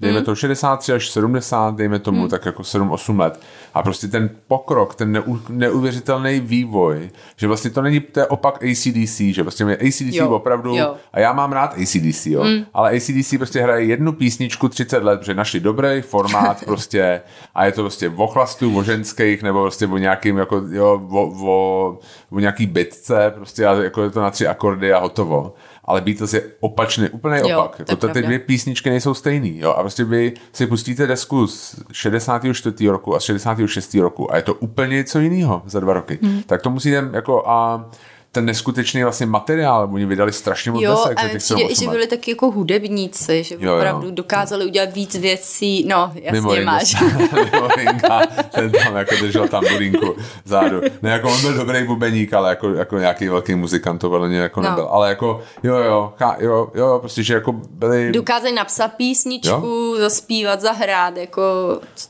dejme 0.00 0.18
hmm. 0.18 0.24
to 0.24 0.34
63 0.34 0.92
až 0.92 1.10
70, 1.10 1.76
dejme 1.76 1.98
tomu 1.98 2.20
hmm. 2.20 2.28
tak 2.28 2.46
jako 2.46 2.62
7-8 2.62 3.18
let. 3.18 3.40
A 3.74 3.82
prostě 3.82 4.08
ten 4.08 4.30
pokrok, 4.48 4.94
ten 4.94 5.12
neu, 5.12 5.38
neuvěřitelný 5.48 6.40
vývoj, 6.40 7.10
že 7.36 7.46
vlastně 7.46 7.70
to 7.70 7.82
není, 7.82 8.00
to 8.00 8.20
je 8.20 8.26
opak 8.26 8.64
ACDC, 8.64 9.20
že 9.20 9.42
prostě 9.42 9.64
mě 9.64 9.76
ACDC 9.76 10.14
jo. 10.14 10.30
opravdu, 10.30 10.76
jo. 10.76 10.94
a 11.12 11.20
já 11.20 11.32
mám 11.32 11.52
rád 11.52 11.74
ACDC, 11.74 12.26
jo, 12.26 12.42
hmm. 12.42 12.64
ale 12.74 12.96
ACDC 12.96 13.34
prostě 13.36 13.60
hraje 13.60 13.84
jednu 13.84 14.12
písničku 14.12 14.68
30 14.68 15.02
let, 15.02 15.18
protože 15.18 15.34
našli 15.34 15.60
dobrý 15.60 16.00
formát 16.02 16.64
prostě 16.66 17.20
a 17.54 17.64
je 17.64 17.72
to 17.72 17.82
prostě 17.82 18.12
o 18.16 18.26
chlastu, 18.26 18.78
o 18.78 18.82
ženských, 18.82 19.42
nebo 19.42 19.62
prostě 19.62 19.86
o 19.86 19.98
nějakým 19.98 20.38
jako, 20.38 20.62
jo, 20.70 21.08
o, 21.10 21.32
o, 21.46 21.98
o 22.30 22.40
nějaký 22.40 22.66
bitce, 22.66 23.32
prostě 23.36 23.66
a 23.66 23.74
jako 23.74 24.02
je 24.02 24.10
to 24.10 24.20
na 24.20 24.30
tři 24.30 24.46
akordy 24.46 24.92
a 24.92 24.98
hotovo 24.98 25.54
ale 25.86 26.00
Beatles 26.00 26.34
je 26.34 26.42
opačný, 26.60 27.08
úplný 27.08 27.38
jo, 27.38 27.58
opak. 27.58 27.78
Jako 27.78 27.96
to, 27.96 28.08
ty 28.08 28.22
dvě 28.22 28.38
písničky 28.38 28.90
nejsou 28.90 29.14
stejný. 29.14 29.58
Jo? 29.58 29.70
A 29.70 29.80
prostě 29.80 30.04
vy 30.04 30.32
si 30.52 30.66
pustíte 30.66 31.06
desku 31.06 31.46
z 31.46 31.74
64. 31.92 32.88
roku 32.88 33.16
a 33.16 33.20
z 33.20 33.22
66. 33.22 33.94
roku 33.94 34.32
a 34.32 34.36
je 34.36 34.42
to 34.42 34.54
úplně 34.54 34.96
něco 34.96 35.20
jiného 35.20 35.62
za 35.66 35.80
dva 35.80 35.92
roky. 35.92 36.18
Hmm. 36.22 36.42
Tak 36.42 36.62
to 36.62 36.70
musíte 36.70 37.08
jako 37.12 37.48
a 37.48 37.90
ten 38.36 38.44
neskutečný 38.44 39.02
vlastně 39.02 39.26
materiál, 39.26 39.88
oni 39.92 40.06
vydali 40.06 40.32
strašně 40.32 40.70
moc 40.70 40.82
jo, 40.82 40.90
desek. 40.90 41.18
Jo, 41.22 41.28
a 41.34 41.38
přijde, 41.38 41.74
že 41.74 41.88
byli 41.90 42.06
taky 42.06 42.30
jako 42.30 42.50
hudebníci, 42.50 43.44
že 43.44 43.56
jo, 43.58 43.76
opravdu 43.76 44.06
jo. 44.06 44.12
dokázali 44.14 44.66
udělat 44.66 44.92
víc 44.92 45.14
věcí, 45.14 45.84
no 45.88 46.12
jasně 46.14 46.40
mimo 46.40 46.64
máš. 46.64 47.00
mimo 47.52 47.68
Ringa, 47.76 48.26
ten 48.54 48.72
tam 48.72 48.96
jako 48.96 49.14
držel 49.14 49.48
tam 49.48 49.64
bulínku 49.72 50.16
zádu. 50.44 50.80
Ne, 51.02 51.10
jako 51.10 51.32
on 51.32 51.40
byl 51.40 51.54
dobrý 51.54 51.84
bubeník, 51.84 52.32
ale 52.32 52.48
jako, 52.48 52.68
jako 52.68 52.98
nějaký 52.98 53.28
velký 53.28 53.54
muzikant 53.54 54.00
to 54.00 54.10
velmi 54.10 54.36
jako 54.36 54.60
no. 54.60 54.68
nebyl. 54.68 54.84
Ale 54.90 55.08
jako, 55.08 55.42
jo, 55.62 55.76
jo, 55.76 56.12
jo, 56.38 56.70
jo, 56.74 56.98
prostě, 57.00 57.22
že 57.22 57.34
jako 57.34 57.52
byli... 57.52 58.12
Dokázali 58.12 58.52
napsat 58.52 58.88
písničku, 58.88 59.66
jo? 59.66 59.94
zaspívat, 59.98 60.60
zahrát, 60.60 61.16
jako... 61.16 61.42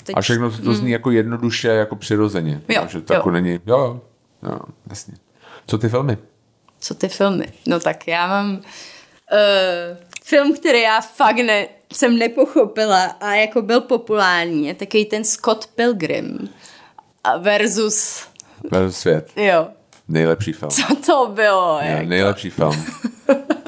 Teď... 0.04 0.16
A 0.16 0.20
všechno 0.20 0.50
to 0.50 0.74
zní 0.74 0.86
mm. 0.86 0.92
jako 0.92 1.10
jednoduše, 1.10 1.68
jako 1.68 1.96
přirozeně. 1.96 2.60
Jo, 2.68 2.82
že 2.88 3.00
to 3.00 3.12
jo. 3.12 3.18
jako 3.18 3.30
není, 3.30 3.52
jo, 3.52 3.60
jo, 3.66 4.00
jo, 4.42 4.58
jasně. 4.90 5.14
Co 5.66 5.78
ty 5.78 5.88
filmy? 5.88 6.18
Co 6.80 6.94
ty 6.94 7.08
filmy? 7.08 7.46
No 7.66 7.80
tak 7.80 8.08
já 8.08 8.26
mám 8.26 8.56
uh, 8.56 8.62
film, 10.24 10.56
který 10.56 10.82
já 10.82 11.00
fakt 11.00 11.36
ne, 11.36 11.68
jsem 11.92 12.18
nepochopila 12.18 13.04
a 13.04 13.34
jako 13.34 13.62
byl 13.62 13.80
populární, 13.80 14.66
je 14.66 14.74
takový 14.74 15.04
ten 15.04 15.24
Scott 15.24 15.66
Pilgrim 15.66 16.48
versus... 17.38 18.26
Versus 18.70 18.98
svět. 18.98 19.32
Jo. 19.36 19.68
Nejlepší 20.08 20.52
film. 20.52 20.70
Co 20.70 20.96
to 21.06 21.32
bylo? 21.34 21.78
Je, 21.82 21.90
jako? 21.90 22.08
Nejlepší 22.08 22.50
film. 22.50 22.84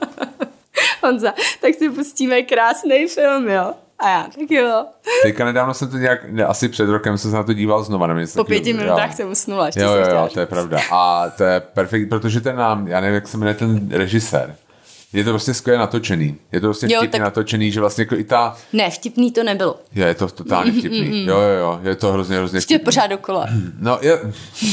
Honza, 1.03 1.34
tak 1.61 1.74
si 1.74 1.90
pustíme 1.90 2.42
krásný 2.42 3.07
film, 3.09 3.49
jo? 3.49 3.74
A 3.99 4.09
já, 4.11 4.22
tak 4.22 4.51
jo. 4.51 4.84
Teďka 5.22 5.44
nedávno 5.44 5.74
jsem 5.74 5.90
to 5.90 5.96
nějak, 5.96 6.30
ne, 6.30 6.44
asi 6.44 6.68
před 6.68 6.88
rokem 6.88 7.18
jsem 7.18 7.30
se 7.30 7.36
na 7.36 7.42
to 7.42 7.53
díval 7.53 7.82
znova. 7.82 8.07
Na 8.07 8.14
po 8.36 8.44
pěti 8.44 8.72
minutách 8.72 9.14
jsem 9.14 9.30
usnula. 9.30 9.70
Jo, 9.76 9.92
jo, 9.92 10.07
jo, 10.11 10.28
to 10.34 10.40
je 10.40 10.46
pravda. 10.46 10.80
A 10.92 11.30
to 11.30 11.44
je 11.44 11.61
perfekt, 11.61 12.09
protože 12.09 12.40
ten 12.40 12.57
nám, 12.57 12.88
já 12.88 13.01
nevím, 13.01 13.14
jak 13.14 13.28
se 13.28 13.36
jmenuje 13.36 13.55
ten 13.55 13.88
režisér, 13.90 14.57
je 15.12 15.24
to 15.24 15.30
prostě 15.30 15.55
skvěle 15.55 15.78
natočený. 15.78 16.36
Je 16.53 16.61
to 16.61 16.66
prostě 16.66 16.86
jo, 16.90 17.01
vtipně 17.01 17.18
tak... 17.18 17.20
natočený, 17.20 17.72
že 17.72 17.80
vlastně 17.80 18.03
jako 18.03 18.14
i 18.14 18.24
ta... 18.24 18.57
Ne, 18.72 18.90
vtipný 18.90 19.32
to 19.32 19.44
nebylo. 19.44 19.78
Je, 19.94 20.07
je 20.07 20.14
to 20.14 20.28
totálně 20.28 20.72
vtipný. 20.72 21.26
jo, 21.26 21.40
jo, 21.40 21.59
jo, 21.59 21.80
je 21.82 21.94
to 21.96 22.12
hrozně, 22.12 22.36
hrozně 22.36 22.61
vtipný. 22.61 22.74
Ještě 22.74 22.84
pořád 22.84 23.07
dokola. 23.07 23.46
No, 23.80 23.99
je, 24.01 24.20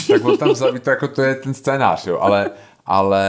tak 0.07 0.25
on 0.25 0.37
tam 0.37 0.49
vzal, 0.49 0.79
to 0.79 0.89
jako 0.89 1.07
to 1.07 1.21
je 1.21 1.35
ten 1.35 1.53
scénář, 1.53 2.07
jo, 2.07 2.19
ale, 2.19 2.49
ale 2.85 3.27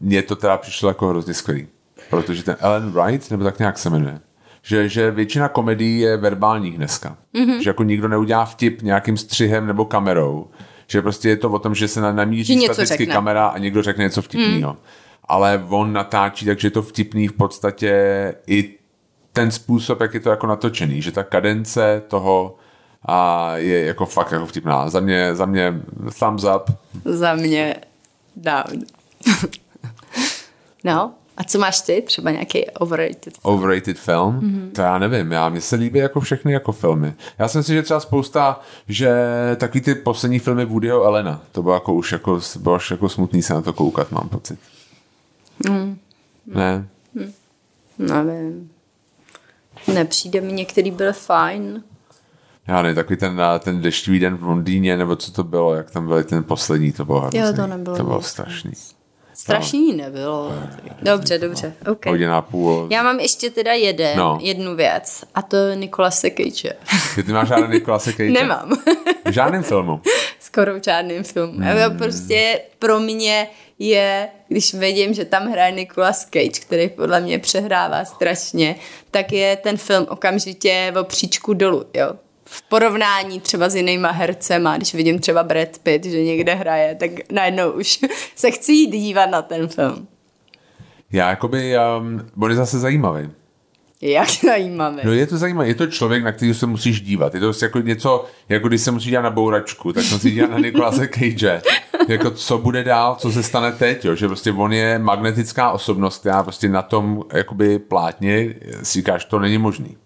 mně 0.00 0.22
to 0.22 0.36
teda 0.36 0.56
přišlo 0.56 0.88
jako 0.88 1.08
hrozně 1.08 1.34
skvělý. 1.34 1.68
Protože 2.10 2.42
ten 2.42 2.56
Ellen 2.60 2.90
Wright, 2.90 3.30
nebo 3.30 3.44
tak 3.44 3.58
nějak 3.58 3.78
se 3.78 3.90
jmenuje, 3.90 4.20
že, 4.62 4.88
že 4.88 5.10
většina 5.10 5.48
komedií 5.48 6.00
je 6.00 6.16
verbálních 6.16 6.76
dneska. 6.76 7.16
Mm-hmm. 7.34 7.58
Že 7.58 7.70
jako 7.70 7.82
nikdo 7.82 8.08
neudělá 8.08 8.44
vtip 8.44 8.82
nějakým 8.82 9.16
střihem 9.16 9.66
nebo 9.66 9.84
kamerou. 9.84 10.46
Že 10.86 11.02
prostě 11.02 11.28
je 11.28 11.36
to 11.36 11.50
o 11.50 11.58
tom, 11.58 11.74
že 11.74 11.88
se 11.88 12.12
namíří 12.12 12.60
staticky 12.60 13.06
kamera 13.06 13.46
a 13.46 13.58
někdo 13.58 13.82
řekne 13.82 14.04
něco 14.04 14.22
vtipného. 14.22 14.72
Mm. 14.72 14.78
Ale 15.24 15.64
on 15.68 15.92
natáčí, 15.92 16.46
takže 16.46 16.66
je 16.66 16.70
to 16.70 16.82
vtipný 16.82 17.28
v 17.28 17.32
podstatě 17.32 17.94
i 18.46 18.74
ten 19.32 19.50
způsob, 19.50 20.00
jak 20.00 20.14
je 20.14 20.20
to 20.20 20.30
jako 20.30 20.46
natočený. 20.46 21.02
Že 21.02 21.12
ta 21.12 21.22
kadence 21.22 22.02
toho 22.08 22.56
a 23.08 23.52
je 23.56 23.84
jako 23.84 24.06
fakt 24.06 24.32
jako 24.32 24.46
vtipná. 24.46 24.88
Za 24.90 25.00
mě, 25.00 25.34
za 25.34 25.46
mě 25.46 25.80
thumbs 26.18 26.44
up. 26.44 26.76
Za 27.04 27.34
mě 27.34 27.76
down. 28.36 28.84
no, 30.84 31.14
a 31.40 31.44
co 31.44 31.58
máš 31.58 31.80
ty? 31.80 32.02
Třeba 32.02 32.30
nějaký 32.30 32.70
overrated 32.70 33.24
film? 33.24 33.54
Overrated 33.54 33.98
film? 33.98 34.40
Mm-hmm. 34.40 34.72
To 34.72 34.82
já 34.82 34.98
nevím. 34.98 35.32
Já, 35.32 35.48
mně 35.48 35.60
se 35.60 35.76
líbí 35.76 35.98
jako 35.98 36.20
všechny 36.20 36.52
jako 36.52 36.72
filmy. 36.72 37.14
Já 37.38 37.48
si 37.48 37.58
myslím, 37.58 37.76
že 37.76 37.82
třeba 37.82 38.00
spousta, 38.00 38.60
že 38.88 39.10
takový 39.56 39.80
ty 39.80 39.94
poslední 39.94 40.38
filmy 40.38 40.64
Woodyho 40.64 41.02
Elena, 41.04 41.42
to 41.52 41.62
bylo 41.62 41.74
jako 41.74 41.94
už 41.94 42.12
jako, 42.12 42.40
bylo 42.60 42.76
už 42.76 42.90
jako 42.90 43.08
smutný 43.08 43.42
se 43.42 43.54
na 43.54 43.62
to 43.62 43.72
koukat, 43.72 44.12
mám 44.12 44.28
pocit. 44.28 44.58
Mm. 45.68 45.98
Ne? 46.46 46.88
Mm. 47.14 47.32
Nevím. 47.98 48.70
Nepřijde 49.94 50.40
mi, 50.40 50.52
některý 50.52 50.90
byl 50.90 51.12
fajn. 51.12 51.82
Já 52.66 52.82
ne, 52.82 52.94
takový 52.94 53.16
ten, 53.16 53.40
ten 53.60 53.82
deštivý 53.82 54.18
den 54.18 54.36
v 54.36 54.42
Londýně, 54.42 54.96
nebo 54.96 55.16
co 55.16 55.32
to 55.32 55.44
bylo, 55.44 55.74
jak 55.74 55.90
tam 55.90 56.06
byly 56.06 56.24
ten 56.24 56.44
poslední, 56.44 56.92
to 56.92 57.04
bylo 57.04 57.20
hrozný. 57.20 57.40
Jo, 57.40 57.52
to 57.56 57.66
nebylo. 57.66 57.96
To 57.96 58.04
bylo 58.04 58.22
strašný. 58.22 58.72
Strašný 59.40 59.92
nebylo. 59.92 60.52
Dobře, 61.02 61.38
dobře. 61.38 61.72
Okay. 61.90 62.12
Hodina 62.12 62.42
půl. 62.42 62.88
Já 62.90 63.02
mám 63.02 63.20
ještě 63.20 63.50
teda 63.50 63.72
jeden, 63.72 64.18
no. 64.18 64.38
jednu 64.42 64.76
věc 64.76 65.24
a 65.34 65.42
to 65.42 65.56
je 65.56 65.76
Nikolas 65.76 66.20
Cage. 66.20 66.76
Ty 67.26 67.32
máš 67.32 67.48
žádný 67.48 67.74
Nikolas 67.74 68.04
Cage? 68.04 68.30
Nemám. 68.30 68.72
v 69.28 69.30
žádném 69.30 69.62
filmu? 69.62 70.00
Skoro 70.40 70.74
v 70.74 70.84
žádném 70.84 71.24
filmu. 71.24 71.52
Hmm. 71.58 71.98
Prostě 71.98 72.60
pro 72.78 73.00
mě 73.00 73.48
je, 73.78 74.28
když 74.48 74.74
vidím, 74.74 75.14
že 75.14 75.24
tam 75.24 75.46
hraje 75.46 75.72
Nicolas 75.72 76.24
Cage, 76.24 76.60
který 76.60 76.88
podle 76.88 77.20
mě 77.20 77.38
přehrává 77.38 78.04
strašně, 78.04 78.76
tak 79.10 79.32
je 79.32 79.56
ten 79.56 79.76
film 79.76 80.06
okamžitě 80.08 80.92
o 81.00 81.04
příčku 81.04 81.54
dolů, 81.54 81.84
jo. 81.94 82.10
V 82.52 82.62
porovnání 82.62 83.40
třeba 83.40 83.68
s 83.68 83.74
jinýma 83.74 84.10
hercema, 84.10 84.76
když 84.76 84.94
vidím 84.94 85.18
třeba 85.18 85.42
Brad 85.42 85.78
Pitt, 85.82 86.04
že 86.04 86.24
někde 86.24 86.54
hraje, 86.54 86.94
tak 86.94 87.10
najednou 87.32 87.70
už 87.70 88.00
se 88.36 88.50
chci 88.50 88.72
jít 88.72 88.90
dívat 88.90 89.26
na 89.26 89.42
ten 89.42 89.68
film. 89.68 90.08
Já 91.12 91.30
jakoby, 91.30 91.74
um, 91.98 92.30
on 92.42 92.50
je 92.50 92.56
zase 92.56 92.78
zajímavý. 92.78 93.30
Jak 94.02 94.28
zajímavé. 94.44 95.02
No 95.04 95.12
je 95.12 95.26
to 95.26 95.38
zajímavé, 95.38 95.68
je 95.68 95.74
to 95.74 95.86
člověk, 95.86 96.24
na 96.24 96.32
který 96.32 96.54
se 96.54 96.66
musíš 96.66 97.00
dívat. 97.00 97.34
Je 97.34 97.40
to 97.40 97.46
prostě 97.46 97.64
jako 97.64 97.78
něco, 97.78 98.24
jako 98.48 98.68
když 98.68 98.80
se 98.80 98.90
musí 98.90 99.08
dívat 99.08 99.22
na 99.22 99.30
bouračku, 99.30 99.92
tak 99.92 100.04
se 100.04 100.14
musí 100.14 100.30
dívat 100.30 100.50
na 100.50 100.58
Nikolase 100.58 101.08
Cage. 101.08 101.62
jako 102.08 102.30
co 102.30 102.58
bude 102.58 102.84
dál, 102.84 103.16
co 103.18 103.32
se 103.32 103.42
stane 103.42 103.72
teď, 103.72 104.04
jo? 104.04 104.14
že 104.14 104.26
prostě 104.26 104.52
on 104.52 104.72
je 104.72 104.98
magnetická 104.98 105.70
osobnost, 105.70 106.18
která 106.18 106.42
prostě 106.42 106.68
na 106.68 106.82
tom 106.82 107.22
jakoby 107.32 107.78
plátně 107.78 108.54
si 108.82 108.98
říkáš, 108.98 109.24
to 109.24 109.38
není 109.38 109.58
možný. 109.58 109.96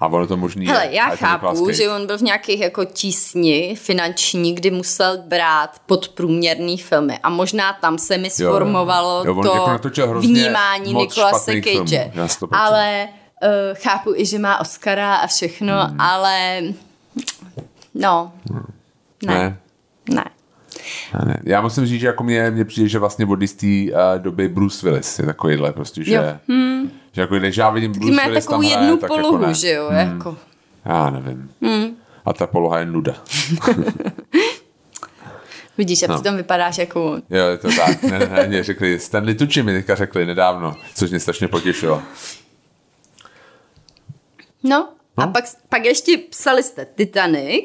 A 0.00 0.06
ono 0.06 0.26
to 0.26 0.36
možný 0.36 0.66
Hele, 0.66 0.86
je. 0.86 0.94
já 0.94 1.16
chápu, 1.16 1.70
že 1.70 1.90
on 1.90 2.06
byl 2.06 2.18
v 2.18 2.22
nějakých 2.22 2.60
jako 2.60 2.84
tísni 2.84 3.76
finanční, 3.76 4.54
kdy 4.54 4.70
musel 4.70 5.18
brát 5.22 5.70
podprůměrný 5.86 6.78
filmy 6.78 7.18
a 7.22 7.28
možná 7.30 7.72
tam 7.72 7.98
se 7.98 8.18
mi 8.18 8.30
sformovalo 8.30 9.24
Jo, 9.26 9.36
on 9.36 9.42
to 9.78 10.00
jako 10.00 10.20
vnímání 10.20 10.94
Nikolase 10.94 11.52
Cage. 11.52 11.70
filmů, 11.72 12.10
na 12.14 12.26
100%. 12.26 12.48
Ale 12.52 13.08
uh, 13.42 13.48
chápu 13.74 14.14
i, 14.16 14.26
že 14.26 14.38
má 14.38 14.60
Oscara 14.60 15.14
a 15.14 15.26
všechno, 15.26 15.74
hmm. 15.86 16.00
ale 16.00 16.62
no, 17.94 18.32
ne, 18.50 19.34
Ne. 19.34 19.58
ne. 20.10 20.24
Já 21.44 21.60
musím 21.60 21.86
říct, 21.86 22.00
že 22.00 22.06
jako 22.06 22.24
mě, 22.24 22.50
mě 22.50 22.64
přijde, 22.64 22.88
že 22.88 22.98
vlastně 22.98 23.26
od 23.26 23.40
jisté 23.42 23.66
uh, 23.66 24.18
doby 24.22 24.48
Bruce 24.48 24.86
Willis 24.86 25.18
je 25.18 25.26
takovýhle 25.26 25.72
prostě, 25.72 26.04
že, 26.04 26.14
Jo. 26.14 26.22
Hmm. 26.48 26.90
že 27.12 27.20
jako 27.20 27.38
když 27.38 27.56
já 27.56 27.70
vidím 27.70 27.92
Taky 27.92 28.00
Bruce 28.06 28.16
má 28.16 28.26
Willis 28.28 28.44
takovou 28.44 28.62
tam 28.62 28.70
hraje, 28.70 28.84
jednu 28.86 28.96
tak 28.96 29.08
polohu, 29.08 29.34
jako 29.34 29.46
ne. 29.46 29.54
že 29.54 29.70
jo, 29.70 29.88
hmm. 29.88 29.98
jako. 29.98 30.36
Já 30.84 31.10
nevím. 31.10 31.50
Hmm. 31.62 31.96
A 32.24 32.32
ta 32.32 32.46
poloha 32.46 32.78
je 32.78 32.86
nuda. 32.86 33.14
Vidíš, 35.78 36.02
a 36.02 36.06
No. 36.06 36.14
přitom 36.14 36.36
vypadáš 36.36 36.78
jako. 36.78 37.16
Jo, 37.30 37.46
je 37.46 37.58
to 37.58 37.68
tak. 37.76 38.02
Ne, 38.02 38.18
ne, 38.18 38.46
ne, 38.48 38.62
řekli, 38.62 39.00
Stanley 39.00 39.34
Tucci 39.34 39.62
mi 39.62 39.72
teďka 39.72 39.94
řekli 39.94 40.26
nedávno, 40.26 40.76
což 40.94 41.10
mě 41.10 41.20
strašně 41.20 41.48
potěšilo. 41.48 42.02
No, 44.62 44.88
a 45.16 45.26
pak, 45.26 45.44
pak 45.68 45.84
ještě 45.84 46.18
psali 46.30 46.62
jste 46.62 46.84
Titanic 46.84 47.64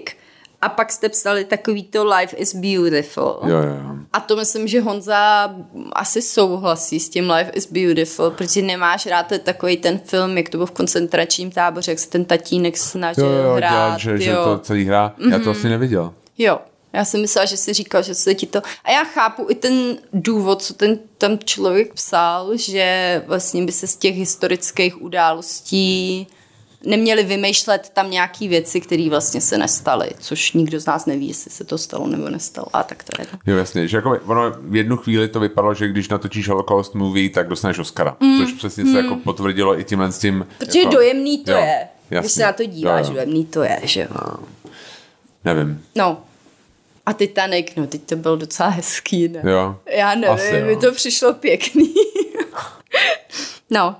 a 0.65 0.69
pak 0.69 0.91
jste 0.91 1.09
psali 1.09 1.45
takový 1.45 1.83
to 1.83 2.05
Life 2.05 2.35
is 2.37 2.55
Beautiful. 2.55 3.39
Jo, 3.43 3.57
jo. 3.57 3.95
A 4.13 4.19
to 4.19 4.35
myslím, 4.35 4.67
že 4.67 4.81
Honza 4.81 5.49
asi 5.93 6.21
souhlasí 6.21 6.99
s 6.99 7.09
tím 7.09 7.29
Life 7.31 7.51
is 7.51 7.71
Beautiful, 7.71 8.31
protože 8.31 8.61
nemáš 8.61 9.05
rád 9.05 9.27
to 9.27 9.39
takový 9.39 9.77
ten 9.77 9.99
film, 10.05 10.37
jak 10.37 10.49
to 10.49 10.57
bylo 10.57 10.65
v 10.65 10.71
koncentračním 10.71 11.51
táboře, 11.51 11.91
jak 11.91 11.99
se 11.99 12.09
ten 12.09 12.25
tatínek 12.25 12.77
snažil 12.77 13.25
Jo, 13.25 13.31
jo, 13.31 13.53
hrát. 13.55 13.69
dělat, 13.71 13.97
že, 13.99 14.17
že 14.17 14.31
jo. 14.31 14.41
Mhm. 14.45 14.57
to 14.57 14.59
celý 14.59 14.85
hra. 14.85 15.13
Já 15.31 15.39
to 15.39 15.49
asi 15.49 15.69
neviděl. 15.69 16.13
jo. 16.37 16.59
Já 16.93 17.05
jsem 17.05 17.21
myslela, 17.21 17.45
že 17.45 17.57
jsi 17.57 17.73
říkal, 17.73 18.03
že 18.03 18.15
se 18.15 18.35
ti 18.35 18.45
to... 18.47 18.61
A 18.83 18.91
já 18.91 19.03
chápu 19.03 19.45
i 19.49 19.55
ten 19.55 19.97
důvod, 20.13 20.63
co 20.63 20.73
ten 20.73 20.99
tam 21.17 21.39
člověk 21.45 21.93
psal, 21.93 22.57
že 22.57 23.21
vlastně 23.27 23.65
by 23.65 23.71
se 23.71 23.87
z 23.87 23.95
těch 23.95 24.15
historických 24.15 25.01
událostí 25.01 26.27
neměli 26.85 27.23
vymýšlet 27.23 27.89
tam 27.93 28.11
nějaký 28.11 28.47
věci, 28.47 28.81
které 28.81 29.09
vlastně 29.09 29.41
se 29.41 29.57
nestaly, 29.57 30.09
což 30.19 30.53
nikdo 30.53 30.79
z 30.79 30.85
nás 30.85 31.05
neví, 31.05 31.27
jestli 31.27 31.51
se 31.51 31.63
to 31.63 31.77
stalo 31.77 32.07
nebo 32.07 32.29
nestalo. 32.29 32.67
A 32.73 32.83
tak 32.83 33.03
to 33.03 33.21
je. 33.21 33.27
Jo, 33.45 33.57
jasně, 33.57 33.87
že 33.87 33.97
jako 33.97 34.19
ono 34.25 34.51
v 34.59 34.75
jednu 34.75 34.97
chvíli 34.97 35.27
to 35.27 35.39
vypadalo, 35.39 35.73
že 35.73 35.87
když 35.87 36.09
natočíš 36.09 36.49
Holocaust 36.49 36.95
movie, 36.95 37.29
tak 37.29 37.47
dostaneš 37.47 37.79
Oscara. 37.79 38.17
Mm. 38.19 38.37
Což 38.45 38.53
přesně 38.53 38.85
se 38.91 38.97
jako 38.97 39.15
potvrdilo 39.15 39.79
i 39.79 39.83
tímhle 39.83 40.11
s 40.11 40.19
tím. 40.19 40.47
Protože 40.57 40.79
jako, 40.79 40.91
dojemný 40.91 41.37
to 41.43 41.51
jo, 41.51 41.57
je. 41.57 41.87
Když 42.09 42.15
jasně. 42.17 42.29
se 42.29 42.43
na 42.43 42.53
to 42.53 42.65
díváš, 42.65 43.01
Jo, 43.05 43.07
jo. 43.07 43.13
dojemný 43.13 43.45
to 43.45 43.63
je, 43.63 43.79
že 43.83 44.01
jo. 44.01 44.35
Nevím. 45.45 45.83
No. 45.95 46.21
A 47.05 47.13
Titanic, 47.13 47.67
no 47.75 47.87
teď 47.87 48.01
to 48.03 48.15
bylo 48.15 48.35
docela 48.35 48.69
hezký, 48.69 49.27
ne? 49.27 49.41
Jo. 49.51 49.79
Já 49.91 50.15
nevím, 50.15 50.29
Asi 50.29 50.55
jo. 50.55 50.65
mi 50.65 50.75
to 50.75 50.91
přišlo 50.91 51.33
pěkný. 51.33 51.93
no, 53.69 53.95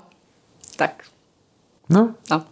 tak, 0.76 1.02
No. 1.88 2.14
no. 2.30 2.44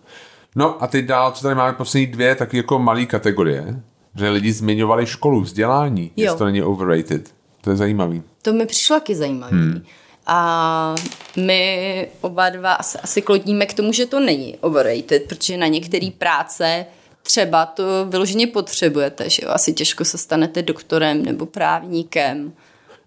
No 0.55 0.83
a 0.83 0.87
teď 0.87 1.05
dál, 1.05 1.33
co 1.33 1.43
tady 1.43 1.55
máme 1.55 1.73
poslední 1.73 2.07
dvě, 2.07 2.35
tak 2.35 2.55
jako 2.55 2.79
malé 2.79 3.07
kategorie. 3.07 3.83
Že 4.17 4.29
lidi 4.29 4.53
zmiňovali 4.53 5.07
školu, 5.07 5.41
vzdělání, 5.41 6.11
Jo. 6.17 6.25
jestli 6.25 6.39
to 6.39 6.45
není 6.45 6.63
overrated. 6.63 7.35
To 7.61 7.71
je 7.71 7.77
zajímavý. 7.77 8.23
To 8.43 8.53
mi 8.53 8.67
přišlo 8.67 8.97
taky 8.97 9.15
zajímavé. 9.15 9.53
Hmm. 9.57 9.83
A 10.27 10.95
my 11.37 12.09
oba 12.21 12.49
dva 12.51 12.73
asi, 12.73 12.99
asi 12.99 13.23
klodíme 13.23 13.67
k 13.67 13.75
tomu, 13.75 13.93
že 13.93 14.07
to 14.07 14.21
není 14.21 14.57
overrated, 14.61 15.23
protože 15.29 15.57
na 15.57 15.67
některé 15.67 16.09
práce 16.19 16.87
třeba 17.23 17.67
to 17.67 18.07
vyloženě 18.09 18.47
potřebujete, 18.47 19.31
že 19.31 19.43
jo? 19.45 19.51
Asi 19.53 19.73
těžko 19.73 20.05
se 20.05 20.19
stanete 20.19 20.63
doktorem 20.63 21.23
nebo 21.23 21.47
právníkem, 21.47 22.53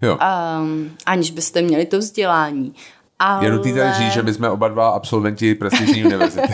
Jo. 0.01 0.17
um, 0.61 0.91
aniž 1.05 1.31
byste 1.31 1.61
měli 1.61 1.85
to 1.85 1.97
vzdělání. 1.97 2.73
Ale... 3.19 3.45
Je 3.45 3.51
nutný 3.51 3.73
tady 3.73 3.93
říct, 3.93 4.13
že 4.13 4.23
my 4.23 4.33
jsme 4.33 4.49
oba 4.49 4.67
dva 4.67 4.89
absolventi 4.89 5.55
prestižní 5.55 6.05
univerzity. 6.05 6.53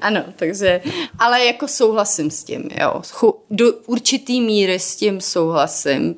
Ano, 0.00 0.24
takže, 0.36 0.80
ale 1.18 1.44
jako 1.44 1.68
souhlasím 1.68 2.30
s 2.30 2.44
tím, 2.44 2.68
jo. 2.80 3.02
Do 3.50 3.72
určitý 3.86 4.40
míry 4.40 4.78
s 4.78 4.96
tím 4.96 5.20
souhlasím, 5.20 6.14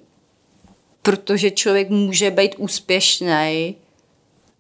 protože 1.03 1.51
člověk 1.51 1.91
může 1.91 2.31
být 2.31 2.55
úspěšný 2.59 3.77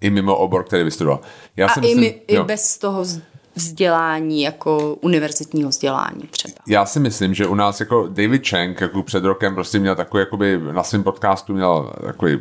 I 0.00 0.10
mimo 0.10 0.36
obor, 0.36 0.64
který 0.64 0.84
vystudoval. 0.84 1.20
Já 1.56 1.66
a 1.66 1.74
si 1.74 1.80
i, 1.80 1.82
myslím, 1.82 2.00
mi, 2.00 2.22
i 2.26 2.34
jo. 2.34 2.44
bez 2.44 2.78
toho 2.78 3.02
vz- 3.02 3.22
vzdělání, 3.54 4.42
jako 4.42 4.96
univerzitního 5.00 5.68
vzdělání 5.68 6.22
třeba. 6.30 6.54
Já 6.66 6.86
si 6.86 7.00
myslím, 7.00 7.34
že 7.34 7.46
u 7.46 7.54
nás 7.54 7.80
jako 7.80 8.08
David 8.08 8.48
Chang 8.48 8.80
jako 8.80 9.02
před 9.02 9.24
rokem 9.24 9.54
prostě 9.54 9.78
měl 9.78 9.96
takový, 9.96 10.20
jakoby 10.20 10.60
na 10.72 10.82
svém 10.82 11.02
podcastu 11.02 11.54
měl 11.54 11.92
takový 12.06 12.40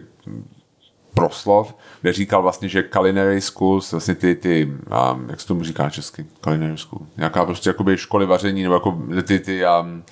proslov, 1.14 1.76
kde 2.02 2.14
říkal 2.14 2.42
vlastně, 2.42 2.70
že 2.70 2.84
culinary 2.94 3.42
schools, 3.42 3.92
vlastně 3.92 4.16
ty, 4.16 4.36
ty 4.36 4.66
um, 4.66 5.30
jak 5.30 5.42
se 5.42 5.48
tomu 5.48 5.64
říká 5.64 5.90
česky, 5.90 6.26
culinary 6.44 6.78
school, 6.78 7.08
nějaká 7.18 7.46
prostě 7.46 7.70
jakoby 7.70 7.98
školy 7.98 8.26
vaření, 8.26 8.64
nebo 8.64 8.74
jako 8.74 9.02
ty, 9.24 9.40
ty 9.40 9.64
um, 9.82 10.04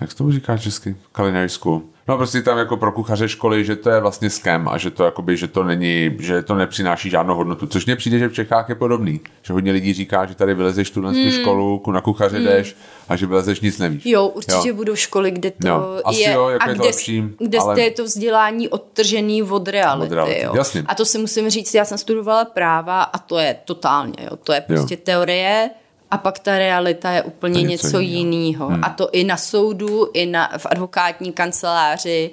jak 0.00 0.10
se 0.10 0.16
tomu 0.16 0.32
říká 0.32 0.58
česky? 0.58 0.96
Culinary 1.16 1.48
school. 1.48 1.82
No 2.10 2.16
prostě 2.16 2.42
tam 2.42 2.58
jako 2.58 2.76
pro 2.76 2.92
kuchaře 2.92 3.28
školy, 3.28 3.64
že 3.64 3.76
to 3.76 3.90
je 3.90 4.00
vlastně 4.00 4.30
scam 4.30 4.68
a 4.68 4.78
že 4.78 4.90
to 4.90 5.04
jakoby, 5.04 5.36
že 5.36 5.48
to 5.48 5.64
není, 5.64 6.16
že 6.18 6.42
to 6.42 6.54
nepřináší 6.54 7.10
žádnou 7.10 7.34
hodnotu. 7.34 7.66
Což 7.66 7.86
mně 7.86 7.96
přijde, 7.96 8.18
že 8.18 8.28
v 8.28 8.32
Čechách 8.32 8.68
je 8.68 8.74
podobný. 8.74 9.20
Že 9.42 9.52
hodně 9.52 9.72
lidí 9.72 9.94
říká, 9.94 10.26
že 10.26 10.34
tady 10.34 10.54
vylezeš 10.54 10.90
tu 10.90 11.00
na 11.00 11.12
tu 11.12 11.30
školu, 11.30 11.78
ku- 11.78 11.92
na 11.92 12.00
kuchaře 12.00 12.38
jdeš 12.40 12.76
a 13.08 13.16
že 13.16 13.26
vylezeš 13.26 13.60
nic 13.60 13.78
nevíš. 13.78 14.02
Jo, 14.06 14.26
určitě 14.26 14.68
jo. 14.68 14.74
budou 14.74 14.94
školy, 14.94 15.30
kde 15.30 15.50
to 15.50 15.68
Jo, 15.68 16.00
asi 16.04 16.20
je, 16.20 16.32
jo, 16.32 16.48
jako 16.48 16.64
a 16.64 16.68
je 16.68 16.74
to 16.74 16.80
kde, 16.80 16.86
lepší, 16.88 17.24
kde 17.38 17.58
ale- 17.58 17.80
je 17.80 17.90
to 17.90 18.04
vzdělání 18.04 18.68
odtržený 18.68 19.42
od 19.42 19.68
reality. 19.68 20.06
Od 20.12 20.14
reality, 20.14 20.40
jo. 20.42 20.52
jasně. 20.56 20.84
A 20.86 20.94
to 20.94 21.04
si 21.04 21.18
musím 21.18 21.50
říct, 21.50 21.74
já 21.74 21.84
jsem 21.84 21.98
studovala 21.98 22.44
práva 22.44 23.02
a 23.02 23.18
to 23.18 23.38
je 23.38 23.56
totálně, 23.64 24.14
jo. 24.30 24.36
to 24.36 24.52
je 24.52 24.60
prostě 24.60 24.94
Jo. 24.94 25.00
teorie 25.04 25.70
a 26.10 26.18
pak 26.18 26.38
ta 26.38 26.58
realita 26.58 27.10
je 27.10 27.22
úplně 27.22 27.62
něco, 27.62 27.86
něco 27.86 28.00
jiného. 28.00 28.68
Hmm. 28.68 28.84
A 28.84 28.90
to 28.90 29.10
i 29.12 29.24
na 29.24 29.36
soudu, 29.36 30.10
i 30.14 30.26
na, 30.26 30.50
v 30.58 30.66
advokátní 30.70 31.32
kanceláři, 31.32 32.30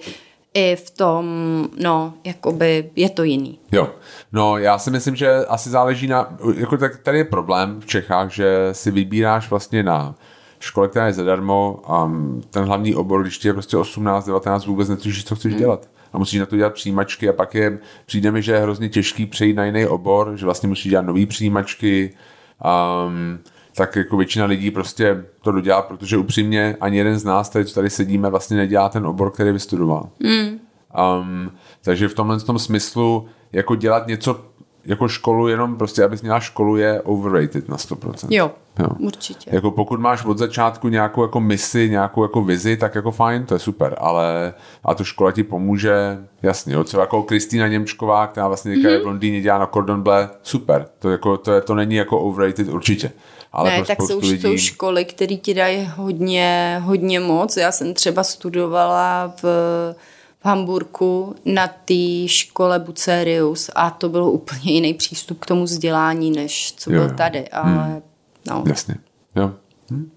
i 0.54 0.76
v 0.76 0.90
tom, 0.90 1.26
no, 1.80 2.14
jakoby 2.24 2.90
je 2.96 3.10
to 3.10 3.24
jiný. 3.24 3.60
Jo, 3.72 3.90
no 4.32 4.58
já 4.58 4.78
si 4.78 4.92
myslím, 4.92 5.16
že 5.16 5.46
asi 5.46 5.70
záleží 5.70 6.08
na, 6.08 6.38
jako 6.56 6.78
tak 6.78 6.98
tady 6.98 7.18
je 7.18 7.26
problém 7.26 7.82
v 7.82 7.86
Čechách, 7.86 8.32
že 8.32 8.70
si 8.72 8.92
vybíráš 8.92 9.50
vlastně 9.50 9.84
na 9.84 10.16
škole, 10.60 10.88
která 10.88 11.08
je 11.08 11.14
zadarmo 11.14 11.80
a 11.88 12.12
ten 12.50 12.66
hlavní 12.66 12.96
obor, 12.96 13.22
když 13.22 13.38
ti 13.38 13.48
je 13.48 13.54
prostě 13.54 13.78
18, 13.78 14.26
19, 14.26 14.66
vůbec 14.66 14.90
netušíš, 14.90 15.26
co 15.26 15.36
chceš 15.36 15.56
dělat. 15.56 15.90
A 16.14 16.18
musíš 16.18 16.40
na 16.40 16.46
to 16.46 16.58
dělat 16.58 16.74
přijímačky 16.74 17.30
a 17.30 17.34
pak 17.34 17.56
je, 17.56 17.80
přijde 18.06 18.32
mi, 18.32 18.42
že 18.42 18.52
je 18.52 18.60
hrozně 18.60 18.90
těžký 18.90 19.26
přejít 19.26 19.54
na 19.54 19.66
jiný 19.66 19.86
obor, 19.86 20.34
že 20.36 20.45
vlastně 20.45 20.70
musíš 20.70 20.90
dělat 20.90 21.06
nový 21.06 21.26
přijímačky, 21.26 22.14
um, 23.08 23.40
tak 23.78 23.95
jako 23.95 24.18
většina 24.18 24.45
lidí 24.45 24.72
prostě 24.72 25.24
to 25.41 25.52
dodělá, 25.52 25.82
protože 25.82 26.18
upřímně 26.18 26.78
ani 26.82 26.98
jeden 26.98 27.20
z 27.20 27.24
nás, 27.24 27.49
tady, 27.49 27.66
co 27.66 27.76
tady 27.76 27.90
sedíme, 27.90 28.30
vlastně 28.30 28.58
nedělá 28.58 28.90
ten 28.90 29.06
obor, 29.06 29.32
který 29.32 29.52
vystudoval. 29.52 30.10
Um, 31.22 31.52
takže 31.84 32.08
v 32.08 32.14
tomhle 32.14 32.40
tom 32.40 32.60
smyslu 32.60 33.26
jako 33.54 33.76
dělat 33.76 34.08
něco 34.08 34.40
jako 34.86 35.08
školu 35.08 35.48
jenom 35.48 35.76
prostě, 35.76 36.04
abys 36.04 36.22
měla 36.22 36.40
školu, 36.40 36.78
je 36.78 37.02
overrated 37.02 37.70
na 37.70 37.78
100%. 37.78 38.28
Jo, 38.30 38.52
Jo. 38.80 38.88
určitě. 38.99 39.49
Jako 39.54 39.72
pokud 39.72 39.99
máš 39.99 40.26
od 40.26 40.38
začátku 40.38 40.88
nějakou 40.90 41.22
jako 41.22 41.40
misi, 41.40 41.90
nějakou 41.90 42.24
jako 42.24 42.41
vizi, 42.41 42.78
tak 42.78 42.95
jako 42.95 43.12
fajn, 43.12 43.45
to 43.45 43.54
je 43.56 43.60
super, 43.60 43.95
ale 43.99 44.54
a 44.84 44.94
to 44.94 45.04
škola 45.04 45.32
ti 45.32 45.44
pomůže, 45.44 46.18
jasně, 46.44 46.74
jo, 46.74 46.84
třeba 46.84 47.04
jako 47.04 47.24
Kristýna 47.24 47.68
Němčková, 47.68 48.28
která 48.28 48.48
vlastně 48.48 48.72
Mhm. 48.78 48.86
je 48.86 48.99
v 48.99 49.06
Londýně, 49.06 49.41
dělá 49.41 49.58
na 49.58 49.66
Cordon 49.68 50.02
Bleu, 50.02 50.28
super, 50.44 50.86
to, 50.99 51.10
jako, 51.10 51.38
to, 51.38 51.52
je, 51.54 51.62
to 51.62 51.76
není 51.76 51.95
jako 51.95 52.20
overrated 52.20 52.68
určitě. 52.68 53.12
Ale 53.58 53.70
ne, 53.70 53.78
pro 53.78 53.86
tak 53.86 54.02
jsou, 54.02 54.20
lidí, 54.20 54.42
jsou 54.42 54.58
školy, 54.58 55.06
které 55.06 55.36
ti 55.36 55.54
dají 55.54 55.92
hodně, 55.96 56.82
hodně 56.84 57.20
moc. 57.20 57.58
Já 57.58 57.72
jsem 57.72 57.94
třeba 57.94 58.24
studovala 58.24 59.34
v, 59.42 59.44
v 60.40 60.46
Hamburku 60.46 61.36
na 61.46 61.68
té 61.68 62.28
škole 62.28 62.80
Bucerius 62.80 63.70
a 63.76 63.90
to 63.90 64.10
bylo 64.10 64.32
úplně 64.32 64.72
jiný 64.74 64.94
přístup 64.94 65.40
k 65.40 65.46
tomu 65.46 65.64
vzdělání, 65.64 66.32
než 66.32 66.74
co 66.78 66.92
Jo, 66.94 67.00
byl 67.00 67.10
jo. 67.10 67.16
tady. 67.18 67.50
Ale 67.50 68.02
no, 68.50 68.64
Jasně, 68.68 68.96
jo. 69.36 69.52
Hm. 69.92 70.12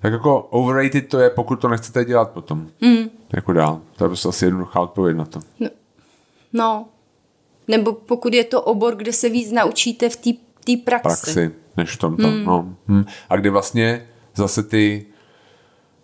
Tak 0.00 0.12
jako 0.12 0.40
overrated 0.40 1.08
to 1.08 1.18
je, 1.18 1.30
pokud 1.30 1.56
to 1.56 1.68
nechcete 1.68 2.04
dělat 2.04 2.30
potom. 2.30 2.68
Hmm. 2.82 3.10
Jako 3.32 3.52
dál. 3.52 3.80
To 3.96 4.04
je 4.04 4.08
prostě 4.08 4.28
asi 4.28 4.44
jednoduchá 4.44 4.80
odpověď 4.80 5.16
na 5.16 5.24
to. 5.24 5.40
no. 6.52 6.86
Nebo 7.68 7.92
pokud 7.92 8.34
je 8.34 8.44
to 8.44 8.62
obor, 8.62 8.96
kde 8.96 9.12
se 9.12 9.28
víc 9.28 9.52
naučíte 9.52 10.08
v 10.08 10.16
té 10.16 10.30
praxi. 10.84 11.02
praxi, 11.24 11.50
než 11.76 11.90
v 11.90 11.98
tomto. 11.98 12.26
Hmm. 12.28 12.44
No. 12.44 12.74
Hm. 12.88 13.04
A 13.30 13.36
kde 13.36 13.50
vlastně 13.50 14.06
zase 14.34 14.62
ty, 14.62 15.06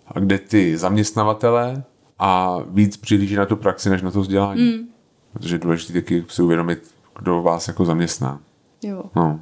a 0.06 0.18
kde 0.20 0.38
ty 0.38 0.76
zaměstnavatele 0.78 1.82
a 2.18 2.58
víc 2.66 2.96
přihlíží 2.96 3.36
na 3.36 3.46
tu 3.46 3.56
praxi, 3.56 3.90
než 3.90 4.02
na 4.02 4.10
to 4.10 4.20
vzdělání. 4.20 4.70
Hmm. 4.72 4.88
Protože 5.32 5.54
je 5.54 5.58
důležité 5.58 5.92
taky 5.92 6.24
si 6.28 6.42
uvědomit, 6.42 6.90
kdo 7.18 7.42
vás 7.42 7.68
jako 7.68 7.84
zaměstná. 7.84 8.40
Jo. 8.82 9.02
No. 9.16 9.40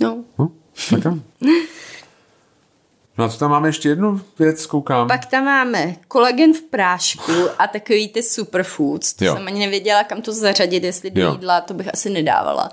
No. 0.00 0.24
No, 0.38 0.50
tak. 0.90 1.12
No 3.18 3.24
a 3.24 3.28
co 3.28 3.38
tam 3.38 3.50
máme 3.50 3.68
ještě 3.68 3.88
jednu 3.88 4.20
věc, 4.38 4.66
koukám. 4.66 5.08
Pak 5.08 5.26
tam 5.26 5.44
máme 5.44 5.96
kolagen 6.08 6.52
v 6.54 6.62
prášku 6.62 7.32
a 7.58 7.66
takový 7.66 8.08
ty 8.08 8.22
superfoods. 8.22 9.12
To 9.14 9.24
Jo. 9.24 9.34
jsem 9.34 9.46
ani 9.46 9.58
nevěděla, 9.60 10.04
kam 10.04 10.22
to 10.22 10.32
zařadit, 10.32 10.84
jestli 10.84 11.10
do 11.10 11.20
Jo. 11.22 11.32
jídla, 11.32 11.60
to 11.60 11.74
bych 11.74 11.88
asi 11.94 12.10
nedávala. 12.10 12.70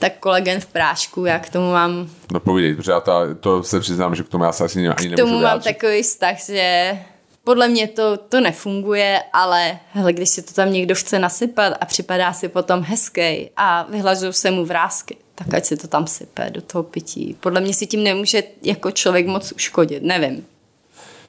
Tak 0.00 0.18
kolagen 0.18 0.60
v 0.60 0.66
prášku, 0.66 1.24
já 1.24 1.38
k 1.38 1.48
tomu 1.50 1.72
mám, 1.72 2.10
No 2.32 2.40
povídej, 2.40 2.74
protože 2.74 2.92
já 2.92 3.00
ta, 3.00 3.34
to 3.40 3.62
se 3.62 3.80
přiznám, 3.80 4.14
že 4.14 4.22
k 4.22 4.28
tomu 4.28 4.44
já 4.44 4.52
se 4.52 4.64
asi 4.64 4.88
ani 4.88 5.10
k 5.14 5.16
tomu 5.16 5.32
mám 5.32 5.40
vyjádřit. 5.40 5.74
takový 5.74 6.02
vztah, 6.02 6.40
že 6.46 6.98
podle 7.44 7.68
mě 7.68 7.88
to, 7.88 8.16
to 8.16 8.40
nefunguje, 8.40 9.22
ale 9.32 9.78
hele, 9.92 10.12
když 10.12 10.28
si 10.28 10.42
to 10.42 10.52
tam 10.52 10.72
někdo 10.72 10.94
chce 10.94 11.18
nasypat 11.18 11.72
a 11.80 11.84
připadá 11.86 12.32
si 12.32 12.48
potom 12.48 12.82
hezký 12.82 13.50
a 13.56 13.86
vyhlažují 13.90 14.32
se 14.32 14.50
mu 14.50 14.64
vrázky, 14.64 15.16
tak 15.34 15.54
ať 15.54 15.64
si 15.64 15.76
to 15.76 15.88
tam 15.88 16.06
sype 16.06 16.50
do 16.50 16.60
toho 16.62 16.82
pití. 16.82 17.36
Podle 17.40 17.60
mě 17.60 17.74
si 17.74 17.86
tím 17.86 18.02
nemůže 18.04 18.42
jako 18.62 18.90
člověk 18.90 19.26
moc 19.26 19.52
uškodit, 19.52 20.02
nevím. 20.02 20.46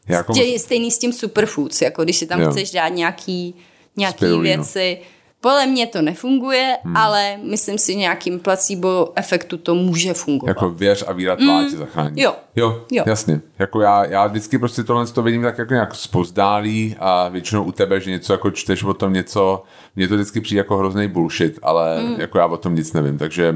Já 0.07 0.17
jako 0.17 0.33
stejný 0.57 0.91
s 0.91 0.97
tím 0.97 1.13
superfoods, 1.13 1.81
jako 1.81 2.03
když 2.03 2.17
si 2.17 2.25
tam 2.27 2.41
Jo. 2.41 2.51
chceš 2.51 2.71
dát 2.71 2.87
nějaký, 2.89 3.55
nějaký 3.97 4.17
Spirulínu. 4.17 4.41
věci. 4.63 4.99
Podle 5.41 5.65
mě 5.67 5.87
to 5.87 6.01
nefunguje, 6.01 6.77
hmm. 6.83 6.97
ale 6.97 7.37
myslím 7.43 7.77
si, 7.77 7.91
že 7.91 7.97
nějakým 7.99 8.39
placebo 8.39 9.09
efektu 9.15 9.57
to 9.57 9.75
může 9.75 10.13
fungovat. 10.13 10.49
Jako 10.49 10.69
věř 10.69 11.03
a 11.07 11.13
víra 11.13 11.35
tvá 11.35 11.63
tě 11.63 11.77
zachrání. 11.77 12.21
Jo. 12.21 12.35
jo. 12.55 12.85
Jo. 12.91 13.03
jasně. 13.07 13.41
Jako 13.59 13.81
já, 13.81 14.05
já 14.05 14.27
vždycky 14.27 14.59
prostě 14.59 14.83
tohle 14.83 15.07
to 15.07 15.21
vidím 15.21 15.41
tak 15.41 15.57
jako 15.57 15.73
nějak 15.73 15.95
spozdálí 15.95 16.95
a 16.99 17.29
většinou 17.29 17.63
u 17.63 17.71
tebe, 17.71 17.99
že 18.01 18.11
něco 18.11 18.33
jako 18.33 18.51
čteš 18.51 18.83
o 18.83 18.93
tom 18.93 19.13
něco, 19.13 19.63
mně 19.95 20.07
to 20.07 20.15
vždycky 20.15 20.41
přijde 20.41 20.59
jako 20.59 20.77
hrozný 20.77 21.07
bullshit, 21.07 21.59
ale 21.61 22.03
Mm. 22.03 22.15
jako 22.21 22.37
já 22.37 22.45
o 22.45 22.57
tom 22.57 22.75
nic 22.75 22.93
nevím, 22.93 23.17
takže 23.17 23.55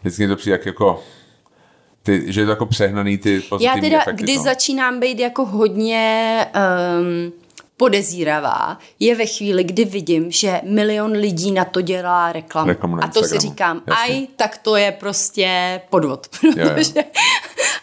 vždycky 0.00 0.28
to 0.28 0.36
přijde 0.36 0.54
jak 0.54 0.66
jako 0.66 1.02
ty, 2.02 2.24
že 2.32 2.40
je 2.40 2.44
to 2.44 2.50
jako 2.50 2.66
přehnaný 2.66 3.18
ty 3.18 3.34
Já 3.34 3.40
pozitivní 3.48 3.80
teda, 3.80 4.02
efekty. 4.02 4.22
kdy 4.22 4.32
toho. 4.34 4.44
začínám 4.44 5.00
být 5.00 5.18
jako 5.18 5.44
hodně 5.44 6.46
um, 7.00 7.32
podezíravá, 7.78 8.78
je 9.00 9.14
ve 9.14 9.26
chvíli, 9.26 9.64
kdy 9.64 9.84
vidím, 9.84 10.30
že 10.30 10.60
milion 10.64 11.12
lidí 11.12 11.52
na 11.52 11.64
to 11.64 11.80
dělá 11.80 12.32
reklamu. 12.32 12.68
Reklamu 12.68 12.96
a 13.02 13.08
to 13.08 13.22
si 13.22 13.38
říkám, 13.38 13.82
Jasně. 13.86 14.14
aj, 14.14 14.26
tak 14.36 14.58
to 14.58 14.76
je 14.76 14.92
prostě 14.92 15.80
podvod. 15.90 16.26
jo. 16.56 16.68
Protože, 16.68 17.04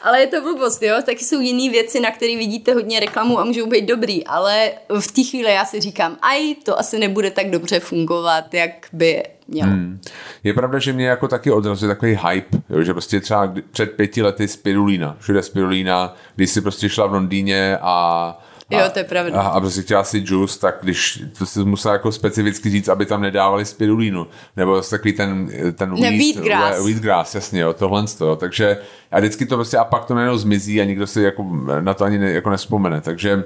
ale 0.01 0.19
je 0.19 0.27
to 0.27 0.41
blbost, 0.41 0.81
jo? 0.81 0.95
Taky 1.05 1.23
jsou 1.23 1.39
jiné 1.39 1.71
věci, 1.71 1.99
na 1.99 2.11
které 2.11 2.37
vidíte 2.37 2.73
hodně 2.73 2.99
reklamu 2.99 3.39
a 3.39 3.45
můžou 3.45 3.65
být 3.69 3.85
dobrý, 3.85 4.25
ale 4.25 4.71
v 4.99 5.11
té 5.11 5.23
chvíli 5.23 5.53
já 5.53 5.65
si 5.65 5.79
říkám, 5.79 6.17
aj, 6.21 6.55
to 6.55 6.79
asi 6.79 6.99
nebude 6.99 7.31
tak 7.31 7.49
dobře 7.49 7.79
fungovat, 7.79 8.53
jak 8.53 8.87
by 8.93 9.23
mělo. 9.47 9.71
Hmm. 9.71 9.99
Je 10.43 10.53
pravda, 10.53 10.79
že 10.79 10.93
mě 10.93 11.07
jako 11.07 11.27
taky 11.27 11.51
odrazuje 11.51 11.95
takový 11.95 12.19
hype, 12.29 12.57
jo, 12.69 12.83
že 12.83 12.93
prostě 12.93 13.19
třeba 13.19 13.53
před 13.71 13.91
pěti 13.91 14.21
lety 14.21 14.47
spirulína, 14.47 15.17
všude 15.19 15.43
spirulína, 15.43 16.15
když 16.35 16.49
si 16.49 16.61
prostě 16.61 16.89
šla 16.89 17.05
v 17.05 17.13
Londýně 17.13 17.77
a 17.81 18.37
Jo, 18.69 18.79
a- 18.85 18.89
to 18.89 18.99
je 18.99 19.05
pravda. 19.05 19.41
A, 19.41 19.47
a 19.47 19.59
prostě 19.59 19.81
chtěla 19.81 20.03
si 20.03 20.23
juice, 20.25 20.59
tak 20.59 20.75
když 20.81 21.23
to 21.37 21.45
si 21.45 21.59
musela 21.59 21.93
jako 21.93 22.11
specificky 22.11 22.69
říct, 22.69 22.87
aby 22.87 23.05
tam 23.05 23.21
nedávali 23.21 23.65
spirulínu. 23.65 24.27
Nebo 24.57 24.75
zase 24.75 24.97
takový 24.97 25.13
ten, 25.13 25.49
ten 25.73 25.93
Ne, 25.93 26.11
wheatgrass. 26.17 26.83
wheatgrass, 26.85 27.35
jasně, 27.35 27.59
jo, 27.61 27.73
tohle 27.73 28.07
z 28.07 28.15
toho. 28.15 28.35
Takže 28.35 28.77
a 29.11 29.19
vždycky 29.19 29.45
to 29.45 29.55
prostě 29.55 29.77
a 29.77 29.83
pak 29.83 30.05
to 30.05 30.15
najednou 30.15 30.37
zmizí 30.37 30.81
a 30.81 30.85
nikdo 30.85 31.07
si 31.07 31.21
jako 31.21 31.43
na 31.81 31.93
to 31.93 32.03
ani 32.05 32.17
ne, 32.17 32.31
jako 32.31 32.49
nespomene. 32.49 33.01
Takže 33.01 33.43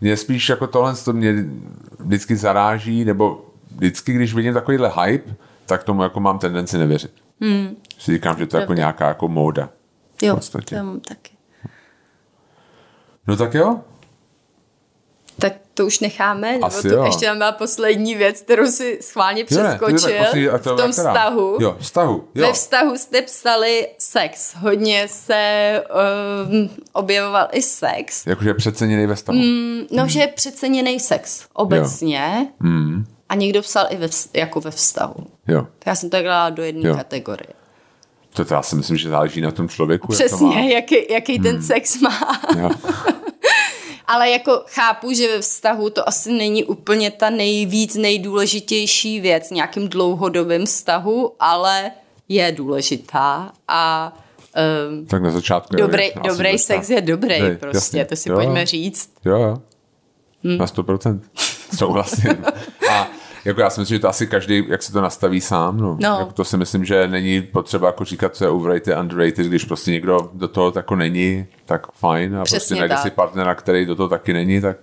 mě 0.00 0.16
spíš 0.16 0.48
jako 0.48 0.66
tohle 0.66 0.94
to 0.94 1.12
mě 1.12 1.34
vždycky 1.98 2.36
zaráží, 2.36 3.04
nebo 3.04 3.44
vždycky, 3.76 4.12
když 4.12 4.34
vidím 4.34 4.54
takovýhle 4.54 4.92
hype, 5.04 5.34
tak 5.66 5.84
tomu 5.84 6.02
jako 6.02 6.20
mám 6.20 6.38
tendenci 6.38 6.78
nevěřit. 6.78 7.12
Hmm. 7.40 7.76
Si 7.98 8.12
říkám, 8.12 8.38
že 8.38 8.46
to 8.46 8.56
je 8.56 8.60
jako 8.60 8.74
nějaká 8.74 9.08
jako 9.08 9.28
móda. 9.28 9.68
Jo, 10.22 10.34
podstatě. 10.34 10.76
to 10.76 10.82
mám 10.84 11.00
taky. 11.00 11.30
No 13.26 13.36
tak 13.36 13.54
jo, 13.54 13.80
to 15.80 15.86
už 15.86 16.00
necháme, 16.00 16.52
nebo 16.52 16.66
Asi 16.66 16.88
to 16.88 16.94
jo. 16.94 17.04
ještě 17.04 17.26
tam 17.26 17.38
byla 17.38 17.52
poslední 17.52 18.14
věc, 18.14 18.40
kterou 18.40 18.66
si 18.66 18.98
schválně 19.02 19.40
Jo, 19.50 19.62
ne, 19.62 19.68
přeskočil 19.68 20.00
to 20.30 20.36
je- 20.36 20.50
a 20.50 20.58
to 20.58 20.74
v 20.76 20.80
tom 20.80 20.92
která? 20.92 21.12
vztahu. 21.12 21.56
Jo, 21.60 21.76
vztahu, 21.80 22.24
jo. 22.34 22.46
Ve 22.46 22.52
vztahu 22.52 22.96
jste 22.98 23.22
psali 23.22 23.88
sex. 23.98 24.54
Hodně 24.54 25.08
se 25.08 25.82
um, 26.50 26.70
objevoval 26.92 27.48
i 27.52 27.62
sex. 27.62 28.26
Jakože 28.26 28.50
je 28.50 28.54
přeceněný 28.54 29.06
ve 29.06 29.14
vztahu. 29.14 29.38
Mm. 29.38 29.80
No, 29.90 30.08
že 30.08 30.20
je 30.20 30.26
přeceněný 30.28 31.00
sex 31.00 31.44
obecně. 31.52 32.46
Mm. 32.60 33.04
A 33.28 33.34
někdo 33.34 33.62
psal 33.62 33.86
i 33.90 33.96
ve, 33.96 34.08
jako 34.34 34.60
ve 34.60 34.70
vztahu. 34.70 35.26
Jo, 35.48 35.66
Já 35.86 35.94
jsem 35.94 36.10
to 36.10 36.22
dala 36.22 36.50
do 36.50 36.62
jedné 36.62 36.94
kategorie. 36.94 37.48
to 38.34 38.44
teda 38.44 38.62
si 38.62 38.76
myslím, 38.76 38.96
že 38.96 39.08
záleží 39.08 39.40
na 39.40 39.50
tom 39.50 39.68
člověku. 39.68 40.12
jak 40.12 40.30
to 40.30 40.36
má. 40.36 40.50
Přesně, 40.50 40.74
jaký, 40.74 41.12
jaký 41.12 41.34
Hmm. 41.34 41.42
ten 41.44 41.62
sex 41.62 42.00
má. 42.00 42.40
Jo. 42.58 42.70
Ale 44.12 44.30
jako 44.30 44.62
chápu, 44.66 45.12
že 45.12 45.28
ve 45.28 45.40
vztahu 45.40 45.90
to 45.90 46.08
asi 46.08 46.32
není 46.32 46.64
úplně 46.64 47.10
ta 47.10 47.30
nejvíc 47.30 47.94
nejdůležitější 47.94 49.20
věc 49.20 49.48
v 49.48 49.54
nějakým 49.54 49.88
dlouhodobém 49.88 50.66
vztahu, 50.66 51.32
ale 51.40 51.90
je 52.28 52.52
důležitá 52.52 53.52
a 53.68 54.12
um, 54.90 55.06
Tak 55.06 55.22
na 55.22 55.30
začátku. 55.30 55.76
dobrý, 55.76 56.04
je 56.04 56.12
dobrý 56.28 56.58
sex 56.58 56.90
je 56.90 57.00
dobrý 57.00 57.34
Hej, 57.34 57.56
prostě, 57.56 57.76
jasně. 57.76 58.04
to 58.04 58.16
si 58.16 58.28
Jo, 58.28 58.34
pojďme 58.36 58.66
říct. 58.66 59.10
Jo, 59.24 59.38
jo. 59.38 59.58
Hmm. 60.44 60.58
Na 60.58 60.66
100%. 60.66 61.20
Souhlasím. 61.78 62.44
Jako 63.44 63.60
já 63.60 63.70
si 63.70 63.80
myslím, 63.80 63.94
že 63.96 64.00
to 64.00 64.08
asi 64.08 64.26
každý, 64.26 64.64
jak 64.68 64.82
se 64.82 64.92
to 64.92 65.00
nastaví 65.00 65.40
sám. 65.40 65.76
No. 65.80 65.96
No. 66.00 66.16
Jako 66.18 66.32
to 66.32 66.44
si 66.44 66.56
myslím, 66.56 66.84
že 66.84 67.08
není 67.08 67.42
potřeba 67.42 67.86
jako 67.86 68.04
říkat, 68.04 68.36
co 68.36 68.44
je 68.44 68.50
overrated, 68.50 68.98
underrated, 68.98 69.46
když 69.46 69.64
prostě 69.64 69.90
někdo 69.90 70.30
do 70.34 70.48
toho 70.48 70.72
jako 70.76 70.96
není, 70.96 71.46
tak 71.66 71.92
fajn. 71.92 72.36
A 72.36 72.44
Přesně 72.44 72.58
prostě 72.58 72.74
najde 72.74 72.94
tak. 72.94 73.02
si 73.02 73.10
partnera, 73.10 73.54
který 73.54 73.86
do 73.86 73.96
toho 73.96 74.08
taky 74.08 74.32
není, 74.32 74.60
tak 74.60 74.76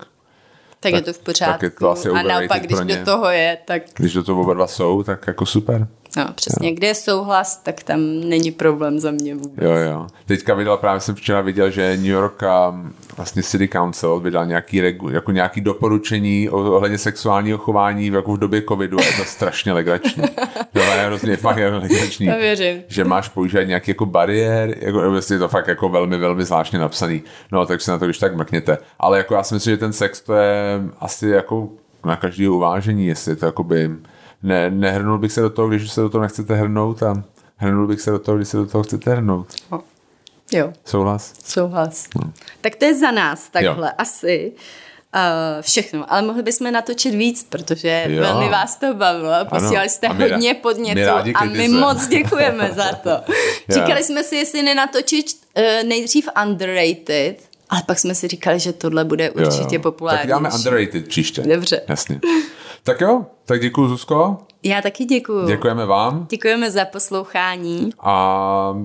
Tak, 0.80 0.92
je 0.92 1.00
to 1.02 1.12
v 1.12 1.18
pořádku. 1.18 1.52
tak 1.52 1.62
je 1.62 1.70
to 1.70 1.90
asi 1.90 2.08
a 2.08 2.22
naopak, 2.22 2.62
když 2.62 2.78
do 2.80 3.04
toho 3.04 3.30
je, 3.30 3.58
tak 3.64 3.82
když 3.96 4.12
do 4.14 4.22
toho 4.22 4.42
oba 4.42 4.54
dva 4.54 4.66
jsou, 4.66 5.02
tak 5.02 5.26
jako 5.26 5.46
super. 5.46 5.86
No, 6.16 6.26
přesně, 6.34 6.74
kde 6.74 6.86
je 6.86 6.94
souhlas, 6.94 7.56
tak 7.56 7.82
tam 7.82 8.00
není 8.20 8.50
problém 8.50 8.98
za 9.00 9.10
mě 9.10 9.34
vůbec. 9.34 9.64
Jo, 9.64 9.70
jo. 9.70 10.06
Teďka 10.26 10.54
vydal, 10.54 10.76
právě 10.76 11.00
jsem 11.00 11.14
včera 11.14 11.40
viděl, 11.40 11.70
že 11.70 11.96
New 11.96 12.06
York 12.06 12.42
um, 12.42 12.94
vlastně 13.16 13.42
City 13.42 13.68
Council 13.68 14.20
vydal 14.20 14.46
nějaký, 14.46 14.80
regu, 14.80 15.10
jako 15.10 15.32
nějaký 15.32 15.60
doporučení 15.60 16.48
ohledně 16.50 16.98
sexuálního 16.98 17.58
chování 17.58 18.06
jako 18.06 18.32
v 18.32 18.38
době 18.38 18.62
covidu 18.68 18.98
a 18.98 19.04
je 19.04 19.12
to 19.12 19.24
strašně 19.24 19.72
legrační. 19.72 20.22
to 20.72 20.78
je 20.78 20.84
hrozně 20.84 21.36
fakt 21.36 21.56
je 21.56 21.68
legrační. 21.68 22.26
To 22.26 22.38
věřím. 22.38 22.82
Že 22.88 23.04
máš 23.04 23.28
používat 23.28 23.62
nějaký 23.62 23.90
jako 23.90 24.06
bariér, 24.06 24.74
jako, 24.80 25.10
vlastně 25.10 25.36
je 25.36 25.40
to 25.40 25.48
fakt 25.48 25.68
jako 25.68 25.88
velmi, 25.88 26.18
velmi 26.18 26.44
zvláštně 26.44 26.78
napsaný. 26.78 27.22
No, 27.52 27.66
tak 27.66 27.80
se 27.80 27.90
na 27.90 27.98
to 27.98 28.04
když 28.04 28.18
tak 28.18 28.36
mrkněte. 28.36 28.78
Ale 28.98 29.18
jako 29.18 29.34
já 29.34 29.42
si 29.42 29.54
myslím, 29.54 29.72
že 29.72 29.78
ten 29.78 29.92
sex 29.92 30.20
to 30.20 30.34
je 30.34 30.80
asi 31.00 31.28
jako 31.28 31.68
na 32.04 32.16
každý 32.16 32.48
uvážení, 32.48 33.06
jestli 33.06 33.36
to 33.36 33.46
jakoby 33.46 33.90
ne, 34.42 34.70
nehrnul 34.70 35.18
bych 35.18 35.32
se 35.32 35.40
do 35.40 35.50
toho, 35.50 35.68
když 35.68 35.92
se 35.92 36.00
do 36.00 36.08
toho 36.08 36.22
nechcete 36.22 36.54
hrnout 36.54 37.02
a 37.02 37.22
hrnul 37.56 37.86
bych 37.86 38.00
se 38.00 38.10
do 38.10 38.18
toho, 38.18 38.36
když 38.36 38.48
se 38.48 38.56
do 38.56 38.66
toho 38.66 38.84
chcete 38.84 39.10
hrnout. 39.14 39.46
Jo, 40.52 40.72
Souhlas? 40.84 41.32
souhlas. 41.44 42.08
Tak 42.60 42.76
to 42.76 42.84
je 42.84 42.94
za 42.94 43.10
nás 43.10 43.48
takhle 43.48 43.86
Jo. 43.88 43.92
asi. 43.98 44.52
Uh, 45.14 45.62
všechno, 45.62 46.12
ale 46.12 46.22
mohli 46.22 46.42
bychom 46.42 46.72
natočit 46.72 47.14
víc, 47.14 47.46
protože 47.48 48.04
Jo. 48.08 48.20
velmi 48.22 48.48
vás 48.48 48.76
to 48.76 48.94
bavilo. 48.94 49.32
Posílali 49.50 49.88
jste 49.88 50.06
A 50.06 50.12
my 50.12 50.24
rá- 50.24 50.32
hodně 50.32 50.52
my 50.52 50.58
podnětů 50.60 51.10
a 51.10 51.22
my 51.24 51.32
kritizujeme. 51.34 51.80
moc 51.80 52.06
děkujeme 52.08 52.70
za 52.76 52.92
to. 52.92 53.10
Říkali 53.68 54.04
jsme 54.04 54.24
si, 54.24 54.36
jestli 54.36 54.62
nenatočit 54.62 55.26
uh, 55.56 55.62
nejdřív 55.88 56.28
underrated, 56.46 57.47
ale 57.70 57.82
pak 57.86 57.98
jsme 57.98 58.14
si 58.14 58.28
říkali, 58.28 58.60
že 58.60 58.72
tohle 58.72 59.04
bude 59.04 59.30
určitě 59.30 59.76
Jo. 59.76 59.82
populárnější. 59.82 60.28
Tak 60.28 60.30
dáme 60.30 60.50
underrated 60.56 61.08
příště. 61.08 61.42
Dobře. 61.42 61.80
Jasně. 61.88 62.20
Tak 62.82 63.00
jo, 63.00 63.26
tak 63.44 63.60
děkuji 63.60 63.88
Zuzko, 63.88 64.36
Já 64.62 64.82
taky 64.82 65.04
děkuju. 65.04 65.46
děkujeme 65.46 65.86
vám 65.86 66.26
Děkujeme 66.30 66.70
za 66.70 66.84
poslouchání. 66.84 67.90
a, 68.00 68.12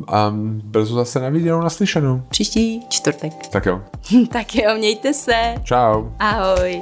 a 0.07 0.31
brzo 0.63 0.95
zase 0.95 1.19
na 1.19 1.29
viděnou 1.29 1.61
naslyšenou. 1.61 2.21
Příští 2.29 2.81
čtvrtek. 2.89 3.33
Tak 3.47 3.65
jo, 3.65 3.81
tak 4.31 4.55
jo, 4.55 4.75
mějte 4.77 5.13
se. 5.13 5.55
čau. 5.63 6.03
Ahoj. 6.19 6.81